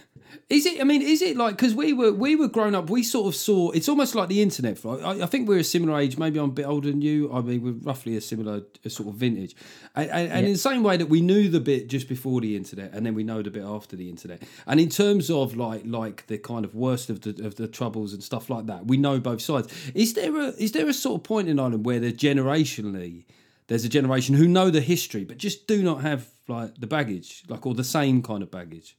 Is 0.49 0.66
it? 0.66 0.81
I 0.81 0.85
mean, 0.85 1.03
is 1.03 1.22
it 1.22 1.37
like 1.37 1.57
because 1.57 1.75
we 1.75 1.92
were 1.92 2.12
we 2.12 2.37
were 2.37 2.49
grown 2.49 2.75
up? 2.75 2.90
We 2.90 3.03
sort 3.03 3.27
of 3.27 3.35
saw. 3.35 3.70
It's 3.70 3.88
almost 3.88 4.14
like 4.14 4.29
the 4.29 4.42
internet. 4.42 4.85
I, 4.85 5.22
I 5.22 5.27
think 5.27 5.49
we're 5.49 5.59
a 5.59 5.64
similar 5.64 5.99
age. 5.99 6.18
Maybe 6.18 6.38
I'm 6.38 6.51
a 6.51 6.53
bit 6.53 6.66
older 6.66 6.90
than 6.90 7.03
you. 7.03 7.33
I 7.33 7.40
mean, 7.40 7.62
we're 7.62 7.72
roughly 7.72 8.16
a 8.16 8.20
similar 8.20 8.62
a 8.85 8.90
sort 8.90 9.09
of 9.09 9.14
vintage. 9.14 9.57
And, 9.94 10.11
and, 10.11 10.33
and 10.33 10.46
in 10.46 10.53
the 10.53 10.59
same 10.59 10.83
way 10.83 10.96
that 10.96 11.09
we 11.09 11.20
knew 11.20 11.49
the 11.49 11.61
bit 11.61 11.88
just 11.88 12.09
before 12.09 12.40
the 12.40 12.57
internet, 12.57 12.92
and 12.92 13.05
then 13.05 13.14
we 13.14 13.25
know 13.25 13.42
the 13.42 13.51
bit 13.51 13.64
after 13.64 13.96
the 13.96 14.09
internet. 14.09 14.42
And 14.66 14.81
in 14.81 14.88
terms 14.88 15.31
of 15.31 15.57
like 15.57 15.83
like 15.85 16.27
the 16.27 16.38
kind 16.38 16.64
of 16.64 16.75
worst 16.75 17.11
of 17.11 17.22
the 17.22 17.31
of 17.44 17.57
the 17.57 17.68
troubles 17.68 18.12
and 18.12 18.22
stuff 18.22 18.49
like 18.51 18.66
that, 18.66 18.87
we 18.87 18.96
know 18.96 19.20
both 19.20 19.40
sides. 19.40 19.72
Is 19.94 20.14
there 20.14 20.37
a 20.37 20.49
is 20.59 20.72
there 20.72 20.88
a 20.88 20.94
sort 20.94 21.20
of 21.20 21.25
point 21.25 21.49
in 21.49 21.59
Ireland 21.59 21.85
where 21.85 22.01
there's 22.01 22.14
generationally 22.14 23.25
there's 23.68 23.85
a 23.85 23.88
generation 23.88 24.35
who 24.35 24.46
know 24.46 24.70
the 24.70 24.81
history 24.81 25.25
but 25.25 25.38
just 25.38 25.66
do 25.66 25.83
not 25.83 26.03
have 26.03 26.29
like 26.49 26.79
the 26.79 26.87
baggage, 26.87 27.42
like 27.49 27.66
or 27.66 27.75
the 27.75 27.85
same 27.85 28.22
kind 28.22 28.42
of 28.42 28.51
baggage? 28.51 28.96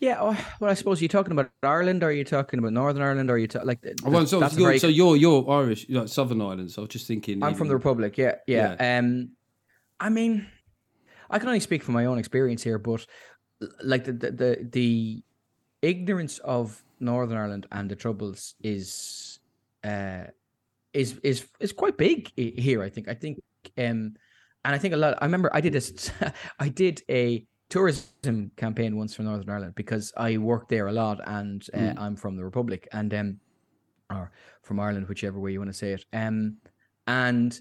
Yeah, 0.00 0.18
oh, 0.20 0.46
well, 0.60 0.70
I 0.70 0.74
suppose 0.74 1.02
you're 1.02 1.08
talking 1.08 1.32
about 1.32 1.50
Ireland, 1.62 2.04
or 2.04 2.08
are 2.08 2.12
you 2.12 2.24
talking 2.24 2.60
about 2.60 2.72
Northern 2.72 3.02
Ireland, 3.02 3.30
or 3.30 3.34
are 3.34 3.38
you 3.38 3.48
ta- 3.48 3.62
like? 3.64 3.80
well, 4.04 4.26
so, 4.26 4.38
you're, 4.40 4.48
very- 4.50 4.78
so 4.78 4.86
you're 4.86 5.16
you're 5.16 5.50
Irish, 5.50 5.86
you're 5.88 6.02
like 6.02 6.08
Southern 6.08 6.40
Ireland. 6.40 6.70
So 6.70 6.82
I 6.82 6.84
was 6.84 6.90
just 6.90 7.08
thinking. 7.08 7.42
I'm 7.42 7.54
from 7.54 7.66
the 7.68 7.74
Republic. 7.74 8.16
Yeah, 8.16 8.36
yeah. 8.46 8.76
Um, 8.98 9.30
I 9.98 10.08
mean, 10.08 10.46
I 11.30 11.38
can 11.40 11.48
only 11.48 11.60
speak 11.60 11.82
from 11.82 11.94
my 11.94 12.04
own 12.06 12.18
experience 12.18 12.62
here, 12.62 12.78
but 12.78 13.04
like 13.82 14.04
the 14.04 14.12
the 14.12 14.30
the, 14.30 14.68
the 14.70 15.22
ignorance 15.82 16.38
of 16.38 16.80
Northern 17.00 17.36
Ireland 17.36 17.66
and 17.72 17.90
the 17.90 17.96
troubles 17.96 18.54
is 18.62 19.40
uh 19.84 20.24
is 20.92 21.18
is 21.24 21.46
is 21.58 21.72
quite 21.72 21.96
big 21.96 22.30
here. 22.36 22.82
I 22.82 22.88
think. 22.88 23.08
I 23.08 23.14
think. 23.14 23.40
Um, 23.76 24.14
and 24.64 24.74
I 24.74 24.78
think 24.78 24.94
a 24.94 24.96
lot. 24.96 25.14
I 25.20 25.24
remember 25.24 25.50
I 25.52 25.60
did 25.60 25.72
this. 25.72 26.10
I 26.60 26.68
did 26.68 27.02
a 27.08 27.44
tourism 27.68 28.50
campaign 28.56 28.96
once 28.96 29.14
for 29.14 29.22
Northern 29.22 29.50
Ireland 29.50 29.74
because 29.74 30.12
I 30.16 30.38
worked 30.38 30.68
there 30.68 30.86
a 30.88 30.92
lot, 30.92 31.20
and 31.26 31.64
uh, 31.74 31.78
Mm. 31.78 31.98
I'm 31.98 32.16
from 32.16 32.36
the 32.36 32.44
Republic, 32.44 32.88
and 32.92 33.12
um, 33.14 33.40
or 34.10 34.30
from 34.62 34.80
Ireland, 34.80 35.08
whichever 35.08 35.38
way 35.38 35.52
you 35.52 35.60
want 35.60 35.70
to 35.70 35.74
say 35.74 35.92
it. 35.92 36.04
Um, 36.12 36.56
and 37.06 37.60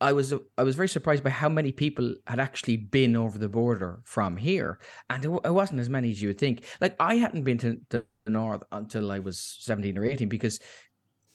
I 0.00 0.12
was 0.12 0.34
I 0.58 0.62
was 0.62 0.76
very 0.76 0.88
surprised 0.88 1.24
by 1.24 1.30
how 1.30 1.48
many 1.48 1.72
people 1.72 2.14
had 2.26 2.40
actually 2.40 2.76
been 2.76 3.16
over 3.16 3.38
the 3.38 3.48
border 3.48 4.00
from 4.04 4.36
here, 4.36 4.78
and 5.10 5.24
it, 5.24 5.30
it 5.44 5.52
wasn't 5.52 5.80
as 5.80 5.88
many 5.88 6.10
as 6.10 6.20
you 6.20 6.28
would 6.28 6.38
think. 6.38 6.64
Like 6.80 6.96
I 6.98 7.16
hadn't 7.16 7.44
been 7.44 7.58
to, 7.58 7.80
to 7.90 8.04
the 8.24 8.30
north 8.30 8.62
until 8.72 9.12
I 9.12 9.18
was 9.18 9.58
seventeen 9.60 9.98
or 9.98 10.04
eighteen 10.04 10.28
because. 10.28 10.60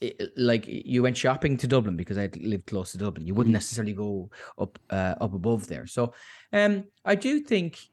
It, 0.02 0.32
like 0.34 0.64
you 0.66 1.02
went 1.02 1.18
shopping 1.18 1.58
to 1.58 1.66
Dublin 1.66 1.94
because 1.94 2.16
I 2.16 2.30
lived 2.40 2.64
close 2.64 2.92
to 2.92 2.98
Dublin. 2.98 3.26
You 3.26 3.34
wouldn't 3.34 3.52
necessarily 3.52 3.92
go 3.92 4.30
up 4.58 4.78
uh, 4.88 5.14
up 5.20 5.34
above 5.34 5.66
there. 5.66 5.86
So, 5.86 6.14
um, 6.54 6.84
I 7.04 7.16
do 7.16 7.40
think 7.40 7.89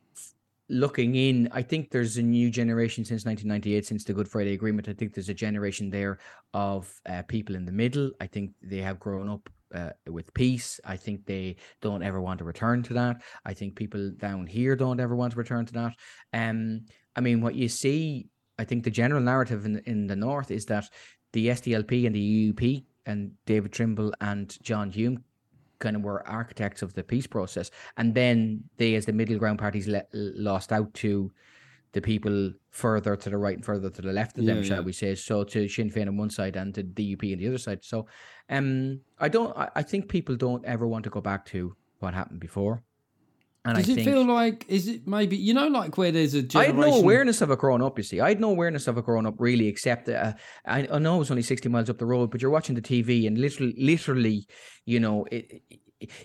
looking 0.70 1.16
in, 1.16 1.50
I 1.52 1.62
think 1.62 1.92
there's 1.92 2.18
a 2.18 2.22
new 2.22 2.50
generation 2.50 3.06
since 3.06 3.26
1998, 3.26 3.86
since 3.86 4.04
the 4.04 4.14
Good 4.14 4.28
Friday 4.28 4.54
Agreement. 4.54 4.90
I 4.90 4.94
think 4.94 5.14
there's 5.14 5.30
a 5.30 5.34
generation 5.34 5.90
there 5.90 6.20
of 6.54 6.92
uh, 7.08 7.22
people 7.24 7.56
in 7.56 7.66
the 7.66 7.72
middle. 7.72 8.12
I 8.20 8.28
think 8.28 8.52
they 8.62 8.80
have 8.80 9.00
grown 9.00 9.30
up 9.30 9.50
uh, 9.74 9.92
with 10.08 10.34
peace. 10.34 10.80
I 10.86 10.98
think 10.98 11.26
they 11.26 11.58
don't 11.82 12.04
ever 12.04 12.22
want 12.22 12.40
to 12.40 12.46
return 12.46 12.84
to 12.84 12.94
that. 12.96 13.22
I 13.46 13.54
think 13.54 13.76
people 13.76 14.12
down 14.12 14.48
here 14.48 14.76
don't 14.76 15.00
ever 15.00 15.16
want 15.16 15.34
to 15.34 15.40
return 15.40 15.66
to 15.68 15.74
that. 15.74 15.94
Um, 16.34 16.86
I 17.16 17.22
mean, 17.22 17.42
what 17.42 17.56
you 17.56 17.70
see, 17.70 18.28
I 18.60 18.64
think 18.64 18.84
the 18.84 18.92
general 18.92 19.22
narrative 19.22 19.66
in 19.66 19.80
in 19.86 20.08
the 20.08 20.16
north 20.16 20.52
is 20.52 20.66
that 20.66 20.90
the 21.34 21.48
SDLP 21.50 22.06
and 22.06 22.16
the 22.16 22.54
UUP 22.54 22.86
and 23.06 23.32
David 23.46 23.72
Trimble 23.72 24.14
and 24.22 24.56
John 24.62 24.92
Hume 24.92 25.24
kind 25.80 25.96
of 25.96 26.02
were 26.02 26.28
architects 26.28 26.82
of 26.82 26.94
the 26.94 27.04
peace 27.04 27.28
process, 27.28 27.72
and 27.98 28.14
then 28.14 28.64
they, 28.78 28.96
as 28.96 29.06
the 29.06 29.14
middle 29.14 29.38
ground 29.38 29.60
parties, 29.60 29.88
le- 29.88 30.04
lost 30.14 30.72
out 30.72 30.94
to 30.96 31.32
the 31.94 32.02
people 32.02 32.52
further 32.70 33.16
to 33.16 33.30
the 33.30 33.38
right 33.38 33.56
and 33.56 33.66
further 33.66 33.90
to 33.90 34.02
the 34.02 34.12
left 34.12 34.38
of 34.38 34.46
them, 34.46 34.58
Yeah, 34.58 34.64
shall 34.64 34.78
yeah. 34.80 34.84
we 34.84 34.92
say? 34.94 35.16
So 35.16 35.44
to 35.46 35.68
Sinn 35.68 35.90
Féin 35.90 36.08
on 36.08 36.18
one 36.18 36.30
side 36.30 36.56
and 36.56 36.76
to 36.76 36.84
DUP 36.84 37.32
on 37.34 37.40
the 37.40 37.48
other 37.48 37.58
side. 37.58 37.84
So, 37.84 38.08
um, 38.50 39.00
I 39.20 39.30
don't. 39.30 39.56
I, 39.58 39.70
I 39.76 39.84
think 39.84 40.10
people 40.10 40.36
don't 40.36 40.64
ever 40.66 40.86
want 40.88 41.04
to 41.06 41.10
go 41.10 41.22
back 41.22 41.46
to 41.48 41.76
what 42.00 42.14
happened 42.14 42.40
before. 42.40 42.84
And 43.68 43.78
Does 43.78 43.90
I 43.90 43.92
it 43.92 43.96
think 43.96 44.08
feel 44.08 44.24
like 44.26 44.66
is 44.70 44.88
it 44.88 45.08
maybe 45.08 45.36
you 45.36 45.54
know 45.54 45.68
like 45.68 45.98
where 45.98 46.12
there's 46.12 46.34
a 46.34 46.40
I 46.40 46.42
generation? 46.44 46.78
had 46.82 46.90
no 46.92 46.96
awareness 46.98 47.42
of 47.42 47.52
it 47.52 47.60
growing 47.60 47.82
up. 47.84 47.98
You 47.98 48.04
see, 48.04 48.20
I 48.22 48.30
had 48.30 48.40
no 48.40 48.50
awareness 48.50 48.88
of 48.88 48.98
it 48.98 49.06
growing 49.06 49.26
up 49.26 49.36
really, 49.40 49.68
except 49.68 50.08
uh, 50.10 50.34
I, 50.66 50.88
I 50.92 51.00
know 51.00 51.18
it 51.18 51.20
was 51.20 51.32
only 51.32 51.44
sixty 51.44 51.68
miles 51.70 51.90
up 51.90 51.98
the 51.98 52.06
road, 52.06 52.32
but 52.32 52.42
you're 52.42 52.52
watching 52.52 52.76
the 52.76 52.82
TV 52.82 53.28
and 53.28 53.38
literally, 53.38 53.76
literally, 53.78 54.48
you 54.86 55.00
know, 55.00 55.26
it- 55.32 55.62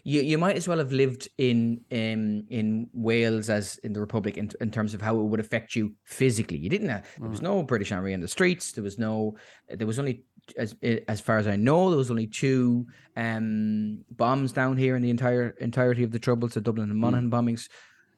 you 0.05 0.23
you 0.23 0.39
might 0.39 0.57
as 0.57 0.69
well 0.69 0.79
have 0.79 0.93
lived 0.93 1.29
in 1.39 1.81
um 1.93 2.45
in 2.51 2.89
Wales 2.93 3.49
as 3.49 3.79
in 3.79 3.93
the 3.93 4.01
Republic 4.01 4.37
in, 4.37 4.51
in 4.61 4.71
terms 4.71 4.95
of 4.95 5.01
how 5.01 5.19
it 5.19 5.25
would 5.25 5.41
affect 5.41 5.75
you 5.75 5.95
physically. 6.05 6.59
You 6.59 6.69
didn't 6.69 6.89
have 6.89 7.07
there 7.19 7.29
was 7.29 7.43
no 7.43 7.63
British 7.63 7.93
Army 7.93 8.13
in 8.13 8.21
the 8.21 8.29
streets. 8.29 8.73
There 8.73 8.85
was 8.85 8.99
no 8.99 9.37
there 9.69 9.87
was 9.87 9.99
only 9.99 10.25
as 10.57 10.75
as 11.09 11.21
far 11.21 11.39
as 11.39 11.47
I 11.47 11.57
know 11.57 11.89
there 11.89 11.99
was 11.99 12.11
only 12.11 12.27
two 12.27 12.87
um 13.17 14.05
bombs 14.11 14.53
down 14.53 14.77
here 14.77 14.97
in 14.97 15.03
the 15.03 15.11
entire 15.11 15.51
entirety 15.61 16.03
of 16.03 16.11
the 16.11 16.19
Troubles, 16.19 16.55
the 16.55 16.61
Dublin 16.61 16.91
and 16.91 16.99
Monaghan 16.99 17.31
bombings. 17.31 17.69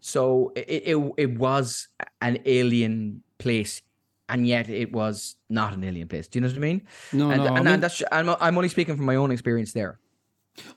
So 0.01 0.53
it, 0.57 0.83
it 0.87 1.12
it 1.17 1.38
was 1.38 1.88
an 2.21 2.38
alien 2.45 3.23
place, 3.38 3.81
and 4.29 4.47
yet 4.47 4.69
it 4.69 4.93
was 4.93 5.37
not 5.49 5.73
an 5.73 5.85
alien 5.85 6.09
place. 6.09 6.29
Do 6.29 6.38
you 6.38 6.43
know 6.43 6.49
what 6.49 6.57
I 6.57 6.61
mean? 6.61 6.83
No, 7.12 7.31
and 7.31 7.45
no. 7.45 7.55
I 7.55 7.57
and, 7.59 7.64
mean- 7.64 7.81
that's 7.81 8.03
I'm 8.11 8.29
I'm 8.29 8.57
only 8.57 8.69
speaking 8.69 8.97
from 8.97 9.07
my 9.07 9.17
own 9.17 9.31
experience 9.31 9.73
there. 9.73 10.01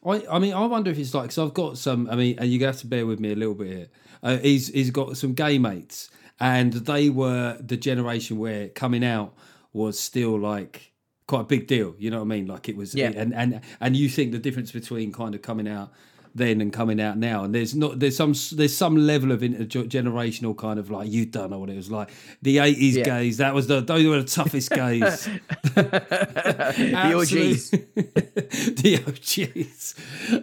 I, 0.05 0.23
I 0.29 0.39
mean, 0.39 0.53
I 0.53 0.65
wonder 0.65 0.91
if 0.91 0.97
it's 0.97 1.13
like 1.13 1.23
because 1.23 1.37
I've 1.37 1.53
got 1.53 1.77
some. 1.77 2.09
I 2.09 2.15
mean, 2.15 2.37
and 2.39 2.49
you 2.49 2.63
have 2.65 2.77
to 2.77 2.87
bear 2.87 3.05
with 3.05 3.19
me 3.19 3.31
a 3.31 3.35
little 3.35 3.55
bit 3.55 3.67
here. 3.67 3.87
Uh, 4.23 4.37
he's 4.37 4.69
he's 4.69 4.91
got 4.91 5.17
some 5.17 5.33
gay 5.33 5.57
mates, 5.57 6.09
and 6.39 6.73
they 6.73 7.09
were 7.09 7.57
the 7.59 7.77
generation 7.77 8.37
where 8.37 8.69
coming 8.69 9.03
out 9.03 9.33
was 9.73 9.99
still 9.99 10.39
like 10.39 10.91
quite 11.27 11.41
a 11.41 11.45
big 11.45 11.67
deal. 11.67 11.95
You 11.97 12.09
know 12.09 12.17
what 12.17 12.25
I 12.25 12.27
mean? 12.27 12.47
Like 12.47 12.69
it 12.69 12.75
was. 12.75 12.95
Yeah. 12.95 13.11
And 13.15 13.33
and 13.33 13.61
and 13.79 13.95
you 13.95 14.09
think 14.09 14.31
the 14.31 14.39
difference 14.39 14.71
between 14.71 15.11
kind 15.11 15.35
of 15.35 15.41
coming 15.41 15.67
out 15.67 15.91
then 16.37 16.61
and 16.61 16.71
coming 16.71 17.01
out 17.01 17.17
now, 17.17 17.43
and 17.43 17.53
there's 17.53 17.75
not 17.75 17.99
there's 17.99 18.15
some 18.15 18.33
there's 18.53 18.75
some 18.75 18.95
level 18.95 19.31
of 19.31 19.41
intergenerational 19.41 20.57
kind 20.57 20.79
of 20.79 20.89
like 20.89 21.09
you 21.11 21.25
don't 21.25 21.49
know 21.51 21.59
what 21.59 21.69
it 21.69 21.75
was 21.75 21.91
like. 21.91 22.09
The 22.41 22.59
eighties 22.59 22.97
Yeah. 22.97 23.03
gays, 23.03 23.37
that 23.37 23.53
was 23.53 23.67
the 23.67 23.81
those 23.81 24.05
were 24.05 24.21
the 24.21 24.27
toughest 24.27 24.69
gays. 24.71 25.25
the 25.75 27.13
OGs. 27.15 27.71
the 28.81 29.03
OGs. 29.07 29.95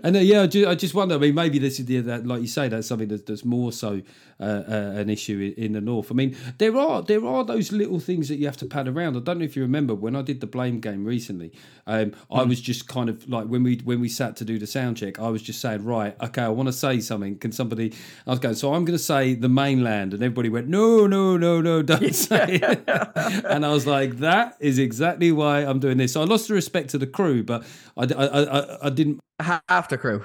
And 0.03 0.17
uh, 0.17 0.21
yeah, 0.21 0.43
I 0.43 0.47
just, 0.47 0.67
I 0.69 0.75
just 0.75 0.95
wonder. 0.95 1.15
I 1.15 1.19
mean, 1.19 1.35
maybe 1.35 1.59
this 1.59 1.79
is 1.79 1.87
the, 1.87 2.01
that, 2.01 2.27
like 2.27 2.41
you 2.41 2.47
say, 2.47 2.69
that's 2.69 2.87
something 2.87 3.09
that's, 3.09 3.23
that's 3.23 3.45
more 3.45 3.73
so 3.73 4.03
uh, 4.41 4.43
uh, 4.45 4.93
an 4.97 5.11
issue 5.11 5.53
in, 5.57 5.65
in 5.65 5.73
the 5.73 5.81
north. 5.81 6.11
I 6.11 6.15
mean, 6.15 6.37
there 6.59 6.77
are 6.77 7.03
there 7.03 7.25
are 7.25 7.45
those 7.45 7.73
little 7.73 8.01
things 8.01 8.29
that 8.29 8.37
you 8.37 8.47
have 8.47 8.57
to 8.59 8.67
pad 8.67 8.89
around. 8.89 9.17
I 9.17 9.21
don't 9.21 9.39
know 9.39 9.45
if 9.45 9.57
you 9.57 9.63
remember 9.63 9.95
when 9.95 10.17
I 10.17 10.23
did 10.23 10.41
the 10.41 10.47
blame 10.47 10.81
game 10.81 11.05
recently. 11.05 11.53
Um, 11.87 12.13
I 12.31 12.43
was 12.43 12.61
just 12.61 12.89
kind 12.89 13.09
of 13.09 13.29
like 13.29 13.47
when 13.47 13.63
we 13.63 13.81
when 13.85 14.01
we 14.01 14.09
sat 14.09 14.37
to 14.37 14.45
do 14.45 14.59
the 14.59 14.67
sound 14.67 14.97
check, 14.97 15.19
I 15.21 15.29
was 15.29 15.43
just 15.43 15.61
saying, 15.61 15.84
right, 15.85 16.17
okay, 16.21 16.43
I 16.43 16.49
want 16.49 16.69
to 16.69 16.73
say 16.73 17.01
something. 17.01 17.39
Can 17.39 17.53
somebody? 17.53 17.93
I 18.27 18.31
was 18.31 18.39
going, 18.39 18.55
so 18.55 18.75
I'm 18.75 18.85
going 18.85 18.97
to 18.97 19.03
say 19.03 19.35
the 19.35 19.49
mainland, 19.49 20.15
and 20.15 20.23
everybody 20.23 20.49
went, 20.49 20.69
no, 20.69 21.07
no, 21.07 21.37
no, 21.37 21.61
no, 21.61 21.83
don't 21.83 22.15
say 22.15 22.61
it. 22.63 22.85
and 23.45 23.65
I 23.65 23.73
was 23.73 23.87
like, 23.87 24.19
that 24.19 24.57
is 24.61 24.79
exactly 24.79 25.33
why 25.33 25.61
I'm 25.61 25.79
doing 25.79 25.99
this. 25.99 26.13
So 26.13 26.23
I 26.23 26.25
lost 26.25 26.49
the 26.49 26.55
respect 26.55 26.91
to 26.91 26.99
the 26.99 27.07
crew, 27.07 27.43
but 27.43 27.65
I, 27.97 28.05
I, 28.05 28.25
I, 28.27 28.87
I 28.87 28.91
didn't. 28.91 29.21
Half 29.41 29.89
the 29.89 29.99
crew. 29.99 30.25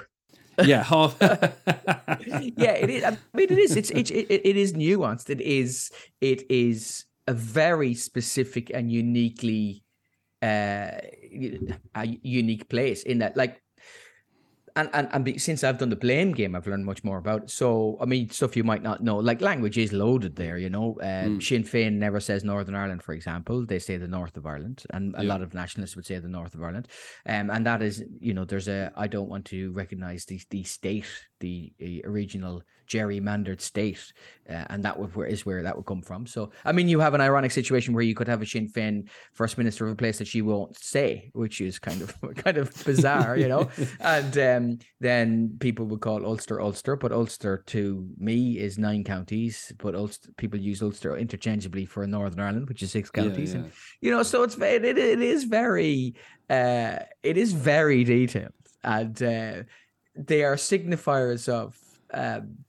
Yeah, 0.64 0.82
half. 0.82 1.16
yeah, 1.20 2.72
it 2.72 2.90
is. 2.90 3.04
I 3.04 3.10
mean, 3.34 3.50
it 3.50 3.58
is. 3.58 3.76
It's 3.76 3.90
it, 3.90 4.10
it, 4.10 4.30
it 4.30 4.56
is 4.56 4.72
nuanced. 4.72 5.30
It 5.30 5.40
is. 5.40 5.90
It 6.20 6.50
is 6.50 7.04
a 7.26 7.34
very 7.34 7.94
specific 7.94 8.70
and 8.70 8.90
uniquely 8.90 9.84
uh 10.42 10.98
a 11.94 12.18
unique 12.22 12.68
place 12.68 13.02
in 13.02 13.18
that 13.18 13.36
like 13.36 13.60
and 14.80 14.90
and, 14.92 15.08
and 15.12 15.24
be, 15.24 15.38
since 15.38 15.62
I've 15.64 15.78
done 15.78 15.90
the 15.90 15.96
blame 15.96 16.32
game, 16.32 16.54
I've 16.56 16.66
learned 16.66 16.84
much 16.84 17.02
more 17.04 17.18
about 17.18 17.42
it. 17.44 17.50
So 17.50 17.96
I 18.00 18.06
mean, 18.06 18.30
stuff 18.30 18.56
you 18.56 18.64
might 18.64 18.82
not 18.82 19.02
know, 19.02 19.16
like 19.18 19.40
language 19.40 19.78
is 19.78 19.92
loaded 19.92 20.36
there. 20.36 20.58
You 20.58 20.70
know, 20.70 20.98
um, 21.02 21.40
Sinn 21.40 21.64
Féin 21.64 21.94
never 21.94 22.20
says 22.20 22.44
Northern 22.44 22.74
Ireland, 22.74 23.02
for 23.02 23.12
example. 23.12 23.64
They 23.66 23.78
say 23.78 23.96
the 23.98 24.08
north 24.08 24.36
of 24.36 24.44
Ireland, 24.46 24.82
and 24.94 25.14
a 25.16 25.22
Yeah. 25.22 25.28
lot 25.32 25.42
of 25.42 25.54
nationalists 25.54 25.96
would 25.96 26.06
say 26.06 26.18
the 26.18 26.28
north 26.28 26.54
of 26.54 26.62
Ireland. 26.62 26.88
Um, 27.26 27.50
and 27.50 27.64
that 27.66 27.82
is, 27.82 28.02
you 28.20 28.34
know, 28.34 28.44
there's 28.44 28.68
a. 28.68 28.90
I 28.96 29.06
don't 29.06 29.28
want 29.28 29.44
to 29.46 29.72
recognise 29.72 30.24
the 30.24 30.40
the 30.50 30.62
state, 30.64 31.06
the 31.40 31.72
uh, 31.82 32.08
original 32.08 32.62
gerrymandered 32.90 33.60
state, 33.60 34.12
uh, 34.48 34.64
and 34.68 34.82
that 34.82 34.98
would 34.98 35.14
where 35.14 35.26
is 35.26 35.46
where 35.46 35.62
that 35.62 35.76
would 35.76 35.86
come 35.86 36.02
from. 36.02 36.26
So 36.26 36.50
I 36.64 36.72
mean, 36.72 36.88
you 36.88 37.00
have 37.00 37.14
an 37.14 37.20
ironic 37.20 37.52
situation 37.52 37.94
where 37.94 38.02
you 38.02 38.14
could 38.14 38.28
have 38.28 38.42
a 38.42 38.46
Sinn 38.46 38.68
Féin 38.68 39.08
first 39.32 39.56
minister 39.58 39.86
of 39.86 39.92
a 39.92 39.96
place 39.96 40.18
that 40.18 40.26
she 40.26 40.42
won't 40.42 40.76
say, 40.76 41.30
which 41.32 41.60
is 41.60 41.78
kind 41.78 42.02
of 42.02 42.14
kind 42.36 42.56
of 42.56 42.72
bizarre, 42.84 43.36
you 43.36 43.48
know. 43.48 43.70
and 44.00 44.38
um, 44.38 44.78
then 45.00 45.56
people 45.60 45.86
would 45.86 46.00
call 46.00 46.26
Ulster 46.26 46.60
Ulster, 46.60 46.96
but 46.96 47.12
Ulster 47.12 47.62
to 47.66 48.08
me 48.18 48.58
is 48.58 48.78
nine 48.78 49.04
counties, 49.04 49.72
but 49.78 49.94
Ulster 49.94 50.30
people 50.36 50.58
use 50.58 50.82
Ulster 50.82 51.16
interchangeably 51.16 51.86
for 51.86 52.06
Northern 52.06 52.40
Ireland, 52.40 52.68
which 52.68 52.82
is 52.82 52.90
six 52.90 53.10
counties, 53.10 53.54
yeah. 53.54 53.60
and 53.60 53.72
you 54.00 54.10
know, 54.10 54.22
so 54.22 54.42
it's 54.42 54.56
it, 54.56 54.84
it 54.84 55.20
is 55.20 55.44
very 55.44 56.14
uh, 56.48 56.98
it 57.22 57.36
is 57.36 57.52
very 57.52 58.02
detailed, 58.02 58.52
and 58.82 59.22
uh, 59.22 59.62
they 60.14 60.44
are 60.44 60.56
signifiers 60.56 61.48
of. 61.48 61.78
Um, 62.12 62.64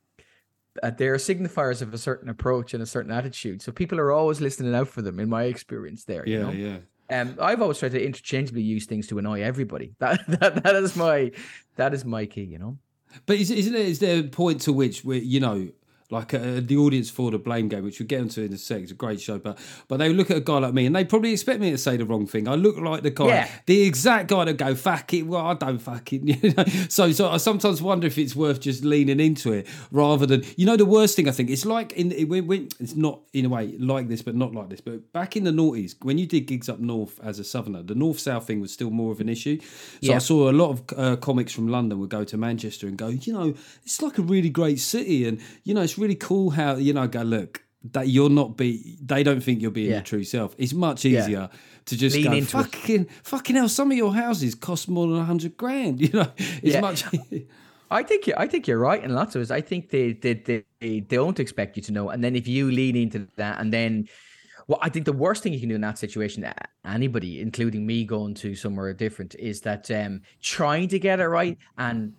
uh, 0.81 0.89
they 0.89 1.07
are 1.07 1.17
signifiers 1.17 1.81
of 1.81 1.93
a 1.93 1.97
certain 1.97 2.29
approach 2.29 2.73
and 2.73 2.81
a 2.81 2.85
certain 2.85 3.11
attitude. 3.11 3.61
So 3.61 3.73
people 3.73 3.99
are 3.99 4.11
always 4.11 4.39
listening 4.39 4.73
out 4.73 4.87
for 4.87 5.01
them, 5.01 5.19
in 5.19 5.27
my 5.27 5.43
experience. 5.43 6.05
There, 6.05 6.25
you 6.25 6.37
Yeah, 6.37 6.43
know? 6.43 6.51
yeah. 6.51 6.77
Um, 7.21 7.37
I've 7.41 7.61
always 7.61 7.77
tried 7.77 7.91
to 7.91 8.01
interchangeably 8.03 8.61
use 8.61 8.85
things 8.85 9.05
to 9.07 9.19
annoy 9.19 9.41
everybody. 9.41 9.93
That 9.99 10.25
that, 10.39 10.63
that 10.63 10.75
is 10.77 10.95
my 10.95 11.31
that 11.75 11.93
is 11.93 12.05
my 12.05 12.25
key. 12.25 12.43
You 12.45 12.59
know. 12.59 12.77
But 13.25 13.35
is, 13.37 13.51
isn't 13.51 13.73
there, 13.73 13.83
is 13.83 13.99
there 13.99 14.19
a 14.19 14.23
point 14.23 14.61
to 14.61 14.71
which 14.71 15.03
we, 15.03 15.19
you 15.19 15.41
know, 15.41 15.67
like 16.11 16.33
uh, 16.33 16.59
the 16.59 16.77
audience 16.77 17.09
for 17.09 17.31
the 17.31 17.39
blame 17.39 17.67
game, 17.69 17.83
which 17.83 17.99
we'll 17.99 18.07
get 18.07 18.21
into 18.21 18.41
in 18.43 18.53
a 18.53 18.57
sec, 18.57 18.81
it's 18.83 18.91
a 18.91 18.95
great 18.95 19.19
show, 19.21 19.39
but 19.39 19.57
but 19.87 19.97
they 19.97 20.11
look 20.13 20.29
at 20.29 20.37
a 20.37 20.41
guy 20.41 20.57
like 20.59 20.73
me 20.73 20.85
and 20.85 20.95
they 20.95 21.05
probably 21.05 21.31
expect 21.31 21.59
me 21.59 21.71
to 21.71 21.77
say 21.77 21.97
the 21.97 22.05
wrong 22.05 22.27
thing. 22.27 22.47
I 22.47 22.55
look 22.55 22.77
like 22.77 23.01
the 23.03 23.11
guy, 23.11 23.27
Yeah. 23.27 23.49
the 23.65 23.81
exact 23.83 24.27
guy 24.29 24.45
to 24.45 24.53
go 24.53 24.75
fuck 24.75 25.13
it. 25.13 25.23
Well, 25.23 25.45
I 25.45 25.53
don't 25.53 25.79
fucking, 25.79 26.27
you 26.43 26.53
know. 26.53 26.65
So 26.89 27.11
so 27.11 27.29
I 27.29 27.37
sometimes 27.37 27.81
wonder 27.81 28.07
if 28.07 28.17
it's 28.17 28.35
worth 28.35 28.59
just 28.59 28.83
leaning 28.83 29.19
into 29.19 29.51
it 29.53 29.67
rather 29.91 30.25
than, 30.25 30.43
you 30.57 30.65
know, 30.65 30.75
the 30.77 30.85
worst 30.85 31.15
thing 31.15 31.27
I 31.27 31.31
think 31.31 31.49
it's 31.49 31.65
like 31.65 31.93
in 31.93 32.11
it, 32.11 32.25
when, 32.29 32.45
when 32.47 32.69
it's 32.79 32.95
not 32.95 33.21
in 33.33 33.45
a 33.45 33.49
way 33.49 33.75
like 33.79 34.07
this, 34.09 34.21
but 34.21 34.35
not 34.35 34.53
like 34.53 34.69
this. 34.69 34.81
But 34.81 35.11
back 35.13 35.35
in 35.37 35.43
the 35.45 35.51
noughties, 35.51 35.95
when 36.01 36.17
you 36.17 36.25
did 36.27 36.41
gigs 36.41 36.67
up 36.69 36.79
north 36.79 37.19
as 37.23 37.39
a 37.39 37.43
southerner, 37.43 37.83
the 37.83 37.95
north 37.95 38.19
south 38.19 38.45
thing 38.47 38.59
was 38.59 38.71
still 38.73 38.89
more 38.89 39.11
of 39.11 39.21
an 39.21 39.29
issue. 39.29 39.59
So 40.03 40.13
I 40.13 40.17
saw 40.19 40.49
a 40.49 40.51
lot 40.51 40.69
of 40.71 40.83
uh, 40.97 41.15
comics 41.17 41.53
from 41.53 41.67
London 41.67 41.99
would 41.99 42.09
go 42.09 42.23
to 42.23 42.37
Manchester 42.37 42.87
and 42.87 42.97
go, 42.97 43.07
you 43.07 43.31
know, 43.33 43.53
it's 43.85 44.01
like 44.01 44.17
a 44.17 44.21
really 44.21 44.49
great 44.49 44.79
city, 44.79 45.25
and 45.27 45.39
you 45.63 45.73
know, 45.73 45.81
it's 45.81 45.97
really 46.01 46.15
cool 46.15 46.49
how 46.49 46.75
you 46.75 46.93
know, 46.93 47.07
go 47.07 47.21
look 47.21 47.63
that 47.93 48.07
you're 48.09 48.29
not 48.29 48.57
be. 48.57 48.97
They 49.03 49.23
don't 49.23 49.41
think 49.41 49.61
you're 49.61 49.71
being 49.71 49.89
Yeah. 49.89 49.95
your 49.97 50.03
true 50.03 50.23
self. 50.23 50.55
It's 50.57 50.73
much 50.73 51.03
Yeah. 51.05 51.21
easier 51.23 51.49
to 51.85 51.97
just 51.97 52.15
Lean 52.15 52.25
go 52.25 52.31
into 52.33 52.59
it. 52.59 52.63
fucking 52.63 53.07
fucking 53.23 53.55
hell. 53.55 53.69
Some 53.69 53.91
of 53.91 53.97
your 53.97 54.13
houses 54.13 54.53
cost 54.55 54.87
more 54.89 55.07
than 55.07 55.17
a 55.17 55.23
hundred 55.25 55.57
grand. 55.57 55.99
You 56.05 56.09
know, 56.13 56.31
it's 56.37 56.75
Yeah. 56.75 56.81
much. 56.81 57.03
I 57.91 58.03
think 58.03 58.27
you 58.27 58.33
I 58.37 58.47
think 58.47 58.67
you're 58.67 58.77
right 58.79 59.03
in 59.03 59.13
lots 59.13 59.35
of 59.35 59.39
ways. 59.41 59.51
I 59.51 59.61
think 59.61 59.89
they 59.89 60.13
they, 60.13 60.33
they 60.33 60.63
they 60.79 60.99
don't 61.01 61.39
expect 61.39 61.75
you 61.77 61.83
to 61.83 61.91
know, 61.91 62.09
and 62.09 62.23
then 62.23 62.35
if 62.35 62.47
you 62.47 62.71
lean 62.71 62.95
into 62.95 63.27
that, 63.37 63.59
and 63.59 63.71
then. 63.73 64.07
Well, 64.67 64.79
I 64.81 64.89
think 64.89 65.05
the 65.05 65.11
worst 65.11 65.43
thing 65.43 65.51
you 65.51 65.59
can 65.59 65.67
do 65.67 65.75
in 65.75 65.81
that 65.81 65.97
situation, 65.97 66.45
anybody, 66.85 67.41
including 67.41 67.85
me, 67.85 68.05
going 68.05 68.35
to 68.35 68.55
somewhere 68.55 68.93
different, 68.93 69.35
is 69.35 69.59
that 69.61 69.89
um, 69.91 70.21
trying 70.41 70.87
to 70.89 70.99
get 70.99 71.19
it 71.19 71.25
right 71.27 71.57
and 71.77 72.13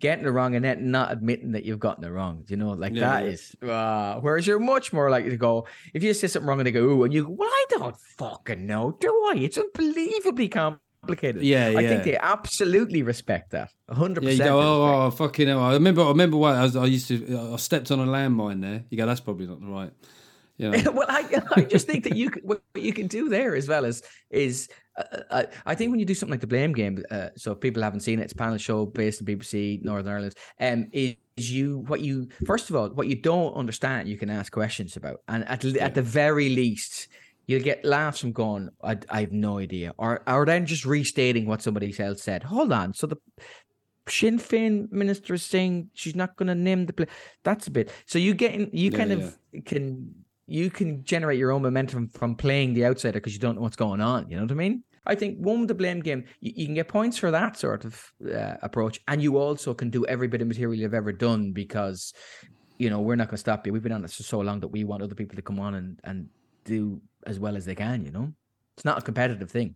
getting 0.00 0.24
it 0.26 0.30
wrong 0.30 0.54
and 0.54 0.64
then 0.64 0.90
not 0.90 1.12
admitting 1.12 1.52
that 1.52 1.64
you've 1.64 1.78
gotten 1.78 2.04
it 2.04 2.08
wrong. 2.10 2.44
You 2.48 2.56
know, 2.56 2.70
like 2.70 2.94
Yeah, 2.94 3.00
that 3.00 3.24
yeah. 3.24 3.30
is. 3.30 3.56
Uh, 3.62 4.20
whereas 4.20 4.46
you're 4.46 4.58
much 4.58 4.92
more 4.92 5.10
likely 5.10 5.30
to 5.30 5.36
go 5.36 5.66
if 5.94 6.02
you 6.02 6.12
say 6.14 6.26
something 6.28 6.46
wrong 6.48 6.60
and 6.60 6.66
they 6.66 6.72
go, 6.72 6.82
"Ooh," 6.84 7.04
and 7.04 7.12
you 7.14 7.24
go, 7.24 7.30
"Well, 7.30 7.48
I 7.50 7.64
don't 7.70 7.96
fucking 8.18 8.66
know, 8.66 8.96
do 9.00 9.08
I?" 9.32 9.34
It's 9.38 9.58
unbelievably 9.58 10.48
complicated. 10.48 11.42
Yeah, 11.42 11.66
I 11.68 11.80
yeah. 11.80 11.88
think 11.88 12.04
they 12.04 12.16
absolutely 12.16 13.02
respect 13.02 13.50
that. 13.52 13.70
hundred 13.90 14.24
Yeah, 14.24 14.30
you 14.30 14.36
percent. 14.38 14.50
go, 14.50 14.60
oh, 14.60 15.06
oh, 15.06 15.10
fucking 15.10 15.48
hell. 15.48 15.60
I 15.62 15.72
remember, 15.74 16.02
I 16.02 16.08
remember 16.08 16.36
what 16.36 16.54
I, 16.56 16.62
was, 16.62 16.76
I 16.76 16.84
used 16.86 17.08
to, 17.08 17.50
I 17.52 17.56
stepped 17.56 17.90
on 17.90 18.00
a 18.00 18.06
landmine 18.06 18.60
there. 18.60 18.84
You 18.90 18.98
go, 18.98 19.06
that's 19.06 19.20
probably 19.20 19.46
not 19.46 19.60
the 19.60 19.66
right. 19.66 19.92
You 20.58 20.70
know, 20.70 20.90
well, 20.92 21.06
I, 21.08 21.42
I 21.54 21.60
just 21.62 21.86
think 21.86 22.04
that 22.04 22.16
you 22.16 22.30
what 22.42 22.62
you 22.74 22.92
can 22.92 23.06
do 23.08 23.28
there 23.28 23.54
as 23.54 23.68
well 23.68 23.84
as 23.84 24.02
is 24.30 24.68
uh, 25.30 25.44
I 25.64 25.74
think 25.74 25.90
when 25.90 26.00
you 26.00 26.06
do 26.06 26.14
something 26.14 26.32
like 26.32 26.40
the 26.40 26.46
blame 26.46 26.72
game, 26.72 27.02
uh, 27.10 27.28
so 27.36 27.52
if 27.52 27.60
people 27.60 27.82
haven't 27.82 28.00
seen 28.00 28.18
it, 28.18 28.24
it's 28.24 28.32
a 28.32 28.36
panel 28.36 28.58
show 28.58 28.86
based 28.86 29.20
in 29.20 29.26
BBC 29.26 29.82
Northern 29.82 30.12
Ireland. 30.12 30.34
Um, 30.60 30.86
is 30.92 31.16
you 31.36 31.84
what 31.86 32.00
you 32.00 32.28
first 32.46 32.70
of 32.70 32.76
all 32.76 32.88
what 32.90 33.08
you 33.08 33.16
don't 33.16 33.54
understand, 33.54 34.08
you 34.08 34.16
can 34.16 34.30
ask 34.30 34.52
questions 34.52 34.96
about, 34.96 35.20
and 35.28 35.46
at 35.48 35.64
le- 35.64 35.80
at 35.80 35.94
the 35.94 36.02
very 36.02 36.48
least. 36.48 37.08
You'll 37.48 37.62
get 37.62 37.84
laughs 37.84 38.18
from 38.18 38.32
going, 38.32 38.70
I, 38.82 38.96
I 39.08 39.20
have 39.20 39.30
no 39.30 39.58
idea. 39.58 39.94
Or 39.98 40.20
or 40.28 40.44
then 40.44 40.66
just 40.66 40.84
restating 40.84 41.46
what 41.46 41.62
somebody 41.62 41.94
else 41.96 42.20
said. 42.24 42.42
Hold 42.42 42.72
on. 42.72 42.92
So 42.92 43.06
the 43.06 43.18
Sinn 44.08 44.38
Féin 44.38 44.90
minister 44.90 45.34
is 45.34 45.44
saying 45.44 45.90
she's 45.94 46.16
not 46.16 46.34
going 46.36 46.48
to 46.48 46.56
name 46.56 46.86
the 46.86 46.92
play. 46.92 47.06
That's 47.44 47.68
a 47.68 47.70
bit. 47.70 47.92
So 48.06 48.18
you 48.18 48.34
get 48.34 48.54
in, 48.54 48.70
you 48.72 48.90
Yeah, 48.90 48.98
kind 48.98 49.12
of 49.12 49.38
can 49.64 50.14
you 50.46 50.70
can 50.70 51.04
generate 51.04 51.38
your 51.38 51.50
own 51.50 51.62
momentum 51.62 52.08
from 52.08 52.36
playing 52.36 52.74
the 52.74 52.84
outsider 52.86 53.18
because 53.18 53.32
you 53.32 53.40
don't 53.40 53.56
know 53.56 53.62
what's 53.62 53.76
going 53.76 54.00
on. 54.00 54.30
You 54.30 54.36
know 54.36 54.42
what 54.42 54.52
I 54.52 54.54
mean? 54.54 54.84
I 55.06 55.14
think 55.14 55.38
one 55.38 55.66
the 55.66 55.74
blame 55.74 56.00
game, 56.00 56.24
you, 56.40 56.52
you 56.56 56.66
can 56.66 56.74
get 56.74 56.88
points 56.88 57.16
for 57.18 57.30
that 57.30 57.56
sort 57.56 57.84
of 57.84 58.12
uh, 58.24 58.56
approach, 58.62 59.00
and 59.08 59.22
you 59.22 59.38
also 59.38 59.74
can 59.74 59.90
do 59.90 60.04
every 60.06 60.28
bit 60.28 60.42
of 60.42 60.48
material 60.48 60.74
you've 60.74 60.94
ever 60.94 61.12
done 61.12 61.52
because 61.52 62.12
you 62.78 62.90
know 62.90 63.00
we're 63.00 63.16
not 63.16 63.28
going 63.28 63.36
to 63.36 63.38
stop 63.38 63.66
you. 63.66 63.72
We've 63.72 63.82
been 63.82 63.92
on 63.92 64.02
this 64.02 64.14
for 64.14 64.22
so 64.22 64.40
long 64.40 64.60
that 64.60 64.68
we 64.68 64.84
want 64.84 65.02
other 65.02 65.14
people 65.14 65.36
to 65.36 65.42
come 65.42 65.60
on 65.60 65.74
and 65.74 66.00
and 66.04 66.28
do 66.64 67.00
as 67.26 67.38
well 67.38 67.56
as 67.56 67.64
they 67.64 67.74
can. 67.74 68.04
You 68.04 68.12
know, 68.12 68.32
it's 68.76 68.84
not 68.84 68.98
a 68.98 69.02
competitive 69.02 69.50
thing. 69.50 69.74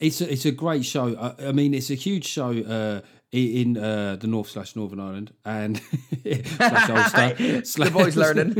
It's 0.00 0.20
a, 0.20 0.32
it's 0.32 0.44
a 0.46 0.50
great 0.50 0.84
show. 0.84 1.16
I, 1.16 1.48
I 1.48 1.52
mean, 1.52 1.74
it's 1.74 1.90
a 1.90 1.94
huge 1.94 2.26
show 2.26 2.50
uh, 2.50 3.00
in 3.30 3.78
uh, 3.78 4.16
the 4.16 4.26
North 4.26 4.48
slash 4.48 4.74
Northern 4.74 5.00
Ireland 5.00 5.32
and 5.44 5.80
slash 6.44 6.90
Ulster. 6.90 7.34
The 7.84 7.90
boys 7.90 8.16
learning. 8.16 8.52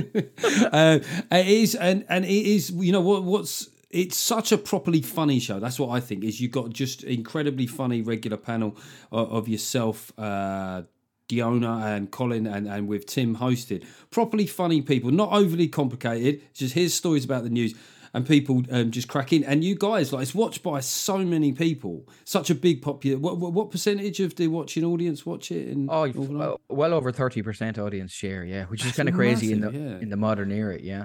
uh, 0.73 1.01
it 1.31 1.47
is, 1.47 1.75
and 1.75 2.05
and 2.09 2.25
it 2.25 2.31
is. 2.31 2.71
You 2.71 2.93
know 2.93 3.01
what? 3.01 3.25
What's 3.25 3.69
it's 3.92 4.16
such 4.16 4.50
a 4.50 4.59
properly 4.59 5.02
funny 5.02 5.38
show. 5.38 5.61
That's 5.61 5.78
what 5.78 5.90
I 5.90 6.00
think. 6.00 6.24
Is 6.24 6.40
you 6.40 6.48
got 6.48 6.70
just 6.70 7.05
incredibly 7.05 7.66
funny 7.66 8.02
regular 8.02 8.38
panel 8.38 8.76
of, 9.11 9.33
of 9.33 9.48
yourself. 9.48 10.12
Uh, 10.18 10.83
Diona 11.28 11.96
and 11.96 12.11
Colin 12.11 12.46
and, 12.46 12.68
and 12.68 12.87
with 12.88 13.07
Tim 13.07 13.37
hosted. 13.37 13.87
Properly 14.11 14.46
funny 14.46 14.83
people, 14.83 15.11
not 15.11 15.33
overly 15.33 15.66
complicated. 15.66 16.42
Just 16.52 16.74
here's 16.74 16.92
stories 16.92 17.24
about 17.24 17.44
the 17.44 17.48
news 17.48 17.74
and 18.12 18.26
people 18.26 18.62
um, 18.70 18.90
just 18.90 19.09
crack 19.09 19.33
in. 19.33 19.42
And 19.44 19.64
you 19.64 19.74
guys, 19.74 20.12
like, 20.12 20.22
it's 20.22 20.35
watched 20.35 20.62
by 20.62 20.81
so 20.81 21.18
many 21.18 21.52
people. 21.52 22.07
Such 22.24 22.50
a 22.50 22.55
big 22.55 22.83
popular. 22.83 23.18
What, 23.18 23.38
what, 23.38 23.52
what 23.55 23.70
percentage 23.70 24.20
of 24.20 24.35
the 24.35 24.48
watching 24.48 24.85
audience 24.85 25.24
watch 25.24 25.50
it? 25.50 25.68
In 25.68 25.88
Oh, 25.90 26.11
well, 26.14 26.61
well 26.68 26.92
over 26.92 27.11
thirty 27.12 27.40
percent 27.40 27.78
audience 27.78 28.12
share, 28.12 28.44
yeah, 28.44 28.64
which 28.66 28.85
is 28.85 28.92
kind 28.92 29.09
of 29.09 29.14
crazy 29.14 29.52
in 29.52 29.61
the 29.61 29.70
yeah. 29.72 29.98
in 30.00 30.11
the 30.11 30.16
modern 30.16 30.52
era, 30.52 30.78
yeah. 30.78 31.05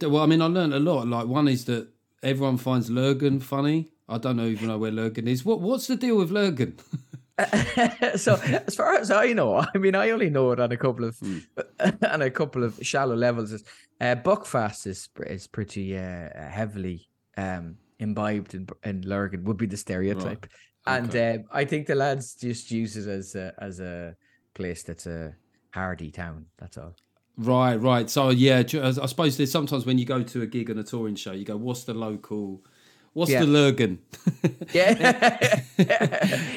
Well, 0.00 0.22
I 0.22 0.26
mean, 0.26 0.40
I 0.40 0.46
learned 0.46 0.72
a 0.72 0.78
lot. 0.78 1.06
Like 1.06 1.26
one 1.26 1.48
is 1.48 1.66
that 1.66 1.88
everyone 2.22 2.58
finds 2.58 2.90
Lurgan 2.90 3.40
funny. 3.40 3.92
I 4.08 4.18
don't 4.18 4.36
know 4.36 4.46
even 4.46 4.68
know 4.68 4.78
where 4.78 4.90
Lurgan 4.90 5.28
is. 5.28 5.44
What 5.44 5.60
What's 5.60 5.86
the 5.86 5.96
deal 5.96 6.16
with 6.16 6.30
Lurgan? 6.30 6.78
so 8.16 8.34
as 8.34 8.74
far 8.74 8.96
as 8.96 9.12
I 9.12 9.32
know, 9.32 9.64
I 9.74 9.78
mean, 9.78 9.94
I 9.94 10.10
only 10.10 10.28
know 10.28 10.50
it 10.50 10.58
on 10.58 10.72
a 10.72 10.76
couple 10.76 11.04
of 11.04 11.16
Hmm. 11.18 11.38
on 12.10 12.22
a 12.22 12.30
couple 12.30 12.64
of 12.64 12.78
shallow 12.82 13.14
levels. 13.14 13.52
Uh, 14.00 14.16
Buckfast 14.16 14.86
is 14.86 15.08
is 15.26 15.46
pretty 15.46 15.96
uh, 15.96 16.28
heavily 16.34 17.08
um, 17.36 17.76
imbibed 17.98 18.54
in 18.54 18.68
in 18.84 19.02
Lurgan 19.02 19.44
would 19.44 19.56
be 19.56 19.66
the 19.66 19.76
stereotype, 19.76 20.46
and 20.86 21.14
uh, 21.14 21.38
I 21.52 21.64
think 21.64 21.86
the 21.86 21.94
lads 21.94 22.34
just 22.34 22.70
use 22.70 22.96
it 22.96 23.08
as 23.08 23.34
a, 23.36 23.54
as 23.58 23.78
a 23.80 24.16
place 24.54 24.82
that's 24.82 25.06
a 25.06 25.34
hardy 25.70 26.10
town. 26.10 26.46
That's 26.58 26.76
all. 26.76 26.96
Right, 27.38 27.76
right. 27.76 28.10
So 28.10 28.30
yeah, 28.30 28.64
I 28.82 28.90
suppose 29.06 29.36
there's 29.36 29.52
sometimes 29.52 29.86
when 29.86 29.96
you 29.96 30.04
go 30.04 30.22
to 30.24 30.42
a 30.42 30.46
gig 30.46 30.70
on 30.70 30.78
a 30.78 30.82
touring 30.82 31.14
show, 31.14 31.30
you 31.32 31.44
go, 31.44 31.56
"What's 31.56 31.84
the 31.84 31.94
local? 31.94 32.64
What's 33.12 33.30
Yeah. 33.30 33.40
the 33.40 33.46
Lurgan?" 33.46 34.00
Yeah. 34.74 35.60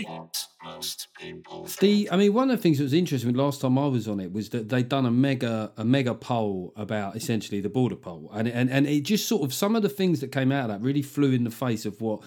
What 0.08 0.46
most 0.64 1.08
people 1.20 1.66
think. 1.68 1.80
The, 1.80 2.12
I 2.12 2.18
mean, 2.18 2.34
one 2.34 2.50
of 2.50 2.58
the 2.58 2.62
things 2.62 2.80
that 2.80 2.84
was 2.84 2.94
interesting 2.94 3.34
last 3.36 3.62
time 3.62 3.78
I 3.78 3.88
was 3.88 4.08
on 4.08 4.20
it 4.20 4.34
was 4.34 4.50
that 4.50 4.70
they'd 4.70 4.90
done 4.90 5.06
a 5.06 5.12
mega, 5.12 5.72
a 5.78 5.86
mega 5.86 6.16
poll 6.16 6.74
about 6.76 7.16
essentially 7.16 7.62
the 7.62 7.70
border 7.70 7.96
poll, 7.96 8.32
and 8.34 8.48
and 8.48 8.70
and 8.72 8.88
it 8.88 9.02
just 9.02 9.28
sort 9.28 9.44
of 9.44 9.54
some 9.54 9.76
of 9.76 9.84
the 9.84 9.90
things 9.90 10.20
that 10.22 10.32
came 10.32 10.52
out 10.52 10.70
of 10.70 10.80
that 10.80 10.86
really 10.86 11.04
flew 11.04 11.32
in 11.32 11.44
the 11.44 11.52
face 11.52 11.86
of 11.86 12.02
what 12.02 12.22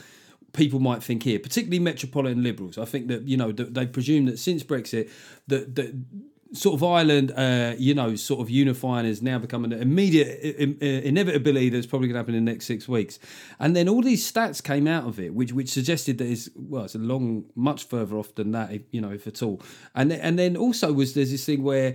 people 0.53 0.79
might 0.79 1.03
think 1.03 1.25
here, 1.25 1.41
particularly 1.41 1.81
metropolitan 1.81 2.43
liberals. 2.45 2.79
I 2.79 2.85
think 2.85 3.09
that 3.09 3.27
you 3.27 3.37
know 3.37 3.51
they 3.51 3.87
presume 3.87 4.27
that 4.27 4.39
since 4.39 4.63
Brexit, 4.63 5.11
that 5.49 5.75
that 5.75 6.05
sort 6.55 6.75
of 6.75 6.83
Ireland, 6.85 7.33
uh, 7.37 7.75
you 7.79 7.95
know, 7.95 8.15
sort 8.17 8.41
of 8.41 8.49
unifying 8.49 9.07
is 9.07 9.21
now 9.21 9.39
becoming 9.39 9.73
an 9.73 9.81
immediate 9.83 10.39
i- 10.43 10.77
i- 10.85 11.03
inevitability 11.11 11.69
that's 11.69 11.87
probably 11.87 12.09
going 12.09 12.15
to 12.15 12.19
happen 12.21 12.35
in 12.35 12.45
the 12.45 12.51
next 12.53 12.67
six 12.67 12.89
weeks. 12.89 13.19
And 13.59 13.75
then 13.75 13.89
all 13.89 14.03
these 14.03 14.31
stats 14.33 14.63
came 14.63 14.87
out 14.87 15.05
of 15.07 15.19
it, 15.19 15.35
which 15.35 15.53
which 15.53 15.69
suggested 15.69 16.19
that 16.19 16.29
it's 16.29 16.49
well, 16.55 16.85
it's 16.85 16.95
a 16.95 16.99
long, 16.99 17.45
much 17.55 17.85
further 17.85 18.17
off 18.17 18.35
than 18.35 18.53
that, 18.53 18.73
if, 18.73 18.83
you 18.93 19.01
know, 19.01 19.11
if 19.11 19.27
at 19.27 19.43
all. 19.43 19.61
And 19.95 20.13
and 20.13 20.39
then 20.39 20.57
also 20.57 20.93
was 20.93 21.13
there's 21.15 21.31
this 21.31 21.45
thing 21.45 21.63
where 21.63 21.95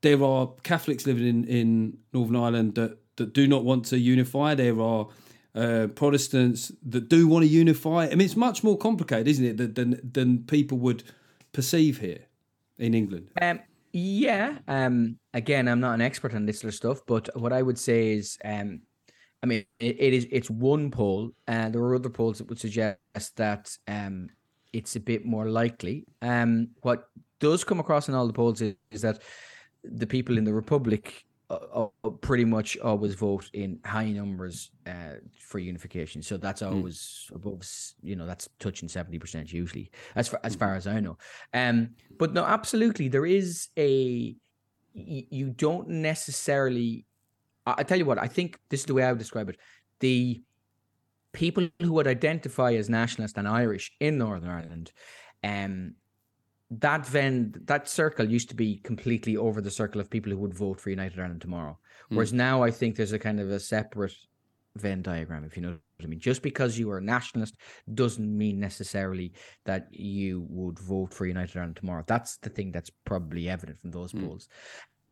there 0.00 0.22
are 0.24 0.48
Catholics 0.62 1.06
living 1.06 1.26
in 1.26 1.44
in 1.44 1.98
Northern 2.12 2.36
Ireland 2.36 2.74
that 2.76 2.98
that 3.16 3.32
do 3.34 3.46
not 3.46 3.64
want 3.64 3.84
to 3.86 3.98
unify. 3.98 4.54
There 4.54 4.80
are 4.80 5.08
uh, 5.54 5.88
Protestants 5.94 6.72
that 6.90 7.08
do 7.08 7.26
want 7.28 7.44
to 7.44 7.48
unify. 7.50 8.04
I 8.06 8.10
mean, 8.10 8.22
it's 8.22 8.36
much 8.36 8.62
more 8.64 8.78
complicated, 8.78 9.28
isn't 9.28 9.44
it, 9.44 9.56
than 9.56 9.74
than, 9.74 10.10
than 10.12 10.38
people 10.44 10.78
would 10.78 11.02
perceive 11.52 11.98
here 11.98 12.20
in 12.78 12.94
England. 12.94 13.28
Um, 13.42 13.58
yeah. 13.92 14.58
Um, 14.66 15.18
again, 15.34 15.68
I'm 15.68 15.80
not 15.80 15.94
an 15.94 16.00
expert 16.00 16.34
on 16.34 16.46
this 16.46 16.60
sort 16.60 16.72
of 16.72 16.76
stuff, 16.76 17.00
but 17.06 17.28
what 17.38 17.52
I 17.52 17.62
would 17.62 17.78
say 17.78 18.12
is, 18.12 18.38
um, 18.44 18.80
I 19.42 19.46
mean, 19.46 19.64
it, 19.78 19.96
it 20.00 20.14
is 20.14 20.26
it's 20.30 20.50
one 20.50 20.90
poll, 20.90 21.30
and 21.46 21.74
there 21.74 21.82
are 21.82 21.94
other 21.94 22.10
polls 22.10 22.38
that 22.38 22.48
would 22.48 22.58
suggest 22.58 22.98
that 23.36 23.76
um, 23.86 24.28
it's 24.72 24.96
a 24.96 25.00
bit 25.00 25.24
more 25.24 25.48
likely. 25.48 26.04
Um, 26.22 26.68
what 26.82 27.08
does 27.40 27.64
come 27.64 27.80
across 27.80 28.08
in 28.08 28.14
all 28.14 28.26
the 28.26 28.32
polls 28.32 28.60
is, 28.60 28.74
is 28.90 29.02
that 29.02 29.22
the 29.84 30.06
people 30.06 30.38
in 30.38 30.44
the 30.44 30.52
Republic 30.52 31.24
uh, 31.50 31.86
uh, 32.04 32.10
pretty 32.10 32.44
much 32.44 32.76
always 32.78 33.14
vote 33.14 33.50
in 33.52 33.78
high 33.84 34.10
numbers 34.10 34.70
uh, 34.86 35.14
for 35.38 35.58
unification. 35.58 36.22
So 36.22 36.36
that's 36.36 36.62
always 36.62 37.30
above, 37.34 37.66
you 38.02 38.16
know, 38.16 38.26
that's 38.26 38.48
touching 38.58 38.88
seventy 38.88 39.18
percent 39.18 39.52
usually, 39.52 39.90
as 40.14 40.28
far 40.28 40.40
as 40.44 40.54
far 40.54 40.74
as 40.74 40.86
I 40.86 41.00
know. 41.00 41.16
Um, 41.54 41.90
but 42.18 42.34
no, 42.34 42.44
absolutely, 42.44 43.08
there 43.08 43.26
is 43.26 43.68
a. 43.78 44.36
You 44.94 45.50
don't 45.50 45.88
necessarily. 45.88 47.06
I, 47.66 47.76
I 47.78 47.82
tell 47.82 47.98
you 47.98 48.04
what, 48.04 48.18
I 48.18 48.26
think 48.26 48.58
this 48.68 48.80
is 48.80 48.86
the 48.86 48.94
way 48.94 49.04
I 49.04 49.12
would 49.12 49.18
describe 49.18 49.48
it. 49.48 49.56
The 50.00 50.42
people 51.32 51.68
who 51.80 51.92
would 51.92 52.06
identify 52.06 52.72
as 52.72 52.88
nationalist 52.88 53.38
and 53.38 53.46
Irish 53.46 53.92
in 54.00 54.18
Northern 54.18 54.50
Ireland, 54.50 54.92
um, 55.44 55.94
that 56.70 57.06
Venn 57.06 57.54
that 57.64 57.88
circle 57.88 58.28
used 58.28 58.50
to 58.50 58.54
be 58.54 58.76
completely 58.78 59.36
over 59.36 59.60
the 59.60 59.70
circle 59.70 60.00
of 60.00 60.10
people 60.10 60.30
who 60.30 60.38
would 60.38 60.54
vote 60.54 60.80
for 60.80 60.90
United 60.90 61.18
Ireland 61.18 61.40
tomorrow. 61.40 61.78
Hmm. 62.08 62.16
Whereas 62.16 62.32
now 62.32 62.62
I 62.62 62.70
think 62.70 62.96
there's 62.96 63.12
a 63.12 63.18
kind 63.18 63.40
of 63.40 63.50
a 63.50 63.60
separate 63.60 64.14
Venn 64.76 65.02
diagram, 65.02 65.44
if 65.44 65.56
you 65.56 65.62
know 65.62 65.70
what 65.70 66.04
I 66.04 66.06
mean. 66.06 66.20
Just 66.20 66.42
because 66.42 66.78
you 66.78 66.90
are 66.90 66.98
a 66.98 67.02
nationalist 67.02 67.56
doesn't 67.94 68.36
mean 68.36 68.60
necessarily 68.60 69.32
that 69.64 69.88
you 69.90 70.46
would 70.48 70.78
vote 70.78 71.12
for 71.12 71.26
United 71.26 71.56
Ireland 71.56 71.76
tomorrow. 71.76 72.04
That's 72.06 72.36
the 72.38 72.50
thing 72.50 72.70
that's 72.70 72.90
probably 73.04 73.48
evident 73.48 73.80
from 73.80 73.90
those 73.90 74.12
hmm. 74.12 74.26
polls. 74.26 74.48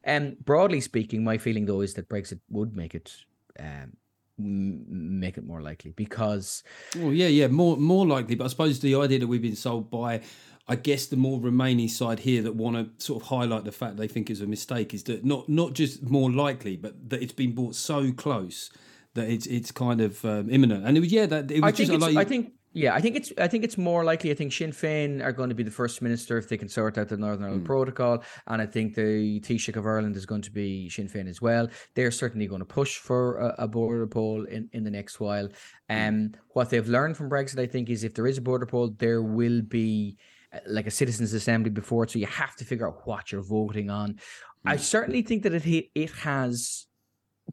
And 0.04 0.38
broadly 0.44 0.80
speaking, 0.80 1.24
my 1.24 1.38
feeling 1.38 1.66
though 1.66 1.80
is 1.80 1.94
that 1.94 2.08
Brexit 2.08 2.40
would 2.50 2.76
make 2.76 2.94
it 2.94 3.12
um, 3.58 3.96
make 4.38 5.38
it 5.38 5.44
more 5.44 5.62
likely 5.62 5.92
because 5.92 6.62
Well, 6.94 7.12
yeah, 7.12 7.28
yeah, 7.28 7.48
more 7.48 7.76
more 7.76 8.06
likely. 8.06 8.34
But 8.34 8.44
I 8.44 8.48
suppose 8.48 8.78
the 8.80 8.94
idea 8.96 9.18
that 9.20 9.26
we've 9.26 9.42
been 9.42 9.56
sold 9.56 9.90
by, 9.90 10.20
I 10.68 10.76
guess, 10.76 11.06
the 11.06 11.16
more 11.16 11.40
remaining 11.40 11.88
side 11.88 12.20
here 12.20 12.42
that 12.42 12.56
want 12.56 12.76
to 12.76 13.04
sort 13.04 13.22
of 13.22 13.28
highlight 13.28 13.64
the 13.64 13.72
fact 13.72 13.96
they 13.96 14.08
think 14.08 14.30
it's 14.30 14.40
a 14.40 14.46
mistake 14.46 14.92
is 14.94 15.04
that 15.04 15.24
not 15.24 15.48
not 15.48 15.74
just 15.74 16.02
more 16.02 16.30
likely, 16.30 16.76
but 16.76 17.08
that 17.10 17.22
it's 17.22 17.32
been 17.32 17.54
brought 17.54 17.74
so 17.74 18.12
close 18.12 18.70
that 19.14 19.28
it's 19.28 19.46
it's 19.46 19.72
kind 19.72 20.00
of 20.00 20.24
um, 20.24 20.48
imminent. 20.50 20.84
And 20.84 20.96
it 20.96 21.00
was 21.00 21.12
yeah, 21.12 21.26
that 21.26 21.50
it 21.50 21.62
was 21.62 21.68
I 21.68 21.70
just 21.72 21.90
think, 21.90 22.02
it's, 22.02 22.14
like 22.14 22.26
I 22.26 22.28
think 22.28 22.52
yeah, 22.72 22.94
I 22.94 23.00
think 23.00 23.16
it's 23.16 23.32
I 23.38 23.48
think 23.48 23.64
it's 23.64 23.78
more 23.78 24.04
likely. 24.04 24.30
I 24.30 24.34
think 24.34 24.52
Sinn 24.52 24.70
Féin 24.70 25.24
are 25.24 25.32
going 25.32 25.48
to 25.48 25.54
be 25.54 25.62
the 25.62 25.70
first 25.70 26.02
minister 26.02 26.36
if 26.36 26.48
they 26.48 26.58
can 26.58 26.68
sort 26.68 26.98
out 26.98 27.08
the 27.08 27.16
Northern 27.16 27.44
Ireland 27.44 27.64
Protocol, 27.64 28.22
and 28.46 28.60
I 28.60 28.66
think 28.66 28.94
the 28.94 29.40
Taoiseach 29.40 29.76
of 29.76 29.86
Ireland 29.86 30.14
is 30.14 30.26
going 30.26 30.42
to 30.42 30.50
be 30.50 30.90
Sinn 30.90 31.08
Féin 31.08 31.26
as 31.26 31.40
well. 31.40 31.68
They're 31.94 32.10
certainly 32.10 32.46
going 32.46 32.60
to 32.60 32.66
push 32.66 32.98
for 32.98 33.38
a, 33.38 33.54
a 33.60 33.68
border 33.68 34.06
poll 34.06 34.44
in, 34.44 34.68
in 34.74 34.84
the 34.84 34.90
next 34.90 35.20
while. 35.20 35.48
Um, 35.88 36.32
what 36.50 36.68
they've 36.68 36.86
learned 36.86 37.16
from 37.16 37.30
Brexit, 37.30 37.58
I 37.58 37.66
think, 37.66 37.88
is 37.88 38.04
if 38.04 38.14
there 38.14 38.26
is 38.26 38.36
a 38.36 38.42
border 38.42 38.66
poll, 38.66 38.90
there 38.98 39.22
will 39.22 39.62
be 39.62 40.18
like 40.66 40.86
a 40.86 40.90
citizens' 40.90 41.32
assembly 41.32 41.70
before 41.70 42.06
so 42.08 42.18
you 42.18 42.26
have 42.26 42.56
to 42.56 42.64
figure 42.64 42.86
out 42.86 43.06
what 43.06 43.32
you're 43.32 43.42
voting 43.42 43.90
on. 43.90 44.18
I 44.64 44.76
hmm. 44.76 44.82
certainly 44.82 45.22
think 45.22 45.42
that 45.44 45.54
it 45.54 45.90
it 45.94 46.10
has 46.12 46.86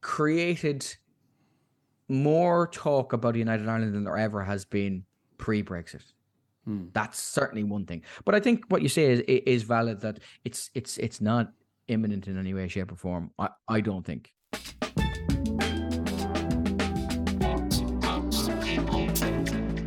created 0.01 0.85
more 2.07 2.67
talk 2.67 3.13
about 3.13 3.35
United 3.35 3.67
Ireland 3.67 3.93
than 3.93 4.03
there 4.03 4.17
ever 4.17 4.43
has 4.43 4.65
been 4.65 5.03
pre-Brexit. 5.37 6.03
Hmm. 6.65 6.85
That's 6.93 7.19
certainly 7.19 7.63
one 7.63 7.85
thing. 7.85 8.03
But 8.25 8.35
I 8.35 8.39
think 8.39 8.65
what 8.69 8.81
you 8.81 8.89
say 8.89 9.11
is 9.11 9.19
is 9.27 9.63
valid 9.63 10.01
that 10.01 10.19
it's 10.45 10.69
it's 10.73 10.97
it's 10.97 11.19
not 11.19 11.51
imminent 11.87 12.27
in 12.27 12.37
any 12.37 12.53
way, 12.53 12.67
shape, 12.67 12.91
or 12.91 12.95
form. 12.95 13.31
I, 13.37 13.49
I 13.67 13.81
don't 13.81 14.05
think. 14.05 14.31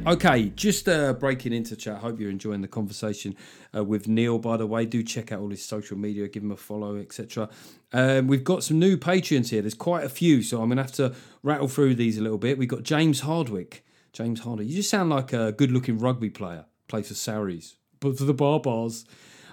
Okay, 0.06 0.50
just 0.50 0.88
uh, 0.88 1.14
breaking 1.14 1.52
into 1.52 1.74
chat. 1.74 1.96
Hope 1.98 2.20
you're 2.20 2.30
enjoying 2.30 2.60
the 2.60 2.68
conversation 2.68 3.34
uh, 3.74 3.82
with 3.82 4.06
Neil. 4.06 4.38
By 4.38 4.56
the 4.56 4.64
way, 4.64 4.86
do 4.86 5.02
check 5.02 5.32
out 5.32 5.40
all 5.40 5.50
his 5.50 5.64
social 5.64 5.98
media, 5.98 6.28
give 6.28 6.44
him 6.44 6.52
a 6.52 6.56
follow, 6.56 6.96
etc. 6.96 7.48
Um, 7.92 8.28
we've 8.28 8.44
got 8.44 8.62
some 8.62 8.78
new 8.78 8.96
patrons 8.96 9.50
here. 9.50 9.62
There's 9.62 9.74
quite 9.74 10.04
a 10.04 10.08
few, 10.08 10.42
so 10.42 10.62
I'm 10.62 10.68
gonna 10.68 10.82
have 10.82 10.92
to 10.92 11.12
rattle 11.42 11.66
through 11.66 11.96
these 11.96 12.18
a 12.18 12.22
little 12.22 12.38
bit. 12.38 12.56
We've 12.56 12.68
got 12.68 12.84
James 12.84 13.20
Hardwick. 13.20 13.84
James 14.12 14.40
Hardwick, 14.40 14.68
you 14.68 14.76
just 14.76 14.90
sound 14.90 15.10
like 15.10 15.32
a 15.32 15.50
good-looking 15.50 15.98
rugby 15.98 16.30
player. 16.30 16.66
Plays 16.86 17.08
for 17.08 17.14
Saris, 17.14 17.74
but 17.98 18.16
for 18.16 18.24
the 18.24 18.34
Barbars. 18.34 19.06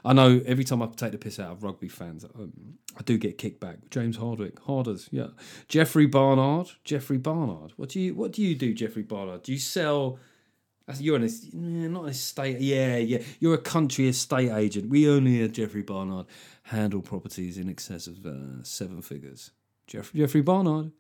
I 0.05 0.13
know 0.13 0.39
every 0.45 0.65
time 0.65 0.83
I 0.83 0.87
take 0.87 1.13
the 1.13 1.17
piss 1.17 1.39
out 1.39 1.51
of 1.51 1.63
rugby 1.63 1.87
fans, 1.87 2.25
um, 2.25 2.77
I 2.95 3.01
do 3.01 3.17
get 3.17 3.39
kickback. 3.39 3.89
James 3.89 4.17
Hardwick, 4.17 4.59
Harders, 4.59 5.09
yeah. 5.11 5.29
Jeffrey 5.67 6.05
Barnard, 6.05 6.67
Jeffrey 6.83 7.17
Barnard. 7.17 7.73
What 7.75 7.89
do 7.89 7.99
you 7.99 8.13
what 8.13 8.33
do 8.33 8.43
you 8.43 8.53
do, 8.53 8.75
Jeffrey 8.75 9.01
Barnard? 9.01 9.41
Do 9.41 9.51
you 9.51 9.57
sell? 9.57 10.19
You're 10.99 11.15
an 11.15 11.23
eh, 11.23 11.87
not 11.87 12.09
estate. 12.09 12.59
Yeah, 12.59 12.97
yeah. 12.97 13.19
You're 13.39 13.53
a 13.53 13.59
country 13.59 14.07
estate 14.07 14.51
agent. 14.51 14.89
We 14.89 15.09
only 15.09 15.41
at 15.43 15.53
Jeffrey 15.53 15.81
Barnard 15.81 16.25
handle 16.63 17.01
properties 17.01 17.57
in 17.57 17.69
excess 17.69 18.07
of 18.07 18.25
uh, 18.25 18.63
seven 18.63 19.01
figures. 19.01 19.51
Jeff, 19.87 20.13
Jeffrey 20.13 20.41
Barnard. 20.41 20.91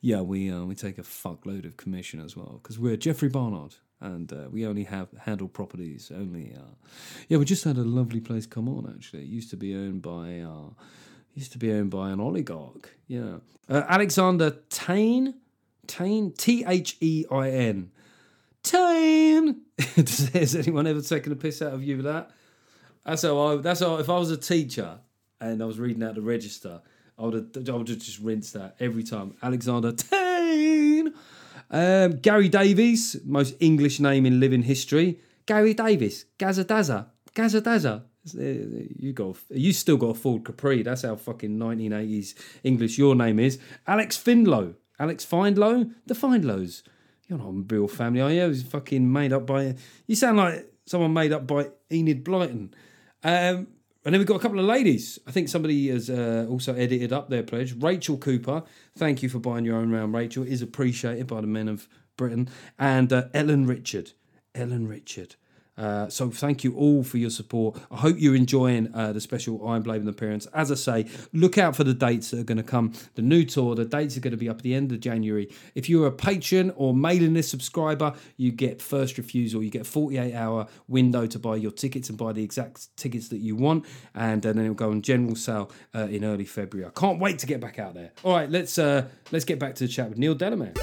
Yeah, 0.00 0.22
we 0.22 0.50
uh, 0.50 0.64
we 0.64 0.74
take 0.74 0.98
a 0.98 1.02
fuckload 1.02 1.64
of 1.66 1.76
commission 1.76 2.20
as 2.20 2.36
well 2.36 2.60
because 2.62 2.78
we're 2.78 2.96
Jeffrey 2.96 3.28
Barnard 3.28 3.74
and 4.00 4.32
uh, 4.32 4.48
we 4.50 4.66
only 4.66 4.84
have 4.84 5.08
handle 5.18 5.48
properties. 5.48 6.10
Only, 6.14 6.54
uh, 6.56 6.74
yeah, 7.28 7.38
we 7.38 7.44
just 7.44 7.64
had 7.64 7.76
a 7.76 7.84
lovely 7.84 8.20
place 8.20 8.46
come 8.46 8.68
on. 8.68 8.92
Actually, 8.94 9.22
it 9.22 9.28
used 9.28 9.50
to 9.50 9.56
be 9.56 9.74
owned 9.74 10.02
by 10.02 10.40
uh, 10.40 10.70
used 11.34 11.52
to 11.52 11.58
be 11.58 11.72
owned 11.72 11.90
by 11.90 12.10
an 12.10 12.20
oligarch. 12.20 12.96
Yeah, 13.06 13.38
uh, 13.68 13.82
Alexander 13.88 14.56
Tain, 14.68 15.34
Tain, 15.86 16.32
T 16.32 16.64
H 16.66 16.96
E 17.00 17.24
I 17.30 17.50
N. 17.50 17.90
Tain. 18.68 19.62
Has 19.96 20.54
anyone 20.54 20.86
ever 20.86 21.00
taken 21.00 21.32
a 21.32 21.36
piss 21.36 21.62
out 21.62 21.72
of 21.72 21.82
you 21.82 21.96
with 21.96 22.04
that? 22.04 22.30
That's 23.06 23.22
how 23.22 23.38
I. 23.38 23.56
That's 23.56 23.80
how. 23.80 23.96
If 23.96 24.10
I 24.10 24.18
was 24.18 24.30
a 24.30 24.36
teacher 24.36 24.98
and 25.40 25.62
I 25.62 25.64
was 25.64 25.78
reading 25.78 26.02
out 26.02 26.14
the 26.14 26.20
register, 26.20 26.82
I 27.18 27.22
would 27.22 27.34
have. 27.34 27.68
I 27.68 27.72
would 27.72 27.88
have 27.88 27.98
just 27.98 28.18
rinse 28.20 28.52
that 28.52 28.76
every 28.78 29.02
time. 29.02 29.34
Alexander 29.42 29.92
Tain. 29.92 31.14
Um, 31.70 32.16
Gary 32.16 32.48
Davies, 32.48 33.16
most 33.24 33.54
English 33.60 34.00
name 34.00 34.26
in 34.26 34.40
living 34.40 34.62
history. 34.62 35.20
Gary 35.46 35.72
Davies. 35.72 36.26
Gaza 36.36 36.64
Daza. 36.64 37.06
You 38.34 39.12
got. 39.14 39.36
You 39.48 39.72
still 39.72 39.96
got 39.96 40.08
a 40.08 40.14
Ford 40.14 40.44
Capri. 40.44 40.82
That's 40.82 41.02
how 41.02 41.16
fucking 41.16 41.56
1980s 41.58 42.34
English 42.64 42.98
your 42.98 43.14
name 43.14 43.38
is. 43.38 43.58
Alex 43.86 44.18
Findlow. 44.18 44.74
Alex 44.98 45.24
Findlow. 45.24 45.90
The 46.06 46.14
Findlows. 46.14 46.82
You're 47.28 47.38
not 47.38 47.48
a 47.48 47.74
real 47.74 47.88
family, 47.88 48.20
are 48.20 48.30
you? 48.32 48.42
It 48.42 48.48
was 48.48 48.62
fucking 48.62 49.12
made 49.12 49.32
up 49.32 49.46
by. 49.46 49.76
You 50.06 50.16
sound 50.16 50.38
like 50.38 50.72
Someone 50.88 51.12
made 51.12 51.32
up 51.32 51.46
by 51.46 51.68
Enid 51.92 52.24
Blyton. 52.24 52.72
Um, 53.22 53.66
and 54.04 54.14
then 54.14 54.18
we've 54.18 54.26
got 54.26 54.36
a 54.36 54.40
couple 54.40 54.58
of 54.58 54.64
ladies. 54.64 55.18
I 55.26 55.32
think 55.32 55.50
somebody 55.50 55.88
has 55.88 56.08
uh, 56.08 56.46
also 56.48 56.74
edited 56.74 57.12
up 57.12 57.28
their 57.28 57.42
pledge. 57.42 57.74
Rachel 57.78 58.16
Cooper, 58.16 58.62
thank 58.96 59.22
you 59.22 59.28
for 59.28 59.38
buying 59.38 59.66
your 59.66 59.76
own 59.76 59.90
round, 59.90 60.14
Rachel. 60.14 60.44
Is 60.44 60.62
appreciated 60.62 61.26
by 61.26 61.42
the 61.42 61.46
men 61.46 61.68
of 61.68 61.88
Britain. 62.16 62.48
And 62.78 63.12
uh, 63.12 63.24
Ellen 63.34 63.66
Richard. 63.66 64.12
Ellen 64.54 64.88
Richard. 64.88 65.36
Uh, 65.78 66.08
so 66.08 66.30
thank 66.30 66.64
you 66.64 66.74
all 66.74 67.04
for 67.04 67.18
your 67.18 67.30
support. 67.30 67.80
I 67.90 67.96
hope 67.96 68.16
you're 68.18 68.34
enjoying 68.34 68.92
uh, 68.94 69.12
the 69.12 69.20
special 69.20 69.66
Iron 69.68 69.82
Blaven 69.82 70.08
appearance. 70.08 70.46
As 70.46 70.72
I 70.72 70.74
say, 70.74 71.06
look 71.32 71.56
out 71.56 71.76
for 71.76 71.84
the 71.84 71.94
dates 71.94 72.30
that 72.32 72.40
are 72.40 72.44
going 72.44 72.58
to 72.58 72.64
come. 72.64 72.92
The 73.14 73.22
new 73.22 73.44
tour, 73.44 73.74
the 73.74 73.84
dates 73.84 74.16
are 74.16 74.20
going 74.20 74.32
to 74.32 74.36
be 74.36 74.48
up 74.48 74.56
at 74.56 74.62
the 74.62 74.74
end 74.74 74.90
of 74.90 75.00
January. 75.00 75.48
If 75.74 75.88
you're 75.88 76.08
a 76.08 76.12
patron 76.12 76.72
or 76.76 76.92
mailing 76.92 77.34
list 77.34 77.50
subscriber, 77.50 78.14
you 78.36 78.50
get 78.50 78.82
first 78.82 79.16
refusal. 79.18 79.62
You 79.62 79.70
get 79.70 79.82
a 79.82 79.84
48 79.84 80.34
hour 80.34 80.66
window 80.88 81.26
to 81.26 81.38
buy 81.38 81.56
your 81.56 81.70
tickets 81.70 82.08
and 82.08 82.18
buy 82.18 82.32
the 82.32 82.42
exact 82.42 82.96
tickets 82.96 83.28
that 83.28 83.38
you 83.38 83.54
want, 83.54 83.86
and, 84.14 84.44
and 84.44 84.58
then 84.58 84.64
it'll 84.64 84.74
go 84.74 84.90
on 84.90 85.02
general 85.02 85.36
sale 85.36 85.70
uh, 85.94 86.00
in 86.00 86.24
early 86.24 86.44
February. 86.44 86.88
I 86.88 86.98
can't 86.98 87.20
wait 87.20 87.38
to 87.40 87.46
get 87.46 87.60
back 87.60 87.78
out 87.78 87.94
there. 87.94 88.10
All 88.24 88.34
right, 88.34 88.50
let's 88.50 88.78
uh, 88.78 89.06
let's 89.30 89.44
get 89.44 89.58
back 89.58 89.76
to 89.76 89.84
the 89.84 89.88
chat 89.88 90.08
with 90.08 90.18
Neil 90.18 90.34
Delamere. 90.34 90.74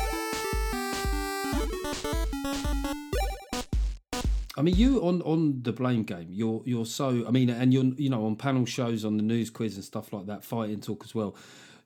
I 4.58 4.62
mean, 4.62 4.76
you 4.76 5.02
on 5.02 5.22
on 5.24 5.62
the 5.64 5.74
blame 5.74 6.04
game. 6.04 6.28
You're 6.30 6.62
you're 6.66 6.86
so. 6.86 7.26
I 7.28 7.32
mean, 7.32 7.50
and 7.50 7.74
you're 7.74 7.84
you 7.84 8.10
know 8.10 8.26
on 8.26 8.36
panel 8.36 8.66
shows 8.66 9.04
on 9.04 9.18
the 9.18 9.24
news 9.24 9.50
quiz 9.50 9.76
and 9.76 9.84
stuff 9.84 10.14
like 10.14 10.28
that, 10.28 10.44
fighting 10.44 10.82
talk 10.82 11.04
as 11.04 11.14
well. 11.14 11.36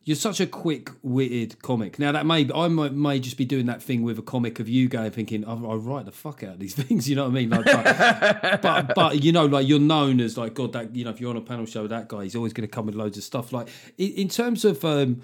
You're 0.05 0.15
such 0.15 0.39
a 0.39 0.47
quick-witted 0.47 1.61
comic. 1.61 1.99
Now 1.99 2.13
that 2.13 2.25
may 2.25 2.49
I 2.55 2.67
might, 2.69 2.93
may 2.93 3.19
just 3.19 3.37
be 3.37 3.45
doing 3.45 3.65
that 3.65 3.83
thing 3.83 4.01
with 4.01 4.17
a 4.17 4.21
comic 4.21 4.59
of 4.59 4.69
you 4.69 4.87
going 4.87 5.11
thinking 5.11 5.43
I, 5.45 5.51
I 5.51 5.75
write 5.75 6.05
the 6.05 6.11
fuck 6.11 6.41
out 6.41 6.53
of 6.53 6.59
these 6.59 6.73
things. 6.81 7.09
You 7.09 7.15
know 7.15 7.23
what 7.23 7.31
I 7.31 7.33
mean? 7.33 7.49
Like, 7.49 7.65
but, 7.65 8.61
but 8.61 8.95
but 8.95 9.23
you 9.23 9.31
know 9.31 9.45
like 9.45 9.67
you're 9.67 9.79
known 9.79 10.21
as 10.21 10.37
like 10.37 10.53
God 10.53 10.73
that 10.73 10.95
you 10.95 11.03
know 11.03 11.11
if 11.11 11.19
you're 11.19 11.29
on 11.29 11.37
a 11.37 11.41
panel 11.41 11.65
show 11.65 11.81
with 11.81 11.91
that 11.91 12.07
guy, 12.07 12.23
he's 12.23 12.35
always 12.35 12.53
going 12.53 12.67
to 12.67 12.73
come 12.73 12.85
with 12.85 12.95
loads 12.95 13.17
of 13.17 13.23
stuff. 13.23 13.51
Like 13.51 13.67
in, 13.97 14.11
in 14.13 14.27
terms 14.29 14.65
of. 14.65 14.83
um 14.85 15.21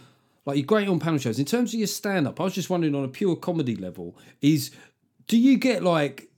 like 0.48 0.58
you're 0.58 0.66
great 0.66 0.88
on 0.88 1.00
panel 1.00 1.18
shows. 1.18 1.40
In 1.40 1.46
terms 1.46 1.74
of 1.74 1.80
your 1.80 1.88
stand 1.88 2.28
up, 2.28 2.40
I 2.40 2.44
was 2.44 2.54
just 2.54 2.70
wondering 2.70 2.94
on 2.94 3.04
a 3.04 3.08
pure 3.08 3.36
comedy 3.36 3.76
level, 3.76 4.16
is 4.44 4.70
do 5.26 5.40
you 5.40 5.58
get 5.58 5.82
like 5.82 6.30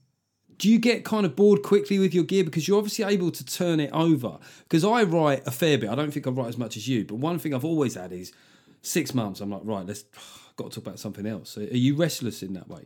do 0.58 0.68
you 0.68 0.78
get 0.78 1.04
kind 1.04 1.24
of 1.24 1.36
bored 1.36 1.62
quickly 1.62 1.98
with 1.98 2.12
your 2.12 2.24
gear? 2.24 2.44
Because 2.44 2.66
you're 2.66 2.78
obviously 2.78 3.04
able 3.04 3.30
to 3.30 3.44
turn 3.44 3.80
it 3.80 3.90
over. 3.92 4.38
Because 4.64 4.84
i 4.84 5.02
write 5.04 5.46
a 5.46 5.50
fair 5.50 5.78
bit. 5.78 5.88
I 5.88 5.94
don't 5.94 6.10
think 6.12 6.26
i 6.26 6.30
write 6.30 6.48
as 6.48 6.58
much 6.58 6.76
as 6.76 6.88
you 6.88 7.04
but 7.04 7.16
one 7.16 7.38
thing 7.38 7.54
i've 7.54 7.64
always 7.64 7.94
had 7.94 8.12
is 8.12 8.32
six 8.82 9.14
months 9.14 9.40
i'm 9.40 9.50
like 9.50 9.62
right 9.64 9.86
let's 9.86 10.04
got 10.56 10.70
to 10.70 10.80
talk 10.80 10.86
about 10.86 10.98
something 10.98 11.26
else. 11.26 11.56
Are 11.56 11.62
you 11.62 11.96
restless 11.96 12.42
in 12.42 12.52
that 12.54 12.68
way? 12.68 12.84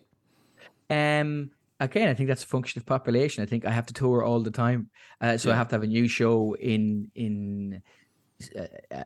Um 0.91 1.51
again 1.81 2.09
i 2.09 2.15
think 2.15 2.29
that's 2.29 2.45
a 2.45 2.47
function 2.47 2.79
of 2.79 2.87
population. 2.87 3.43
I 3.43 3.47
think 3.47 3.65
i 3.65 3.71
have 3.71 3.87
to 3.87 3.95
tour 3.95 4.23
all 4.23 4.41
the 4.41 4.51
time. 4.51 4.91
Uh, 5.21 5.37
so 5.39 5.49
yeah. 5.49 5.55
i 5.55 5.59
have 5.59 5.69
to 5.69 5.75
have 5.75 5.83
a 5.83 5.87
new 5.87 6.09
show 6.09 6.55
in 6.55 7.11
in 7.15 7.83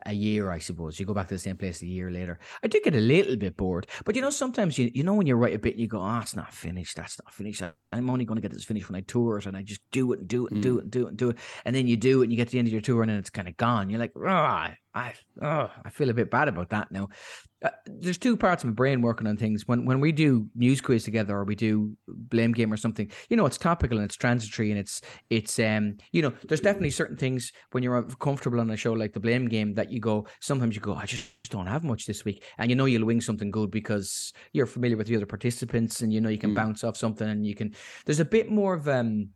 a, 0.07 0.13
year, 0.13 0.51
I 0.51 0.59
suppose. 0.59 0.99
You 0.99 1.07
go 1.07 1.15
back 1.15 1.29
to 1.29 1.35
the 1.35 1.39
same 1.39 1.57
place 1.57 1.83
a 1.83 1.87
year 1.87 2.11
later. 2.11 2.39
I 2.63 2.69
do 2.69 2.81
get 2.83 2.95
a 2.95 3.01
little 3.01 3.37
bit 3.37 3.57
bored, 3.57 3.87
but 4.05 4.15
you 4.17 4.23
know, 4.23 4.31
sometimes 4.31 4.79
you 4.79 4.91
you 4.95 5.03
know 5.03 5.15
when 5.15 5.27
you 5.27 5.35
write 5.35 5.55
a 5.55 5.59
bit, 5.59 5.77
you 5.77 5.87
go, 5.87 6.01
"Ah, 6.01 6.19
oh, 6.19 6.23
it's 6.23 6.37
not 6.37 6.53
finished. 6.53 6.97
That's 6.97 7.21
not 7.23 7.33
finished. 7.33 7.63
I'm 7.93 8.11
only 8.11 8.25
going 8.25 8.37
to 8.37 8.43
get 8.43 8.53
this 8.53 8.65
finished 8.65 8.89
when 8.89 8.97
I 8.97 9.03
tour 9.03 9.39
it, 9.39 9.47
and 9.47 9.57
I 9.57 9.63
just 9.63 9.81
do 9.93 10.13
it 10.13 10.21
and 10.21 10.29
do 10.29 10.47
it 10.47 10.53
and 10.53 10.61
mm. 10.61 10.63
do 10.63 10.79
it 10.79 10.83
and 10.83 10.91
do 10.91 11.05
it 11.07 11.09
and 11.09 11.17
do 11.17 11.31
it, 11.31 11.39
and 11.65 11.75
then 11.75 11.87
you 11.87 11.97
do 11.97 12.21
it, 12.21 12.25
and 12.25 12.33
you 12.33 12.37
get 12.37 12.49
to 12.49 12.53
the 12.53 12.59
end 12.59 12.69
of 12.69 12.73
your 12.73 12.83
tour, 12.83 13.03
and 13.03 13.11
then 13.11 13.19
it's 13.19 13.31
kind 13.31 13.49
of 13.49 13.57
gone. 13.57 13.91
You're 13.91 14.01
like, 14.01 14.13
ah, 14.25 14.73
I 14.97 15.13
oh, 15.43 15.71
I 15.85 15.91
feel 15.91 16.09
a 16.09 16.15
bit 16.15 16.31
bad 16.31 16.49
about 16.49 16.71
that 16.71 16.91
now. 16.91 17.09
Uh, 17.63 17.69
there's 17.85 18.17
two 18.17 18.35
parts 18.35 18.65
of 18.65 18.71
my 18.71 18.75
brain 18.75 19.03
working 19.03 19.27
on 19.27 19.37
things. 19.37 19.69
When 19.69 19.85
when 19.85 20.01
we 20.01 20.11
do 20.11 20.49
news 20.55 20.81
quiz 20.81 21.05
together 21.05 21.37
or 21.37 21.45
we 21.45 21.55
do 21.55 21.95
blame 22.09 22.53
game 22.53 22.73
or 22.73 22.79
something, 22.79 23.11
you 23.29 23.37
know, 23.37 23.45
it's 23.45 23.59
topical 23.59 23.99
and 23.99 24.07
it's 24.07 24.17
transitory 24.17 24.71
and 24.71 24.81
it's 24.81 25.03
it's 25.29 25.59
um 25.59 25.99
you 26.13 26.23
know, 26.23 26.33
there's 26.49 26.63
definitely 26.63 26.91
certain 26.91 27.19
things 27.19 27.53
when 27.73 27.83
you're 27.83 28.03
comfortable 28.21 28.59
on 28.59 28.71
a 28.71 28.77
show 28.77 28.95
like 28.95 29.13
the 29.13 29.21
blame 29.21 29.49
game 29.49 29.75
that 29.75 29.93
you 29.93 30.01
go. 30.01 30.27
Sometimes 30.41 30.75
you 30.75 30.81
go, 30.81 30.95
I 30.95 31.05
just 31.05 31.29
don't 31.51 31.67
have 31.67 31.85
much 31.85 32.07
this 32.07 32.25
week, 32.25 32.43
and 32.57 32.71
you 32.71 32.77
know 32.77 32.87
you'll 32.87 33.05
wing 33.05 33.21
something 33.21 33.51
good 33.51 33.71
because 33.71 34.33
you're 34.55 34.65
familiar 34.65 34.97
with 34.97 35.09
the 35.09 35.17
other 35.17 35.27
participants 35.27 36.01
and 36.01 36.11
you 36.11 36.23
know 36.23 36.31
you 36.31 36.39
can 36.39 36.53
mm. 36.53 36.57
bounce 36.57 36.85
off 36.85 36.97
something 36.97 37.29
and 37.29 37.47
you 37.47 37.55
can. 37.55 37.75
There's 38.07 38.21
a 38.21 38.25
bit 38.25 38.51
more 38.51 38.75
of 38.75 38.89
um. 38.89 39.29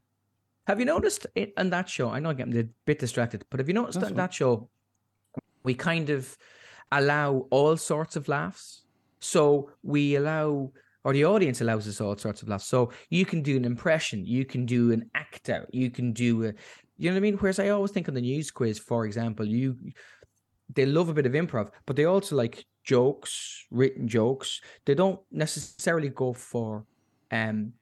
Have 0.66 0.78
you 0.78 0.86
noticed 0.86 1.26
it 1.34 1.52
on 1.56 1.70
that 1.70 1.88
show? 1.88 2.10
I 2.10 2.20
know 2.20 2.30
I'm 2.30 2.36
getting 2.36 2.56
a 2.56 2.64
bit 2.86 2.98
distracted, 2.98 3.44
but 3.50 3.58
have 3.58 3.66
you 3.66 3.74
noticed 3.74 3.98
that, 4.00 4.14
that 4.14 4.32
show 4.32 4.70
we 5.62 5.74
kind 5.74 6.10
of 6.10 6.36
allow 6.92 7.46
all 7.50 7.76
sorts 7.76 8.16
of 8.16 8.28
laughs. 8.28 8.82
So 9.20 9.70
we 9.82 10.16
allow, 10.16 10.72
or 11.04 11.12
the 11.12 11.24
audience 11.24 11.60
allows 11.60 11.86
us 11.86 12.00
all 12.00 12.16
sorts 12.16 12.42
of 12.42 12.48
laughs. 12.48 12.66
So 12.66 12.90
you 13.10 13.24
can 13.24 13.42
do 13.42 13.56
an 13.56 13.64
impression, 13.64 14.24
you 14.24 14.44
can 14.44 14.66
do 14.66 14.92
an 14.92 15.10
act 15.14 15.50
out, 15.50 15.72
you 15.72 15.90
can 15.90 16.12
do 16.12 16.44
a, 16.44 16.52
you 16.96 17.08
know 17.08 17.14
what 17.14 17.18
I 17.18 17.20
mean? 17.20 17.36
Whereas 17.38 17.58
I 17.58 17.68
always 17.70 17.90
think 17.90 18.08
on 18.08 18.14
the 18.14 18.20
news 18.20 18.50
quiz, 18.50 18.78
for 18.78 19.06
example, 19.06 19.46
you 19.46 19.76
they 20.72 20.86
love 20.86 21.08
a 21.08 21.14
bit 21.14 21.26
of 21.26 21.32
improv, 21.32 21.70
but 21.84 21.96
they 21.96 22.04
also 22.04 22.36
like 22.36 22.64
jokes, 22.84 23.66
written 23.70 24.06
jokes. 24.06 24.60
They 24.84 24.94
don't 24.94 25.20
necessarily 25.32 26.10
go 26.10 26.32
for 26.32 26.84
um 27.32 27.72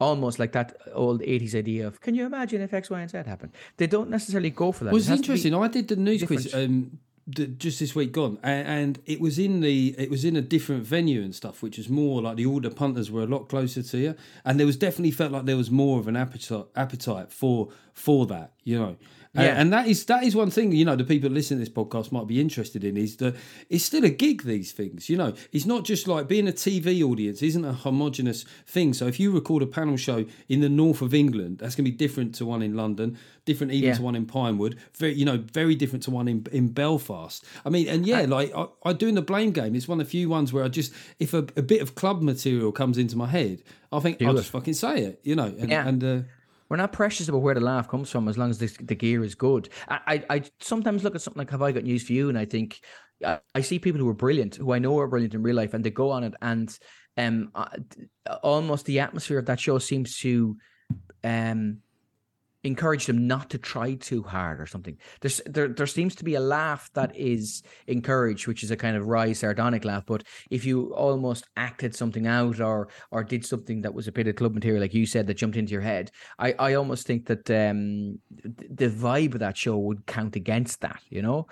almost 0.00 0.38
like 0.38 0.52
that 0.52 0.76
old 0.92 1.20
80s 1.22 1.54
idea 1.54 1.86
of 1.86 2.00
can 2.00 2.14
you 2.14 2.24
imagine 2.26 2.60
if 2.60 2.72
X, 2.72 2.90
Y, 2.90 3.00
and 3.00 3.10
Z 3.10 3.18
happened? 3.18 3.52
They 3.76 3.86
don't 3.86 4.10
necessarily 4.10 4.50
go 4.50 4.72
for 4.72 4.84
that. 4.84 4.92
Well, 4.92 5.00
it's 5.00 5.08
it 5.08 5.16
interesting. 5.16 5.54
I 5.54 5.68
did 5.68 5.88
the 5.88 5.96
news 5.96 6.20
different. 6.20 6.42
quiz 6.42 6.54
um, 6.54 6.98
just 7.28 7.78
this 7.80 7.94
week 7.94 8.12
gone, 8.12 8.38
and, 8.42 8.98
it 9.04 9.20
was 9.20 9.38
in 9.38 9.60
the 9.60 9.94
it 9.98 10.10
was 10.10 10.24
in 10.24 10.36
a 10.36 10.40
different 10.40 10.84
venue 10.84 11.22
and 11.22 11.34
stuff, 11.34 11.62
which 11.62 11.76
was 11.76 11.88
more 11.88 12.22
like 12.22 12.36
the 12.36 12.46
older 12.46 12.70
punters 12.70 13.10
were 13.10 13.22
a 13.22 13.26
lot 13.26 13.48
closer 13.48 13.82
to 13.82 13.98
you, 13.98 14.14
and 14.44 14.58
there 14.58 14.66
was 14.66 14.76
definitely 14.76 15.10
felt 15.10 15.32
like 15.32 15.44
there 15.44 15.56
was 15.56 15.70
more 15.70 15.98
of 15.98 16.08
an 16.08 16.16
appetite 16.16 16.66
appetite 16.74 17.32
for 17.32 17.68
for 17.92 18.26
that, 18.26 18.52
you 18.64 18.78
know. 18.78 18.96
Uh, 19.36 19.42
yeah. 19.42 19.48
Uh, 19.48 19.54
and 19.60 19.72
that 19.72 19.86
is 19.86 20.04
that 20.06 20.24
is 20.24 20.34
one 20.34 20.50
thing 20.50 20.72
you 20.72 20.84
know 20.84 20.96
the 20.96 21.04
people 21.04 21.28
listening 21.30 21.58
to 21.58 21.64
this 21.64 21.74
podcast 21.74 22.10
might 22.10 22.26
be 22.26 22.40
interested 22.40 22.82
in 22.82 22.96
is 22.96 23.16
that 23.16 23.36
it's 23.68 23.84
still 23.84 24.04
a 24.04 24.10
gig 24.10 24.42
these 24.44 24.72
things 24.72 25.10
you 25.10 25.16
know 25.16 25.34
it's 25.52 25.66
not 25.66 25.84
just 25.84 26.08
like 26.08 26.26
being 26.26 26.48
a 26.48 26.52
TV 26.52 27.02
audience 27.02 27.42
isn't 27.42 27.64
a 27.64 27.72
homogenous 27.72 28.44
thing 28.66 28.94
so 28.94 29.06
if 29.06 29.20
you 29.20 29.30
record 29.30 29.62
a 29.62 29.66
panel 29.66 29.96
show 29.96 30.24
in 30.48 30.60
the 30.60 30.68
north 30.68 31.02
of 31.02 31.12
England 31.12 31.58
that's 31.58 31.74
going 31.74 31.84
to 31.84 31.90
be 31.90 31.96
different 31.96 32.34
to 32.34 32.46
one 32.46 32.62
in 32.62 32.74
London 32.74 33.18
different 33.44 33.72
even 33.72 33.90
yeah. 33.90 33.94
to 33.94 34.02
one 34.02 34.14
in 34.14 34.24
Pinewood 34.24 34.78
very 34.94 35.12
you 35.12 35.26
know 35.26 35.36
very 35.52 35.74
different 35.74 36.02
to 36.04 36.10
one 36.10 36.26
in, 36.26 36.46
in 36.50 36.68
Belfast 36.68 37.44
I 37.66 37.68
mean 37.68 37.86
and 37.86 38.06
yeah 38.06 38.22
like 38.22 38.54
I, 38.54 38.66
I 38.84 38.92
doing 38.94 39.14
the 39.14 39.22
blame 39.22 39.52
game 39.52 39.74
it's 39.74 39.88
one 39.88 40.00
of 40.00 40.06
the 40.06 40.10
few 40.10 40.30
ones 40.30 40.54
where 40.54 40.64
I 40.64 40.68
just 40.68 40.92
if 41.18 41.34
a, 41.34 41.38
a 41.56 41.62
bit 41.62 41.82
of 41.82 41.94
club 41.94 42.22
material 42.22 42.72
comes 42.72 42.96
into 42.96 43.16
my 43.16 43.26
head 43.26 43.62
I 43.92 44.00
think 44.00 44.22
I'll 44.22 44.34
just 44.34 44.50
fucking 44.50 44.74
say 44.74 45.02
it 45.02 45.20
you 45.22 45.36
know 45.36 45.46
and, 45.46 45.68
yeah. 45.68 45.86
and 45.86 46.04
uh, 46.04 46.20
we're 46.68 46.76
not 46.76 46.92
precious 46.92 47.28
about 47.28 47.42
where 47.42 47.54
the 47.54 47.60
laugh 47.60 47.88
comes 47.88 48.10
from 48.10 48.28
as 48.28 48.36
long 48.36 48.50
as 48.50 48.58
the, 48.58 48.66
the 48.82 48.94
gear 48.94 49.24
is 49.24 49.34
good. 49.34 49.68
I, 49.88 50.00
I, 50.06 50.36
I 50.36 50.42
sometimes 50.60 51.02
look 51.02 51.14
at 51.14 51.22
something 51.22 51.38
like 51.38 51.50
Have 51.50 51.62
I 51.62 51.72
Got 51.72 51.84
News 51.84 52.04
for 52.04 52.12
You? 52.12 52.28
And 52.28 52.38
I 52.38 52.44
think 52.44 52.80
uh, 53.24 53.38
I 53.54 53.62
see 53.62 53.78
people 53.78 54.00
who 54.00 54.08
are 54.08 54.14
brilliant, 54.14 54.56
who 54.56 54.72
I 54.72 54.78
know 54.78 54.98
are 54.98 55.08
brilliant 55.08 55.34
in 55.34 55.42
real 55.42 55.56
life, 55.56 55.74
and 55.74 55.82
they 55.82 55.90
go 55.90 56.10
on 56.10 56.24
it, 56.24 56.34
and 56.40 56.78
um, 57.16 57.50
almost 58.42 58.86
the 58.86 59.00
atmosphere 59.00 59.38
of 59.38 59.46
that 59.46 59.60
show 59.60 59.78
seems 59.78 60.18
to 60.18 60.56
um 61.24 61.78
encourage 62.64 63.06
them 63.06 63.26
not 63.26 63.50
to 63.50 63.58
try 63.58 63.94
too 63.94 64.22
hard 64.22 64.60
or 64.60 64.66
something. 64.66 64.96
There's 65.20 65.40
there 65.46 65.68
there 65.68 65.86
seems 65.86 66.14
to 66.16 66.24
be 66.24 66.34
a 66.34 66.40
laugh 66.40 66.90
that 66.94 67.16
is 67.16 67.62
encouraged, 67.86 68.46
which 68.46 68.62
is 68.62 68.70
a 68.70 68.76
kind 68.76 68.96
of 68.96 69.06
wry 69.06 69.32
sardonic 69.32 69.84
laugh. 69.84 70.04
But 70.06 70.24
if 70.50 70.64
you 70.64 70.94
almost 70.94 71.44
acted 71.56 71.94
something 71.94 72.26
out 72.26 72.60
or 72.60 72.88
or 73.10 73.22
did 73.22 73.44
something 73.44 73.82
that 73.82 73.94
was 73.94 74.08
a 74.08 74.12
bit 74.12 74.26
of 74.26 74.36
club 74.36 74.54
material, 74.54 74.80
like 74.80 74.94
you 74.94 75.06
said, 75.06 75.26
that 75.26 75.34
jumped 75.34 75.56
into 75.56 75.72
your 75.72 75.82
head, 75.82 76.10
I 76.38 76.54
I 76.58 76.74
almost 76.74 77.06
think 77.06 77.26
that 77.26 77.48
um 77.50 78.18
the 78.30 78.88
vibe 78.88 79.34
of 79.34 79.40
that 79.40 79.56
show 79.56 79.78
would 79.78 80.06
count 80.06 80.36
against 80.36 80.80
that. 80.80 81.00
You 81.10 81.22
know. 81.22 81.46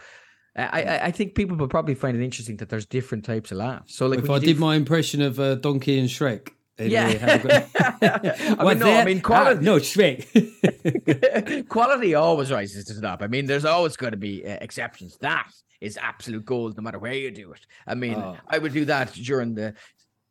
I, 0.58 1.00
I 1.02 1.10
think 1.10 1.34
people 1.34 1.54
would 1.58 1.68
probably 1.68 1.94
find 1.94 2.16
it 2.16 2.24
interesting 2.24 2.56
that 2.56 2.70
there's 2.70 2.86
different 2.86 3.26
types 3.26 3.52
of 3.52 3.58
laughs. 3.58 3.94
So, 3.94 4.06
like, 4.06 4.20
if 4.20 4.30
I 4.30 4.38
did 4.38 4.58
my 4.58 4.74
impression 4.74 5.20
of 5.20 5.38
uh, 5.38 5.56
Donkey 5.56 5.98
and 5.98 6.08
Shrek, 6.08 6.48
yeah. 6.78 7.66
I 8.58 8.64
mean, 8.64 8.78
no, 8.78 8.92
I 8.92 9.04
mean, 9.04 9.20
quality. 9.20 9.58
Ah, 9.58 9.62
no, 9.62 9.76
Shrek. 9.76 11.68
quality 11.68 12.14
always 12.14 12.50
rises 12.50 12.84
to 12.86 12.94
the 12.94 13.00
top. 13.00 13.22
I 13.22 13.26
mean, 13.26 13.46
there's 13.46 13.64
always 13.64 13.96
going 13.96 14.12
to 14.12 14.16
be 14.16 14.44
uh, 14.44 14.58
exceptions. 14.60 15.16
That 15.20 15.50
is 15.80 15.96
absolute 15.96 16.44
gold, 16.44 16.76
no 16.76 16.82
matter 16.82 16.98
where 16.98 17.14
you 17.14 17.30
do 17.30 17.52
it. 17.52 17.66
I 17.86 17.94
mean, 17.94 18.16
oh. 18.16 18.36
I 18.48 18.58
would 18.58 18.72
do 18.72 18.84
that 18.86 19.12
during 19.12 19.54
the 19.54 19.74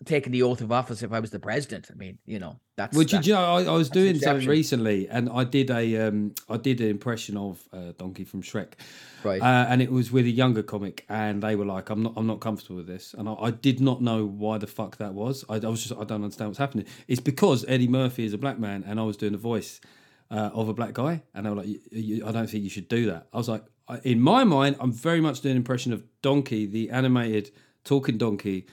taking 0.05 0.31
the 0.31 0.43
oath 0.43 0.61
of 0.61 0.71
office 0.71 1.03
if 1.03 1.11
I 1.11 1.19
was 1.19 1.31
the 1.31 1.39
president. 1.39 1.87
I 1.91 1.95
mean, 1.95 2.19
you 2.25 2.39
know, 2.39 2.59
that's. 2.75 2.95
Well, 2.95 3.05
you 3.05 3.33
know, 3.33 3.41
I, 3.41 3.63
I 3.63 3.71
was 3.71 3.89
doing 3.89 4.19
something 4.19 4.47
recently, 4.47 5.07
and 5.07 5.29
I 5.29 5.43
did 5.43 5.69
a, 5.69 6.07
um, 6.07 6.35
I 6.49 6.57
did 6.57 6.81
an 6.81 6.89
impression 6.89 7.37
of 7.37 7.61
uh, 7.71 7.93
Donkey 7.97 8.25
from 8.25 8.41
Shrek, 8.41 8.73
right? 9.23 9.41
Uh, 9.41 9.65
and 9.69 9.81
it 9.81 9.91
was 9.91 10.11
with 10.11 10.25
a 10.25 10.29
younger 10.29 10.61
comic, 10.61 11.05
and 11.07 11.41
they 11.41 11.55
were 11.55 11.65
like, 11.65 11.89
"I'm 11.89 12.03
not, 12.03 12.13
I'm 12.17 12.27
not 12.27 12.41
comfortable 12.41 12.77
with 12.77 12.87
this," 12.87 13.13
and 13.13 13.29
I, 13.29 13.33
I 13.33 13.51
did 13.51 13.79
not 13.79 14.01
know 14.01 14.25
why 14.25 14.57
the 14.57 14.67
fuck 14.67 14.97
that 14.97 15.13
was. 15.13 15.45
I, 15.47 15.55
I, 15.55 15.67
was 15.67 15.83
just, 15.83 15.99
I 15.99 16.03
don't 16.03 16.23
understand 16.23 16.49
what's 16.49 16.59
happening. 16.59 16.85
It's 17.07 17.21
because 17.21 17.63
Eddie 17.67 17.87
Murphy 17.87 18.25
is 18.25 18.33
a 18.33 18.37
black 18.37 18.59
man, 18.59 18.83
and 18.85 18.99
I 18.99 19.03
was 19.03 19.15
doing 19.15 19.31
the 19.31 19.37
voice 19.37 19.79
uh, 20.29 20.49
of 20.53 20.67
a 20.67 20.73
black 20.73 20.93
guy, 20.93 21.23
and 21.33 21.45
they 21.45 21.49
were 21.49 21.55
like, 21.55 21.67
"I 21.67 22.31
don't 22.31 22.49
think 22.49 22.63
you 22.63 22.69
should 22.69 22.89
do 22.89 23.05
that." 23.05 23.27
I 23.31 23.37
was 23.37 23.47
like, 23.47 23.63
in 24.03 24.19
my 24.19 24.43
mind, 24.43 24.75
I'm 24.79 24.91
very 24.91 25.21
much 25.21 25.41
doing 25.41 25.51
an 25.51 25.57
impression 25.57 25.93
of 25.93 26.03
Donkey, 26.21 26.65
the 26.65 26.89
animated 26.89 27.51
talking 27.85 28.17
donkey 28.17 28.65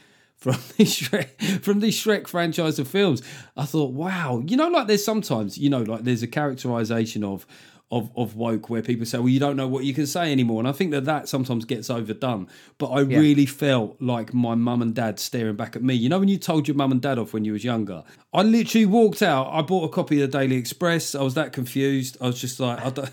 from 0.42 0.52
the 0.76 0.84
Shrek 0.84 1.62
from 1.62 1.80
the 1.80 1.88
Shrek 1.88 2.26
franchise 2.26 2.78
of 2.78 2.88
films. 2.88 3.22
I 3.56 3.64
thought, 3.64 3.92
wow, 3.92 4.42
you 4.46 4.56
know, 4.56 4.68
like 4.68 4.86
there's 4.88 5.04
sometimes, 5.04 5.56
you 5.56 5.70
know, 5.70 5.82
like 5.82 6.02
there's 6.02 6.22
a 6.22 6.26
characterization 6.26 7.24
of 7.24 7.46
of 7.90 8.10
of 8.16 8.34
woke 8.36 8.70
where 8.70 8.80
people 8.82 9.04
say, 9.06 9.18
well, 9.18 9.28
you 9.28 9.38
don't 9.38 9.54
know 9.56 9.68
what 9.68 9.84
you 9.84 9.92
can 9.94 10.06
say 10.06 10.32
anymore, 10.32 10.60
and 10.60 10.66
I 10.68 10.72
think 10.72 10.90
that 10.92 11.04
that 11.04 11.28
sometimes 11.28 11.64
gets 11.66 11.90
overdone. 11.90 12.48
But 12.78 12.86
I 12.88 13.02
Yeah. 13.02 13.18
really 13.18 13.46
felt 13.46 13.96
like 14.00 14.32
my 14.34 14.54
mum 14.54 14.80
and 14.82 14.94
dad 14.94 15.20
staring 15.20 15.56
back 15.56 15.76
at 15.76 15.82
me. 15.82 15.94
You 15.94 16.08
know, 16.08 16.18
when 16.18 16.28
you 16.28 16.38
told 16.38 16.66
your 16.66 16.74
mum 16.74 16.90
and 16.90 17.02
dad 17.02 17.18
off 17.18 17.32
when 17.34 17.44
you 17.44 17.52
was 17.52 17.64
younger, 17.64 18.02
I 18.32 18.42
literally 18.42 18.86
walked 18.86 19.22
out. 19.22 19.48
I 19.52 19.60
bought 19.62 19.84
a 19.84 19.88
copy 19.90 20.20
of 20.22 20.30
the 20.30 20.38
Daily 20.38 20.56
Express. 20.56 21.14
I 21.14 21.22
was 21.22 21.34
that 21.34 21.52
confused. 21.52 22.16
I 22.20 22.26
was 22.26 22.40
just 22.40 22.58
like, 22.58 22.80
I 22.84 22.90
don't. 22.90 23.10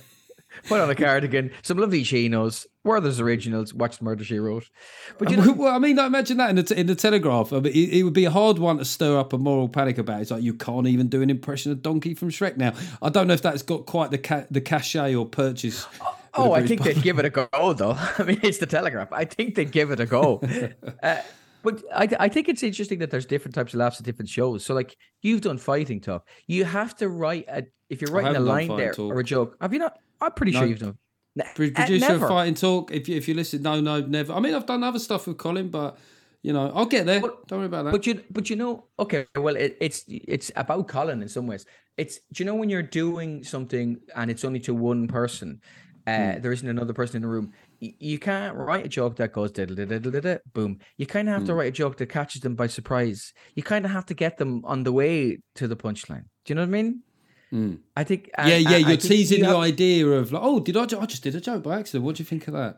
Put 0.68 0.82
on 0.82 0.89
a 0.89 0.95
cardigan, 0.95 1.51
some 1.62 1.78
lovely 1.78 2.03
chinos, 2.03 2.68
Werther's 2.84 3.20
originals, 3.20 3.74
watched 3.74 4.01
Murder 4.01 4.24
She 4.24 4.39
Wrote. 4.39 4.70
But 5.18 5.30
you 5.30 5.38
know, 5.38 5.51
well, 5.53 5.76
I 5.76 5.80
mean, 5.80 5.95
like, 5.95 6.07
imagine 6.07 6.38
that 6.38 6.49
in 6.49 6.55
the 6.55 6.80
in 6.80 6.88
the 6.88 6.95
Telegraph. 6.95 7.51
I 7.51 7.60
mean, 7.60 7.74
it, 7.74 7.99
it 7.99 8.03
would 8.03 8.14
be 8.14 8.26
a 8.26 8.32
hard 8.32 8.60
one 8.60 8.78
to 8.78 8.86
stir 8.86 9.18
up 9.18 9.34
a 9.34 9.38
moral 9.38 9.70
panic 9.70 9.97
about. 9.97 10.22
It's 10.22 10.32
like 10.32 10.43
you 10.43 10.53
can't 10.53 10.88
even 10.88 11.07
do 11.07 11.22
an 11.22 11.30
impression 11.30 11.72
of 11.72 11.82
Donkey 11.82 12.14
from 12.14 12.30
Shrek 12.30 12.57
now. 12.57 12.74
I 13.01 13.10
don't 13.10 13.28
know 13.28 13.34
if 13.34 13.41
that's 13.41 13.64
got 13.64 13.86
quite 13.86 14.12
the 14.12 14.18
ca- 14.18 14.45
the 14.49 14.62
cachet 14.62 15.16
or 15.16 15.26
purchase. 15.26 15.86
Oh, 16.34 16.53
I 16.53 16.60
British 16.60 16.70
think 16.70 16.84
they'd 16.84 17.03
give 17.03 17.20
it 17.20 17.26
a 17.26 17.30
go, 17.30 17.74
though. 17.74 17.97
I 18.18 18.24
mean, 18.24 18.39
it's 18.43 18.60
the 18.60 18.66
Telegraph. 18.66 19.12
I 19.12 19.26
think 19.26 19.55
they'd 19.55 19.72
give 19.72 19.91
it 19.91 19.99
a 19.99 20.05
go. 20.05 20.41
uh, 21.03 21.18
but 21.64 21.84
I, 21.93 22.07
I 22.20 22.30
think 22.30 22.49
it's 22.49 22.64
interesting 22.64 22.99
that 22.99 23.12
there's 23.12 23.26
different 23.26 23.55
types 23.55 23.74
of 23.74 23.80
laughs 23.80 23.99
at 23.99 24.05
different 24.05 24.30
shows. 24.30 24.66
So, 24.66 24.74
like, 24.74 24.95
you've 25.22 25.41
done 25.41 25.57
fighting 25.57 25.99
talk. 26.01 26.28
You 26.47 26.66
have 26.66 26.95
to 26.97 27.10
write 27.10 27.45
a 27.47 27.64
if 27.89 28.01
you're 28.01 28.12
writing 28.12 28.36
a 28.36 28.39
line 28.39 28.68
there 28.76 28.93
Talk. 28.93 29.12
or 29.12 29.20
a 29.20 29.24
joke. 29.24 29.57
Have 29.62 29.74
you 29.74 29.80
not? 29.80 29.97
I'm 30.22 30.32
pretty 30.32 30.51
sure 30.51 30.66
you've 30.66 30.80
done. 30.80 30.97
Uh, 31.39 31.43
Producer 31.55 31.99
never. 31.99 32.26
of 32.26 32.30
Fighting 32.30 32.55
Talk. 32.55 32.91
If 32.91 33.07
you 33.07 33.16
if 33.16 33.28
you 33.28 33.34
listen, 33.34 33.62
no, 33.62 33.80
no, 33.80 34.01
never. 34.01 34.34
I 34.34 34.39
mean, 34.39 34.53
I've 34.53 34.66
done 34.66 34.84
other 34.84 34.99
stuff 34.99 35.28
with 35.28 35.38
Colin, 35.38 35.70
but 35.70 35.97
you 36.41 36.53
know, 36.53 36.72
I'll 36.74 36.86
get 36.86 37.05
there. 37.05 37.22
But- 37.22 37.47
don't 37.47 37.60
worry 37.60 37.68
about 37.68 37.86
that. 37.86 37.91
But 37.91 38.07
you, 38.07 38.24
but 38.30 38.49
you 38.49 38.55
know, 38.55 38.86
okay, 38.97 39.26
well, 39.36 39.55
it, 39.55 39.78
it's 39.80 40.05
it's 40.07 40.51
about 40.55 40.88
Colin 40.88 41.22
in 41.22 41.30
some 41.30 41.47
ways. 41.47 41.66
It's 41.97 42.20
do 42.34 42.43
you 42.43 42.45
know 42.45 42.55
when 42.55 42.70
you're 42.70 42.82
doing 42.82 43.43
something 43.43 43.99
and 44.16 44.32
it's 44.32 44.45
only 44.45 44.60
to 44.62 44.74
one 44.74 45.07
person, 45.07 45.62
uh, 46.10 46.34
Hmm. 46.36 46.41
there 46.41 46.51
isn't 46.51 46.68
another 46.76 46.93
person 46.93 47.16
in 47.18 47.22
the 47.22 47.28
room. 47.36 47.51
y- 47.82 47.95
You 47.99 48.18
can't 48.20 48.55
write 48.55 48.86
a 48.86 48.89
joke 48.89 49.16
that 49.18 49.32
goes 49.34 49.51
diddle 49.51 49.76
diddle 49.76 50.12
diddle 50.12 50.38
boom. 50.53 50.80
You 50.97 51.05
kind 51.05 51.28
of 51.30 51.34
have 51.36 51.45
to 51.45 51.51
Hmm. 51.53 51.57
write 51.60 51.68
a 51.68 51.78
joke 51.84 51.95
that 51.97 52.07
catches 52.10 52.41
them 52.41 52.55
by 52.55 52.68
surprise. 52.68 53.34
You 53.55 53.64
kind 53.64 53.86
of 53.86 53.91
have 53.91 54.05
to 54.07 54.14
get 54.14 54.38
them 54.38 54.62
on 54.66 54.84
the 54.84 54.91
way 54.91 55.39
to 55.60 55.68
the 55.68 55.76
punchline. 55.86 56.26
Do 56.43 56.47
you 56.47 56.55
know 56.55 56.62
what 56.62 56.68
I 56.76 56.82
mean? 56.82 57.03
Hmm. 57.51 57.74
I 57.95 58.03
think. 58.03 58.30
yeah, 58.38 58.45
and- 58.47 58.64
yeah, 58.70 58.78
and 58.78 58.88
you're 58.88 58.97
teasing 58.97 59.39
you 59.39 59.43
the 59.45 59.49
have- 59.51 59.57
idea 59.74 60.05
of 60.07 60.32
like, 60.32 60.43
oh, 60.43 60.60
did 60.60 60.76
I? 60.78 60.86
ju- 60.86 60.99
I 60.99 61.05
just 61.05 61.24
did 61.24 61.36
a 61.36 61.41
joke 61.41 61.64
by 61.64 61.80
accident. 61.80 62.03
What 62.05 62.16
do 62.18 62.22
you 62.22 62.26
think 62.26 62.47
of 62.47 62.53
that? 62.53 62.76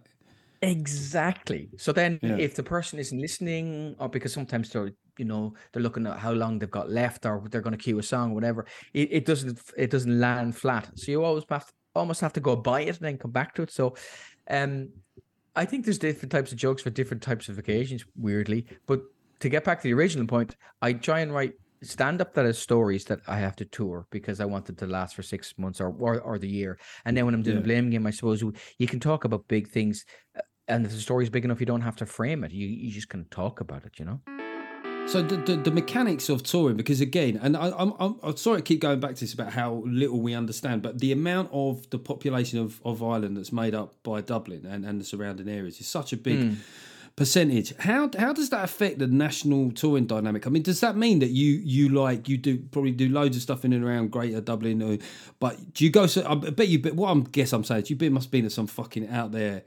Exactly. 0.63 1.69
So 1.77 1.91
then, 1.91 2.19
Yeah. 2.21 2.38
if 2.38 2.55
the 2.55 2.63
person 2.63 2.99
isn't 2.99 3.19
listening, 3.19 3.95
or 3.99 4.07
because 4.09 4.32
sometimes 4.34 4.69
they're, 4.69 4.91
you 5.17 5.25
know, 5.25 5.53
they're 5.71 5.82
looking 5.84 6.05
at 6.07 6.17
how 6.19 6.32
long 6.34 6.59
they've 6.59 6.71
got 6.79 6.89
left, 6.89 7.25
or 7.25 7.43
they're 7.49 7.61
going 7.61 7.77
to 7.77 7.84
cue 7.84 7.99
a 7.99 8.03
song, 8.03 8.32
or 8.32 8.36
whatever, 8.36 8.65
it, 8.93 9.09
it 9.11 9.25
doesn't 9.25 9.59
it 9.77 9.89
doesn't 9.89 10.19
land 10.19 10.55
flat. 10.55 10.89
So 10.95 11.11
you 11.11 11.23
always 11.23 11.43
have 11.49 11.65
to, 11.67 11.73
almost 11.95 12.21
have 12.21 12.33
to 12.33 12.39
go 12.39 12.55
buy 12.55 12.81
it 12.81 12.97
and 12.97 13.05
then 13.05 13.17
come 13.17 13.31
back 13.31 13.53
to 13.55 13.63
it. 13.63 13.71
So, 13.71 13.95
um, 14.49 14.89
I 15.55 15.65
think 15.65 15.85
there's 15.85 15.97
different 15.99 16.31
types 16.31 16.51
of 16.51 16.57
jokes 16.57 16.81
for 16.81 16.89
different 16.89 17.21
types 17.23 17.49
of 17.49 17.57
occasions. 17.57 18.05
Weirdly, 18.15 18.65
but 18.85 19.01
to 19.39 19.49
get 19.49 19.63
back 19.63 19.79
to 19.79 19.83
the 19.83 19.93
original 19.93 20.25
point, 20.27 20.55
I 20.81 20.93
try 20.93 21.19
and 21.19 21.33
write 21.33 21.53
stand 21.83 22.21
up 22.21 22.33
that 22.35 22.45
is 22.45 22.59
stories 22.59 23.05
that 23.05 23.19
I 23.27 23.37
have 23.37 23.55
to 23.55 23.65
tour 23.65 24.05
because 24.11 24.39
I 24.39 24.45
want 24.45 24.69
it 24.69 24.77
to 24.77 24.85
last 24.85 25.15
for 25.15 25.23
six 25.23 25.53
months 25.57 25.81
or 25.81 25.89
or, 25.89 26.21
or 26.21 26.37
the 26.37 26.47
year. 26.47 26.77
And 27.05 27.17
then 27.17 27.25
when 27.25 27.33
I'm 27.33 27.41
doing 27.43 27.57
Yeah. 27.57 27.61
a 27.61 27.65
blame 27.65 27.89
game, 27.89 28.07
I 28.07 28.11
suppose 28.11 28.41
you 28.77 28.87
can 28.87 28.99
talk 28.99 29.25
about 29.25 29.47
big 29.47 29.67
things 29.67 30.05
uh, 30.37 30.41
and 30.67 30.85
if 30.85 30.91
the 30.91 30.99
story's 30.99 31.29
big 31.29 31.43
enough, 31.43 31.59
you 31.59 31.65
don't 31.65 31.81
have 31.81 31.97
to 31.97 32.05
frame 32.05 32.43
it. 32.45 32.51
You 32.51 32.67
you 32.67 32.91
just 32.91 33.09
can 33.09 33.25
talk 33.25 33.59
about 33.61 33.83
it, 33.85 33.99
you 33.99 34.05
know. 34.05 34.21
So 35.08 35.22
the, 35.22 35.36
the, 35.36 35.56
the 35.58 35.72
mechanics 35.72 36.30
of 36.30 36.41
touring, 36.41 36.78
because 36.78 37.02
again, 37.02 37.38
and 37.41 37.58
I, 37.58 37.74
I'm, 37.78 37.93
I'm 37.99 38.16
I'm 38.24 38.38
sorry 38.38 38.60
to 38.60 38.64
keep 38.64 38.80
going 38.80 39.02
back 39.02 39.16
to 39.16 39.20
this 39.20 39.34
about 39.34 39.52
how 39.52 39.84
little 39.86 40.22
we 40.22 40.34
understand, 40.34 40.82
but 40.82 40.99
the 40.99 41.12
amount 41.12 41.49
of 41.52 41.89
the 41.89 41.99
population 41.99 42.60
of, 42.60 42.80
of 42.86 43.04
Ireland 43.04 43.36
that's 43.36 43.52
made 43.52 43.76
up 43.76 44.02
by 44.04 44.22
Dublin 44.22 44.66
and, 44.66 44.86
and 44.86 45.02
the 45.02 45.04
surrounding 45.04 45.49
areas 45.49 45.82
is 45.82 45.88
such 45.88 46.14
a 46.14 46.18
big 46.18 46.39
Hmm. 46.43 46.54
percentage. 47.18 47.76
How 47.80 48.10
how 48.18 48.32
does 48.32 48.52
that 48.52 48.64
affect 48.64 48.99
the 48.99 49.08
national 49.08 49.72
touring 49.74 50.06
dynamic? 50.06 50.47
I 50.47 50.49
mean, 50.49 50.64
does 50.64 50.80
that 50.80 50.95
mean 50.95 51.20
that 51.20 51.32
you 51.32 51.60
you 51.62 51.89
like 51.89 52.30
you 52.30 52.38
do 52.38 52.60
probably 52.72 52.91
do 52.91 53.10
loads 53.10 53.36
of 53.36 53.41
stuff 53.43 53.66
in 53.66 53.74
and 53.74 53.84
around 53.84 54.12
Greater 54.12 54.39
Dublin, 54.39 54.82
or, 54.82 54.97
but 55.41 55.74
do 55.74 55.84
you 55.84 55.89
go? 55.91 56.08
So 56.08 56.26
I 56.26 56.36
bet 56.36 56.70
you. 56.70 56.80
But 56.80 56.93
what 56.93 57.10
I'm 57.10 57.24
guess 57.26 57.52
I'm 57.52 57.66
saying, 57.66 57.84
is 57.84 57.89
you 57.89 57.97
bet 57.97 58.14
must 58.14 58.32
be 58.32 58.39
in 58.39 58.49
some 58.49 58.68
fucking 58.68 59.10
out 59.10 59.34
there 59.34 59.64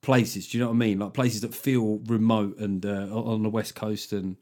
places. 0.00 0.48
Do 0.48 0.56
you 0.56 0.64
know 0.64 0.70
what 0.70 0.76
I 0.76 0.78
mean? 0.78 1.00
Like 1.00 1.12
places 1.12 1.42
that 1.42 1.54
feel 1.54 1.98
remote 2.06 2.56
and 2.58 2.86
uh, 2.86 3.08
on 3.12 3.42
the 3.42 3.50
west 3.50 3.74
coast 3.74 4.14
and. 4.14 4.36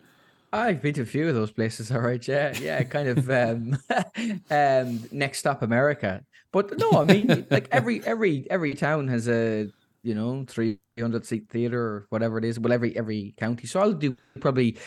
I've 0.53 0.81
been 0.81 0.95
to 0.95 1.03
a 1.03 1.07
few 1.07 1.29
of 1.29 1.35
those 1.35 1.51
places, 1.51 1.91
all 1.93 2.01
right. 2.01 2.27
Yeah, 2.27 2.55
yeah, 2.59 2.83
kind 2.85 3.09
of 3.09 3.29
um 3.31 3.79
um 4.51 5.01
next 5.13 5.39
stop 5.39 5.63
America. 5.63 6.23
But 6.53 6.79
no, 6.79 6.93
I 6.93 7.05
mean 7.05 7.47
like 7.51 7.69
every 7.71 8.05
every 8.07 8.47
every 8.51 8.75
town 8.75 9.09
has 9.09 9.29
a 9.29 9.69
you 10.03 10.15
know 10.15 10.45
300 10.49 11.27
seat 11.27 11.49
theater 11.51 11.81
or 11.81 12.07
whatever 12.11 12.39
it 12.39 12.45
is. 12.45 12.59
Well, 12.59 12.73
every 12.73 12.97
every 12.97 13.35
county. 13.39 13.67
So 13.67 13.81
I'll 13.81 13.93
do 13.93 14.17
probably 14.41 14.79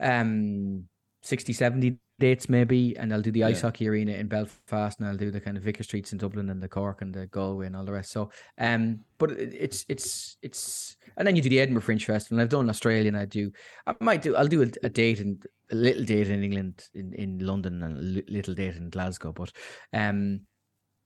um 0.00 0.84
60 1.22 1.52
70 1.52 1.98
dates 2.20 2.48
maybe 2.48 2.96
and 2.96 3.12
I'll 3.12 3.20
do 3.20 3.32
the 3.32 3.42
ice 3.42 3.62
hockey 3.62 3.88
arena 3.88 4.12
in 4.12 4.28
Belfast 4.28 5.00
and 5.00 5.08
I'll 5.08 5.16
do 5.16 5.32
the 5.32 5.40
kind 5.40 5.56
of 5.56 5.64
Vicar 5.64 5.82
Streets 5.82 6.12
in 6.12 6.18
Dublin 6.18 6.50
and 6.50 6.62
the 6.62 6.68
Cork 6.68 7.02
and 7.02 7.12
the 7.12 7.26
Galway 7.26 7.66
and 7.66 7.74
all 7.74 7.84
the 7.84 7.92
rest. 7.92 8.12
So 8.12 8.30
um 8.58 9.00
but 9.18 9.32
it's 9.32 9.84
it's 9.88 10.36
it's 10.42 10.96
and 11.16 11.26
then 11.26 11.34
you 11.34 11.42
do 11.42 11.48
the 11.48 11.58
Edinburgh 11.58 11.82
Fringe 11.82 12.04
Festival 12.04 12.36
and 12.36 12.42
I've 12.42 12.48
done 12.50 12.70
Australia 12.70 13.08
and 13.08 13.16
I 13.16 13.24
do 13.24 13.50
I 13.88 13.94
might 14.00 14.22
do 14.22 14.36
I'll 14.36 14.46
do 14.46 14.62
a, 14.62 14.68
a 14.84 14.88
date 14.88 15.18
and 15.18 15.44
a 15.72 15.74
little 15.74 16.04
date 16.04 16.28
in 16.30 16.44
England 16.44 16.88
in, 16.94 17.12
in 17.14 17.38
London 17.40 17.82
and 17.82 17.98
a 17.98 18.22
little 18.30 18.54
date 18.54 18.76
in 18.76 18.90
Glasgow 18.90 19.32
but 19.32 19.50
um 19.92 20.42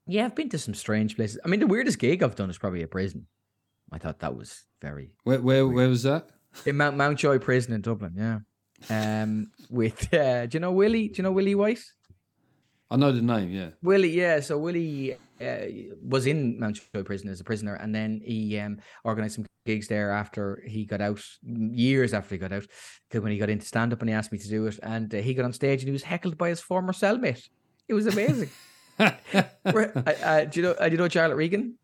yeah 0.06 0.26
I've 0.26 0.34
been 0.34 0.50
to 0.50 0.58
some 0.58 0.74
strange 0.74 1.16
places. 1.16 1.38
I 1.44 1.48
mean 1.48 1.60
the 1.60 1.66
weirdest 1.66 1.98
gig 1.98 2.22
I've 2.22 2.36
done 2.36 2.50
is 2.50 2.58
probably 2.58 2.82
a 2.82 2.88
prison. 2.88 3.26
I 3.92 3.98
thought 3.98 4.18
that 4.20 4.36
was 4.36 4.64
very 4.82 5.12
Where 5.24 5.40
where 5.40 5.66
where 5.66 5.88
was 5.88 6.02
that? 6.02 6.28
in 6.66 6.76
Mount 6.76 6.96
Mountjoy 6.96 7.38
Prison 7.38 7.72
in 7.72 7.80
Dublin, 7.80 8.14
yeah. 8.16 8.38
Um, 8.90 9.50
with 9.70 10.12
uh, 10.14 10.46
do 10.46 10.56
you 10.56 10.60
know 10.60 10.72
Willie? 10.72 11.08
Do 11.08 11.14
you 11.18 11.22
know 11.24 11.32
Willie 11.32 11.54
White? 11.54 11.80
I 12.90 12.96
know 12.96 13.12
the 13.12 13.22
name. 13.22 13.50
Yeah. 13.50 13.70
Willie, 13.82 14.10
yeah. 14.10 14.40
So 14.40 14.58
Willie 14.58 15.16
uh, 15.40 15.56
was 16.02 16.26
in 16.26 16.60
Mountjoy 16.60 17.02
Prison 17.02 17.28
as 17.30 17.40
a 17.40 17.44
prisoner, 17.44 17.74
and 17.74 17.94
then 17.94 18.20
he 18.24 18.58
um, 18.58 18.78
organized 19.04 19.36
some 19.36 19.46
gigs 19.66 19.88
there 19.88 20.10
after 20.12 20.62
he 20.66 20.84
got 20.84 21.00
out, 21.00 21.20
years 21.42 22.12
after 22.12 22.34
he 22.34 22.38
got 22.38 22.52
out, 22.52 22.66
when 23.10 23.32
he 23.32 23.38
got 23.38 23.48
into 23.50 23.64
stand 23.66 23.92
up, 23.92 24.00
and 24.00 24.08
he 24.10 24.14
asked 24.14 24.32
me 24.32 24.38
to 24.38 24.48
do 24.48 24.66
it, 24.66 24.78
and 24.82 25.12
uh, 25.14 25.18
he 25.18 25.34
got 25.34 25.44
on 25.46 25.52
stage 25.52 25.80
and 25.80 25.88
he 25.88 25.92
was 25.92 26.02
heckled 26.02 26.36
by 26.36 26.50
his 26.50 26.60
former 26.60 26.92
cellmate. 26.92 27.48
It 27.88 27.94
was 27.94 28.06
amazing. 28.06 28.50
I- 28.98 29.16
I- 29.64 30.44
do 30.44 30.60
you 30.60 30.66
know? 30.66 30.72
Uh, 30.72 30.84
do 30.86 30.92
you 30.92 30.98
know 30.98 31.08
Charlotte 31.08 31.36
Regan? 31.36 31.76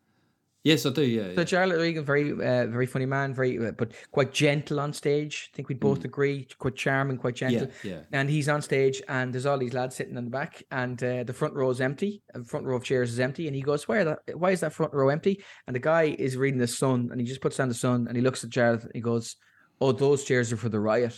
Yes, 0.63 0.85
I 0.85 0.89
do. 0.89 1.03
Yeah. 1.03 1.33
So 1.35 1.41
yeah. 1.41 1.45
Charlotte 1.45 1.77
Regan, 1.77 2.05
very, 2.05 2.31
uh, 2.31 2.67
very 2.67 2.85
funny 2.85 3.05
man, 3.05 3.33
very, 3.33 3.57
uh, 3.57 3.71
but 3.71 3.91
quite 4.11 4.33
gentle 4.33 4.79
on 4.79 4.93
stage. 4.93 5.49
I 5.53 5.55
think 5.55 5.69
we 5.69 5.75
both 5.75 6.03
agree, 6.05 6.47
quite 6.57 6.75
charming, 6.75 7.17
quite 7.17 7.35
gentle. 7.35 7.67
Mm. 7.67 7.83
yeah. 7.83 7.99
And 8.11 8.29
he's 8.29 8.49
on 8.49 8.61
stage, 8.61 9.01
and 9.07 9.33
there's 9.33 9.45
all 9.45 9.57
these 9.57 9.73
lads 9.73 9.95
sitting 9.95 10.15
in 10.15 10.25
the 10.25 10.31
back, 10.31 10.63
and 10.71 11.01
uh, 11.03 11.23
the 11.23 11.33
front 11.33 11.53
row 11.53 11.69
is 11.69 11.81
empty. 11.81 12.21
The 12.33 12.43
front 12.43 12.65
row 12.65 12.75
of 12.75 12.83
chairs 12.83 13.11
is 13.11 13.19
empty, 13.19 13.47
and 13.47 13.55
he 13.55 13.61
goes, 13.61 13.87
"Why 13.87 14.03
that? 14.03 14.19
Why 14.33 14.51
is 14.51 14.61
that 14.61 14.73
front 14.73 14.93
row 14.93 15.09
empty?" 15.09 15.43
And 15.67 15.75
the 15.75 15.79
guy 15.79 16.15
is 16.17 16.37
reading 16.37 16.59
the 16.59 16.67
Sun, 16.67 17.09
and 17.11 17.19
he 17.19 17.27
just 17.27 17.41
puts 17.41 17.57
down 17.57 17.67
the 17.67 17.73
Sun, 17.73 18.07
and 18.07 18.15
he 18.15 18.21
looks 18.21 18.43
at 18.43 18.53
Charlotte, 18.53 18.83
and 18.83 18.91
he 18.93 19.01
goes, 19.01 19.35
"Oh, 19.79 19.91
those 19.91 20.23
chairs 20.23 20.51
are 20.51 20.57
for 20.57 20.69
the 20.69 20.79
riot." 20.79 21.17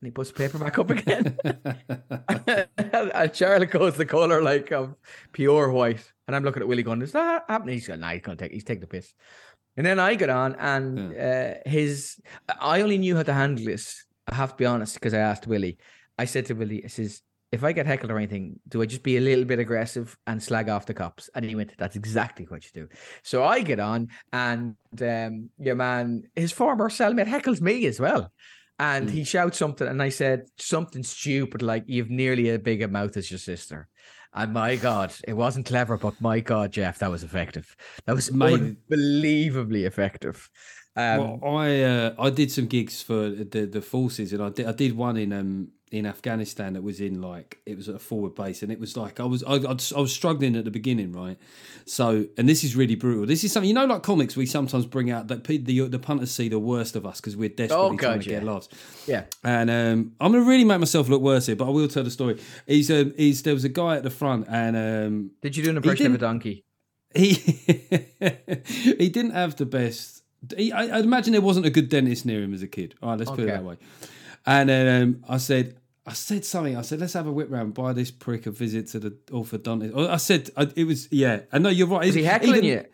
And 0.00 0.08
he 0.08 0.10
puts 0.10 0.32
the 0.32 0.36
paper 0.36 0.58
back 0.58 0.80
up 0.80 0.90
again. 0.90 1.38
and 3.14 3.36
Charlotte 3.36 3.70
goes 3.70 3.96
the 3.96 4.04
color 4.04 4.42
like 4.42 4.72
of 4.72 4.96
pure 5.30 5.70
white, 5.70 6.12
and 6.26 6.36
I'm 6.36 6.44
looking 6.44 6.62
at 6.62 6.68
Willie 6.68 6.82
going, 6.82 7.02
"Is 7.02 7.12
that 7.12 7.44
happening?" 7.48 7.74
He's 7.74 7.88
going, 7.88 8.00
"Nah, 8.00 8.10
he's 8.10 8.22
gonna 8.22 8.36
take, 8.36 8.52
he's 8.52 8.64
taking 8.64 8.80
the 8.80 8.86
piss." 8.86 9.12
And 9.76 9.86
then 9.86 9.98
I 9.98 10.14
got 10.14 10.28
on, 10.28 10.54
and 10.56 11.16
uh, 11.16 11.54
his, 11.64 12.20
I 12.60 12.82
only 12.82 12.98
knew 12.98 13.16
how 13.16 13.22
to 13.22 13.32
handle 13.32 13.64
this. 13.64 14.04
I 14.28 14.34
have 14.34 14.50
to 14.50 14.56
be 14.56 14.66
honest, 14.66 14.94
because 14.94 15.14
I 15.14 15.18
asked 15.18 15.46
Willie. 15.46 15.78
I 16.18 16.26
said 16.26 16.46
to 16.46 16.54
Willie, 16.54 16.84
I 16.84 16.88
says, 16.88 17.22
if 17.52 17.64
I 17.64 17.72
get 17.72 17.86
heckled 17.86 18.10
or 18.10 18.16
anything, 18.16 18.58
do 18.68 18.80
I 18.80 18.86
just 18.86 19.02
be 19.02 19.18
a 19.18 19.20
little 19.20 19.44
bit 19.44 19.58
aggressive 19.58 20.16
and 20.26 20.42
slag 20.42 20.68
off 20.70 20.86
the 20.86 20.94
cops? 20.94 21.28
And 21.34 21.44
he 21.44 21.54
went, 21.54 21.72
that's 21.78 21.96
exactly 21.96 22.46
what 22.46 22.64
you 22.64 22.70
do. 22.72 22.88
So 23.22 23.44
I 23.44 23.60
get 23.60 23.78
on, 23.80 24.08
and 24.32 24.74
um, 25.00 25.50
your 25.58 25.74
man, 25.74 26.24
his 26.34 26.50
former 26.50 26.88
cellmate 26.88 27.28
heckles 27.28 27.60
me 27.60 27.86
as 27.86 28.00
well. 28.00 28.32
And 28.78 29.08
he 29.08 29.22
shouts 29.22 29.58
something, 29.58 29.86
and 29.86 30.02
I 30.02 30.08
said 30.08 30.46
something 30.58 31.02
stupid 31.02 31.62
like, 31.62 31.84
You've 31.86 32.10
nearly 32.10 32.48
as 32.48 32.58
big 32.58 32.82
a 32.82 32.88
mouth 32.88 33.16
as 33.16 33.30
your 33.30 33.38
sister. 33.38 33.88
And 34.34 34.52
my 34.52 34.76
God, 34.76 35.12
it 35.28 35.34
wasn't 35.34 35.66
clever, 35.66 35.98
but 35.98 36.18
my 36.20 36.40
God, 36.40 36.72
Geoff, 36.72 36.98
that 37.00 37.10
was 37.10 37.22
effective. 37.22 37.76
That 38.06 38.14
was 38.14 38.32
Mate. 38.32 38.76
unbelievably 38.90 39.84
effective. 39.84 40.48
Um, 40.96 41.40
well, 41.40 41.56
I 41.58 41.82
uh, 41.82 42.14
I 42.18 42.30
did 42.30 42.50
some 42.50 42.66
gigs 42.66 43.02
for 43.02 43.30
the 43.30 43.66
the 43.66 43.82
forces, 43.82 44.32
and 44.32 44.42
I 44.42 44.50
did 44.50 44.66
I 44.66 44.72
did 44.72 44.96
one 44.96 45.16
in 45.16 45.32
um 45.32 45.68
in 45.92 46.06
Afghanistan 46.06 46.72
that 46.72 46.82
was 46.82 47.00
in 47.00 47.20
like 47.20 47.60
it 47.66 47.76
was 47.76 47.88
at 47.88 47.94
a 47.94 47.98
forward 47.98 48.34
base, 48.34 48.62
and 48.62 48.72
it 48.72 48.80
was 48.80 48.96
like 48.96 49.20
I 49.20 49.24
was 49.24 49.44
I, 49.44 49.56
I 49.56 50.00
was 50.00 50.12
struggling 50.12 50.56
at 50.56 50.64
the 50.64 50.70
beginning, 50.70 51.12
right? 51.12 51.36
So, 51.84 52.26
and 52.38 52.48
this 52.48 52.64
is 52.64 52.74
really 52.74 52.94
brutal. 52.94 53.26
This 53.26 53.44
is 53.44 53.52
something 53.52 53.68
you 53.68 53.74
know, 53.74 53.84
like 53.84 54.02
comics, 54.02 54.36
we 54.36 54.46
sometimes 54.46 54.86
bring 54.86 55.10
out 55.10 55.28
that 55.28 55.44
the 55.44 55.88
the 55.88 55.98
punters 55.98 56.30
see 56.30 56.48
the 56.48 56.58
worst 56.58 56.96
of 56.96 57.04
us 57.04 57.20
because 57.20 57.36
we're 57.36 57.48
desperately 57.50 57.84
Oh, 57.84 57.88
trying 57.96 57.98
God, 58.18 58.22
to 58.22 58.28
get 58.28 58.42
yeah. 58.42 58.50
laughs. 58.50 58.68
yeah. 59.06 59.24
And 59.44 59.70
um, 59.70 60.12
I'm 60.20 60.32
gonna 60.32 60.44
really 60.44 60.64
make 60.64 60.80
myself 60.80 61.08
look 61.08 61.22
worse 61.22 61.46
here, 61.46 61.56
but 61.56 61.66
I 61.66 61.70
will 61.70 61.88
tell 61.88 62.04
the 62.04 62.10
story. 62.10 62.40
He's 62.66 62.90
um, 62.90 63.12
he's 63.16 63.42
there 63.42 63.54
was 63.54 63.64
a 63.64 63.68
guy 63.68 63.96
at 63.96 64.02
the 64.02 64.10
front, 64.10 64.46
and 64.48 64.76
um, 64.76 65.30
Did 65.42 65.56
you 65.56 65.62
do 65.64 65.70
an 65.70 65.76
impression 65.76 66.06
of 66.06 66.14
a 66.14 66.18
donkey? 66.18 66.64
he 67.14 67.32
he 68.98 69.08
didn't 69.08 69.32
have 69.32 69.56
the 69.56 69.66
best. 69.66 70.22
He, 70.56 70.72
I, 70.72 70.96
I 70.96 71.00
imagine 71.00 71.32
there 71.32 71.40
wasn't 71.42 71.66
a 71.66 71.70
good 71.70 71.88
dentist 71.88 72.26
near 72.26 72.42
him 72.42 72.54
as 72.54 72.62
a 72.62 72.66
kid. 72.68 72.94
All 73.02 73.10
right, 73.10 73.18
let's 73.18 73.30
put 73.30 73.40
it 73.40 73.46
that 73.46 73.62
way. 73.64 73.76
And 74.44 74.70
um, 74.70 75.24
I 75.28 75.36
said, 75.36 75.76
I 76.04 76.14
said 76.14 76.44
something. 76.44 76.76
I 76.76 76.82
said, 76.82 76.98
let's 77.00 77.12
have 77.12 77.26
a 77.28 77.32
whip 77.32 77.48
round, 77.50 77.74
buy 77.74 77.92
this 77.92 78.10
prick 78.10 78.46
a 78.46 78.50
visit 78.50 78.88
to 78.88 78.98
the 78.98 79.10
orthodontist. 79.30 79.94
Or 79.96 80.10
I 80.10 80.16
said, 80.16 80.50
I, 80.56 80.68
it 80.74 80.84
was 80.84 81.08
yeah. 81.12 81.42
I 81.52 81.58
know 81.58 81.68
you're 81.68 81.86
right. 81.86 82.06
Was 82.06 82.14
he 82.14 82.24
heckling 82.24 82.56
Even- 82.56 82.64
you? 82.64 82.84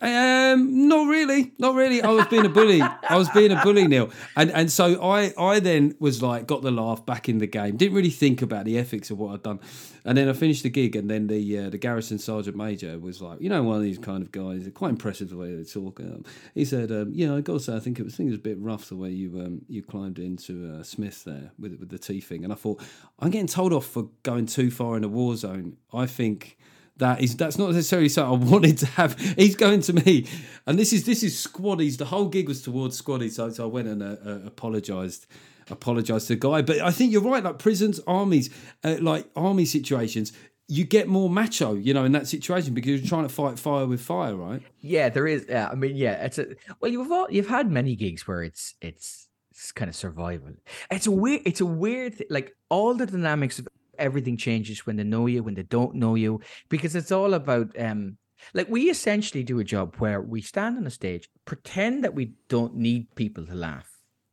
Um, 0.00 0.88
not 0.88 1.08
really, 1.08 1.52
not 1.58 1.74
really. 1.74 2.02
I 2.02 2.10
was 2.10 2.26
being 2.26 2.46
a 2.46 2.48
bully. 2.48 2.80
I 2.80 3.16
was 3.16 3.28
being 3.30 3.52
a 3.52 3.62
bully, 3.62 3.86
Neil, 3.86 4.10
and 4.36 4.50
and 4.50 4.70
so 4.70 5.02
I 5.02 5.32
I 5.38 5.60
then 5.60 5.94
was 5.98 6.22
like 6.22 6.46
got 6.46 6.62
the 6.62 6.70
laugh 6.70 7.04
back 7.04 7.28
in 7.28 7.38
the 7.38 7.46
game. 7.46 7.76
Didn't 7.76 7.94
really 7.94 8.10
think 8.10 8.42
about 8.42 8.64
the 8.64 8.78
ethics 8.78 9.10
of 9.10 9.18
what 9.18 9.34
I'd 9.34 9.42
done, 9.42 9.60
and 10.04 10.16
then 10.16 10.28
I 10.28 10.32
finished 10.32 10.62
the 10.62 10.70
gig, 10.70 10.96
and 10.96 11.10
then 11.10 11.26
the 11.26 11.58
uh, 11.58 11.70
the 11.70 11.78
garrison 11.78 12.18
sergeant 12.18 12.56
major 12.56 12.98
was 12.98 13.20
like, 13.20 13.40
you 13.40 13.48
know, 13.48 13.62
one 13.62 13.76
of 13.76 13.82
these 13.82 13.98
kind 13.98 14.22
of 14.22 14.32
guys, 14.32 14.68
quite 14.74 14.90
impressive 14.90 15.30
the 15.30 15.36
way 15.36 15.54
they 15.54 15.64
talk. 15.64 16.00
Um, 16.00 16.24
he 16.54 16.64
said, 16.64 16.90
um, 16.90 17.12
yeah, 17.14 17.34
I 17.34 17.40
got 17.40 17.54
to 17.54 17.60
say, 17.60 17.76
I 17.76 17.80
think 17.80 17.98
it 17.98 18.04
was, 18.04 18.14
I 18.14 18.16
think 18.18 18.28
it 18.28 18.32
was 18.32 18.40
a 18.40 18.42
bit 18.42 18.58
rough 18.58 18.88
the 18.88 18.96
way 18.96 19.10
you 19.10 19.40
um, 19.40 19.62
you 19.68 19.82
climbed 19.82 20.18
into 20.18 20.74
uh, 20.74 20.82
Smith 20.82 21.24
there 21.24 21.52
with 21.58 21.78
with 21.78 21.90
the 21.90 21.98
teeth 21.98 22.28
thing, 22.28 22.44
and 22.44 22.52
I 22.52 22.56
thought 22.56 22.80
I'm 23.18 23.30
getting 23.30 23.46
told 23.46 23.72
off 23.72 23.86
for 23.86 24.08
going 24.22 24.46
too 24.46 24.70
far 24.70 24.96
in 24.96 25.04
a 25.04 25.08
war 25.08 25.36
zone. 25.36 25.76
I 25.92 26.06
think 26.06 26.56
that 26.96 27.20
is 27.20 27.36
that's 27.36 27.58
not 27.58 27.70
necessarily 27.70 28.08
something 28.08 28.48
I 28.48 28.50
wanted 28.50 28.78
to 28.78 28.86
have. 28.86 29.18
He's 29.18 29.56
going 29.56 29.80
to 29.82 29.92
me, 29.92 30.26
and 30.66 30.78
this 30.78 30.92
is 30.92 31.04
this 31.04 31.22
is 31.22 31.34
squaddies. 31.34 31.98
The 31.98 32.06
whole 32.06 32.26
gig 32.26 32.48
was 32.48 32.62
towards 32.62 33.00
squaddies, 33.00 33.32
so, 33.32 33.50
so 33.50 33.64
I 33.64 33.66
went 33.66 33.88
and 33.88 34.02
uh, 34.02 34.16
uh, 34.24 34.40
apologized. 34.46 35.26
Apologized 35.70 36.26
to 36.26 36.34
the 36.34 36.40
guy, 36.40 36.60
but 36.60 36.80
I 36.80 36.90
think 36.90 37.12
you're 37.12 37.22
right. 37.22 37.42
Like 37.42 37.60
prisons, 37.60 38.00
armies, 38.06 38.50
uh, 38.82 38.96
like 39.00 39.30
army 39.36 39.64
situations, 39.64 40.32
you 40.68 40.84
get 40.84 41.06
more 41.06 41.30
macho, 41.30 41.74
you 41.74 41.94
know, 41.94 42.04
in 42.04 42.12
that 42.12 42.26
situation 42.26 42.74
because 42.74 43.00
you're 43.00 43.08
trying 43.08 43.28
to 43.28 43.28
fight 43.28 43.58
fire 43.58 43.86
with 43.86 44.00
fire, 44.00 44.34
right? 44.34 44.62
Yeah, 44.80 45.08
there 45.08 45.26
is. 45.26 45.46
Yeah, 45.48 45.68
I 45.70 45.74
mean, 45.74 45.96
yeah, 45.96 46.24
it's 46.24 46.38
a 46.38 46.56
well. 46.80 46.90
You've 46.90 47.12
all, 47.12 47.30
you've 47.30 47.48
had 47.48 47.70
many 47.70 47.94
gigs 47.94 48.26
where 48.26 48.42
it's 48.42 48.74
it's 48.80 49.28
it's 49.50 49.70
kind 49.70 49.88
of 49.88 49.94
survival. 49.94 50.54
It's 50.90 51.06
a 51.06 51.10
weird. 51.10 51.42
It's 51.44 51.60
a 51.60 51.66
weird. 51.66 52.24
Like 52.28 52.56
all 52.70 52.94
the 52.94 53.06
dynamics 53.06 53.58
of 53.58 53.68
everything 54.02 54.36
changes 54.36 54.84
when 54.86 54.96
they 54.96 55.04
know 55.04 55.26
you, 55.26 55.42
when 55.42 55.54
they 55.54 55.68
don't 55.78 55.94
know 55.94 56.14
you, 56.16 56.40
because 56.68 56.94
it's 56.96 57.12
all 57.12 57.34
about 57.34 57.68
um. 57.78 58.18
Like 58.54 58.68
we 58.68 58.90
essentially 58.90 59.44
do 59.44 59.60
a 59.60 59.70
job 59.74 59.94
where 60.00 60.20
we 60.20 60.40
stand 60.42 60.76
on 60.76 60.86
a 60.86 60.90
stage, 60.90 61.28
pretend 61.44 62.02
that 62.02 62.14
we 62.18 62.32
don't 62.48 62.74
need 62.74 63.14
people 63.14 63.46
to 63.46 63.54
laugh. 63.54 63.88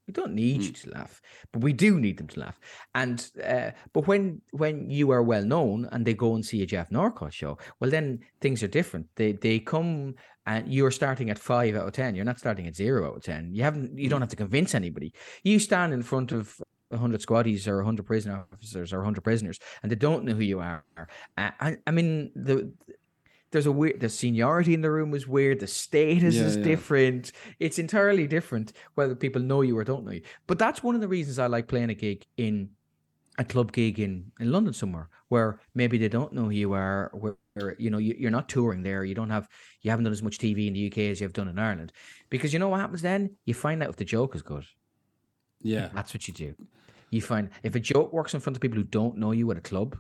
We 0.07 0.13
don't 0.13 0.33
need 0.33 0.63
you 0.63 0.71
to 0.71 0.89
laugh, 0.89 1.21
but 1.53 1.61
we 1.61 1.73
do 1.73 1.99
need 1.99 2.17
them 2.17 2.29
to 2.33 2.39
laugh. 2.39 2.59
And 2.95 3.17
uh, 3.53 3.69
but 3.93 4.07
when 4.07 4.41
when 4.49 4.89
you 4.89 5.11
are 5.11 5.21
well 5.21 5.45
known 5.45 5.87
and 5.91 6.03
they 6.03 6.15
go 6.15 6.33
and 6.33 6.43
see 6.43 6.63
a 6.63 6.65
Geoff 6.65 6.89
Norcott 6.89 7.33
show, 7.33 7.59
well 7.79 7.91
then 7.91 8.19
things 8.41 8.63
are 8.63 8.67
different. 8.79 9.05
They 9.15 9.33
they 9.33 9.59
come 9.59 10.15
and 10.47 10.67
you're 10.73 10.89
starting 11.01 11.29
at 11.29 11.37
five 11.37 11.75
out 11.75 11.87
of 11.87 11.93
ten. 11.93 12.15
You're 12.15 12.31
not 12.31 12.39
starting 12.39 12.65
at 12.65 12.75
zero 12.75 13.09
out 13.09 13.17
of 13.17 13.23
ten. 13.23 13.53
You 13.53 13.61
haven't 13.61 13.99
you 13.99 14.09
don't 14.09 14.21
have 14.25 14.31
to 14.31 14.43
convince 14.45 14.73
anybody. 14.73 15.13
You 15.43 15.59
stand 15.59 15.93
in 15.93 16.01
front 16.01 16.31
of. 16.31 16.59
100 16.89 17.21
squaddies 17.21 17.67
or 17.67 17.77
100 17.77 18.05
prison 18.05 18.31
officers 18.53 18.93
or 18.93 18.97
100 18.97 19.21
prisoners 19.21 19.59
and 19.83 19.91
they 19.91 19.95
don't 19.95 20.23
know 20.25 20.33
who 20.33 20.43
you 20.43 20.59
are. 20.59 20.83
Uh, 21.37 21.51
I, 21.59 21.77
I 21.87 21.91
mean 21.91 22.31
the 22.35 22.71
there's 23.51 23.65
a 23.65 23.71
weird 23.71 23.99
the 23.99 24.09
seniority 24.09 24.73
in 24.73 24.81
the 24.81 24.91
room 24.91 25.13
is 25.13 25.27
weird 25.27 25.59
the 25.59 25.67
status 25.67 26.35
Yeah, 26.35 26.43
is 26.43 26.57
yeah. 26.57 26.63
different. 26.63 27.31
It's 27.59 27.79
entirely 27.79 28.27
different 28.27 28.73
whether 28.95 29.15
people 29.15 29.41
know 29.41 29.61
you 29.61 29.77
or 29.77 29.83
don't 29.83 30.05
know 30.05 30.11
you. 30.11 30.21
But 30.47 30.59
that's 30.59 30.83
one 30.83 30.95
of 30.95 31.01
the 31.01 31.07
reasons 31.07 31.39
i 31.39 31.47
like 31.47 31.67
playing 31.67 31.89
a 31.89 31.95
gig 31.95 32.25
in 32.37 32.69
a 33.37 33.45
club 33.45 33.71
gig 33.71 33.99
in 33.99 34.31
in 34.39 34.51
london 34.51 34.73
somewhere 34.73 35.09
where 35.29 35.61
maybe 35.73 35.97
they 35.97 36.09
don't 36.09 36.33
know 36.33 36.43
who 36.45 36.49
you 36.49 36.73
are 36.73 37.09
where, 37.13 37.37
where, 37.53 37.75
you 37.79 37.89
know 37.89 37.97
you, 37.97 38.13
you're 38.19 38.31
not 38.31 38.49
touring 38.49 38.83
there 38.83 39.05
you 39.05 39.15
don't 39.15 39.29
have 39.29 39.47
you 39.81 39.89
haven't 39.89 40.03
done 40.03 40.11
as 40.11 40.21
much 40.21 40.37
tv 40.37 40.67
in 40.67 40.73
the 40.73 40.87
uk 40.87 40.97
as 40.97 41.21
you've 41.21 41.33
done 41.33 41.47
in 41.47 41.57
ireland. 41.57 41.93
Because 42.29 42.51
you 42.51 42.59
know 42.59 42.67
what 42.69 42.81
happens 42.81 43.01
then? 43.01 43.37
You 43.45 43.53
find 43.53 43.81
out 43.81 43.89
if 43.89 43.95
the 43.95 44.05
joke 44.05 44.35
is 44.35 44.41
good. 44.41 44.65
Yeah, 45.61 45.89
that's 45.93 46.13
what 46.13 46.27
you 46.27 46.33
do 46.33 46.55
you 47.09 47.21
find 47.21 47.49
if 47.63 47.75
a 47.75 47.79
joke 47.79 48.13
works 48.13 48.33
in 48.33 48.39
front 48.39 48.55
of 48.55 48.61
people 48.61 48.77
who 48.77 48.83
don't 48.83 49.17
know 49.17 49.31
you 49.31 49.49
at 49.51 49.57
a 49.57 49.61
club 49.61 49.97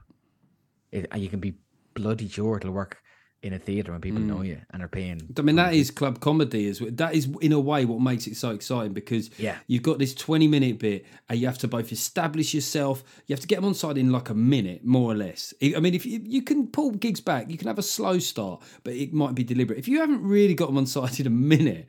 it, 0.91 1.07
and 1.11 1.21
you 1.21 1.29
can 1.29 1.39
be 1.39 1.55
bloody 1.93 2.27
sure 2.27 2.57
it'll 2.57 2.71
work 2.71 2.97
in 3.41 3.53
a 3.53 3.59
theater 3.59 3.93
when 3.93 4.01
people 4.01 4.19
know 4.19 4.37
hmm. 4.37 4.43
you 4.43 4.61
and 4.71 4.83
are 4.83 4.87
paying 4.89 5.21
I 5.37 5.41
mean, 5.41 5.55
that 5.55 5.73
is 5.73 5.91
club 5.91 6.19
comedy. 6.19 6.67
Is 6.67 6.79
that 6.79 7.13
is 7.13 7.29
in 7.41 7.53
a 7.53 7.59
way 7.59 7.85
what 7.85 8.01
makes 8.01 8.27
it 8.27 8.35
so 8.35 8.49
exciting 8.51 8.93
because 8.93 9.29
Yeah. 9.37 9.55
you've 9.67 9.83
got 9.83 9.97
this 9.97 10.13
twenty 10.13 10.47
minute 10.47 10.79
bit, 10.79 11.05
and 11.29 11.39
you 11.39 11.47
have 11.47 11.57
to 11.59 11.67
both 11.67 11.91
establish 11.91 12.53
yourself. 12.53 13.03
You 13.27 13.33
have 13.33 13.39
to 13.39 13.47
get 13.47 13.57
them 13.57 13.65
on 13.65 13.73
side 13.73 13.97
in 13.97 14.11
like 14.11 14.29
a 14.29 14.33
minute, 14.33 14.83
more 14.83 15.11
or 15.11 15.15
less. 15.15 15.53
I 15.61 15.79
mean, 15.79 15.93
if 15.93 16.05
you, 16.05 16.21
you 16.23 16.41
can 16.41 16.67
pull 16.67 16.91
gigs 16.91 17.21
back, 17.21 17.49
you 17.49 17.57
can 17.57 17.67
have 17.67 17.79
a 17.79 17.83
slow 17.83 18.19
start, 18.19 18.61
but 18.83 18.93
it 18.93 19.13
might 19.13 19.35
be 19.35 19.43
deliberate. 19.43 19.79
If 19.79 19.87
you 19.87 19.99
haven't 19.99 20.21
really 20.21 20.53
got 20.53 20.67
them 20.67 20.77
on 20.77 20.85
side 20.85 21.19
in 21.19 21.27
a 21.27 21.31
minute, 21.31 21.87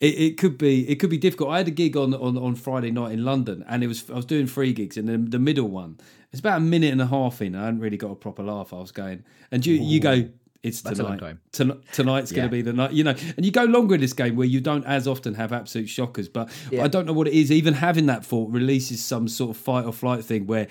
it, 0.00 0.14
it 0.18 0.38
could 0.38 0.58
be 0.58 0.88
it 0.88 0.96
could 0.96 1.10
be 1.10 1.18
difficult. 1.18 1.50
I 1.50 1.58
had 1.58 1.68
a 1.68 1.72
gig 1.72 1.96
on 1.96 2.12
on 2.12 2.36
on 2.36 2.54
Friday 2.54 2.90
night 2.90 3.12
in 3.12 3.24
London, 3.24 3.64
and 3.66 3.82
it 3.82 3.86
was 3.86 4.10
I 4.10 4.14
was 4.14 4.26
doing 4.26 4.46
three 4.46 4.74
gigs, 4.74 4.98
and 4.98 5.08
then 5.08 5.30
the 5.30 5.38
middle 5.38 5.68
one 5.68 5.98
it's 6.32 6.40
about 6.40 6.58
a 6.58 6.60
minute 6.60 6.92
and 6.92 7.00
a 7.00 7.06
half 7.06 7.42
in. 7.42 7.54
I 7.54 7.66
hadn't 7.66 7.80
really 7.80 7.98
got 7.98 8.10
a 8.10 8.14
proper 8.14 8.42
laugh. 8.42 8.72
I 8.72 8.78
was 8.78 8.90
going, 8.90 9.22
and 9.50 9.64
you 9.64 9.74
you 9.74 10.00
go. 10.00 10.28
It's 10.62 10.80
That's 10.80 10.98
tonight. 10.98 11.18
time. 11.18 11.40
Ton- 11.52 11.82
tonight's 11.92 12.30
going 12.30 12.46
to 12.48 12.50
be 12.50 12.62
the 12.62 12.72
night, 12.72 12.92
you 12.92 13.02
know. 13.02 13.14
And 13.36 13.44
you 13.44 13.50
go 13.50 13.64
longer 13.64 13.96
in 13.96 14.00
this 14.00 14.12
game 14.12 14.36
where 14.36 14.46
you 14.46 14.60
don't 14.60 14.84
as 14.86 15.08
often 15.08 15.34
have 15.34 15.52
absolute 15.52 15.88
shockers. 15.88 16.28
But 16.28 16.50
Yeah. 16.70 16.84
I 16.84 16.88
don't 16.88 17.04
know 17.04 17.12
what 17.12 17.26
it 17.26 17.34
is. 17.34 17.50
Even 17.50 17.74
having 17.74 18.06
that 18.06 18.24
thought 18.24 18.48
releases 18.50 19.04
some 19.04 19.26
sort 19.26 19.50
of 19.50 19.56
fight 19.56 19.84
or 19.84 19.92
flight 19.92 20.24
thing 20.24 20.46
where 20.46 20.68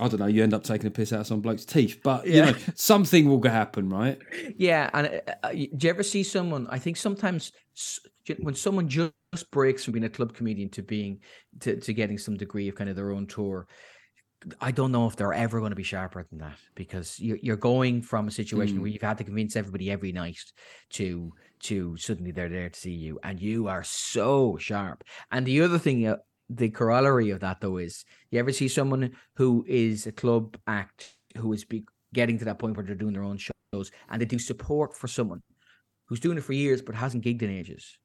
I 0.00 0.06
don't 0.08 0.20
know. 0.20 0.26
You 0.26 0.44
end 0.44 0.54
up 0.54 0.62
taking 0.62 0.86
a 0.86 0.90
piss 0.92 1.12
out 1.12 1.20
of 1.20 1.26
some 1.26 1.40
bloke's 1.40 1.64
teeth. 1.66 2.00
But 2.02 2.26
you 2.26 2.34
Yeah. 2.34 2.50
know, 2.52 2.56
something 2.74 3.28
will 3.28 3.42
happen, 3.42 3.88
right? 3.90 4.16
Yeah, 4.56 4.88
and 4.94 5.08
uh, 5.08 5.32
uh, 5.42 5.50
do 5.50 5.58
you 5.80 5.90
ever 5.90 6.02
see 6.04 6.22
someone? 6.22 6.66
I 6.70 6.78
think 6.78 6.96
sometimes 6.96 7.52
when 8.40 8.54
someone 8.54 8.88
just 8.88 9.12
breaks 9.50 9.84
from 9.84 9.92
being 9.92 10.04
a 10.04 10.08
club 10.08 10.34
comedian 10.34 10.68
to 10.70 10.82
being 10.82 11.18
to, 11.60 11.76
to 11.80 11.92
getting 11.92 12.16
some 12.16 12.36
degree 12.36 12.68
of 12.68 12.76
kind 12.76 12.88
of 12.88 12.96
their 12.96 13.10
own 13.10 13.26
tour, 13.26 13.66
I 14.60 14.70
don't 14.70 14.92
know 14.92 15.06
if 15.06 15.16
they're 15.16 15.32
ever 15.32 15.58
going 15.58 15.70
to 15.70 15.76
be 15.76 15.82
sharper 15.82 16.22
than 16.22 16.38
that 16.38 16.58
because 16.74 17.18
you're 17.18 17.38
you're 17.42 17.56
going 17.56 18.02
from 18.02 18.28
a 18.28 18.30
situation 18.30 18.80
where 18.80 18.88
you've 18.88 19.02
had 19.02 19.18
to 19.18 19.24
convince 19.24 19.56
everybody 19.56 19.90
every 19.90 20.12
night 20.12 20.38
to 20.90 21.32
to 21.64 21.96
suddenly 21.96 22.30
they're 22.30 22.48
there 22.48 22.68
to 22.68 22.78
see 22.78 22.92
you 22.92 23.18
and 23.24 23.40
you 23.40 23.68
are 23.68 23.82
so 23.82 24.56
sharp. 24.58 25.02
And 25.32 25.44
the 25.44 25.60
other 25.62 25.78
thing, 25.78 26.06
uh, 26.06 26.16
the 26.48 26.70
corollary 26.70 27.30
of 27.30 27.40
that 27.40 27.60
though 27.60 27.78
is 27.78 28.04
you 28.30 28.38
ever 28.38 28.52
see 28.52 28.68
someone 28.68 29.10
who 29.34 29.64
is 29.68 30.06
a 30.06 30.12
club 30.12 30.56
act 30.66 31.16
who 31.36 31.52
is 31.52 31.64
be, 31.64 31.84
getting 32.14 32.38
to 32.38 32.44
that 32.44 32.58
point 32.58 32.76
where 32.76 32.86
they're 32.86 32.94
doing 32.94 33.12
their 33.14 33.24
own 33.24 33.38
shows 33.38 33.90
and 34.08 34.20
they 34.20 34.24
do 34.26 34.38
support 34.38 34.96
for 34.96 35.08
someone 35.08 35.42
who's 36.06 36.20
doing 36.20 36.38
it 36.38 36.44
for 36.44 36.52
years 36.52 36.80
but 36.80 36.94
hasn't 36.94 37.24
gigged 37.24 37.42
in 37.42 37.50
ages, 37.50 37.98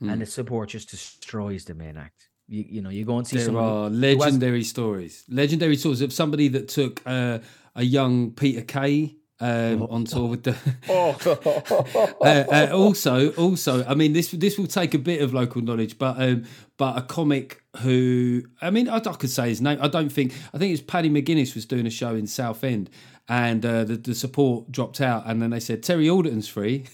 and 0.00 0.20
the 0.20 0.26
support 0.26 0.70
just 0.70 0.90
destroys 0.90 1.64
the 1.66 1.74
main 1.74 1.96
act. 1.96 2.30
You, 2.46 2.64
you 2.68 2.82
know, 2.82 2.90
you 2.90 3.04
go 3.04 3.16
and 3.18 3.26
see 3.26 3.36
There 3.36 3.46
someone. 3.46 3.64
are 3.64 3.88
who 3.88 3.94
has- 3.96 4.18
legendary 4.20 4.64
stories. 4.64 5.24
Legendary 5.28 5.76
stories 5.76 6.00
of 6.02 6.12
somebody 6.12 6.48
that 6.48 6.68
took 6.68 7.00
uh, 7.06 7.38
a 7.74 7.82
young 7.82 8.32
Peter 8.32 8.62
Kay 8.62 9.16
um, 9.40 9.82
on 9.84 10.04
tour 10.04 10.28
with 10.28 10.44
the. 10.44 10.56
uh, 12.20 12.24
uh, 12.26 12.76
also, 12.76 13.32
also, 13.32 13.84
I 13.84 13.94
mean, 13.94 14.12
this 14.12 14.30
this 14.30 14.58
will 14.58 14.66
take 14.66 14.94
a 14.94 14.98
bit 14.98 15.22
of 15.22 15.34
local 15.34 15.62
knowledge, 15.62 15.98
but 15.98 16.20
um, 16.20 16.44
but 16.76 16.96
a 16.96 17.02
comic 17.02 17.62
who, 17.78 18.42
I 18.60 18.70
mean, 18.70 18.88
I, 18.88 18.96
I 18.96 19.00
could 19.00 19.30
say 19.30 19.48
his 19.48 19.60
name. 19.60 19.78
I 19.80 19.88
don't 19.88 20.10
think. 20.10 20.34
I 20.52 20.58
think 20.58 20.72
it's 20.72 20.82
Paddy 20.82 21.10
McGuinness 21.10 21.54
was 21.54 21.66
doing 21.66 21.86
a 21.86 21.90
show 21.90 22.14
in 22.14 22.26
Southend, 22.26 22.90
and 23.26 23.64
uh, 23.64 23.84
the 23.84 23.96
the 23.96 24.14
support 24.14 24.70
dropped 24.70 25.00
out, 25.00 25.24
and 25.26 25.40
then 25.40 25.50
they 25.50 25.60
said 25.60 25.82
Terry 25.82 26.10
Alderton's 26.10 26.46
free. 26.46 26.84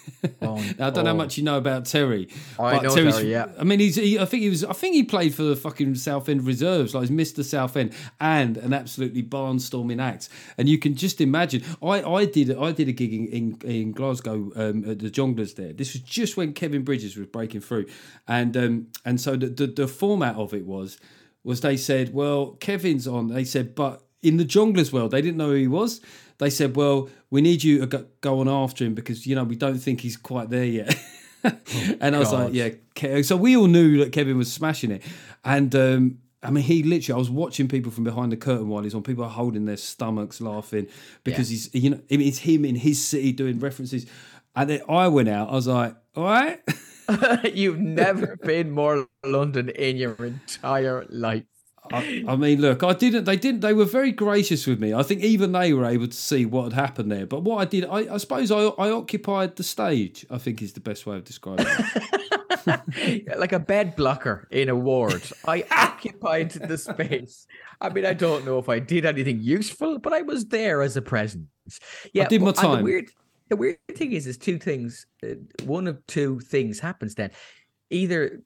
Oh, 0.40 0.54
Now, 0.78 0.86
I 0.86 0.90
don't 0.90 1.04
know 1.04 1.10
how 1.10 1.10
oh. 1.10 1.14
much 1.14 1.36
you 1.36 1.42
know 1.42 1.56
about 1.58 1.86
Terry. 1.86 2.28
I 2.58 2.74
but 2.74 2.82
know 2.84 2.94
Terry's- 2.94 3.16
Terry, 3.16 3.32
yeah. 3.32 3.48
I 3.58 3.64
mean, 3.64 3.80
he's. 3.80 3.96
He, 3.96 4.18
I 4.18 4.24
think 4.26 4.42
he 4.44 4.48
was. 4.48 4.64
I 4.64 4.72
think 4.72 4.94
he 4.94 5.02
played 5.02 5.34
for 5.34 5.42
the 5.42 5.56
fucking 5.56 5.96
Southend 5.96 6.46
reserves, 6.46 6.94
like 6.94 7.08
he's 7.08 7.32
Mr. 7.32 7.44
Southend, 7.44 7.92
and 8.20 8.56
an 8.58 8.72
absolutely 8.72 9.24
barnstorming 9.24 10.00
act. 10.00 10.28
And 10.56 10.68
you 10.68 10.78
can 10.78 10.94
just 10.94 11.20
imagine. 11.20 11.64
I, 11.82 12.02
I 12.02 12.24
did. 12.26 12.56
I 12.56 12.70
did 12.72 12.88
a 12.88 12.92
gig 12.92 13.12
in 13.12 13.26
in, 13.26 13.58
in 13.64 13.92
Glasgow 13.92 14.52
um, 14.54 14.88
at 14.88 15.00
the 15.00 15.10
Jongleurs 15.10 15.56
there. 15.56 15.72
This 15.72 15.94
was 15.94 16.02
just 16.02 16.36
when 16.36 16.52
Kevin 16.52 16.84
Bridges 16.84 17.16
was 17.16 17.26
breaking 17.26 17.62
through, 17.62 17.86
and 18.28 18.56
um, 18.56 18.86
and 19.04 19.20
so 19.20 19.34
the, 19.34 19.48
the 19.48 19.66
the 19.66 19.88
format 19.88 20.36
of 20.36 20.54
it 20.54 20.64
was 20.64 20.98
was 21.42 21.60
they 21.62 21.76
said, 21.76 22.12
well, 22.12 22.52
Kevin's 22.60 23.08
on. 23.08 23.28
They 23.28 23.44
said, 23.44 23.74
but 23.74 24.02
in 24.22 24.36
the 24.36 24.44
Jongleurs 24.44 24.92
world, 24.92 25.10
they 25.12 25.22
didn't 25.22 25.36
know 25.36 25.48
who 25.48 25.54
he 25.54 25.68
was. 25.68 26.00
They 26.38 26.50
said, 26.50 26.76
well, 26.76 27.08
we 27.30 27.40
need 27.42 27.62
you 27.62 27.86
to 27.86 28.06
go, 28.20 28.40
on 28.40 28.48
after 28.48 28.84
him 28.84 28.94
because 28.94 29.26
you 29.26 29.34
know 29.34 29.44
we 29.44 29.56
don't 29.56 29.78
think 29.78 30.00
he's 30.00 30.16
quite 30.16 30.50
there 30.50 30.64
yet. 30.64 30.98
and 31.44 32.16
I 32.16 32.18
was 32.18 32.30
God. 32.30 32.54
like, 32.54 32.80
yeah. 33.02 33.22
So 33.22 33.36
we 33.36 33.56
all 33.56 33.66
knew 33.66 33.98
that 33.98 34.12
Kevin 34.12 34.38
was 34.38 34.52
smashing 34.52 34.90
it, 34.90 35.02
and 35.44 35.74
um, 35.74 36.18
I 36.42 36.50
mean, 36.50 36.64
he 36.64 36.82
literally. 36.82 37.16
I 37.16 37.18
was 37.18 37.30
watching 37.30 37.68
people 37.68 37.92
from 37.92 38.04
behind 38.04 38.32
the 38.32 38.36
curtain 38.36 38.68
while 38.68 38.82
he's 38.82 38.94
on. 38.94 39.02
People 39.02 39.24
are 39.24 39.30
holding 39.30 39.66
their 39.66 39.76
stomachs, 39.76 40.40
laughing 40.40 40.86
because 41.24 41.50
he's, 41.50 41.72
you 41.74 41.90
know 41.90 42.00
it's 42.08 42.38
him 42.38 42.64
in 42.64 42.74
his 42.74 43.04
city 43.04 43.32
doing 43.32 43.58
references, 43.58 44.06
and 44.56 44.70
then 44.70 44.80
I 44.88 45.08
went 45.08 45.28
out. 45.28 45.50
I 45.50 45.52
was 45.52 45.66
like, 45.66 45.94
all 46.16 46.24
right. 46.24 46.60
You've 47.52 47.78
never 47.80 48.36
been 48.36 48.70
more 48.70 49.06
London 49.24 49.68
in 49.70 49.96
your 49.96 50.14
entire 50.14 51.04
life. 51.08 51.44
I, 51.92 52.24
I 52.28 52.36
mean, 52.36 52.60
look, 52.60 52.82
I 52.82 52.92
didn't. 52.92 53.24
They 53.24 53.36
didn't. 53.36 53.60
They 53.60 53.72
were 53.72 53.84
very 53.84 54.12
gracious 54.12 54.66
with 54.66 54.80
me. 54.80 54.94
I 54.94 55.02
think 55.02 55.22
even 55.22 55.52
they 55.52 55.72
were 55.72 55.84
able 55.86 56.08
to 56.08 56.16
see 56.16 56.46
what 56.46 56.64
had 56.64 56.72
happened 56.72 57.10
there. 57.10 57.26
But 57.26 57.42
what 57.42 57.56
I 57.56 57.64
did, 57.64 57.84
I, 57.84 58.14
I 58.14 58.16
suppose, 58.18 58.50
I, 58.50 58.58
I 58.60 58.90
occupied 58.90 59.56
the 59.56 59.62
stage. 59.62 60.24
I 60.30 60.38
think 60.38 60.62
is 60.62 60.72
the 60.72 60.80
best 60.80 61.06
way 61.06 61.16
of 61.16 61.24
describing 61.24 61.66
it. 61.68 62.02
like 63.38 63.52
a 63.52 63.58
bed 63.58 63.96
blocker 63.96 64.46
in 64.50 64.68
a 64.68 64.76
ward. 64.76 65.22
I 65.46 65.64
occupied 65.70 66.50
the 66.50 66.78
space. 66.78 67.46
I 67.80 67.88
mean, 67.88 68.04
I 68.04 68.12
don't 68.12 68.44
know 68.44 68.58
if 68.58 68.68
I 68.68 68.78
did 68.78 69.06
anything 69.06 69.40
useful, 69.40 69.98
but 69.98 70.12
I 70.12 70.22
was 70.22 70.46
there 70.46 70.82
as 70.82 70.96
a 70.96 71.02
presence. 71.02 71.46
Yeah, 72.12 72.28
did 72.28 72.42
my 72.42 72.52
time. 72.52 72.78
The 72.78 72.84
weird, 72.84 73.10
the 73.48 73.56
weird 73.56 73.78
thing 73.94 74.12
is, 74.12 74.26
is 74.26 74.36
two 74.36 74.58
things. 74.58 75.06
uh, 75.24 75.34
One 75.64 75.86
of 75.86 76.04
two 76.06 76.40
things 76.40 76.80
happens 76.80 77.14
then. 77.14 77.30
Either 77.90 78.42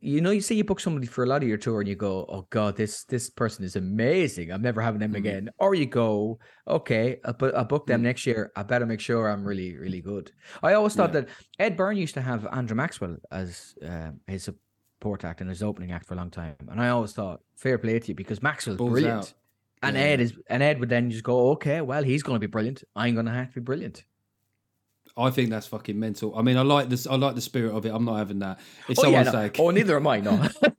you 0.00 0.20
know, 0.20 0.30
you 0.30 0.40
say 0.40 0.54
you 0.54 0.64
book 0.64 0.80
somebody 0.80 1.06
for 1.06 1.24
a 1.24 1.26
lot 1.26 1.42
of 1.42 1.48
your 1.48 1.56
tour, 1.58 1.80
and 1.80 1.88
you 1.88 1.94
go, 1.96 2.26
"Oh 2.28 2.46
God, 2.50 2.76
this 2.76 3.04
this 3.04 3.30
person 3.30 3.64
is 3.64 3.74
amazing. 3.76 4.52
I'm 4.52 4.62
never 4.62 4.80
having 4.82 5.00
them 5.00 5.12
Mhm. 5.14 5.18
again." 5.18 5.50
Or 5.58 5.74
you 5.74 5.86
go, 5.86 6.38
"Okay, 6.66 7.20
I 7.24 7.32
bu- 7.32 7.54
I 7.54 7.62
book 7.62 7.86
them 7.86 8.00
Mm. 8.00 8.04
next 8.04 8.26
year. 8.26 8.52
I 8.54 8.62
better 8.64 8.86
make 8.86 9.00
sure 9.00 9.28
I'm 9.28 9.44
really 9.44 9.76
really 9.76 10.00
good." 10.02 10.30
I 10.62 10.74
always 10.74 10.94
thought 10.94 11.14
Yeah. 11.14 11.20
that 11.22 11.28
Ed 11.58 11.76
Byrne 11.76 11.96
used 11.96 12.14
to 12.14 12.20
have 12.20 12.46
Andrew 12.52 12.76
Maxwell 12.76 13.16
as 13.30 13.74
uh, 13.82 14.10
his 14.26 14.44
support 14.44 15.24
act 15.24 15.40
and 15.40 15.48
his 15.48 15.62
opening 15.62 15.92
act 15.92 16.06
for 16.06 16.14
a 16.14 16.16
long 16.18 16.30
time, 16.30 16.56
and 16.70 16.80
I 16.80 16.88
always 16.90 17.12
thought, 17.12 17.40
"Fair 17.56 17.78
play 17.78 17.98
to 17.98 18.08
you," 18.08 18.14
because 18.14 18.42
Maxwell's 18.42 18.76
Balls 18.78 18.90
brilliant. 18.92 19.18
out. 19.18 19.34
And 19.80 19.96
Yeah. 19.96 20.02
Ed 20.02 20.20
is, 20.20 20.32
and 20.50 20.60
Ed 20.62 20.80
would 20.80 20.88
then 20.88 21.08
just 21.08 21.22
go, 21.22 21.50
okay, 21.52 21.80
well, 21.82 22.02
he's 22.02 22.24
going 22.24 22.34
to 22.34 22.40
be 22.40 22.50
brilliant. 22.50 22.82
I'm 22.96 23.14
going 23.14 23.26
to 23.26 23.32
have 23.32 23.48
to 23.54 23.60
be 23.60 23.64
brilliant. 23.64 24.04
I 25.18 25.30
think 25.30 25.50
that's 25.50 25.66
fucking 25.66 25.98
mental. 25.98 26.36
I 26.36 26.42
mean, 26.42 26.56
I 26.56 26.62
like 26.62 26.88
this. 26.88 27.06
I 27.06 27.16
like 27.16 27.34
the 27.34 27.40
spirit 27.40 27.74
of 27.74 27.84
it. 27.84 27.90
I'm 27.92 28.04
not 28.04 28.16
having 28.16 28.38
that. 28.38 28.60
If 28.88 28.98
Oh, 28.98 29.02
yeah, 29.02 29.24
someone's 29.24 29.32
no. 29.32 29.42
like, 29.42 29.58
oh, 29.58 29.70
neither 29.70 29.96
am 29.96 30.06
I. 30.06 30.20
Not. 30.20 30.56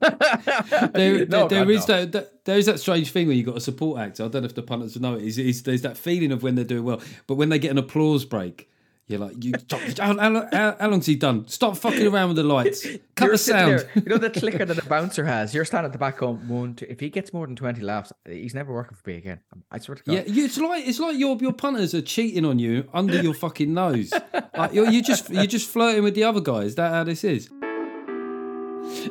there, 0.94 1.26
No, 1.26 1.46
there, 1.48 1.48
there 1.48 1.64
God, 1.66 1.86
that, 1.86 2.12
that 2.12 2.44
there 2.44 2.58
is 2.58 2.66
that 2.66 2.80
strange 2.80 3.12
thing 3.12 3.26
where 3.26 3.36
you've 3.36 3.46
got 3.46 3.56
a 3.56 3.60
support 3.60 4.00
actor. 4.00 4.24
I 4.24 4.28
don't 4.28 4.42
know 4.42 4.46
if 4.46 4.54
the 4.54 4.62
punters 4.62 4.98
know 4.98 5.14
it. 5.14 5.22
Is, 5.22 5.38
is 5.38 5.62
there's 5.62 5.82
that 5.82 5.96
feeling 5.96 6.32
of 6.32 6.42
when 6.42 6.54
they're 6.54 6.64
doing 6.64 6.84
well, 6.84 7.00
but 7.26 7.34
when 7.34 7.48
they 7.50 7.58
get 7.58 7.70
an 7.70 7.78
applause 7.78 8.24
break, 8.24 8.70
you're 9.10 9.20
like, 9.20 9.42
you 9.42 9.52
stop, 9.58 9.80
how, 9.98 10.16
how, 10.18 10.48
how, 10.52 10.76
how 10.78 10.88
long's 10.88 11.06
he 11.06 11.16
done? 11.16 11.46
Stop 11.48 11.76
fucking 11.76 12.06
around 12.06 12.28
with 12.28 12.36
the 12.36 12.42
lights. 12.44 12.82
Cut 13.14 13.26
You're 13.26 13.32
the 13.32 13.38
sound. 13.38 13.78
there, 13.80 13.90
you 13.94 14.02
know 14.02 14.18
the 14.18 14.30
clicker 14.30 14.64
that 14.64 14.74
the 14.74 14.82
bouncer 14.88 15.24
has. 15.24 15.54
You're 15.54 15.64
standing 15.64 15.86
at 15.86 15.92
the 15.92 15.98
back 15.98 16.18
going 16.18 16.46
one, 16.48 16.74
two. 16.74 16.86
If 16.88 17.00
he 17.00 17.10
gets 17.10 17.32
more 17.32 17.46
than 17.46 17.56
twenty 17.56 17.82
laughs, 17.82 18.12
he's 18.26 18.54
never 18.54 18.72
working 18.72 18.96
for 18.96 19.10
me 19.10 19.16
again. 19.16 19.40
I 19.70 19.78
swear 19.78 19.96
to 19.96 20.02
God. 20.04 20.12
Yeah, 20.12 20.22
you, 20.26 20.44
it's 20.44 20.58
like 20.58 20.86
it's 20.86 20.98
like 21.00 21.18
your 21.18 21.36
your 21.36 21.52
punters 21.52 21.94
are 21.94 22.02
cheating 22.02 22.44
on 22.44 22.58
you 22.58 22.88
under 22.94 23.20
your 23.20 23.34
fucking 23.34 23.72
nose. 23.74 24.12
Like 24.56 24.72
you're, 24.72 24.88
you're 24.88 25.02
just 25.02 25.28
you're 25.30 25.46
just 25.46 25.68
flirting 25.68 26.04
with 26.04 26.14
the 26.14 26.24
other 26.24 26.40
guys. 26.40 26.68
Is 26.68 26.74
that 26.76 26.92
how 26.92 27.04
this 27.04 27.24
is? 27.24 27.50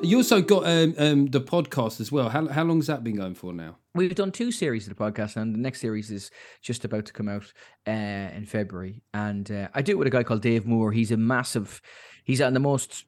You 0.02 0.18
also 0.18 0.42
got 0.42 0.66
um, 0.66 0.94
um, 0.98 1.26
the 1.28 1.42
podcast 1.42 2.00
as 2.00 2.12
well. 2.12 2.30
How 2.30 2.48
how 2.48 2.64
long's 2.64 2.88
that 2.88 3.04
been 3.04 3.16
going 3.16 3.36
for 3.36 3.54
now? 3.54 3.78
We've 3.96 4.14
done 4.14 4.32
two 4.32 4.52
series 4.52 4.88
of 4.88 4.96
the 4.96 5.04
podcast, 5.04 5.36
and 5.36 5.54
the 5.54 5.60
next 5.60 5.82
series 5.82 6.12
is 6.12 6.32
just 6.62 6.86
about 6.86 7.06
to 7.06 7.14
come 7.14 7.28
out 7.28 7.52
uh, 7.88 7.92
in 7.92 8.46
February. 8.46 9.02
And 9.14 9.50
uh, 9.52 9.70
I 9.74 9.82
do 9.82 9.94
it 9.94 9.98
with 9.98 10.08
a 10.08 10.12
guy 10.12 10.24
called 10.24 10.42
Dave 10.42 10.66
Moore. 10.66 10.92
He's 10.92 11.12
a 11.12 11.18
massive, 11.18 11.82
he's 12.24 12.42
on 12.42 12.54
the 12.54 12.60
most 12.60 13.06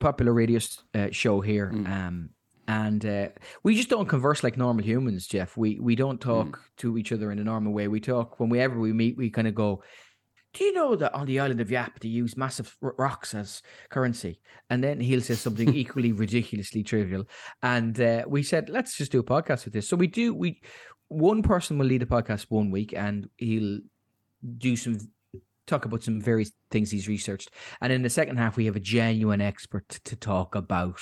popular 0.00 0.32
radio 0.32 0.60
uh, 0.94 1.08
show 1.12 1.40
here. 1.40 1.70
Um, 1.72 2.30
and 2.66 3.04
uh, 3.04 3.28
we 3.62 3.76
just 3.76 3.90
don't 3.90 4.08
converse 4.08 4.42
like 4.42 4.56
normal 4.56 4.84
humans, 4.84 5.26
Geoff. 5.26 5.56
We 5.56 5.78
we 5.80 5.94
don't 5.96 6.20
talk 6.20 6.60
to 6.78 6.98
each 6.98 7.12
other 7.12 7.30
in 7.30 7.38
a 7.38 7.44
normal 7.44 7.72
way. 7.72 7.88
We 7.88 8.00
talk 8.00 8.40
whenever 8.40 8.78
we 8.78 8.92
meet. 8.92 9.16
We 9.16 9.30
kind 9.30 9.48
of 9.48 9.54
go. 9.54 9.82
Do 10.54 10.64
you 10.64 10.72
know 10.72 10.94
that 10.94 11.12
on 11.14 11.26
the 11.26 11.40
island 11.40 11.60
of 11.60 11.70
Yap 11.70 11.98
they 11.98 12.08
use 12.08 12.36
massive 12.36 12.76
r- 12.80 12.94
rocks 12.96 13.34
as 13.34 13.60
currency? 13.90 14.40
And 14.70 14.82
then 14.82 15.00
he'll 15.00 15.20
say 15.20 15.34
something 15.34 15.74
equally 15.74 16.12
ridiculously 16.12 16.84
trivial. 16.84 17.24
And 17.62 18.00
uh, 18.00 18.24
we 18.26 18.44
said, 18.44 18.70
let's 18.70 18.96
just 18.96 19.12
do 19.12 19.18
a 19.18 19.24
podcast 19.24 19.64
with 19.64 19.74
this. 19.74 19.88
So 19.88 19.96
we 19.96 20.06
do. 20.06 20.32
We 20.32 20.62
one 21.08 21.42
person 21.42 21.76
will 21.76 21.86
lead 21.86 22.02
a 22.02 22.06
podcast 22.06 22.46
one 22.48 22.70
week, 22.70 22.94
and 22.94 23.28
he'll 23.36 23.80
do 24.58 24.76
some 24.76 24.98
talk 25.66 25.86
about 25.86 26.02
some 26.02 26.20
various 26.20 26.52
things 26.70 26.90
he's 26.90 27.08
researched. 27.08 27.50
And 27.80 27.92
in 27.92 28.02
the 28.02 28.10
second 28.10 28.36
half, 28.36 28.56
we 28.56 28.66
have 28.66 28.76
a 28.76 28.80
genuine 28.80 29.40
expert 29.40 29.88
to 29.88 30.16
talk 30.16 30.54
about 30.54 31.00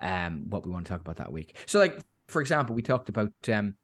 um, 0.00 0.46
what 0.48 0.66
we 0.66 0.72
want 0.72 0.86
to 0.86 0.92
talk 0.92 1.00
about 1.00 1.16
that 1.16 1.32
week. 1.32 1.56
So, 1.66 1.78
like 1.78 2.00
for 2.26 2.40
example, 2.40 2.74
we 2.74 2.82
talked 2.82 3.08
about 3.08 3.32
um, 3.52 3.74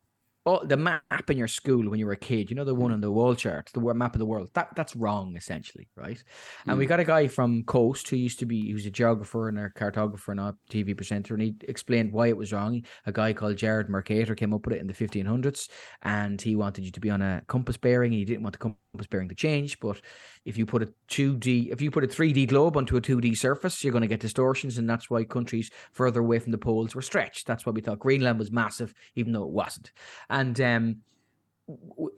oh, 0.47 0.65
the 0.65 0.77
map 0.77 1.31
in 1.31 1.39
your 1.39 1.49
school 1.49 1.89
when 1.89 1.99
you 1.99 2.07
were 2.07 2.13
a 2.13 2.17
kid. 2.17 2.51
You 2.51 2.57
know 2.57 2.65
the 2.65 2.75
one 2.75 2.91
mm. 2.91 2.95
on 2.95 3.01
the 3.01 3.11
wall 3.11 3.35
chart, 3.35 3.71
the 3.73 3.81
map 3.95 4.15
of 4.15 4.19
the 4.19 4.27
world. 4.27 4.51
That 4.55 4.69
that's 4.77 4.95
wrong 4.97 5.37
essentially, 5.37 5.89
right? 5.97 6.23
And 6.67 6.79
we 6.79 6.87
mm. 6.87 6.89
got 6.89 7.01
a 7.01 7.05
guy 7.05 7.29
from 7.29 7.65
Coast 7.65 8.09
who 8.09 8.17
used 8.17 8.39
to 8.41 8.47
be 8.47 8.67
he 8.67 8.75
was 8.75 8.87
a 8.87 8.91
geographer 8.91 9.49
and 9.49 9.59
a 9.59 9.71
cartographer 9.71 10.29
and 10.29 10.41
a 10.41 10.55
TV 10.71 10.97
presenter, 10.97 11.35
and 11.35 11.43
he 11.43 11.55
explained 11.69 12.13
why 12.13 12.29
it 12.29 12.37
was 12.37 12.53
wrong. 12.53 12.83
A 13.07 13.13
guy 13.13 13.33
called 13.33 13.57
Gerard 13.57 13.89
Mercator 13.89 14.35
came 14.35 14.53
up 14.53 14.67
with 14.67 14.77
it 14.77 14.81
in 14.81 14.87
the 14.87 14.95
1500s, 14.95 15.69
and 16.03 16.41
he 16.41 16.57
wanted 16.57 16.85
you 16.85 16.91
to 16.91 17.01
be 17.01 17.11
on 17.11 17.23
a 17.23 17.43
compass 17.47 17.77
bearing, 17.77 18.13
and 18.13 18.19
he 18.19 18.25
didn't 18.25 18.43
want 18.43 18.53
the 18.53 18.59
compass 18.59 19.07
bearing 19.09 19.29
to 19.29 19.35
change. 19.35 19.81
But 19.81 20.01
if 20.45 20.59
you 20.59 20.67
put 20.67 20.83
a 20.83 20.89
2D, 21.09 21.73
if 21.73 21.81
you 21.81 21.91
put 21.91 22.05
a 22.05 22.07
3D 22.07 22.49
globe 22.49 22.77
onto 22.77 22.97
a 22.97 23.01
2D 23.01 23.37
surface, 23.37 23.83
you're 23.83 23.93
going 23.93 24.03
to 24.03 24.09
get 24.09 24.21
distortions, 24.21 24.79
and 24.79 24.89
that's 24.89 25.09
why 25.09 25.25
countries 25.25 25.71
further 25.93 26.21
away 26.21 26.39
from 26.39 26.53
the 26.53 26.59
poles 26.59 26.95
were 26.95 27.03
stretched. 27.03 27.47
That's 27.47 27.65
why 27.65 27.73
we 27.73 27.81
thought 27.81 27.99
Greenland 27.99 28.39
was 28.39 28.51
massive, 28.51 28.95
even 29.15 29.33
though 29.33 29.45
it 29.45 29.51
wasn't. 29.51 29.93
And 30.29 30.61
um, 30.61 30.97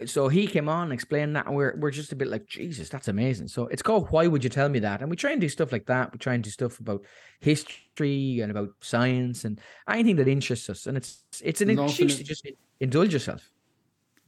so 0.05 0.27
he 0.29 0.47
came 0.47 0.69
on 0.69 0.91
explaining 0.91 1.35
that 1.35 1.47
and 1.47 1.55
we're 1.55 1.77
we're 1.79 1.93
just 1.93 2.11
a 2.11 2.17
bit 2.17 2.27
like 2.27 2.47
Jesus 2.47 2.89
that's 2.89 3.07
amazing. 3.07 3.47
So 3.47 3.69
it's 3.69 3.83
called 3.83 4.11
why 4.11 4.27
would 4.27 4.43
you 4.43 4.51
tell 4.51 4.69
me 4.69 4.81
that? 4.81 5.03
And 5.03 5.11
we 5.11 5.17
try 5.17 5.31
and 5.31 5.41
do 5.41 5.49
stuff 5.49 5.71
like 5.71 5.87
that. 5.87 6.13
We 6.13 6.19
try 6.19 6.35
and 6.35 6.43
do 6.43 6.51
stuff 6.51 6.81
about 6.81 7.05
history 7.39 8.41
and 8.41 8.51
about 8.51 8.71
science 8.81 9.45
and 9.45 9.61
anything 9.89 10.17
that 10.17 10.27
interests 10.27 10.69
us. 10.69 10.87
And 10.87 10.97
it's 10.97 11.23
it's 11.45 11.61
an 11.61 11.71
excuse 11.71 12.17
to 12.17 12.25
just 12.25 12.49
indulge 12.81 13.13
yourself 13.13 13.49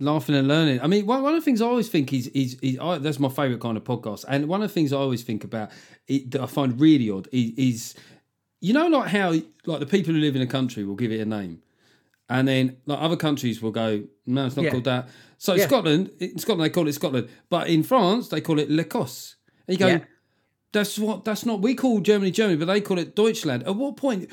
laughing 0.01 0.35
and 0.35 0.49
learning. 0.49 0.81
I 0.81 0.87
mean, 0.87 1.07
one, 1.07 1.23
one 1.23 1.35
of 1.35 1.41
the 1.41 1.45
things 1.45 1.61
I 1.61 1.67
always 1.67 1.89
think 1.89 2.13
is 2.13 2.29
is, 2.29 2.55
is 2.63 2.79
I, 2.79 2.99
that's 2.99 3.19
my 3.19 3.29
favorite 3.29 3.61
kind 3.61 3.77
of 3.77 3.85
podcast, 3.85 4.25
and 4.29 4.47
one 4.49 4.63
of 4.63 4.69
the 4.69 4.75
things 4.75 4.93
I 4.93 4.97
always 4.97 5.23
think 5.23 5.45
about 5.45 5.71
it, 6.07 6.31
that 6.33 6.41
I 6.41 6.47
find 6.47 6.81
really 6.81 7.11
odd 7.11 7.29
is, 7.33 7.53
is 7.57 7.95
you 8.61 8.73
know 8.73 8.87
like 8.89 9.09
how 9.09 9.31
like 9.67 9.81
the 9.81 9.87
people 9.87 10.15
who 10.15 10.21
live 10.21 10.37
in 10.37 10.43
a 10.43 10.47
country 10.47 10.85
will 10.85 10.97
give 10.97 11.13
it 11.13 11.21
a 11.21 11.25
name, 11.27 11.63
and 12.29 12.47
then 12.49 12.77
like 12.87 13.01
other 13.01 13.17
countries 13.17 13.61
will 13.63 13.73
go 13.73 14.05
no, 14.27 14.47
it's 14.47 14.57
not 14.57 14.65
Yeah. 14.65 14.71
called 14.71 14.85
that. 14.85 15.09
So 15.39 15.55
Yeah. 15.55 15.67
Scotland, 15.67 16.11
in 16.19 16.39
Scotland 16.39 16.65
they 16.65 16.73
call 16.75 16.89
it 16.89 16.93
Scotland, 16.93 17.29
but 17.49 17.69
in 17.69 17.83
France 17.83 18.29
they 18.29 18.41
call 18.41 18.59
it 18.59 18.71
L'Ecosse. 18.71 19.37
And 19.67 19.75
you 19.75 19.79
go. 19.79 19.87
Yeah. 19.89 20.05
That's 20.71 20.99
what. 20.99 21.25
That's 21.25 21.47
not. 21.47 21.63
We 21.63 21.75
call 21.75 22.01
Germany 22.01 22.31
Germany, 22.31 22.59
but 22.59 22.67
they 22.67 22.83
call 22.83 22.99
it 22.99 23.17
Deutschland. 23.17 23.63
At 23.63 23.75
what 23.77 23.97
point? 23.97 24.29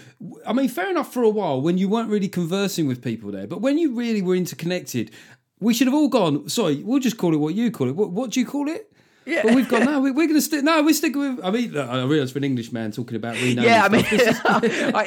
I 0.45 0.51
mean, 0.51 0.67
fair 0.67 0.89
enough 0.89 1.13
for 1.13 1.23
a 1.23 1.29
while 1.29 1.61
when 1.61 1.77
you 1.77 1.87
weren't 1.87 2.09
really 2.09 2.27
conversing 2.27 2.87
with 2.87 3.01
people 3.01 3.31
there, 3.31 3.47
but 3.47 3.61
when 3.61 3.77
you 3.77 3.95
really 3.95 4.21
were 4.21 4.35
interconnected, 4.35 5.11
we 5.59 5.73
should 5.73 5.87
have 5.87 5.93
all 5.93 6.09
gone. 6.09 6.47
Sorry, 6.49 6.81
we'll 6.83 6.99
just 6.99 7.17
call 7.17 7.33
it 7.33 7.37
what 7.37 7.55
you 7.55 7.71
call 7.71 7.87
it. 7.89 7.95
What, 7.95 8.11
what 8.11 8.31
do 8.31 8.39
you 8.39 8.45
call 8.45 8.67
it? 8.67 8.91
Yeah. 9.25 9.41
But 9.43 9.55
we've 9.55 9.67
gone. 9.67 9.85
No, 9.85 9.99
we, 10.01 10.11
we're 10.11 10.27
going 10.27 10.37
to 10.37 10.41
stick. 10.41 10.63
No, 10.63 10.83
we're 10.83 10.93
sticking 10.93 11.19
with. 11.19 11.43
I 11.43 11.49
mean, 11.49 11.75
I 11.75 12.03
realise 12.03 12.31
for 12.31 12.37
an 12.37 12.43
English 12.43 12.71
man 12.71 12.91
talking 12.91 13.15
about 13.17 13.35
renaming. 13.35 13.63
yeah 13.63 13.83
I 13.83 13.89
mean 13.89 14.05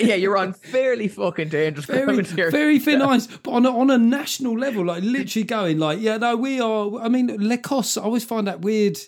yeah 0.09 0.17
you're 0.17 0.37
on 0.37 0.55
fairly 0.55 1.07
fucking 1.07 1.51
dangerous 1.51 1.87
very, 1.87 2.23
very 2.23 2.81
thin 2.81 3.01
ice, 3.01 3.27
but 3.29 3.53
on 3.53 3.65
a, 3.65 3.71
on 3.71 3.91
a 3.91 3.99
national 3.99 4.59
level, 4.59 4.85
like 4.87 5.05
literally 5.05 5.45
going 5.45 5.79
like, 5.79 6.01
yeah, 6.01 6.17
no, 6.17 6.37
we 6.37 6.61
are. 6.61 7.01
I 7.01 7.09
mean, 7.09 7.29
L'Ecosse. 7.39 7.97
I 7.97 8.03
always 8.03 8.25
find 8.25 8.47
that 8.49 8.61
weird. 8.61 8.99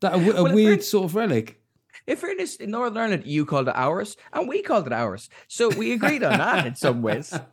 That 0.00 0.12
a, 0.12 0.16
a 0.16 0.42
Well, 0.42 0.54
weird 0.54 0.84
sort 0.84 1.06
of 1.06 1.14
relic. 1.14 1.58
In 2.06 2.16
fairness, 2.16 2.56
in 2.56 2.70
Northern 2.70 2.98
Ireland, 2.98 3.26
you 3.26 3.44
called 3.44 3.68
it 3.68 3.74
ours, 3.76 4.16
and 4.32 4.48
we 4.48 4.62
called 4.62 4.86
it 4.86 4.92
ours. 4.92 5.28
So 5.48 5.68
we 5.70 5.92
agreed 5.92 6.22
on 6.22 6.38
that 6.38 6.66
in 6.66 6.76
some 6.76 7.02
ways. 7.02 7.36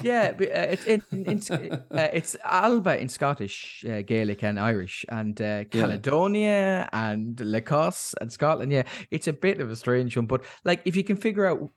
Yeah, 0.00 0.30
but, 0.30 0.48
uh, 0.48 0.66
it's 0.70 0.84
in, 0.86 1.02
in, 1.10 1.72
uh, 1.90 2.08
it's 2.12 2.36
Alba 2.44 3.00
in 3.00 3.08
Scottish, 3.08 3.84
uh, 3.84 4.02
Gaelic, 4.02 4.44
and 4.44 4.60
Irish, 4.60 5.04
and 5.08 5.40
uh, 5.42 5.64
Caledonia 5.64 6.88
and 6.92 7.40
L'Ecosse 7.40 8.14
and 8.20 8.32
Scotland. 8.32 8.70
Yeah, 8.70 8.84
it's 9.10 9.26
a 9.26 9.32
bit 9.32 9.60
of 9.60 9.72
a 9.72 9.74
strange 9.74 10.16
one, 10.16 10.26
but 10.26 10.44
like 10.64 10.82
if 10.84 10.94
you 10.94 11.02
can 11.02 11.16
figure 11.16 11.46
out 11.46 11.70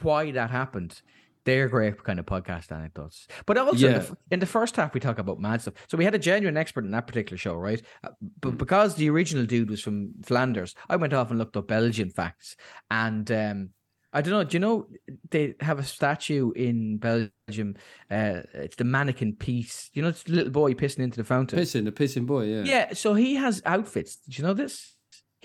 why 0.00 0.30
that 0.30 0.50
happened. 0.50 1.02
They're 1.46 1.68
great 1.68 2.02
kind 2.04 2.18
of 2.18 2.26
podcast 2.26 2.70
anecdotes. 2.72 3.26
But 3.46 3.56
also, 3.56 3.86
in, 3.86 3.92
the, 3.94 4.16
in 4.32 4.40
the 4.40 4.46
first 4.46 4.76
half, 4.76 4.92
we 4.92 5.00
talk 5.00 5.18
about 5.18 5.40
mad 5.40 5.62
stuff. 5.62 5.74
So 5.88 5.96
we 5.96 6.04
had 6.04 6.14
a 6.14 6.18
genuine 6.18 6.58
expert 6.58 6.84
in 6.84 6.90
that 6.90 7.06
particular 7.06 7.38
show, 7.38 7.54
right? 7.54 7.80
Uh, 8.04 8.10
But 8.40 8.58
because 8.58 8.96
the 8.96 9.08
original 9.08 9.46
dude 9.46 9.70
was 9.70 9.80
from 9.80 10.12
Flanders, 10.24 10.74
I 10.90 10.96
went 10.96 11.14
off 11.14 11.30
and 11.30 11.38
looked 11.38 11.56
up 11.56 11.68
Belgian 11.68 12.10
facts. 12.10 12.56
And 12.90 13.30
um, 13.30 13.70
I 14.12 14.22
don't 14.22 14.32
know, 14.32 14.42
do 14.44 14.56
you 14.56 14.60
know 14.60 14.88
they 15.30 15.54
have 15.60 15.78
a 15.78 15.84
statue 15.84 16.50
in 16.52 16.98
Belgium? 16.98 17.76
Uh, 18.10 18.42
it's 18.54 18.76
the 18.76 18.84
Manneken 18.84 19.38
Pis. 19.38 19.90
You 19.92 20.02
know, 20.02 20.08
it's 20.08 20.24
the 20.24 20.32
little 20.32 20.52
boy 20.52 20.74
pissing 20.74 21.04
into 21.04 21.18
the 21.18 21.24
fountain. 21.24 21.58
Pissing, 21.60 21.84
the 21.84 21.92
pissing 21.92 22.26
boy. 22.26 22.46
Yeah. 22.46 22.64
Yeah, 22.64 22.94
so 22.94 23.14
he 23.14 23.36
has 23.36 23.62
outfits. 23.64 24.16
Did 24.16 24.38
you 24.38 24.44
know 24.44 24.54
this? 24.54 24.95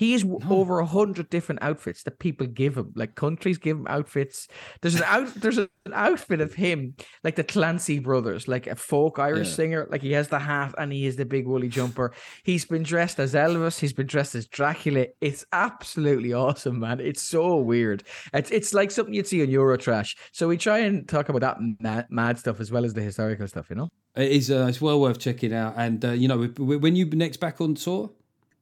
He 0.02 0.14
has 0.14 0.26
over 0.50 0.80
a 0.80 0.86
hundred 0.86 1.30
different 1.30 1.62
outfits 1.62 2.02
that 2.04 2.18
people 2.18 2.48
give 2.48 2.76
him. 2.76 2.92
Like 2.96 3.14
countries 3.14 3.60
give 3.60 3.78
him 3.78 3.86
outfits. 3.88 4.48
There's 4.82 4.96
an 4.96 5.04
out. 5.06 5.32
There's 5.36 5.60
an 5.60 5.70
outfit 5.94 6.42
of 6.42 6.56
him, 6.56 6.96
like 7.24 7.36
the 7.36 7.44
Clancy 7.44 8.00
brothers, 8.00 8.48
like 8.48 8.66
a 8.66 8.76
folk 8.76 9.20
Irish 9.20 9.50
Yeah. 9.50 9.54
singer. 9.54 9.88
Like 9.92 10.02
he 10.02 10.14
has 10.14 10.28
the 10.28 10.40
hat 10.40 10.74
and 10.80 10.92
he 10.92 11.06
has 11.06 11.18
the 11.18 11.26
big 11.26 11.46
woolly 11.46 11.68
jumper. 11.68 12.14
He's 12.44 12.66
been 12.66 12.82
dressed 12.82 13.20
as 13.20 13.36
Elvis. 13.36 13.80
He's 13.80 13.94
been 13.94 14.08
dressed 14.08 14.34
as 14.34 14.48
Dracula. 14.48 15.06
It's 15.22 15.46
absolutely 15.54 16.34
awesome, 16.34 16.80
man. 16.80 17.00
It's 17.00 17.22
so 17.22 17.58
weird. 17.58 18.02
It's 18.34 18.50
it's 18.50 18.74
like 18.74 18.90
something 18.90 19.14
you'd 19.14 19.28
see 19.28 19.44
on 19.44 19.50
Eurotrash. 19.50 20.18
So 20.32 20.48
we 20.48 20.58
try 20.58 20.80
and 20.80 21.08
talk 21.08 21.30
about 21.30 21.42
that 21.42 21.58
mad, 21.80 22.08
mad 22.10 22.40
stuff 22.40 22.60
as 22.60 22.72
well 22.72 22.86
as 22.86 22.96
the 22.96 23.02
historical 23.04 23.48
stuff. 23.48 23.68
You 23.70 23.76
know. 23.76 23.90
It 24.16 24.32
is. 24.32 24.50
Uh, 24.50 24.66
it's 24.68 24.82
well 24.82 25.00
worth 25.00 25.20
checking 25.20 25.54
out. 25.54 25.76
And 25.78 26.04
uh, 26.04 26.12
you 26.14 26.28
know, 26.28 26.46
when 26.58 26.96
you 26.96 27.06
next 27.06 27.38
back 27.38 27.62
on 27.62 27.76
tour, 27.76 28.10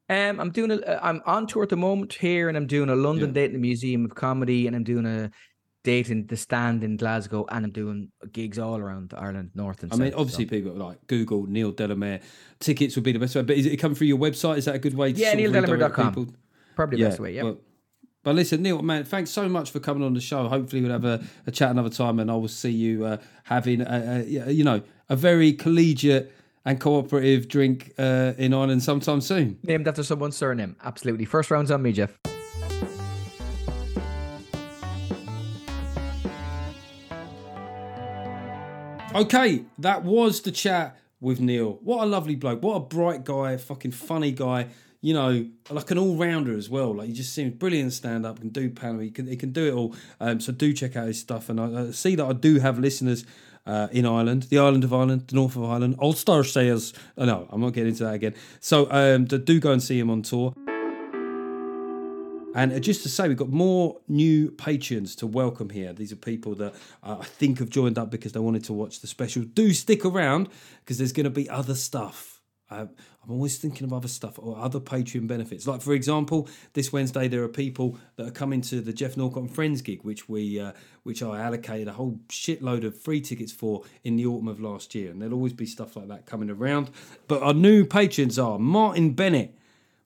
Um, 0.10 0.40
I'm 0.40 0.50
doing 0.52 0.72
a. 0.72 1.00
I'm 1.04 1.22
on 1.26 1.46
tour 1.48 1.64
at 1.64 1.70
the 1.70 1.78
moment 1.78 2.14
here, 2.14 2.48
and 2.50 2.58
I'm 2.58 2.66
doing 2.68 2.90
a 2.90 2.96
London 2.96 3.30
Yeah. 3.30 3.34
date 3.34 3.46
in 3.46 3.54
the 3.54 3.60
Museum 3.60 4.06
of 4.06 4.16
Comedy, 4.16 4.66
and 4.66 4.76
I'm 4.76 4.84
doing 4.84 5.06
a 5.06 5.30
date 5.84 6.10
in 6.10 6.26
the 6.28 6.36
Stand 6.36 6.84
in 6.84 6.98
Glasgow, 6.98 7.46
and 7.52 7.66
I'm 7.66 7.72
doing 7.72 8.12
gigs 8.32 8.58
all 8.58 8.78
around 8.78 9.14
Ireland, 9.16 9.52
north 9.54 9.84
and 9.84 9.92
I 9.92 9.96
south. 9.96 10.02
I 10.02 10.04
mean, 10.06 10.14
obviously, 10.16 10.46
so. 10.46 10.50
people 10.50 10.74
like 10.74 11.06
Google 11.08 11.46
Neil 11.46 11.72
Delamere. 11.72 12.22
Tickets 12.60 12.96
would 12.96 13.04
be 13.06 13.12
the 13.12 13.20
best 13.20 13.36
way. 13.36 13.44
But 13.44 13.58
is 13.58 13.66
it 13.68 13.78
come 13.78 13.94
through 13.94 14.08
your 14.08 14.18
website? 14.18 14.58
Is 14.58 14.66
that 14.66 14.76
a 14.76 14.80
good 14.80 14.96
way? 14.96 15.14
to 15.14 15.20
Yeah, 15.20 15.32
sort 15.34 15.46
of 15.46 15.54
redirect 15.54 15.68
neildelamere.com. 15.96 16.14
people? 16.14 16.36
probably 16.76 16.98
the 16.98 17.10
best 17.10 17.20
way. 17.20 17.34
Yeah. 17.36 17.44
But, 17.44 17.62
but 18.24 18.36
listen, 18.36 18.62
Neil, 18.62 18.82
man, 18.82 19.04
thanks 19.04 19.30
so 19.32 19.48
much 19.48 19.72
for 19.72 19.80
coming 19.80 20.04
on 20.04 20.14
the 20.14 20.22
show. 20.22 20.48
Hopefully, 20.48 20.82
we'll 20.82 20.92
have 20.92 21.06
a, 21.06 21.24
a 21.46 21.52
chat 21.52 21.72
another 21.72 21.90
time, 21.90 22.20
and 22.20 22.30
I 22.32 22.36
will 22.36 22.48
see 22.48 22.72
you 22.72 23.06
uh, 23.06 23.18
having, 23.44 23.82
a, 23.82 24.26
a, 24.28 24.52
you 24.52 24.64
know, 24.64 24.82
a 25.08 25.16
very 25.16 25.54
collegiate 25.54 26.34
and 26.66 26.80
cooperative 26.80 27.48
drink 27.48 27.94
uh, 27.98 28.34
in 28.38 28.54
Ireland 28.54 28.84
sometime 28.84 29.22
soon. 29.22 29.58
Named 29.64 29.88
after 29.88 30.04
someone's 30.04 30.38
surname. 30.38 30.76
Absolutely. 30.84 31.26
First 31.26 31.52
round's 31.52 31.72
on 31.72 31.82
me, 31.82 31.92
Geoff. 31.92 32.18
Okay, 39.16 39.64
that 39.80 40.04
was 40.04 40.42
the 40.42 40.52
chat 40.52 40.98
with 41.20 41.40
Neil. 41.40 41.80
What 41.82 42.04
a 42.04 42.06
lovely 42.06 42.36
bloke. 42.36 42.62
What 42.62 42.76
a 42.76 42.80
bright 42.80 43.26
guy, 43.26 43.58
fucking 43.58 43.92
funny 43.92 44.32
guy. 44.32 44.68
You 45.02 45.14
know, 45.14 45.48
like 45.70 45.90
an 45.92 45.98
all 45.98 46.16
rounder 46.16 46.56
as 46.58 46.70
well. 46.70 46.94
Like 46.94 47.08
he 47.08 47.14
just 47.14 47.34
seems 47.34 47.56
brilliant 47.56 47.94
stand 47.94 48.26
up, 48.26 48.40
can 48.40 48.50
do 48.50 48.70
panel, 48.70 49.00
he 49.00 49.10
can 49.10 49.28
he 49.28 49.36
can 49.36 49.52
do 49.52 49.68
it 49.68 49.74
all. 49.74 49.96
Um, 50.20 50.40
so 50.40 50.52
do 50.52 50.74
check 50.74 50.96
out 50.96 51.08
his 51.08 51.20
stuff. 51.20 51.50
And 51.50 51.60
I, 51.60 51.88
I 51.88 51.92
see 51.92 52.16
that 52.16 52.26
I 52.26 52.34
do 52.34 52.60
have 52.60 52.78
listeners 52.80 53.26
uh, 53.70 53.88
in 53.92 54.06
Ireland, 54.06 54.44
the 54.44 54.58
island 54.58 54.84
of 54.84 54.94
Ireland, 54.94 55.28
the 55.28 55.36
north 55.36 55.56
of 55.56 55.64
Ireland. 55.64 55.96
Ulster 56.00 56.44
says, 56.44 56.92
oh, 57.18 57.26
no, 57.26 57.48
I'm 57.52 57.62
not 57.62 57.74
getting 57.74 57.90
into 57.90 58.04
that 58.04 58.16
again. 58.16 58.34
So 58.60 58.92
um, 58.92 59.26
do 59.26 59.60
go 59.60 59.72
and 59.72 59.82
see 59.82 60.00
him 60.00 60.10
on 60.10 60.24
tour. 60.24 60.54
And 62.56 62.74
uh, 62.74 62.80
just 62.80 63.04
to 63.04 63.10
say, 63.10 63.28
we've 63.28 63.38
got 63.38 63.50
more 63.50 64.02
new 64.08 64.50
patrons 64.50 65.16
to 65.18 65.28
welcome 65.28 65.70
here. 65.70 65.94
These 65.94 66.12
are 66.12 66.16
people 66.16 66.56
that 66.56 66.74
uh, 67.04 67.18
I 67.22 67.26
think 67.26 67.60
have 67.60 67.70
joined 67.70 68.00
up 68.00 68.10
because 68.10 68.32
they 68.32 68.40
wanted 68.40 68.64
to 68.66 68.74
watch 68.74 69.02
the 69.02 69.08
special. 69.08 69.44
Do 69.44 69.72
stick 69.74 70.04
around 70.04 70.50
because 70.80 70.98
there's 70.98 71.14
going 71.14 71.26
to 71.26 71.30
be 71.30 71.48
other 71.48 71.76
stuff. 71.76 72.42
Uh, 72.72 72.88
I'm 73.30 73.36
always 73.36 73.60
thinking 73.60 73.86
of 73.86 73.94
other 73.94 74.08
stuff 74.08 74.40
or 74.40 74.58
other 74.58 74.80
Patreon 74.80 75.28
benefits. 75.28 75.68
Like, 75.68 75.84
for 75.84 75.94
example, 75.94 76.50
this 76.74 76.92
Wednesday 76.92 77.28
there 77.28 77.44
are 77.44 77.48
people 77.48 78.00
that 78.16 78.28
are 78.28 78.32
coming 78.32 78.62
to 78.62 78.82
the 78.82 78.92
Geoff 78.92 79.18
Norcott 79.18 79.44
and 79.44 79.54
Friends 79.54 79.84
gig, 79.84 80.04
which 80.04 80.28
we, 80.28 80.60
uh, 80.60 80.72
which 81.04 81.22
I 81.22 81.40
allocated 81.40 81.88
a 81.88 81.94
whole 81.94 82.20
shitload 82.30 82.84
of 82.84 83.00
free 83.00 83.22
tickets 83.22 83.52
for 83.52 83.84
in 84.04 84.16
the 84.16 84.26
autumn 84.26 84.48
of 84.48 84.60
last 84.60 84.96
year. 84.96 85.12
And 85.12 85.22
there'll 85.22 85.36
always 85.36 85.54
be 85.54 85.68
stuff 85.68 85.96
like 85.96 86.08
that 86.08 86.26
coming 86.26 86.50
around. 86.50 86.90
But 87.28 87.44
our 87.44 87.54
new 87.54 87.86
patrons 87.86 88.40
are 88.40 88.58
Martin 88.58 89.12
Bennett. 89.12 89.56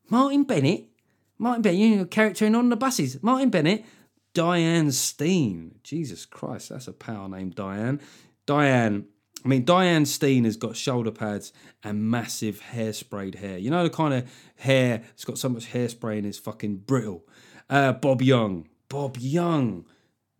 Martin 0.09 0.43
Bennett? 0.43 0.89
Martin 1.37 1.61
Bennett, 1.61 1.79
you 1.79 1.95
know, 1.95 2.05
character 2.05 2.45
in 2.45 2.55
On 2.55 2.67
the 2.67 2.75
Buses. 2.75 3.23
Martin 3.23 3.49
Bennett, 3.49 3.85
Diane 4.33 4.91
Steen. 4.91 5.75
Jesus 5.81 6.25
Christ, 6.25 6.69
that's 6.69 6.89
a 6.89 6.93
power 6.93 7.29
name, 7.29 7.51
Diane. 7.51 8.01
Diane, 8.45 9.05
I 9.43 9.47
mean, 9.47 9.65
Diane 9.65 10.05
Steen 10.05 10.45
has 10.45 10.55
got 10.55 10.77
shoulder 10.77 11.11
pads 11.11 11.51
and 11.83 12.09
massive 12.09 12.61
hairsprayed 12.73 13.35
hair. 13.35 13.57
You 13.57 13.69
know 13.71 13.83
the 13.83 13.89
kind 13.89 14.13
of 14.13 14.31
hair 14.57 14.99
that's 14.99 15.25
got 15.25 15.37
so 15.37 15.49
much 15.49 15.73
hairspray 15.73 16.17
and 16.17 16.25
it's 16.25 16.37
fucking 16.37 16.77
brittle. 16.77 17.25
Uh, 17.69 17.93
Bob 17.93 18.21
Young. 18.21 18.69
Bob 18.87 19.17
Young. 19.19 19.85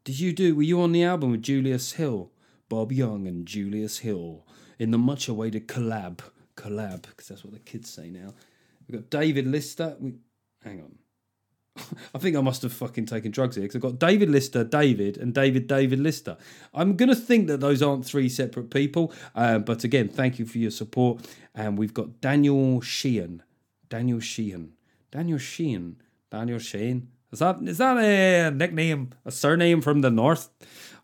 Did 0.04 0.20
you 0.20 0.34
do, 0.34 0.56
were 0.56 0.64
you 0.64 0.82
on 0.82 0.92
the 0.92 1.04
album 1.04 1.32
with 1.32 1.42
Julius 1.42 1.94
Hill? 1.94 2.32
Bob 2.70 2.92
Young 2.92 3.28
and 3.28 3.46
Julius 3.46 4.00
Hill 4.00 4.46
in 4.80 4.92
the 4.92 4.98
much 4.98 5.28
awaited 5.28 5.68
collab. 5.68 6.20
Collab, 6.56 7.04
because 7.04 7.28
that's 7.28 7.44
what 7.44 7.54
the 7.54 7.60
kids 7.60 7.90
say 7.90 8.10
now. 8.10 8.34
We've 8.88 9.00
got 9.00 9.10
David 9.10 9.48
Lister. 9.48 9.98
We, 10.00 10.14
hang 10.64 10.82
on. 10.82 10.98
I 12.16 12.20
think 12.20 12.36
I 12.36 12.42
must 12.42 12.62
have 12.62 12.74
fucking 12.74 13.06
taken 13.06 13.32
drugs 13.32 13.56
here 13.56 13.64
because 13.64 13.76
I've 13.76 13.82
got 13.82 14.00
David 14.00 14.30
Lister, 14.30 14.64
David, 14.64 15.18
and 15.18 15.34
David, 15.34 15.68
David 15.68 16.00
Lister. 16.00 16.38
I'm 16.74 16.96
going 16.96 17.10
to 17.10 17.16
think 17.16 17.48
that 17.48 17.60
those 17.60 17.82
aren't 17.82 18.06
three 18.06 18.30
separate 18.30 18.70
people. 18.70 19.14
Uh, 19.36 19.60
but 19.60 19.84
again, 19.84 20.08
thank 20.08 20.40
you 20.40 20.46
for 20.46 20.60
your 20.60 20.72
support. 20.72 21.26
And 21.56 21.78
we've 21.78 21.94
got 21.94 22.22
Daniel 22.22 22.82
Sheehan. 22.82 23.44
Daniel 23.90 24.20
Sheehan. 24.20 24.74
Daniel 25.12 25.38
Sheehan. 25.38 25.98
Daniel 26.32 26.60
Sheehan. 26.60 27.10
Is 27.32 27.40
that 27.40 27.58
is 27.64 27.80
that 27.80 27.98
a 27.98 28.52
nickname, 28.52 29.10
a 29.26 29.32
surname 29.32 29.82
from 29.82 30.02
the 30.02 30.12
north? 30.12 30.50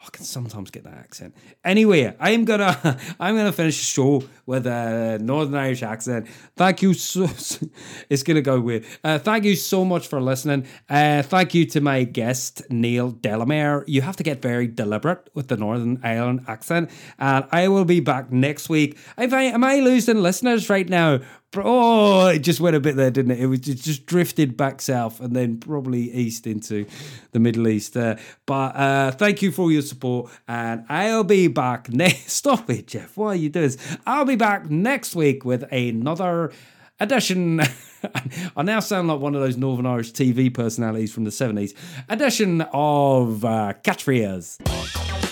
I 0.02 0.10
can 0.12 0.24
sometimes 0.24 0.72
get 0.72 0.86
that 0.86 0.94
accent. 0.94 1.36
Anyway, 1.64 2.16
I'm 2.22 2.46
gonna 2.46 2.98
I'm 3.20 3.36
gonna 3.36 3.52
finish 3.52 3.80
the 3.80 3.86
show 3.86 4.24
with 4.46 4.66
a 4.66 5.20
Northern 5.22 5.56
Irish 5.56 5.84
accent. 5.84 6.28
Thank 6.56 6.82
you 6.82 6.94
so. 6.94 7.28
It's 8.10 8.24
gonna 8.24 8.42
go 8.42 8.60
weird. 8.60 8.86
Uh, 9.04 9.20
thank 9.20 9.44
you 9.44 9.56
so 9.56 9.84
much 9.84 10.08
for 10.08 10.22
listening. 10.22 10.66
Uh, 10.90 11.22
thank 11.22 11.54
you 11.54 11.66
to 11.66 11.82
my 11.82 12.06
guest 12.06 12.62
Neil 12.70 13.12
Delamere. 13.12 13.84
You 13.88 14.02
have 14.02 14.16
to 14.18 14.24
get 14.24 14.42
very 14.42 14.68
deliberate 14.68 15.30
with 15.34 15.50
the 15.50 15.58
Northern 15.58 16.00
Ireland 16.02 16.46
accent, 16.48 16.90
and 17.18 17.46
I 17.52 17.68
will 17.68 17.86
be 17.86 18.00
back 18.00 18.32
next 18.32 18.70
week. 18.70 18.98
If 19.18 19.34
I, 19.34 19.44
am 19.44 19.64
I 19.64 19.80
losing 19.80 20.22
listeners 20.22 20.70
right 20.70 20.88
now? 20.88 21.20
Oh, 21.56 22.28
it 22.28 22.40
just 22.40 22.60
went 22.60 22.76
a 22.76 22.80
bit 22.80 22.96
there, 22.96 23.10
didn't 23.10 23.32
it? 23.32 23.40
It 23.40 23.48
was 23.48 23.68
it 23.68 23.82
just 23.82 24.06
drifted 24.06 24.56
back 24.56 24.82
south 24.82 25.20
and 25.20 25.36
then 25.36 25.60
probably 25.60 26.12
east 26.12 26.46
into 26.46 26.86
the 27.32 27.40
Middle 27.40 27.68
East. 27.68 27.98
Uh, 27.98 28.18
but 28.46 28.76
uh, 28.76 29.12
thank 29.12 29.42
you 29.42 29.52
for 29.52 29.72
your 29.72 29.82
support, 29.90 30.32
and 30.48 30.86
I'll 30.90 31.24
be 31.24 31.48
back 31.48 31.90
next. 31.94 32.32
Stop 32.32 32.70
it, 32.70 32.88
Geoff. 32.88 33.18
What 33.18 33.28
are 33.28 33.36
you 33.36 33.50
doing? 33.50 33.72
I'll 34.06 34.26
be 34.26 34.36
back 34.36 34.70
next 34.70 35.16
week 35.16 35.44
with 35.46 35.64
another 35.72 36.52
edition. 37.00 37.62
I 38.56 38.64
now 38.64 38.80
sound 38.80 39.10
like 39.10 39.20
one 39.20 39.36
of 39.36 39.42
those 39.42 39.58
Northern 39.58 39.86
Irish 39.86 40.14
TV 40.14 40.54
personalities 40.54 41.14
from 41.14 41.26
the 41.26 41.32
seventies. 41.32 41.74
Edition 42.08 42.62
of 42.74 43.44
uh, 43.44 43.74
Catchphrase. 43.84 45.29